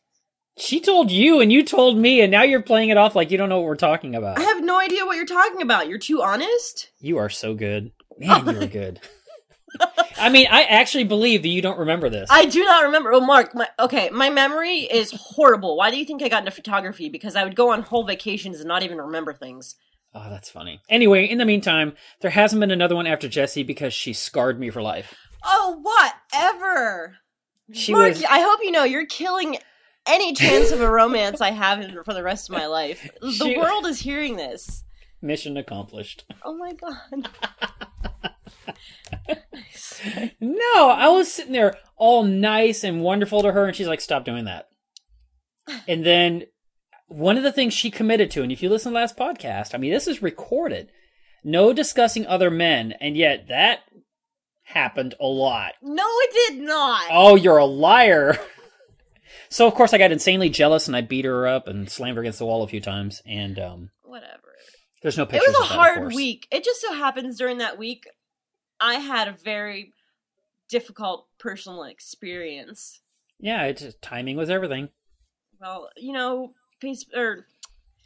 She 0.59 0.81
told 0.81 1.11
you, 1.11 1.41
and 1.41 1.53
you 1.53 1.63
told 1.63 1.99
me, 1.99 2.21
and 2.21 2.31
now 2.31 2.43
you're 2.43 2.63
playing 2.63 2.89
it 2.91 2.97
off 2.97 3.15
like 3.15 3.31
you 3.31 3.39
don't 3.39 3.49
know 3.49 3.59
what 3.59 3.67
we're 3.67 3.77
talking 3.77 4.15
about. 4.15 4.39
I 4.39 4.43
have 4.43 4.63
no 4.63 4.79
idea 4.79 5.07
what 5.07 5.17
you're 5.17 5.27
talking 5.27 5.63
about. 5.63 5.89
You're 5.89 5.99
too 5.99 6.23
honest. 6.23 6.91
You 7.01 7.19
are 7.19 7.29
so 7.29 7.55
good, 7.55 7.93
man. 8.19 8.49
Oh 8.49 8.51
you 8.51 8.61
are 8.61 8.67
good. 8.67 9.01
I 10.19 10.31
mean, 10.31 10.49
I 10.51 10.65
actually 10.65 11.05
believe 11.05 11.43
that 11.43 11.49
you 11.49 11.63
don't 11.63 11.79
remember 11.79 12.09
this. 12.09 12.29
I 12.31 12.47
do 12.47 12.65
not 12.65 12.85
remember. 12.85 13.13
Oh, 13.13 13.21
Mark, 13.21 13.55
my 13.55 13.69
okay, 13.79 14.11
my 14.11 14.31
memory 14.31 14.79
is 14.81 15.13
horrible. 15.13 15.77
Why 15.77 15.91
do 15.91 15.99
you 15.99 16.05
think 16.05 16.23
I 16.23 16.29
got 16.29 16.41
into 16.41 16.51
photography? 16.51 17.09
Because 17.09 17.37
I 17.37 17.45
would 17.45 17.55
go 17.55 17.71
on 17.73 17.83
whole 17.83 18.05
vacations 18.05 18.59
and 18.59 18.67
not 18.67 18.83
even 18.83 18.99
remember 18.99 19.33
things. 19.33 19.77
Oh, 20.15 20.29
that's 20.31 20.51
funny. 20.51 20.81
Anyway, 20.89 21.27
in 21.27 21.39
the 21.39 21.45
meantime, 21.45 21.95
there 22.21 22.31
hasn't 22.31 22.61
been 22.61 22.71
another 22.71 22.97
one 22.97 23.07
after 23.07 23.29
Jessie 23.29 23.63
because 23.63 23.93
she 23.93 24.13
scarred 24.13 24.59
me 24.59 24.71
for 24.71 24.83
life. 24.83 25.15
Oh, 25.45 25.81
whatever. 25.83 27.19
She 27.73 27.93
Mark, 27.93 28.09
was 28.09 28.25
I 28.25 28.41
hope 28.41 28.61
you 28.63 28.73
know 28.73 28.85
you're 28.85 29.07
killing 29.07 29.59
any 30.07 30.33
chance 30.35 30.71
of 30.71 30.81
a 30.81 30.91
romance 30.91 31.41
I 31.41 31.51
have 31.51 31.85
for 32.05 32.15
the 32.15 32.23
rest 32.23 32.49
of 32.49 32.57
my 32.57 32.67
life. 32.67 33.09
The 33.21 33.57
world 33.59 33.87
is 33.87 34.01
hearing 34.01 34.37
this. 34.37 34.85
mission 35.21 35.57
accomplished. 35.57 36.25
Oh 36.45 36.57
my 36.57 36.73
god. 36.73 37.29
No, 40.41 40.91
I 40.91 41.09
was 41.09 41.33
sitting 41.33 41.53
there 41.53 41.77
all 41.97 42.23
nice 42.23 42.85
and 42.85 43.03
wonderful 43.03 43.43
to 43.43 43.53
her, 43.53 43.67
and 43.67 43.75
she's 43.75 43.89
like, 43.89 44.01
"Stop 44.01 44.25
doing 44.25 44.45
that." 44.45 44.69
And 45.89 46.07
then 46.07 46.45
one 47.09 47.37
of 47.37 47.43
the 47.43 47.53
things 47.53 47.75
she 47.75 47.91
committed 47.91 48.31
to, 48.33 48.43
and 48.43 48.53
if 48.53 48.63
you 48.63 48.69
listen 48.69 48.93
to 48.93 48.95
the 48.95 49.01
last 49.01 49.17
podcast, 49.17 49.75
I 49.75 49.79
mean, 49.79 49.93
this 49.93 50.07
is 50.07 50.23
recorded. 50.23 50.91
No 51.43 51.73
discussing 51.73 52.27
other 52.27 52.51
men, 52.51 52.95
and 53.01 53.17
yet 53.17 53.49
that 53.49 53.81
happened 54.63 55.15
a 55.21 55.27
lot. 55.27 55.73
No, 55.83 56.05
it 56.07 56.31
did 56.33 56.63
not. 56.63 57.09
Oh, 57.11 57.35
you're 57.35 57.59
a 57.59 57.65
liar. 57.65 58.39
so 59.51 59.67
of 59.67 59.75
course 59.75 59.93
I 59.93 59.99
got 59.99 60.13
insanely 60.13 60.49
jealous 60.49 60.87
and 60.87 60.97
I 60.97 61.01
beat 61.01 61.25
her 61.25 61.47
up 61.47 61.69
and 61.69 61.91
slammed 61.91 62.17
her 62.17 62.23
against 62.23 62.39
the 62.39 62.47
wall 62.47 62.63
a 62.63 62.69
few 62.69 62.81
times. 62.81 63.23
And 63.27 63.59
um, 63.59 63.91
Whatever. 64.03 64.55
there's 65.03 65.19
no 65.19 65.27
pictures. 65.27 65.49
It 65.49 65.59
was 65.59 65.67
a 65.67 65.69
that, 65.69 65.79
hard 65.79 66.15
week. 66.15 66.47
It 66.51 66.65
just 66.65 66.81
so 66.81 66.93
happens 66.93 67.39
during 67.39 67.59
that 67.59 67.79
week, 67.79 68.05
I 68.81 68.95
had 68.95 69.29
a 69.29 69.33
very 69.33 69.93
difficult 70.69 71.27
personal 71.39 71.85
experience. 71.85 73.01
Yeah, 73.41 73.65
it's 73.65 73.83
just, 73.83 74.03
timing 74.03 74.37
was 74.37 74.51
everything. 74.51 74.89
Well, 75.61 75.91
you 75.97 76.13
know, 76.13 76.53
face 76.81 77.05
or 77.15 77.47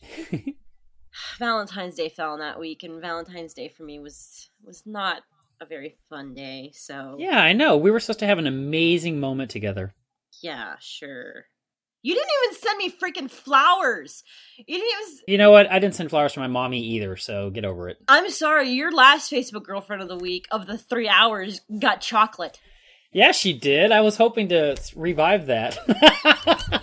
Valentine's 1.38 1.94
Day 1.94 2.08
fell 2.08 2.32
on 2.32 2.38
that 2.38 2.58
week, 2.58 2.82
and 2.82 3.00
Valentine's 3.00 3.54
Day 3.54 3.68
for 3.68 3.82
me 3.82 3.98
was 3.98 4.48
was 4.64 4.82
not 4.86 5.22
a 5.60 5.66
very 5.66 5.96
fun 6.08 6.34
day. 6.34 6.72
So 6.74 7.16
Yeah, 7.18 7.38
I 7.38 7.52
know. 7.52 7.76
We 7.76 7.90
were 7.90 8.00
supposed 8.00 8.20
to 8.20 8.26
have 8.26 8.38
an 8.38 8.46
amazing 8.46 9.20
moment 9.20 9.50
together. 9.50 9.94
Yeah, 10.40 10.74
sure. 10.80 11.46
You 12.02 12.14
didn't 12.14 12.30
even 12.44 12.56
send 12.60 12.78
me 12.78 12.90
freaking 12.90 13.30
flowers. 13.30 14.24
You 14.58 14.78
didn't 14.78 15.02
even. 15.02 15.18
You 15.28 15.38
know 15.38 15.52
what? 15.52 15.70
I 15.70 15.78
didn't 15.78 15.94
send 15.94 16.10
flowers 16.10 16.32
to 16.32 16.40
my 16.40 16.48
mommy 16.48 16.80
either, 16.80 17.16
so 17.16 17.50
get 17.50 17.64
over 17.64 17.88
it. 17.88 17.98
I'm 18.08 18.28
sorry. 18.30 18.70
Your 18.70 18.90
last 18.90 19.30
Facebook 19.30 19.62
girlfriend 19.62 20.02
of 20.02 20.08
the 20.08 20.16
week 20.16 20.46
of 20.50 20.66
the 20.66 20.76
three 20.76 21.08
hours 21.08 21.60
got 21.78 22.00
chocolate. 22.00 22.60
Yeah, 23.12 23.30
she 23.32 23.52
did. 23.52 23.92
I 23.92 24.00
was 24.00 24.16
hoping 24.16 24.48
to 24.48 24.76
revive 24.96 25.46
that. 25.46 25.78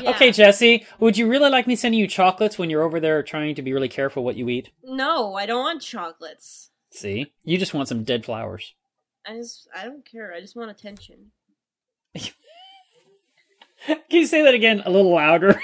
Yeah. 0.00 0.10
Okay, 0.10 0.32
Jesse, 0.32 0.86
would 0.98 1.16
you 1.16 1.28
really 1.28 1.50
like 1.50 1.66
me 1.66 1.76
sending 1.76 2.00
you 2.00 2.08
chocolates 2.08 2.58
when 2.58 2.68
you're 2.68 2.82
over 2.82 2.98
there 2.98 3.22
trying 3.22 3.54
to 3.54 3.62
be 3.62 3.72
really 3.72 3.88
careful 3.88 4.24
what 4.24 4.36
you 4.36 4.48
eat? 4.48 4.70
No, 4.82 5.34
I 5.34 5.46
don't 5.46 5.62
want 5.62 5.82
chocolates. 5.82 6.70
See? 6.90 7.32
You 7.44 7.58
just 7.58 7.74
want 7.74 7.88
some 7.88 8.02
dead 8.02 8.24
flowers. 8.24 8.74
I 9.26 9.34
just 9.36 9.68
I 9.74 9.84
don't 9.84 10.04
care. 10.04 10.32
I 10.34 10.40
just 10.40 10.56
want 10.56 10.70
attention. 10.70 11.30
Can 13.86 13.98
you 14.10 14.26
say 14.26 14.42
that 14.42 14.54
again 14.54 14.82
a 14.84 14.90
little 14.90 15.14
louder? 15.14 15.60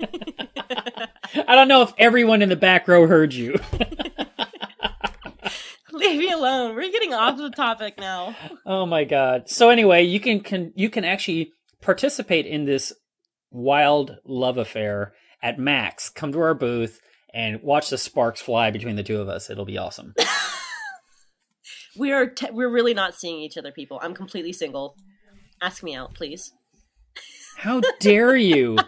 I 1.46 1.54
don't 1.54 1.68
know 1.68 1.82
if 1.82 1.92
everyone 1.98 2.42
in 2.42 2.48
the 2.48 2.56
back 2.56 2.88
row 2.88 3.06
heard 3.06 3.32
you. 3.34 3.58
Leave 5.92 6.18
me 6.18 6.30
alone. 6.30 6.74
We're 6.74 6.92
getting 6.92 7.14
off 7.14 7.36
the 7.38 7.50
topic 7.50 7.98
now. 7.98 8.36
oh 8.66 8.86
my 8.86 9.04
god. 9.04 9.48
So 9.48 9.70
anyway, 9.70 10.04
you 10.04 10.20
can, 10.20 10.40
can 10.40 10.72
you 10.76 10.90
can 10.90 11.04
actually 11.04 11.52
participate 11.80 12.46
in 12.46 12.64
this 12.64 12.92
wild 13.50 14.16
love 14.24 14.58
affair 14.58 15.12
at 15.42 15.58
MACNA. 15.58 16.14
Come 16.14 16.32
to 16.32 16.40
our 16.40 16.54
booth 16.54 17.00
and 17.34 17.62
watch 17.62 17.90
the 17.90 17.98
sparks 17.98 18.40
fly 18.40 18.70
between 18.70 18.96
the 18.96 19.02
two 19.02 19.20
of 19.20 19.28
us. 19.28 19.50
It'll 19.50 19.64
be 19.64 19.78
awesome. 19.78 20.14
We 21.98 22.12
are 22.12 22.26
te- 22.26 22.50
we're 22.52 22.70
really 22.70 22.94
not 22.94 23.14
seeing 23.14 23.40
each 23.40 23.56
other, 23.58 23.72
people. 23.72 23.98
I'm 24.02 24.14
completely 24.14 24.52
single. 24.52 24.96
Ask 25.60 25.82
me 25.82 25.94
out, 25.94 26.14
please. 26.14 26.52
How 27.56 27.80
dare 27.98 28.36
you? 28.36 28.78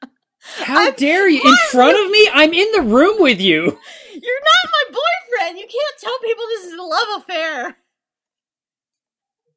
How 0.40 0.90
dare 0.92 1.28
you? 1.28 1.42
In 1.44 1.56
front 1.70 1.98
of 1.98 2.10
me? 2.10 2.28
I'm 2.32 2.52
in 2.52 2.72
the 2.72 2.82
room 2.82 3.20
with 3.20 3.40
you. 3.40 3.62
You're 4.14 4.40
not 4.40 4.70
my 4.72 4.84
boyfriend. 4.92 5.58
You 5.58 5.66
can't 5.66 5.98
tell 5.98 6.18
people 6.20 6.44
this 6.48 6.66
is 6.66 6.74
a 6.74 6.82
love 6.82 7.08
affair. 7.18 7.76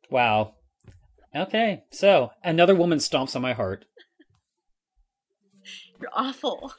Wow. 0.10 0.56
Okay, 1.36 1.84
so 1.92 2.32
another 2.44 2.76
woman 2.76 3.00
stomps 3.00 3.36
on 3.36 3.42
my 3.42 3.54
heart. 3.54 3.86
You're 6.00 6.10
awful. 6.14 6.74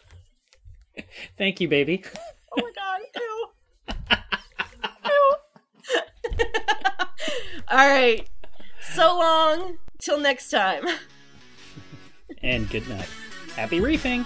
Thank 1.39 1.61
you, 1.61 1.69
baby. 1.69 2.05
Oh 2.57 2.63
my 2.63 2.71
god. 2.75 3.01
Ew. 3.17 3.49
Ew. 5.07 5.37
All 7.69 7.89
right. 7.89 8.29
So 8.93 9.19
long. 9.19 9.79
Till 10.05 10.21
next 10.21 10.51
time. 10.51 10.85
And 12.43 12.69
good 12.69 12.87
night. 12.91 13.09
Happy 13.57 13.81
reefing. 13.81 14.21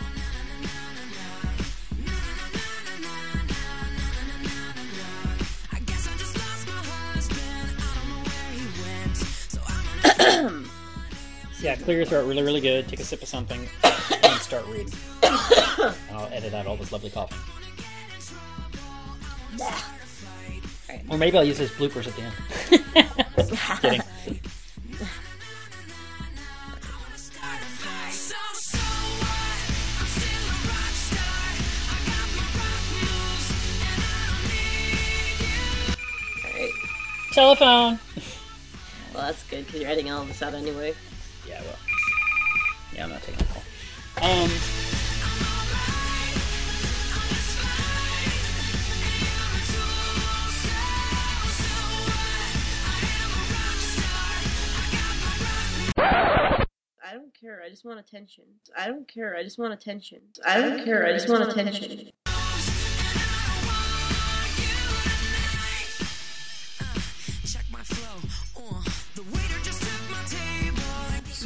I 5.71 5.79
guess 5.87 6.09
I 6.09 6.17
just 6.17 6.37
lost 6.37 6.67
my 6.67 6.73
husband. 7.15 7.41
I 7.79 7.95
don't 7.95 8.09
know 8.09 8.19
where 8.27 8.51
he 8.55 8.65
went. 8.83 9.17
So 9.17 9.61
I'm 10.43 10.69
Yeah, 11.61 11.77
clear 11.77 11.99
your 11.99 12.07
throat 12.07 12.27
really, 12.27 12.43
really 12.43 12.61
good. 12.61 12.89
Take 12.89 12.99
a 12.99 13.05
sip 13.05 13.23
of 13.23 13.29
something 13.29 13.69
and 13.85 14.41
start 14.41 14.67
reading. 14.67 14.93
And 15.23 15.95
I'll 16.11 16.29
edit 16.33 16.55
out 16.55 16.67
all 16.67 16.77
this 16.77 16.91
lovely 16.91 17.11
coughing. 17.11 17.39
Or 21.11 21.17
maybe 21.17 21.39
I'll 21.39 21.45
use 21.45 21.59
his 21.59 21.71
bloopers 21.71 22.07
at 22.09 22.17
the 22.17 22.23
end. 22.23 24.03
Kidding. 24.27 24.41
Telephone. 37.39 38.01
Well, 39.15 39.27
that's 39.27 39.45
good 39.45 39.65
because 39.65 39.81
you're 39.81 39.89
editing 39.89 40.11
all 40.11 40.25
this 40.25 40.43
out 40.43 40.55
anyway. 40.55 40.93
Yeah, 41.47 41.63
well. 41.63 41.77
Yeah, 42.93 43.05
I'm 43.05 43.11
not 43.11 43.23
taking 43.23 43.41
a 43.41 43.45
call. 43.45 43.63
Um. 44.23 44.51
I 57.01 57.13
don't 57.13 57.33
care. 57.33 57.63
I 57.65 57.69
just 57.71 57.85
want 57.85 58.01
attention. 58.01 58.47
I 58.77 58.89
don't 58.89 59.07
care. 59.07 59.37
I 59.37 59.45
just 59.45 59.61
want 59.61 59.73
attention. 59.73 60.23
I 60.45 60.61
don't 60.61 60.85
care. 60.85 61.07
I 61.07 61.13
just 61.13 61.29
want 61.29 61.49
attention. 61.49 62.11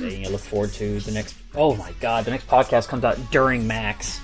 I 0.03 0.29
look 0.29 0.41
forward 0.41 0.73
to 0.75 1.01
the 1.01 1.13
next. 1.13 1.37
Oh 1.55 1.77
my 1.77 1.93
God, 2.01 2.25
the 2.25 2.31
next 2.31 2.47
podcast 2.47 2.89
comes 2.89 3.05
out 3.05 3.19
during 3.31 3.67
MACNA. 3.69 4.21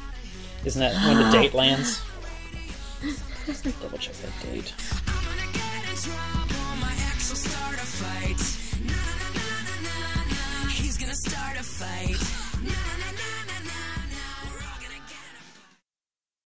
Isn't 0.65 0.81
that 0.81 0.95
when 1.07 1.17
the 1.17 1.31
date 1.39 1.55
lands? 1.55 2.03
Let's 3.47 3.63
double 3.63 3.99
check 3.99 4.15
that 4.17 4.53
date. 4.53 4.75
Fight. 11.79 12.38